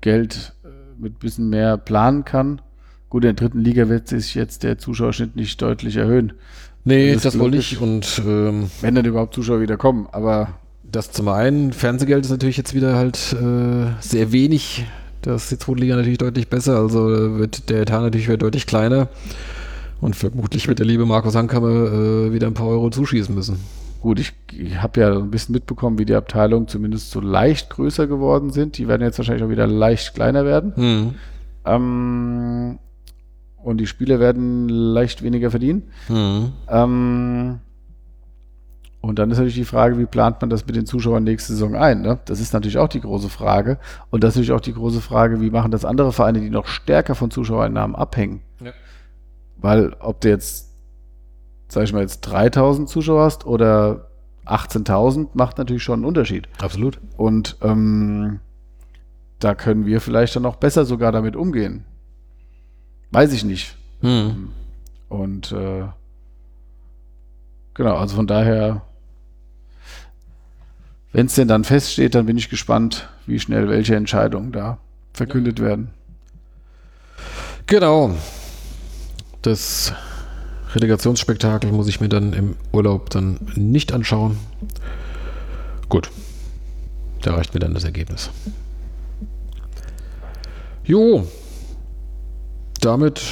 Geld 0.00 0.54
äh, 0.64 0.68
mit 1.00 1.18
bisschen 1.18 1.50
mehr 1.50 1.76
planen 1.76 2.24
kann. 2.24 2.60
Gut, 3.08 3.24
in 3.24 3.34
der 3.34 3.48
dritten 3.48 3.60
Liga 3.60 3.88
wird 3.88 4.06
sich 4.08 4.34
jetzt 4.34 4.62
der 4.62 4.78
Zuschauerschnitt 4.78 5.34
nicht 5.34 5.60
deutlich 5.60 5.96
erhöhen. 5.96 6.34
Nee, 6.84 7.14
das, 7.14 7.22
das 7.22 7.38
wohl 7.38 7.50
nicht. 7.50 7.80
Und 7.80 8.22
ähm, 8.24 8.70
wenn 8.80 8.94
dann 8.94 9.04
überhaupt 9.04 9.34
Zuschauer 9.34 9.60
wieder 9.60 9.76
kommen, 9.76 10.06
aber 10.12 10.58
das 10.90 11.10
zum 11.10 11.28
einen, 11.28 11.72
Fernsehgeld 11.72 12.24
ist 12.24 12.30
natürlich 12.30 12.56
jetzt 12.56 12.74
wieder 12.74 12.96
halt 12.96 13.34
äh, 13.34 13.86
sehr 14.00 14.32
wenig. 14.32 14.86
Das 15.22 15.44
ist 15.44 15.50
die 15.50 15.58
zweite 15.58 15.80
Liga 15.80 15.96
natürlich 15.96 16.18
deutlich 16.18 16.48
besser, 16.48 16.76
also 16.76 17.38
wird 17.38 17.68
der 17.68 17.82
Etat 17.82 18.00
natürlich 18.00 18.28
wieder 18.28 18.38
deutlich 18.38 18.66
kleiner. 18.66 19.08
Und 20.00 20.16
vermutlich 20.16 20.68
wird 20.68 20.78
der 20.78 20.86
liebe 20.86 21.06
Markus 21.06 21.34
Hankammer 21.34 21.68
äh, 21.68 22.32
wieder 22.32 22.46
ein 22.46 22.54
paar 22.54 22.68
Euro 22.68 22.90
zuschießen 22.90 23.34
müssen. 23.34 23.58
Gut, 24.00 24.20
ich, 24.20 24.32
ich 24.52 24.80
habe 24.80 25.00
ja 25.00 25.12
ein 25.12 25.30
bisschen 25.30 25.54
mitbekommen, 25.54 25.98
wie 25.98 26.04
die 26.04 26.14
Abteilungen 26.14 26.68
zumindest 26.68 27.10
so 27.10 27.20
leicht 27.20 27.70
größer 27.70 28.06
geworden 28.06 28.50
sind. 28.50 28.78
Die 28.78 28.86
werden 28.86 29.02
jetzt 29.02 29.18
wahrscheinlich 29.18 29.44
auch 29.44 29.50
wieder 29.50 29.66
leicht 29.66 30.14
kleiner 30.14 30.44
werden. 30.44 30.72
Hm. 30.76 31.14
Ähm, 31.64 32.78
und 33.56 33.78
die 33.78 33.86
Spieler 33.88 34.20
werden 34.20 34.68
leicht 34.68 35.22
weniger 35.22 35.50
verdienen. 35.50 35.82
Hm. 36.06 36.52
Ähm, 36.68 37.58
und 39.00 39.18
dann 39.18 39.30
ist 39.30 39.38
natürlich 39.38 39.54
die 39.54 39.64
Frage, 39.64 39.98
wie 39.98 40.06
plant 40.06 40.40
man 40.40 40.50
das 40.50 40.66
mit 40.66 40.76
den 40.76 40.86
Zuschauern 40.86 41.24
nächste 41.24 41.52
Saison 41.52 41.74
ein? 41.74 42.02
Ne? 42.02 42.20
Das 42.24 42.40
ist 42.40 42.52
natürlich 42.52 42.78
auch 42.78 42.88
die 42.88 43.00
große 43.00 43.28
Frage. 43.28 43.78
Und 44.10 44.22
das 44.22 44.30
ist 44.30 44.36
natürlich 44.36 44.52
auch 44.52 44.60
die 44.60 44.74
große 44.74 45.00
Frage, 45.00 45.40
wie 45.40 45.50
machen 45.50 45.72
das 45.72 45.84
andere 45.84 46.12
Vereine, 46.12 46.40
die 46.40 46.50
noch 46.50 46.66
stärker 46.66 47.14
von 47.16 47.30
Zuschauereinnahmen 47.30 47.96
abhängen? 47.96 48.42
Ja. 48.60 48.72
Weil 49.58 49.94
ob 50.00 50.20
du 50.20 50.28
jetzt, 50.28 50.70
sag 51.68 51.84
ich 51.84 51.92
mal, 51.92 52.00
jetzt 52.02 52.20
3000 52.22 52.88
Zuschauer 52.88 53.24
hast 53.24 53.46
oder 53.46 54.08
18.000, 54.46 55.28
macht 55.34 55.58
natürlich 55.58 55.82
schon 55.82 56.00
einen 56.00 56.04
Unterschied. 56.04 56.48
Absolut. 56.60 56.98
Und 57.16 57.56
ähm, 57.60 58.40
da 59.38 59.54
können 59.54 59.86
wir 59.86 60.00
vielleicht 60.00 60.36
dann 60.36 60.46
auch 60.46 60.56
besser 60.56 60.84
sogar 60.84 61.12
damit 61.12 61.36
umgehen. 61.36 61.84
Weiß 63.10 63.32
ich 63.32 63.44
nicht. 63.44 63.76
Hm. 64.00 64.50
Und 65.08 65.52
äh, 65.52 65.84
genau, 67.74 67.96
also 67.96 68.16
von 68.16 68.26
daher, 68.26 68.82
wenn 71.12 71.26
es 71.26 71.34
denn 71.34 71.48
dann 71.48 71.64
feststeht, 71.64 72.14
dann 72.14 72.26
bin 72.26 72.36
ich 72.36 72.50
gespannt, 72.50 73.08
wie 73.26 73.40
schnell 73.40 73.68
welche 73.68 73.96
Entscheidungen 73.96 74.52
da 74.52 74.78
verkündet 75.12 75.58
ja. 75.58 75.66
werden. 75.66 75.90
Genau. 77.66 78.14
Das 79.42 79.92
Relegationsspektakel 80.74 81.72
muss 81.72 81.88
ich 81.88 82.00
mir 82.00 82.08
dann 82.08 82.32
im 82.32 82.56
Urlaub 82.72 83.10
dann 83.10 83.38
nicht 83.54 83.92
anschauen. 83.92 84.38
Gut. 85.88 86.10
Da 87.22 87.34
reicht 87.34 87.54
mir 87.54 87.60
dann 87.60 87.74
das 87.74 87.84
Ergebnis. 87.84 88.30
Jo. 90.84 91.26
Damit 92.80 93.22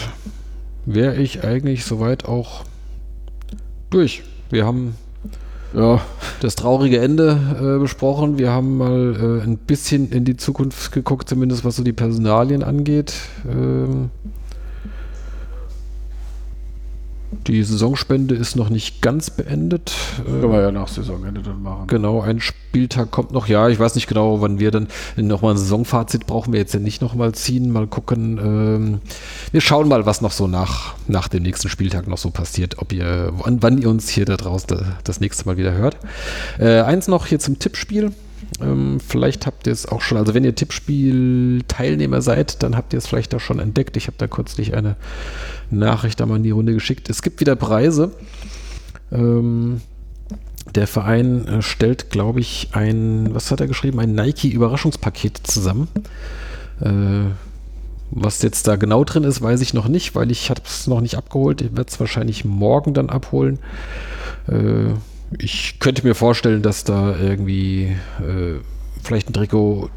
wäre 0.84 1.16
ich 1.16 1.44
eigentlich 1.44 1.84
soweit 1.84 2.24
auch 2.24 2.64
durch. 3.90 4.22
Wir 4.50 4.64
haben 4.64 4.96
ja, 5.74 6.00
das 6.40 6.54
traurige 6.54 7.00
Ende 7.00 7.76
äh, 7.76 7.80
besprochen. 7.80 8.38
Wir 8.38 8.50
haben 8.50 8.78
mal 8.78 9.16
äh, 9.16 9.44
ein 9.44 9.58
bisschen 9.58 10.10
in 10.10 10.24
die 10.24 10.36
Zukunft 10.36 10.92
geguckt, 10.92 11.28
zumindest 11.28 11.64
was 11.64 11.76
so 11.76 11.82
die 11.82 11.92
Personalien 11.92 12.62
angeht. 12.62 13.14
Ähm, 13.48 14.10
Die 17.46 17.62
Saisonspende 17.62 18.34
ist 18.34 18.56
noch 18.56 18.68
nicht 18.68 19.02
ganz 19.02 19.30
beendet. 19.30 19.92
Können 20.24 20.52
wir 20.52 20.62
ja 20.62 20.70
nach 20.70 20.88
Saisonende 20.88 21.42
dann 21.42 21.62
machen. 21.62 21.86
Genau, 21.86 22.20
ein 22.20 22.40
Spieltag 22.40 23.10
kommt 23.10 23.32
noch. 23.32 23.48
Ja, 23.48 23.68
ich 23.68 23.78
weiß 23.78 23.94
nicht 23.94 24.06
genau, 24.06 24.40
wann 24.40 24.58
wir 24.58 24.70
dann 24.70 24.88
nochmal 25.16 25.54
ein 25.54 25.56
Saisonfazit 25.56 26.26
brauchen 26.26 26.52
wir 26.52 26.60
jetzt 26.60 26.74
ja 26.74 26.80
nicht 26.80 27.02
nochmal 27.02 27.32
ziehen. 27.32 27.70
Mal 27.70 27.86
gucken. 27.86 28.38
Ähm, 28.38 29.00
wir 29.52 29.60
schauen 29.60 29.88
mal, 29.88 30.06
was 30.06 30.20
noch 30.20 30.32
so 30.32 30.46
nach, 30.46 30.94
nach 31.08 31.28
dem 31.28 31.42
nächsten 31.42 31.68
Spieltag 31.68 32.06
noch 32.06 32.18
so 32.18 32.30
passiert. 32.30 32.78
Ob 32.78 32.92
ihr, 32.92 33.32
wann, 33.32 33.62
wann 33.62 33.78
ihr 33.78 33.90
uns 33.90 34.08
hier 34.08 34.24
da 34.24 34.36
draußen 34.36 34.78
das 35.04 35.20
nächste 35.20 35.46
Mal 35.46 35.56
wieder 35.56 35.72
hört. 35.72 35.96
Äh, 36.58 36.80
eins 36.80 37.08
noch 37.08 37.26
hier 37.26 37.38
zum 37.38 37.58
Tippspiel. 37.58 38.12
Ähm, 38.60 39.00
vielleicht 39.06 39.46
habt 39.46 39.66
ihr 39.66 39.72
es 39.72 39.86
auch 39.86 40.00
schon, 40.00 40.18
also 40.18 40.34
wenn 40.34 40.44
ihr 40.44 40.54
Tippspiel-Teilnehmer 40.54 42.22
seid, 42.22 42.62
dann 42.62 42.76
habt 42.76 42.92
ihr 42.92 42.98
es 42.98 43.06
vielleicht 43.06 43.34
auch 43.34 43.40
schon 43.40 43.58
entdeckt. 43.58 43.96
Ich 43.96 44.06
habe 44.06 44.16
da 44.18 44.26
kürzlich 44.26 44.74
eine 44.74 44.96
Nachricht 45.70 46.20
einmal 46.20 46.38
in 46.38 46.42
die 46.42 46.50
Runde 46.50 46.74
geschickt. 46.74 47.10
Es 47.10 47.22
gibt 47.22 47.40
wieder 47.40 47.56
Preise. 47.56 48.12
Ähm, 49.12 49.80
der 50.74 50.86
Verein 50.86 51.46
äh, 51.46 51.62
stellt, 51.62 52.10
glaube 52.10 52.40
ich, 52.40 52.70
ein, 52.72 53.34
was 53.34 53.50
hat 53.50 53.60
er 53.60 53.66
geschrieben, 53.66 54.00
ein 54.00 54.14
Nike-Überraschungspaket 54.14 55.40
zusammen. 55.44 55.88
Äh, 56.80 57.30
was 58.10 58.42
jetzt 58.42 58.68
da 58.68 58.76
genau 58.76 59.04
drin 59.04 59.24
ist, 59.24 59.42
weiß 59.42 59.60
ich 59.60 59.74
noch 59.74 59.88
nicht, 59.88 60.14
weil 60.14 60.30
ich 60.30 60.50
habe 60.50 60.62
es 60.64 60.86
noch 60.86 61.00
nicht 61.00 61.16
abgeholt. 61.16 61.60
Ich 61.60 61.76
werde 61.76 61.90
es 61.90 61.98
wahrscheinlich 61.98 62.44
morgen 62.44 62.94
dann 62.94 63.10
abholen. 63.10 63.58
Äh, 64.48 64.94
ich 65.38 65.78
könnte 65.80 66.06
mir 66.06 66.14
vorstellen, 66.14 66.62
dass 66.62 66.84
da 66.84 67.16
irgendwie 67.18 67.96
äh, 68.20 68.60
vielleicht 69.02 69.28
ein 69.28 69.32
Trikot, 69.32 69.90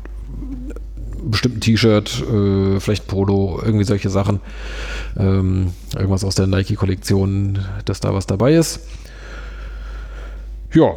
bestimmt 1.24 1.58
ein 1.58 1.62
T-Shirt, 1.62 2.24
äh, 2.24 2.80
vielleicht 2.80 3.06
ein 3.06 3.08
Polo, 3.08 3.62
irgendwie 3.64 3.86
solche 3.86 4.10
Sachen. 4.10 4.40
Ähm, 5.18 5.74
irgendwas 5.96 6.24
aus 6.24 6.36
der 6.36 6.48
Nike-Kollektion, 6.48 7.60
dass 7.86 8.00
da 8.00 8.14
was 8.14 8.26
dabei 8.26 8.56
ist. 8.56 8.82
Ja, 10.74 10.94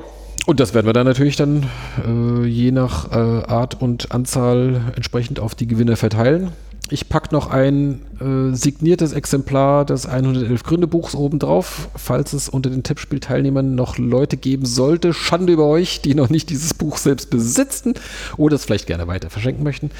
und 0.46 0.60
das 0.60 0.74
werden 0.74 0.86
wir 0.86 0.92
dann 0.92 1.06
natürlich 1.06 1.36
dann 1.36 1.68
äh, 2.06 2.46
je 2.46 2.72
nach 2.72 3.10
äh, 3.12 3.14
Art 3.14 3.80
und 3.80 4.12
Anzahl 4.12 4.92
entsprechend 4.96 5.40
auf 5.40 5.54
die 5.54 5.66
Gewinner 5.66 5.96
verteilen. 5.96 6.52
Ich 6.90 7.08
packe 7.08 7.32
noch 7.32 7.48
ein 7.48 8.02
äh, 8.20 8.54
signiertes 8.54 9.12
Exemplar 9.12 9.86
des 9.86 10.04
111 10.04 10.62
Gründe 10.62 10.86
Buchs 10.86 11.14
oben 11.14 11.38
drauf, 11.38 11.88
falls 11.96 12.34
es 12.34 12.50
unter 12.50 12.68
den 12.68 12.82
Tippspielteilnehmern 12.82 13.74
noch 13.74 13.96
Leute 13.96 14.36
geben 14.36 14.66
sollte. 14.66 15.14
Schande 15.14 15.54
über 15.54 15.66
euch, 15.66 16.02
die 16.02 16.14
noch 16.14 16.28
nicht 16.28 16.50
dieses 16.50 16.74
Buch 16.74 16.98
selbst 16.98 17.30
besitzen 17.30 17.94
oder 18.36 18.56
es 18.56 18.66
vielleicht 18.66 18.86
gerne 18.86 19.06
weiter 19.06 19.30
verschenken 19.30 19.64
möchten. 19.64 19.90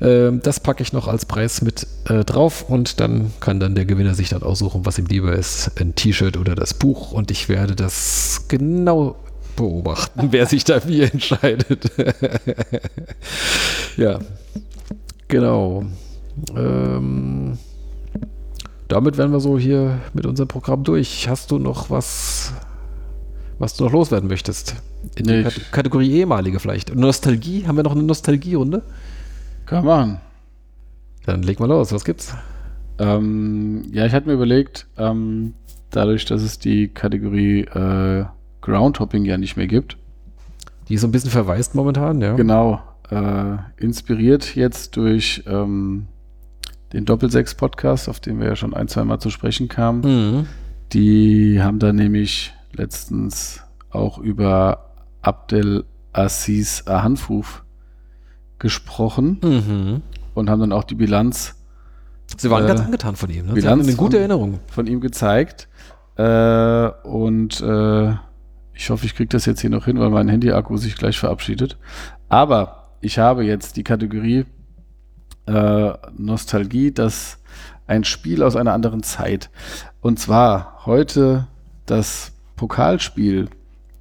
Äh, 0.00 0.32
das 0.42 0.60
packe 0.60 0.82
ich 0.82 0.92
noch 0.92 1.08
als 1.08 1.24
Preis 1.24 1.62
mit 1.62 1.86
äh, 2.08 2.24
drauf 2.24 2.68
und 2.68 3.00
dann 3.00 3.32
kann 3.40 3.58
dann 3.58 3.74
der 3.74 3.86
Gewinner 3.86 4.14
sich 4.14 4.28
dann 4.28 4.42
aussuchen, 4.42 4.84
was 4.84 4.98
ihm 4.98 5.06
lieber 5.06 5.32
ist, 5.32 5.70
ein 5.80 5.94
T-Shirt 5.94 6.36
oder 6.36 6.54
das 6.54 6.74
Buch 6.74 7.12
und 7.12 7.30
ich 7.30 7.48
werde 7.48 7.74
das 7.74 8.44
genau 8.48 9.16
beobachten, 9.56 10.28
wer 10.32 10.46
sich 10.46 10.64
da 10.64 10.86
wie 10.86 11.02
entscheidet. 11.02 11.90
ja, 13.96 14.18
genau. 15.28 15.84
Ähm, 16.56 17.58
damit 18.88 19.16
wären 19.16 19.32
wir 19.32 19.40
so 19.40 19.58
hier 19.58 19.98
mit 20.12 20.26
unserem 20.26 20.48
Programm 20.48 20.84
durch. 20.84 21.28
Hast 21.28 21.50
du 21.50 21.58
noch 21.58 21.90
was, 21.90 22.52
was 23.58 23.76
du 23.76 23.84
noch 23.84 23.92
loswerden 23.92 24.28
möchtest? 24.28 24.76
In 25.16 25.26
der 25.26 25.44
Nicht. 25.44 25.72
Kategorie 25.72 26.12
ehemalige 26.12 26.58
vielleicht. 26.60 26.94
Nostalgie? 26.94 27.66
Haben 27.66 27.76
wir 27.76 27.84
noch 27.84 27.92
eine 27.92 28.02
Nostalgie-Runde? 28.02 28.82
Kann 29.66 29.84
man. 29.84 30.20
Dann 31.26 31.42
leg 31.42 31.60
mal 31.60 31.68
los. 31.68 31.92
Was 31.92 32.04
gibt's? 32.04 32.34
Ähm, 32.98 33.84
ja, 33.92 34.06
ich 34.06 34.12
hatte 34.12 34.28
mir 34.28 34.34
überlegt, 34.34 34.86
ähm, 34.96 35.54
dadurch, 35.90 36.24
dass 36.26 36.42
es 36.42 36.58
die 36.58 36.88
Kategorie 36.88 37.60
äh, 37.62 38.24
Groundhopping 38.60 39.24
ja 39.24 39.36
nicht 39.36 39.56
mehr 39.56 39.66
gibt, 39.66 39.96
Die 40.88 40.94
ist 40.94 41.00
so 41.00 41.08
ein 41.08 41.12
bisschen 41.12 41.30
verwaist 41.30 41.74
momentan, 41.74 42.20
ja. 42.20 42.34
genau, 42.34 42.80
äh, 43.10 43.56
inspiriert 43.78 44.54
jetzt 44.54 44.96
durch 44.96 45.42
ähm, 45.46 46.06
den 46.94 47.04
Doppelsechs-Podcast, 47.04 48.08
auf 48.08 48.20
den 48.20 48.40
wir 48.40 48.46
ja 48.48 48.56
schon 48.56 48.72
ein, 48.72 48.88
zwei 48.88 49.04
Mal 49.04 49.18
zu 49.18 49.28
sprechen 49.30 49.68
kamen. 49.68 50.00
Mhm. 50.00 50.46
Die 50.92 51.60
haben 51.60 51.78
da 51.78 51.92
nämlich 51.92 52.54
letztens 52.72 53.62
auch 53.90 54.18
über 54.18 54.90
Abdel 55.22 55.84
Aziz 56.12 56.84
Ahanfuf 56.86 57.64
gesprochen 58.58 59.38
Mhm. 59.42 60.02
und 60.34 60.48
haben 60.50 60.60
dann 60.60 60.72
auch 60.72 60.84
die 60.84 60.94
Bilanz 60.94 61.56
Sie 62.38 62.50
waren 62.50 62.64
Äh, 62.64 62.68
ganz 62.68 62.80
angetan 62.80 63.16
von 63.16 63.28
ihm. 63.30 63.42
Ne? 63.46 63.48
Sie 63.50 63.54
Bilanz 63.60 63.80
hatten 63.80 63.88
eine 63.88 63.96
gute 63.96 64.12
von- 64.12 64.20
Erinnerung. 64.20 64.60
von 64.68 64.86
ihm 64.86 65.00
gezeigt. 65.00 65.68
Äh, 66.16 66.88
und 67.04 67.60
äh, 67.60 68.12
ich 68.72 68.90
hoffe, 68.90 69.04
ich 69.06 69.14
kriege 69.14 69.28
das 69.28 69.44
jetzt 69.46 69.60
hier 69.60 69.70
noch 69.70 69.84
hin, 69.84 70.00
weil 70.00 70.10
mein 70.10 70.28
Handy-Akku 70.28 70.76
sich 70.78 70.96
gleich 70.96 71.18
verabschiedet. 71.18 71.76
Aber 72.28 72.88
ich 73.02 73.18
habe 73.18 73.44
jetzt 73.44 73.76
die 73.76 73.84
Kategorie 73.84 74.46
äh, 75.46 75.92
Nostalgie, 76.16 76.92
das 76.92 77.38
ein 77.86 78.04
Spiel 78.04 78.42
aus 78.42 78.56
einer 78.56 78.72
anderen 78.72 79.02
Zeit. 79.02 79.50
Und 80.00 80.18
zwar 80.18 80.86
heute 80.86 81.46
das 81.86 82.32
Pokalspiel 82.56 83.48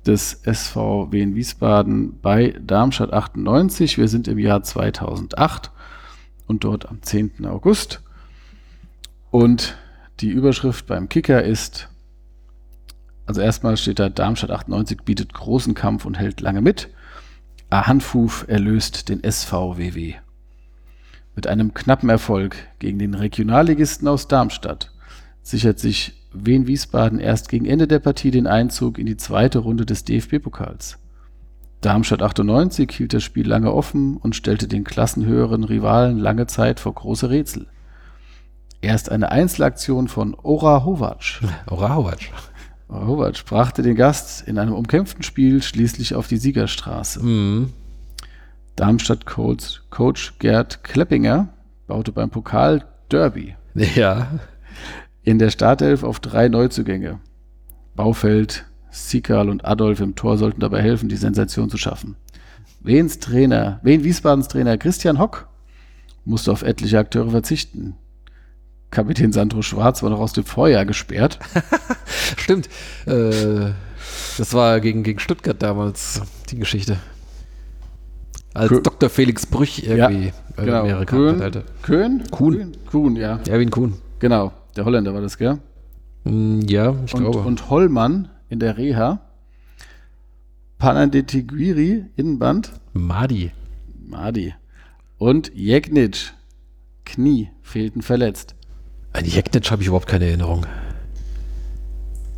des 0.05 0.41
SVW 0.43 1.21
in 1.21 1.35
Wiesbaden 1.35 2.19
bei 2.21 2.55
Darmstadt 2.61 3.13
98. 3.13 3.97
Wir 3.97 4.07
sind 4.07 4.27
im 4.27 4.37
Jahr 4.37 4.63
2008 4.63 5.71
und 6.47 6.63
dort 6.63 6.89
am 6.89 7.01
10. 7.01 7.45
August. 7.45 8.01
Und 9.31 9.77
die 10.19 10.29
Überschrift 10.29 10.87
beim 10.87 11.09
Kicker 11.09 11.43
ist, 11.43 11.89
also 13.25 13.41
erstmal 13.41 13.77
steht 13.77 13.99
da, 13.99 14.09
Darmstadt 14.09 14.51
98 14.51 15.01
bietet 15.03 15.33
großen 15.33 15.73
Kampf 15.73 16.05
und 16.05 16.19
hält 16.19 16.41
lange 16.41 16.61
mit. 16.61 16.89
Ahanfuf 17.69 18.45
erlöst 18.47 19.09
den 19.09 19.21
SVWW. 19.23 20.15
Mit 21.35 21.47
einem 21.47 21.73
knappen 21.73 22.09
Erfolg 22.09 22.55
gegen 22.79 22.99
den 22.99 23.15
Regionalligisten 23.15 24.07
aus 24.07 24.27
Darmstadt 24.27 24.91
sichert 25.41 25.79
sich 25.79 26.13
Wien 26.33 26.67
Wiesbaden 26.67 27.19
erst 27.19 27.49
gegen 27.49 27.65
Ende 27.65 27.87
der 27.87 27.99
Partie 27.99 28.31
den 28.31 28.47
Einzug 28.47 28.97
in 28.97 29.05
die 29.05 29.17
zweite 29.17 29.59
Runde 29.59 29.85
des 29.85 30.03
DFB-Pokals. 30.03 30.97
Darmstadt 31.81 32.21
98 32.21 32.89
hielt 32.91 33.13
das 33.13 33.23
Spiel 33.23 33.47
lange 33.47 33.73
offen 33.73 34.17
und 34.17 34.35
stellte 34.35 34.67
den 34.67 34.83
klassenhöheren 34.83 35.63
Rivalen 35.63 36.17
lange 36.17 36.47
Zeit 36.47 36.79
vor 36.79 36.93
große 36.93 37.29
Rätsel. 37.29 37.67
Erst 38.81 39.11
eine 39.11 39.31
Einzelaktion 39.31 40.07
von 40.07 40.35
Ora 40.41 40.85
Hovac. 40.85 41.41
Orahovac. 41.67 42.19
Ora 42.87 43.07
Hovac 43.07 43.45
brachte 43.45 43.81
den 43.81 43.95
Gast 43.95 44.47
in 44.47 44.57
einem 44.57 44.73
umkämpften 44.73 45.23
Spiel 45.23 45.61
schließlich 45.61 46.15
auf 46.15 46.27
die 46.27 46.37
Siegerstraße. 46.37 47.23
Mhm. 47.23 47.73
Darmstadt-Coach 48.75 49.83
Coach 49.89 50.33
Gerd 50.39 50.83
Kleppinger 50.83 51.49
baute 51.87 52.11
beim 52.11 52.29
Pokal 52.29 52.85
Derby 53.11 53.55
Ja. 53.75 54.39
in 55.23 55.39
der 55.39 55.51
Startelf 55.51 56.03
auf 56.03 56.19
drei 56.19 56.47
Neuzugänge. 56.49 57.19
Baufeld, 57.95 58.65
Sikal 58.89 59.49
und 59.49 59.65
Adolf 59.65 59.99
im 59.99 60.15
Tor 60.15 60.37
sollten 60.37 60.59
dabei 60.59 60.81
helfen, 60.81 61.09
die 61.09 61.15
Sensation 61.15 61.69
zu 61.69 61.77
schaffen. 61.77 62.15
Wens 62.81 63.19
Trainer, 63.19 63.79
Wien 63.83 64.03
Wiesbadens 64.03 64.47
Trainer 64.47 64.77
Christian 64.77 65.19
Hock 65.19 65.47
musste 66.25 66.51
auf 66.51 66.63
etliche 66.63 66.99
Akteure 66.99 67.29
verzichten. 67.31 67.95
Kapitän 68.91 69.31
Sandro 69.31 69.61
Schwarz 69.61 70.03
war 70.03 70.09
noch 70.09 70.19
aus 70.19 70.33
dem 70.33 70.43
Vorjahr 70.45 70.85
gesperrt. 70.85 71.39
Stimmt. 72.37 72.69
Äh, 73.05 73.71
das 74.37 74.53
war 74.53 74.79
gegen, 74.81 75.03
gegen 75.03 75.19
Stuttgart 75.19 75.61
damals 75.61 76.21
die 76.49 76.57
Geschichte. 76.59 76.97
Als 78.53 78.71
Kö- 78.71 78.81
Dr. 78.81 79.09
Felix 79.09 79.45
Brüch 79.45 79.83
irgendwie 79.85 80.27
äh, 80.57 80.65
genau. 80.65 80.83
mehrere 80.83 81.05
Karten 81.05 81.41
hatte. 81.41 81.63
Köhn? 81.81 82.23
Kuhn. 82.31 82.71
Kuhn, 82.89 83.15
ja. 83.15 83.39
Erwin 83.47 83.71
Kuhn. 83.71 83.93
Genau. 84.19 84.51
Der 84.75 84.85
Holländer 84.85 85.13
war 85.13 85.21
das, 85.21 85.37
gell? 85.37 85.57
Mm, 86.23 86.61
ja, 86.67 86.95
ich 87.05 87.13
Und, 87.15 87.21
glaube. 87.21 87.39
und 87.39 87.69
Hollmann 87.69 88.29
in 88.49 88.59
der 88.59 88.77
Reha. 88.77 89.21
Panadetiguiri, 90.77 92.05
Innenband. 92.15 92.71
Madi. 92.93 93.51
Madi. 94.05 94.53
Und 95.17 95.51
Jegnic, 95.55 96.33
Knie, 97.05 97.49
fehlten 97.61 98.01
verletzt. 98.01 98.55
An 99.13 99.25
Jeknitsch 99.25 99.71
habe 99.71 99.81
ich 99.81 99.87
überhaupt 99.87 100.07
keine 100.07 100.25
Erinnerung. 100.25 100.65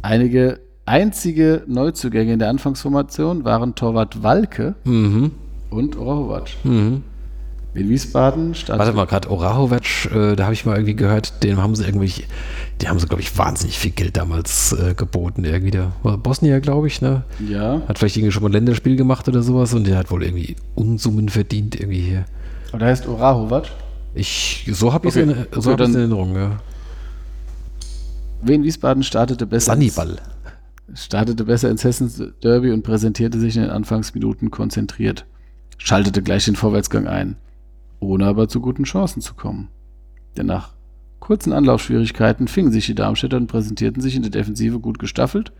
Einige 0.02 0.60
einzige 0.86 1.64
Neuzugänge 1.68 2.34
in 2.34 2.40
der 2.40 2.50
Anfangsformation 2.50 3.44
waren 3.44 3.74
Torwart 3.76 4.22
Walke 4.22 4.76
Mhm. 4.84 5.32
Und 5.70 5.96
Orahovac. 5.98 6.50
Mhm. 6.64 7.04
In 7.74 7.90
Wiesbaden 7.90 8.56
stand 8.56 8.80
Warte 8.80 8.94
mal, 8.94 9.06
gerade 9.06 9.30
Orahovac, 9.30 10.06
äh, 10.14 10.38
da 10.38 10.46
habe 10.46 10.54
ich 10.54 10.66
mal 10.66 10.76
irgendwie 10.76 10.96
gehört, 10.96 11.44
dem 11.44 11.62
haben 11.62 11.76
sie 11.76 11.84
irgendwie, 11.84 12.10
die 12.82 12.88
haben 12.88 13.00
sie, 13.00 13.06
glaube 13.08 13.22
ich, 13.22 13.38
wahnsinnig 13.38 13.78
viel 13.78 13.92
Geld 13.92 14.16
damals 14.16 14.72
äh, 14.72 14.94
geboten. 14.94 15.44
Irgendwie 15.44 15.72
der 15.72 15.92
war 16.02 16.18
Bosnier, 16.18 16.62
glaube 16.62 16.88
ich, 16.88 17.02
ne? 17.02 17.24
Ja, 17.50 17.82
Hat 17.88 18.00
vielleicht 18.00 18.16
irgendwie 18.16 18.32
schon 18.32 18.44
mal 18.44 18.50
ein 18.50 18.54
Länderspiel 18.54 18.96
gemacht 18.96 19.28
oder 19.28 19.44
sowas 19.44 19.74
und 19.74 19.86
der 19.88 19.98
hat 19.98 20.10
wohl 20.10 20.24
irgendwie 20.24 20.56
Unsummen 20.76 21.28
verdient 21.28 21.76
irgendwie 21.78 22.00
hier. 22.00 22.26
und 22.72 22.80
der 22.80 22.88
heißt 22.88 23.08
Orahovac. 23.10 23.66
Ich, 24.14 24.70
so 24.72 24.94
habe 24.94 25.10
ich 25.10 25.16
es 25.18 25.22
Okay. 25.22 25.32
in, 25.34 25.38
Okay, 25.42 25.60
so 25.62 25.72
ich's 25.74 25.90
in 25.90 25.96
Erinnerung, 25.96 26.36
ja. 26.36 26.52
Wien 28.42 28.64
Wiesbaden 28.64 29.04
startete 29.04 29.46
besser, 29.46 29.72
Sanniball. 29.74 30.18
startete 30.94 31.44
besser 31.44 31.70
ins 31.70 31.84
Hessens 31.84 32.22
Derby 32.42 32.72
und 32.72 32.84
präsentierte 32.84 33.38
sich 33.40 33.56
in 33.58 33.64
den 33.64 33.72
Anfangsminuten 33.72 34.50
konzentriert. 34.52 35.26
Schaltete 35.78 36.22
gleich 36.22 36.46
den 36.46 36.56
Vorwärtsgang 36.56 37.08
ein, 37.08 37.36
ohne 38.00 38.26
aber 38.26 38.48
zu 38.48 38.62
guten 38.62 38.84
Chancen 38.84 39.22
zu 39.22 39.34
kommen. 39.34 39.70
Denn 40.38 40.48
nach 40.48 40.74
kurzen 41.20 41.54
Anlaufschwierigkeiten 41.54 42.48
fingen 42.48 42.72
sich 42.72 42.86
die 42.86 42.96
Darmstädter 42.96 43.38
und 43.38 43.48
präsentierten 43.48 44.02
sich 44.02 44.16
in 44.16 44.22
der 44.22 44.32
Defensive 44.32 44.80
gut 44.80 45.00
gestaffelt, 45.00 45.52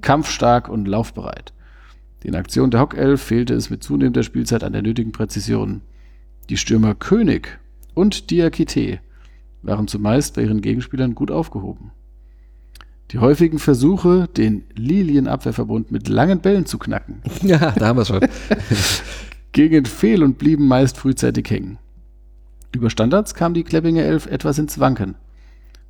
kampfstark 0.00 0.68
und 0.68 0.86
laufbereit. 0.86 1.52
Den 2.24 2.34
Aktionen 2.34 2.70
der 2.70 2.80
Hockelf 2.80 3.20
fehlte 3.20 3.54
es 3.54 3.68
mit 3.68 3.82
zunehmender 3.82 4.22
Spielzeit 4.22 4.62
an 4.64 4.72
der 4.72 4.82
nötigen 4.82 5.12
Präzision. 5.12 5.82
Die 6.48 6.56
Stürmer 6.56 6.94
König 6.94 7.58
und 7.94 8.30
Diakite 8.30 9.00
waren 9.62 9.88
zumeist 9.88 10.34
bei 10.34 10.42
ihren 10.42 10.60
Gegenspielern 10.60 11.14
gut 11.14 11.30
aufgehoben. 11.30 11.90
Die 13.10 13.18
häufigen 13.18 13.58
Versuche, 13.58 14.28
den 14.28 14.64
Lilienabwehrverbund 14.74 15.92
mit 15.92 16.08
langen 16.08 16.40
Bällen 16.40 16.64
zu 16.64 16.78
knacken, 16.78 17.22
Ja, 17.42 17.72
da 17.72 17.88
haben 17.88 17.98
wir 17.98 18.02
es 18.02 18.08
schon. 18.08 18.20
gingen 19.52 19.84
fehl 19.84 20.22
und 20.22 20.38
blieben 20.38 20.66
meist 20.66 20.96
frühzeitig 20.96 21.50
hängen. 21.50 21.78
Über 22.74 22.90
Standards 22.90 23.34
kam 23.34 23.54
die 23.54 23.64
Kleppinger 23.64 24.02
Elf 24.02 24.26
etwas 24.26 24.58
ins 24.58 24.80
Wanken. 24.80 25.14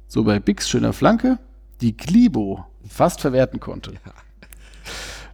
So 0.09 0.25
bei 0.25 0.41
Bix 0.41 0.69
schöner 0.69 0.93
Flanke, 0.93 1.39
die 1.81 1.97
Glibo 1.97 2.67
fast 2.87 3.21
verwerten 3.21 3.61
konnte. 3.61 3.95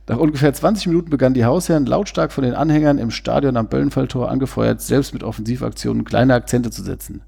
Nach 0.06 0.18
ungefähr 0.18 0.52
20 0.52 0.86
Minuten 0.86 1.10
begannen 1.10 1.34
die 1.34 1.44
Hausherren 1.44 1.84
lautstark 1.84 2.32
von 2.32 2.44
den 2.44 2.54
Anhängern 2.54 2.98
im 2.98 3.10
Stadion 3.10 3.56
am 3.56 3.68
Böllenfalltor 3.68 4.30
angefeuert, 4.30 4.80
selbst 4.80 5.12
mit 5.12 5.22
Offensivaktionen 5.22 6.04
kleine 6.04 6.34
Akzente 6.34 6.70
zu 6.70 6.82
setzen. 6.82 7.22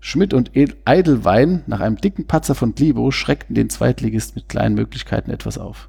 Schmidt 0.00 0.34
und 0.34 0.52
Eidelwein 0.84 1.62
nach 1.66 1.80
einem 1.80 1.96
dicken 1.96 2.26
Patzer 2.26 2.54
von 2.54 2.74
Glibo 2.74 3.10
schreckten 3.10 3.54
den 3.54 3.70
Zweitligist 3.70 4.36
mit 4.36 4.48
kleinen 4.48 4.74
Möglichkeiten 4.74 5.30
etwas 5.30 5.58
auf. 5.58 5.88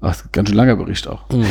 Ach, 0.00 0.16
ganz 0.32 0.48
schön 0.48 0.56
langer 0.56 0.76
Bericht 0.76 1.08
auch. 1.08 1.28
Mhm. 1.30 1.46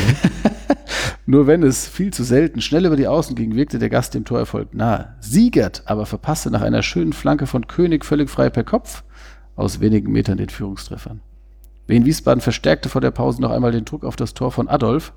Nur 1.26 1.48
wenn 1.48 1.64
es 1.64 1.88
viel 1.88 2.14
zu 2.14 2.24
selten 2.24 2.61
schnell 2.61 2.86
über 2.86 2.95
die 2.95 3.07
Außen 3.07 3.36
ging, 3.36 3.56
wirkte 3.56 3.80
der 3.80 3.90
Gast 3.90 4.14
dem 4.14 4.24
Torerfolg 4.24 4.74
nahe. 4.74 5.15
Siegert 5.19 5.84
aber 5.86 6.06
verpasste 6.06 6.49
nach 6.49 6.61
einer 6.61 6.84
schönen 6.84 7.11
Flanke 7.11 7.48
von 7.48 7.68
König 7.68 8.06
völlig 8.06 8.30
frei 8.30 8.49
per 8.49 8.64
Kopf 8.64 9.03
aus 9.57 9.82
wenigen 9.82 10.11
Metern 10.11 10.38
den 10.38 10.49
Führungstreffern. 10.49 11.19
Wien 11.88 12.06
Wiesbaden 12.06 12.41
verstärkte 12.41 12.90
vor 12.90 13.02
der 13.02 13.11
Pause 13.11 13.41
noch 13.41 13.52
einmal 13.52 13.72
den 13.72 13.86
Druck 13.86 14.06
auf 14.06 14.15
das 14.15 14.34
Tor 14.34 14.52
von 14.52 14.69
Adolf, 14.69 15.14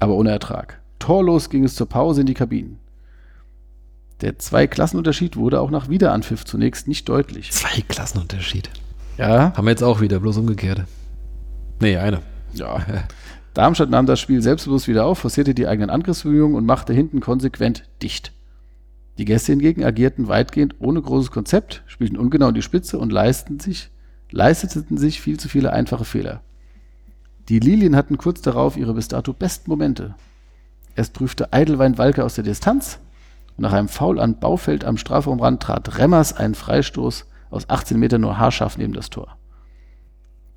aber 0.00 0.14
ohne 0.14 0.30
Ertrag. 0.30 0.80
Torlos 0.98 1.50
ging 1.50 1.64
es 1.64 1.74
zur 1.74 1.88
Pause 1.88 2.22
in 2.22 2.26
die 2.26 2.34
Kabinen. 2.34 2.78
Der 4.20 4.38
Zwei-Klassenunterschied 4.38 5.36
wurde 5.36 5.60
auch 5.60 5.70
nach 5.70 5.88
Wiederanpfiff 5.88 6.44
zunächst 6.44 6.88
nicht 6.88 7.08
deutlich. 7.08 7.52
Zwei 7.52 7.80
Klassenunterschied. 7.88 8.70
Ja, 9.16 9.52
Haben 9.56 9.66
wir 9.66 9.70
jetzt 9.70 9.82
auch 9.82 10.00
wieder, 10.00 10.20
bloß 10.20 10.38
umgekehrt. 10.38 10.84
Nee, 11.80 11.96
eine. 11.96 12.20
Ja. 12.54 12.84
Darmstadt 13.54 13.90
nahm 13.90 14.06
das 14.06 14.20
Spiel 14.20 14.42
selbstbewusst 14.42 14.86
wieder 14.86 15.06
auf, 15.06 15.18
forcierte 15.18 15.54
die 15.54 15.66
eigenen 15.66 15.90
Angriffsbemühungen 15.90 16.56
und 16.56 16.66
machte 16.66 16.92
hinten 16.92 17.20
konsequent 17.20 17.84
dicht. 18.02 18.32
Die 19.18 19.24
Gäste 19.24 19.52
hingegen 19.52 19.84
agierten 19.84 20.28
weitgehend 20.28 20.76
ohne 20.78 21.02
großes 21.02 21.30
Konzept, 21.30 21.82
spielten 21.86 22.16
ungenau 22.16 22.48
in 22.48 22.54
die 22.54 22.62
Spitze 22.62 22.98
und 22.98 23.12
leisteten 23.12 23.58
sich, 23.58 23.90
leisteten 24.30 24.96
sich 24.98 25.20
viel 25.20 25.38
zu 25.38 25.48
viele 25.48 25.72
einfache 25.72 26.04
Fehler. 26.04 26.42
Die 27.48 27.58
Lilien 27.58 27.96
hatten 27.96 28.16
kurz 28.16 28.40
darauf 28.40 28.76
ihre 28.76 28.94
bis 28.94 29.08
dato 29.08 29.32
besten 29.32 29.68
Momente. 29.68 30.14
Erst 30.94 31.14
prüfte 31.14 31.52
Eidelwein 31.52 31.98
Walke 31.98 32.24
aus 32.24 32.36
der 32.36 32.44
Distanz 32.44 33.00
und 33.56 33.62
nach 33.62 33.72
einem 33.72 33.88
Foul 33.88 34.20
an 34.20 34.38
Baufeld 34.38 34.84
am 34.84 34.96
Strafraumrand 34.96 35.62
trat 35.62 35.98
Remmers 35.98 36.32
einen 36.32 36.54
Freistoß 36.54 37.26
aus 37.50 37.68
18 37.68 37.98
Metern 37.98 38.20
nur 38.20 38.38
haarscharf 38.38 38.78
neben 38.78 38.92
das 38.92 39.10
Tor. 39.10 39.36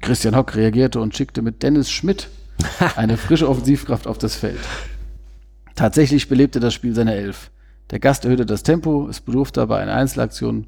Christian 0.03 0.35
Hock 0.35 0.55
reagierte 0.55 0.99
und 0.99 1.15
schickte 1.15 1.41
mit 1.41 1.63
Dennis 1.63 1.89
Schmidt 1.89 2.29
eine 2.97 3.15
frische 3.15 3.47
Offensivkraft 3.47 4.05
auf 4.05 4.17
das 4.17 4.35
Feld. 4.35 4.59
Tatsächlich 5.75 6.27
belebte 6.27 6.59
das 6.59 6.73
Spiel 6.73 6.93
seine 6.93 7.15
Elf. 7.15 7.51
Der 7.89 7.99
Gast 7.99 8.25
erhöhte 8.25 8.45
das 8.45 8.63
Tempo, 8.63 9.07
es 9.07 9.21
bedurfte 9.21 9.61
aber 9.61 9.77
einer 9.77 9.93
Einzelaktion 9.93 10.67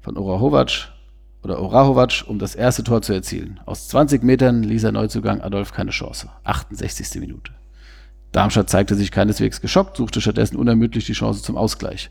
von 0.00 0.18
Orahovac 0.18 0.92
oder 1.42 1.58
Orahovac, 1.58 2.24
um 2.26 2.38
das 2.38 2.54
erste 2.54 2.84
Tor 2.84 3.00
zu 3.00 3.14
erzielen. 3.14 3.60
Aus 3.64 3.88
20 3.88 4.22
Metern 4.22 4.62
ließ 4.62 4.84
er 4.84 4.92
Neuzugang 4.92 5.40
Adolf 5.40 5.72
keine 5.72 5.90
Chance. 5.90 6.28
68. 6.44 7.18
Minute. 7.18 7.52
Darmstadt 8.32 8.68
zeigte 8.68 8.94
sich 8.94 9.10
keineswegs 9.10 9.62
geschockt, 9.62 9.96
suchte 9.96 10.20
stattdessen 10.20 10.56
unermüdlich 10.56 11.06
die 11.06 11.14
Chance 11.14 11.42
zum 11.42 11.56
Ausgleich. 11.56 12.10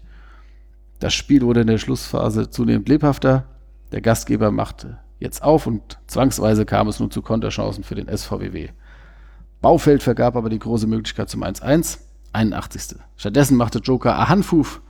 Das 0.97 1.13
Spiel 1.13 1.43
wurde 1.43 1.61
in 1.61 1.67
der 1.67 1.77
Schlussphase 1.77 2.49
zunehmend 2.49 2.89
lebhafter. 2.89 3.45
Der 3.91 4.01
Gastgeber 4.01 4.49
machte 4.49 4.97
jetzt 5.19 5.43
auf 5.43 5.67
und 5.67 5.97
zwangsweise 6.07 6.65
kam 6.65 6.87
es 6.87 6.99
nun 6.99 7.11
zu 7.11 7.21
Konterchancen 7.21 7.83
für 7.83 7.95
den 7.95 8.07
SVWW. 8.15 8.69
Baufeld 9.61 10.03
vergab 10.03 10.35
aber 10.35 10.49
die 10.49 10.59
große 10.59 10.87
Möglichkeit 10.87 11.29
zum 11.29 11.43
1-1, 11.43 11.99
81. 12.33 12.97
Stattdessen 13.17 13.57
machte 13.57 13.79
Joker 13.79 14.17
Ahanfuf 14.17 14.81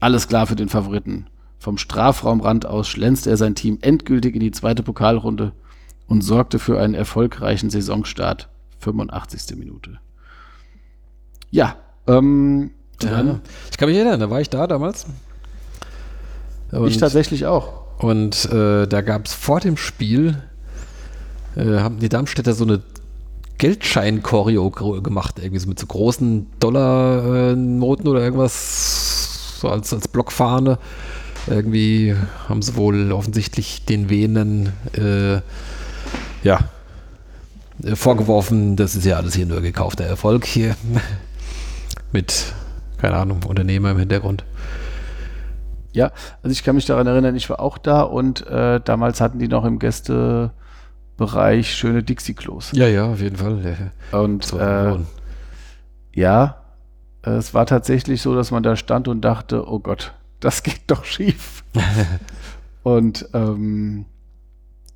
alles 0.00 0.28
klar 0.28 0.46
für 0.46 0.56
den 0.56 0.68
Favoriten. 0.68 1.26
Vom 1.58 1.76
Strafraumrand 1.76 2.66
aus 2.66 2.88
schlänzte 2.88 3.30
er 3.30 3.36
sein 3.36 3.54
Team 3.54 3.78
endgültig 3.80 4.34
in 4.34 4.40
die 4.40 4.52
zweite 4.52 4.82
Pokalrunde 4.82 5.52
und 6.06 6.22
sorgte 6.22 6.58
für 6.58 6.80
einen 6.80 6.94
erfolgreichen 6.94 7.70
Saisonstart. 7.70 8.48
85. 8.78 9.56
Minute. 9.56 9.98
Ja, 11.50 11.76
ähm, 12.06 12.70
ja, 13.02 13.40
ich 13.70 13.76
kann 13.76 13.88
mich 13.88 13.98
erinnern, 13.98 14.20
da 14.20 14.30
war 14.30 14.40
ich 14.40 14.50
da 14.50 14.66
damals. 14.66 15.06
Ich 16.86 16.98
tatsächlich 16.98 17.46
auch. 17.46 17.77
Und 17.98 18.44
äh, 18.52 18.86
da 18.86 19.00
gab 19.00 19.26
es 19.26 19.34
vor 19.34 19.60
dem 19.60 19.76
Spiel, 19.76 20.42
äh, 21.56 21.78
haben 21.78 21.98
die 21.98 22.08
Darmstädter 22.08 22.54
so 22.54 22.64
eine 22.64 22.80
Geldschein-Choreo 23.58 24.70
gemacht, 25.02 25.40
irgendwie 25.40 25.58
so 25.58 25.68
mit 25.68 25.80
so 25.80 25.86
großen 25.86 26.46
Dollarnoten 26.60 28.06
oder 28.06 28.20
irgendwas, 28.20 29.58
so 29.60 29.68
als, 29.68 29.92
als 29.92 30.06
Blockfahne. 30.06 30.78
Irgendwie 31.48 32.14
haben 32.48 32.62
sie 32.62 32.76
wohl 32.76 33.10
offensichtlich 33.10 33.84
den 33.84 34.10
Venen 34.10 34.72
äh, 34.92 35.40
ja, 36.46 36.60
äh, 37.82 37.96
vorgeworfen, 37.96 38.76
das 38.76 38.94
ist 38.94 39.04
ja 39.04 39.16
alles 39.16 39.34
hier 39.34 39.46
nur 39.46 39.60
gekaufter 39.60 40.04
Erfolg 40.04 40.44
hier. 40.44 40.76
mit, 42.12 42.52
keine 42.98 43.16
Ahnung, 43.16 43.42
Unternehmer 43.44 43.90
im 43.90 43.98
Hintergrund. 43.98 44.44
Ja, 45.92 46.12
also 46.42 46.52
ich 46.52 46.62
kann 46.64 46.74
mich 46.74 46.86
daran 46.86 47.06
erinnern, 47.06 47.34
ich 47.34 47.48
war 47.50 47.60
auch 47.60 47.78
da 47.78 48.02
und 48.02 48.46
äh, 48.46 48.80
damals 48.84 49.20
hatten 49.20 49.38
die 49.38 49.48
noch 49.48 49.64
im 49.64 49.78
Gästebereich 49.78 51.74
schöne 51.74 52.02
Dixie-Klos. 52.02 52.72
Ja, 52.72 52.86
ja, 52.86 53.06
auf 53.06 53.20
jeden 53.20 53.36
Fall. 53.36 53.90
Ja. 54.12 54.18
Und 54.20 54.52
äh, 54.52 54.96
ja, 56.12 56.62
es 57.22 57.54
war 57.54 57.66
tatsächlich 57.66 58.22
so, 58.22 58.34
dass 58.34 58.50
man 58.50 58.62
da 58.62 58.76
stand 58.76 59.08
und 59.08 59.22
dachte, 59.22 59.68
oh 59.68 59.78
Gott, 59.78 60.12
das 60.40 60.62
geht 60.62 60.82
doch 60.86 61.04
schief. 61.04 61.64
und 62.82 63.28
ähm, 63.32 64.04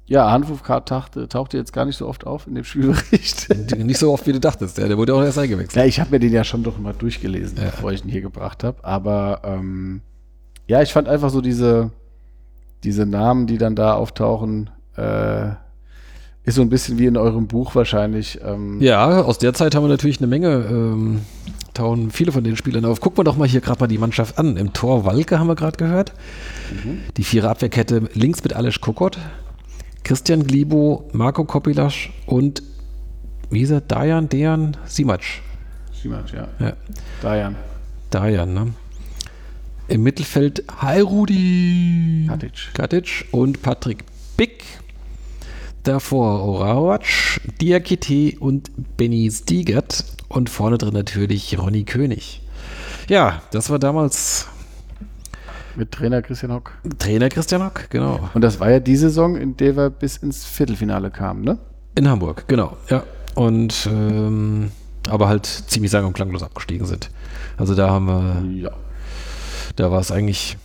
ja, 0.06 0.30
Hanfufkart 0.30 0.88
tauchte, 0.88 1.28
tauchte 1.28 1.56
jetzt 1.56 1.72
gar 1.72 1.84
nicht 1.84 1.96
so 1.96 2.06
oft 2.06 2.26
auf 2.26 2.46
in 2.46 2.54
dem 2.54 2.64
Spielbericht. 2.64 3.48
nicht 3.78 3.98
so 3.98 4.12
oft, 4.12 4.26
wie 4.26 4.32
du 4.32 4.40
dachtest. 4.40 4.78
Ja, 4.78 4.86
der 4.86 4.98
wurde 4.98 5.14
auch 5.14 5.22
erst 5.22 5.38
eingewechselt. 5.38 5.76
Ja, 5.76 5.84
ich 5.84 6.00
habe 6.00 6.10
mir 6.10 6.18
den 6.18 6.32
ja 6.32 6.44
schon 6.44 6.62
doch 6.62 6.78
mal 6.78 6.92
durchgelesen, 6.92 7.56
ja. 7.58 7.64
bevor 7.70 7.92
ich 7.92 8.04
ihn 8.04 8.10
hier 8.10 8.20
gebracht 8.20 8.62
habe. 8.62 8.84
Aber 8.84 9.40
ähm, 9.44 10.02
ja, 10.66 10.82
ich 10.82 10.92
fand 10.92 11.08
einfach 11.08 11.30
so 11.30 11.40
diese, 11.40 11.90
diese 12.84 13.06
Namen, 13.06 13.46
die 13.46 13.58
dann 13.58 13.76
da 13.76 13.94
auftauchen, 13.94 14.70
äh, 14.96 15.50
ist 16.44 16.56
so 16.56 16.62
ein 16.62 16.68
bisschen 16.68 16.98
wie 16.98 17.06
in 17.06 17.16
eurem 17.16 17.46
Buch 17.46 17.74
wahrscheinlich. 17.74 18.40
Ähm. 18.44 18.80
Ja, 18.80 19.22
aus 19.22 19.38
der 19.38 19.54
Zeit 19.54 19.74
haben 19.74 19.84
wir 19.84 19.88
natürlich 19.88 20.18
eine 20.18 20.26
Menge, 20.26 20.48
ähm, 20.68 21.20
tauchen 21.72 22.10
viele 22.10 22.32
von 22.32 22.42
den 22.42 22.56
Spielern 22.56 22.84
auf. 22.84 23.00
Gucken 23.00 23.18
wir 23.18 23.24
doch 23.24 23.36
mal 23.36 23.46
hier 23.46 23.60
gerade 23.60 23.80
mal 23.80 23.86
die 23.86 23.98
Mannschaft 23.98 24.38
an. 24.38 24.56
Im 24.56 24.72
Tor 24.72 25.04
Walke 25.04 25.38
haben 25.38 25.46
wir 25.46 25.54
gerade 25.54 25.76
gehört. 25.76 26.12
Mhm. 26.84 27.00
Die 27.16 27.24
vierer 27.24 27.50
Abwehrkette 27.50 28.08
links 28.14 28.42
mit 28.42 28.54
Alesch 28.54 28.80
Kokot, 28.80 29.18
Christian 30.02 30.44
Glibo, 30.44 31.08
Marco 31.12 31.44
Kopilasch 31.44 32.12
und 32.26 32.62
wie 33.50 33.60
ist 33.60 33.70
er? 33.70 33.80
Dajan, 33.82 34.28
Dejan, 34.28 34.76
Simac. 34.86 35.20
Simac, 35.92 36.32
ja. 36.32 36.48
ja. 36.58 36.72
Dajan. 37.20 37.54
Dajan, 38.10 38.54
ne? 38.54 38.72
Im 39.92 40.04
Mittelfeld 40.04 40.64
Hi 40.80 41.00
Rudi 41.00 42.24
Katic. 42.26 42.72
Katic 42.72 43.26
und 43.30 43.60
Patrick 43.60 44.04
Bick. 44.38 44.64
Davor 45.82 46.42
Orawac, 46.44 47.04
Diakite 47.60 48.38
und 48.40 48.70
Benny 48.96 49.30
Stiegert. 49.30 50.02
Und 50.30 50.48
vorne 50.48 50.78
drin 50.78 50.94
natürlich 50.94 51.58
Ronny 51.58 51.84
König. 51.84 52.40
Ja, 53.06 53.42
das 53.50 53.68
war 53.68 53.78
damals. 53.78 54.46
Mit 55.76 55.92
Trainer 55.92 56.22
Christian 56.22 56.52
Hock. 56.52 56.72
Trainer 56.98 57.28
Christian 57.28 57.62
Hock, 57.62 57.90
genau. 57.90 58.30
Und 58.32 58.40
das 58.40 58.60
war 58.60 58.70
ja 58.70 58.80
die 58.80 58.96
Saison, 58.96 59.36
in 59.36 59.58
der 59.58 59.76
wir 59.76 59.90
bis 59.90 60.16
ins 60.16 60.46
Viertelfinale 60.46 61.10
kamen, 61.10 61.44
ne? 61.44 61.58
In 61.96 62.08
Hamburg, 62.08 62.48
genau, 62.48 62.78
ja. 62.88 63.02
Und 63.34 63.86
ähm, 63.92 64.72
aber 65.10 65.28
halt 65.28 65.44
ziemlich 65.44 65.90
sang- 65.90 66.06
und 66.06 66.14
klanglos 66.14 66.42
abgestiegen 66.42 66.86
sind. 66.86 67.10
Also 67.58 67.74
da 67.74 67.90
haben 67.90 68.06
wir. 68.06 68.62
Ja 68.62 68.70
da 69.76 69.90
war 69.90 70.00
es 70.00 70.10
eigentlich. 70.10 70.56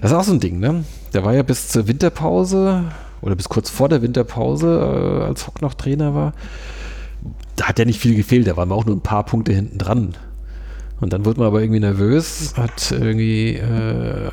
Das 0.00 0.10
ist 0.10 0.16
auch 0.16 0.24
so 0.24 0.32
ein 0.32 0.40
Ding, 0.40 0.58
ne? 0.58 0.84
Der 1.14 1.24
war 1.24 1.34
ja 1.34 1.42
bis 1.42 1.68
zur 1.68 1.86
Winterpause 1.86 2.84
oder 3.22 3.36
bis 3.36 3.48
kurz 3.48 3.70
vor 3.70 3.88
der 3.88 4.02
Winterpause, 4.02 5.20
äh, 5.22 5.24
als 5.24 5.46
Hock 5.46 5.62
noch 5.62 5.74
Trainer 5.74 6.14
war. 6.14 6.32
Da 7.56 7.66
hat 7.66 7.78
ja 7.78 7.84
nicht 7.84 8.00
viel 8.00 8.16
gefehlt, 8.16 8.46
da 8.46 8.56
waren 8.56 8.68
wir 8.68 8.74
auch 8.74 8.86
nur 8.86 8.96
ein 8.96 9.02
paar 9.02 9.24
Punkte 9.24 9.52
hinten 9.52 9.78
dran. 9.78 10.14
Und 11.00 11.12
dann 11.12 11.24
wurde 11.24 11.40
man 11.40 11.46
aber 11.46 11.60
irgendwie 11.60 11.80
nervös, 11.80 12.54
hat 12.56 12.90
irgendwie 12.90 13.56
äh, 13.56 14.30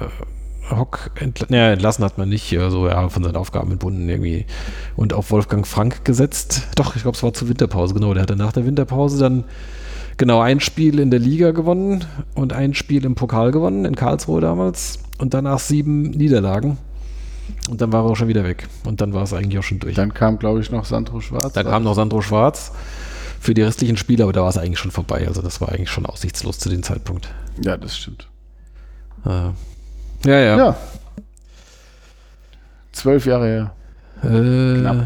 Hock 0.69 1.11
entl 1.15 1.45
naja, 1.49 1.71
entlassen 1.71 2.03
hat 2.03 2.17
man 2.17 2.29
nicht, 2.29 2.57
also 2.57 2.87
ja, 2.87 3.07
von 3.09 3.23
seinen 3.23 3.37
Aufgaben 3.37 3.71
entbunden 3.71 4.07
irgendwie 4.09 4.45
und 4.95 5.13
auf 5.13 5.31
Wolfgang 5.31 5.65
Frank 5.65 6.03
gesetzt. 6.03 6.67
Doch, 6.75 6.95
ich 6.95 7.03
glaube, 7.03 7.15
es 7.15 7.23
war 7.23 7.33
zur 7.33 7.47
Winterpause, 7.49 7.93
genau. 7.93 8.13
Der 8.13 8.23
hatte 8.23 8.35
nach 8.35 8.51
der 8.51 8.65
Winterpause 8.65 9.17
dann 9.17 9.45
Genau, 10.17 10.41
ein 10.41 10.59
Spiel 10.59 10.99
in 10.99 11.11
der 11.11 11.19
Liga 11.19 11.51
gewonnen 11.51 12.03
und 12.33 12.51
ein 12.51 12.73
Spiel 12.73 13.05
im 13.05 13.13
Pokal 13.13 13.51
gewonnen, 13.51 13.85
in 13.85 13.95
Karlsruhe 13.95 14.41
damals. 14.41 14.99
Und 15.19 15.33
danach 15.33 15.59
sieben 15.59 16.09
Niederlagen. 16.09 16.77
Und 17.69 17.81
dann 17.81 17.91
war 17.91 18.03
er 18.03 18.11
auch 18.11 18.15
schon 18.15 18.27
wieder 18.27 18.43
weg. 18.43 18.67
Und 18.83 18.99
dann 18.99 19.13
war 19.13 19.23
es 19.23 19.33
eigentlich 19.33 19.59
auch 19.59 19.63
schon 19.63 19.79
durch. 19.79 19.95
Dann 19.95 20.13
kam, 20.13 20.39
glaube 20.39 20.59
ich, 20.59 20.71
noch 20.71 20.85
Sandro 20.85 21.21
Schwarz. 21.21 21.53
Dann 21.53 21.65
kam 21.65 21.83
noch 21.83 21.93
Sandro 21.93 22.21
Schwarz 22.21 22.71
für 23.39 23.53
die 23.53 23.61
restlichen 23.61 23.97
Spiele, 23.97 24.23
aber 24.23 24.33
da 24.33 24.41
war 24.41 24.49
es 24.49 24.57
eigentlich 24.57 24.79
schon 24.79 24.91
vorbei. 24.91 25.27
Also 25.27 25.41
das 25.41 25.61
war 25.61 25.69
eigentlich 25.69 25.89
schon 25.89 26.05
aussichtslos 26.05 26.57
zu 26.59 26.69
dem 26.69 26.81
Zeitpunkt. 26.83 27.29
Ja, 27.61 27.77
das 27.77 27.95
stimmt. 27.95 28.27
Äh, 29.25 29.29
ja, 30.25 30.39
ja. 30.39 30.57
Ja. 30.57 30.77
Zwölf 32.91 33.25
Jahre 33.25 33.45
her. 33.45 33.73
Äh, 34.23 34.79
Knapp. 34.79 35.05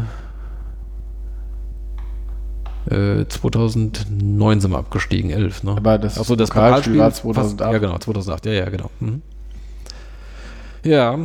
2009 2.88 4.58
äh, 4.58 4.60
sind 4.60 4.70
wir 4.70 4.78
abgestiegen, 4.78 5.30
11. 5.30 5.62
Ne? 5.62 5.70
Aber 5.72 5.98
das, 5.98 6.18
Achso, 6.18 6.34
das 6.34 6.50
Pokalspiel, 6.50 6.98
war 6.98 7.12
2008. 7.12 7.58
Fast, 7.60 7.72
ja, 7.72 7.78
genau, 7.78 7.98
2008. 7.98 8.46
Ja, 8.46 8.52
ja, 8.52 8.68
genau. 8.70 8.90
Mhm. 9.00 9.22
Ja. 10.82 11.18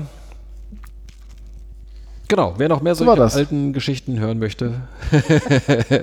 Genau, 2.27 2.53
wer 2.57 2.67
noch 2.69 2.81
mehr 2.81 2.93
solche 2.93 3.23
alten 3.23 3.71
Geschichten 3.71 4.19
hören 4.19 4.37
möchte, 4.37 4.81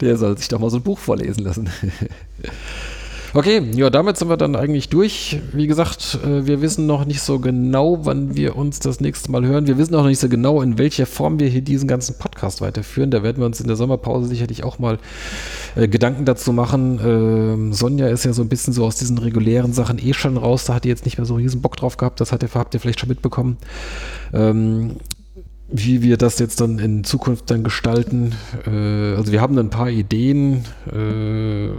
der 0.00 0.18
soll 0.18 0.36
sich 0.36 0.48
doch 0.48 0.58
mal 0.58 0.68
so 0.68 0.76
ein 0.76 0.82
Buch 0.82 0.98
vorlesen 0.98 1.42
lassen. 1.42 1.70
Okay, 3.32 3.62
ja, 3.76 3.90
damit 3.90 4.16
sind 4.16 4.28
wir 4.28 4.36
dann 4.36 4.56
eigentlich 4.56 4.88
durch. 4.88 5.40
Wie 5.52 5.68
gesagt, 5.68 6.18
äh, 6.24 6.46
wir 6.46 6.60
wissen 6.62 6.86
noch 6.86 7.04
nicht 7.04 7.20
so 7.20 7.38
genau, 7.38 8.04
wann 8.04 8.34
wir 8.34 8.56
uns 8.56 8.80
das 8.80 8.98
nächste 8.98 9.30
Mal 9.30 9.46
hören. 9.46 9.68
Wir 9.68 9.78
wissen 9.78 9.94
auch 9.94 10.00
noch 10.00 10.08
nicht 10.08 10.18
so 10.18 10.28
genau, 10.28 10.60
in 10.62 10.78
welcher 10.78 11.06
Form 11.06 11.38
wir 11.38 11.46
hier 11.46 11.60
diesen 11.60 11.86
ganzen 11.86 12.18
Podcast 12.18 12.60
weiterführen. 12.60 13.12
Da 13.12 13.22
werden 13.22 13.38
wir 13.38 13.46
uns 13.46 13.60
in 13.60 13.68
der 13.68 13.76
Sommerpause 13.76 14.26
sicherlich 14.26 14.64
auch 14.64 14.80
mal 14.80 14.98
äh, 15.76 15.86
Gedanken 15.86 16.24
dazu 16.24 16.52
machen. 16.52 16.98
Ähm, 17.04 17.72
Sonja 17.72 18.08
ist 18.08 18.24
ja 18.24 18.32
so 18.32 18.42
ein 18.42 18.48
bisschen 18.48 18.72
so 18.72 18.84
aus 18.84 18.96
diesen 18.96 19.18
regulären 19.18 19.72
Sachen 19.72 20.04
eh 20.04 20.12
schon 20.12 20.36
raus. 20.36 20.64
Da 20.64 20.74
hat 20.74 20.82
die 20.82 20.88
jetzt 20.88 21.04
nicht 21.04 21.16
mehr 21.16 21.24
so 21.24 21.36
riesen 21.36 21.62
Bock 21.62 21.76
drauf 21.76 21.96
gehabt. 21.98 22.20
Das 22.20 22.32
hat 22.32 22.42
ihr, 22.42 22.48
habt 22.52 22.74
ihr 22.74 22.80
vielleicht 22.80 22.98
schon 22.98 23.08
mitbekommen. 23.08 23.58
Ähm, 24.32 24.96
wie 25.68 26.02
wir 26.02 26.16
das 26.16 26.40
jetzt 26.40 26.60
dann 26.60 26.80
in 26.80 27.04
Zukunft 27.04 27.48
dann 27.48 27.62
gestalten. 27.62 28.32
Äh, 28.66 29.14
also 29.14 29.30
wir 29.30 29.40
haben 29.40 29.56
ein 29.56 29.70
paar 29.70 29.88
Ideen. 29.88 30.64
Äh, 30.92 31.78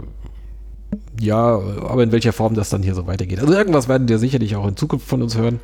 ja, 1.20 1.54
aber 1.54 2.02
in 2.02 2.12
welcher 2.12 2.32
Form 2.32 2.54
das 2.54 2.70
dann 2.70 2.82
hier 2.82 2.94
so 2.94 3.06
weitergeht. 3.06 3.40
Also 3.40 3.52
irgendwas 3.52 3.88
werden 3.88 4.08
wir 4.08 4.18
sicherlich 4.18 4.56
auch 4.56 4.66
in 4.66 4.76
Zukunft 4.76 5.06
von 5.06 5.22
uns 5.22 5.36
hören. 5.36 5.60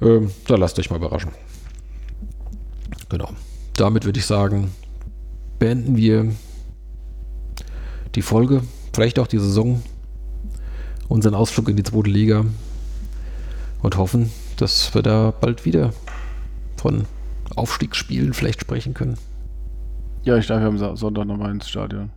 Ähm, 0.00 0.30
da 0.46 0.56
lasst 0.56 0.78
euch 0.78 0.90
mal 0.90 0.96
überraschen. 0.96 1.30
Genau. 3.08 3.30
Damit 3.76 4.04
würde 4.04 4.18
ich 4.18 4.26
sagen, 4.26 4.72
beenden 5.58 5.96
wir 5.96 6.32
die 8.14 8.22
Folge, 8.22 8.62
vielleicht 8.92 9.18
auch 9.18 9.26
die 9.26 9.38
Saison, 9.38 9.82
unseren 11.08 11.34
Ausflug 11.34 11.68
in 11.68 11.76
die 11.76 11.82
zweite 11.82 12.10
Liga 12.10 12.44
und 13.82 13.96
hoffen, 13.96 14.30
dass 14.56 14.94
wir 14.94 15.02
da 15.02 15.32
bald 15.38 15.64
wieder 15.64 15.92
von 16.76 17.06
Aufstiegsspielen 17.56 18.34
vielleicht 18.34 18.60
sprechen 18.60 18.94
können. 18.94 19.16
Ja, 20.24 20.36
ich 20.36 20.46
darf 20.46 20.60
ja 20.60 20.68
am 20.68 20.96
Sonntag 20.96 21.26
nochmal 21.26 21.50
ins 21.50 21.68
Stadion. 21.68 22.10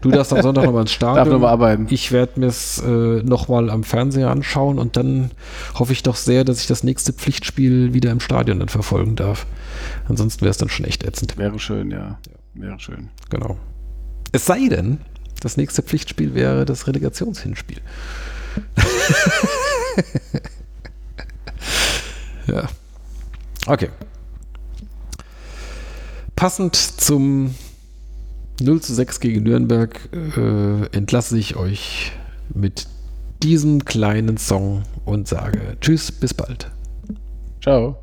Du 0.00 0.10
darfst 0.10 0.32
am 0.32 0.42
Sonntag 0.42 0.64
nochmal 0.64 0.82
ins 0.82 0.92
Stadion. 0.92 1.16
Darf 1.16 1.28
nochmal 1.28 1.52
arbeiten. 1.52 1.86
Ich 1.90 2.12
werde 2.12 2.40
mir 2.40 2.46
es 2.46 2.78
äh, 2.78 3.22
nochmal 3.22 3.70
am 3.70 3.84
Fernseher 3.84 4.30
anschauen 4.30 4.78
und 4.78 4.96
dann 4.96 5.30
hoffe 5.74 5.92
ich 5.92 6.02
doch 6.02 6.16
sehr, 6.16 6.44
dass 6.44 6.60
ich 6.60 6.66
das 6.66 6.84
nächste 6.84 7.12
Pflichtspiel 7.12 7.94
wieder 7.94 8.10
im 8.10 8.20
Stadion 8.20 8.58
dann 8.58 8.68
verfolgen 8.68 9.16
darf. 9.16 9.46
Ansonsten 10.08 10.42
wäre 10.42 10.50
es 10.50 10.58
dann 10.58 10.68
schon 10.68 10.86
echt 10.86 11.04
ätzend. 11.04 11.36
Wäre 11.36 11.58
schön, 11.58 11.90
ja. 11.90 12.18
Wäre 12.54 12.78
schön. 12.78 13.10
Genau. 13.30 13.56
Es 14.32 14.46
sei 14.46 14.68
denn, 14.68 14.98
das 15.40 15.56
nächste 15.56 15.82
Pflichtspiel 15.82 16.34
wäre 16.34 16.64
das 16.64 16.86
Relegationshinspiel. 16.86 17.80
ja. 22.46 22.68
Okay. 23.66 23.90
Passend 26.34 26.76
zum 26.76 27.54
0 28.60 28.80
zu 28.80 28.94
6 28.94 29.20
gegen 29.20 29.42
Nürnberg 29.44 30.08
äh, 30.12 30.86
entlasse 30.96 31.38
ich 31.38 31.56
euch 31.56 32.12
mit 32.54 32.86
diesem 33.42 33.84
kleinen 33.84 34.36
Song 34.36 34.82
und 35.04 35.28
sage 35.28 35.60
Tschüss, 35.80 36.10
bis 36.10 36.34
bald. 36.34 36.70
Ciao. 37.62 37.96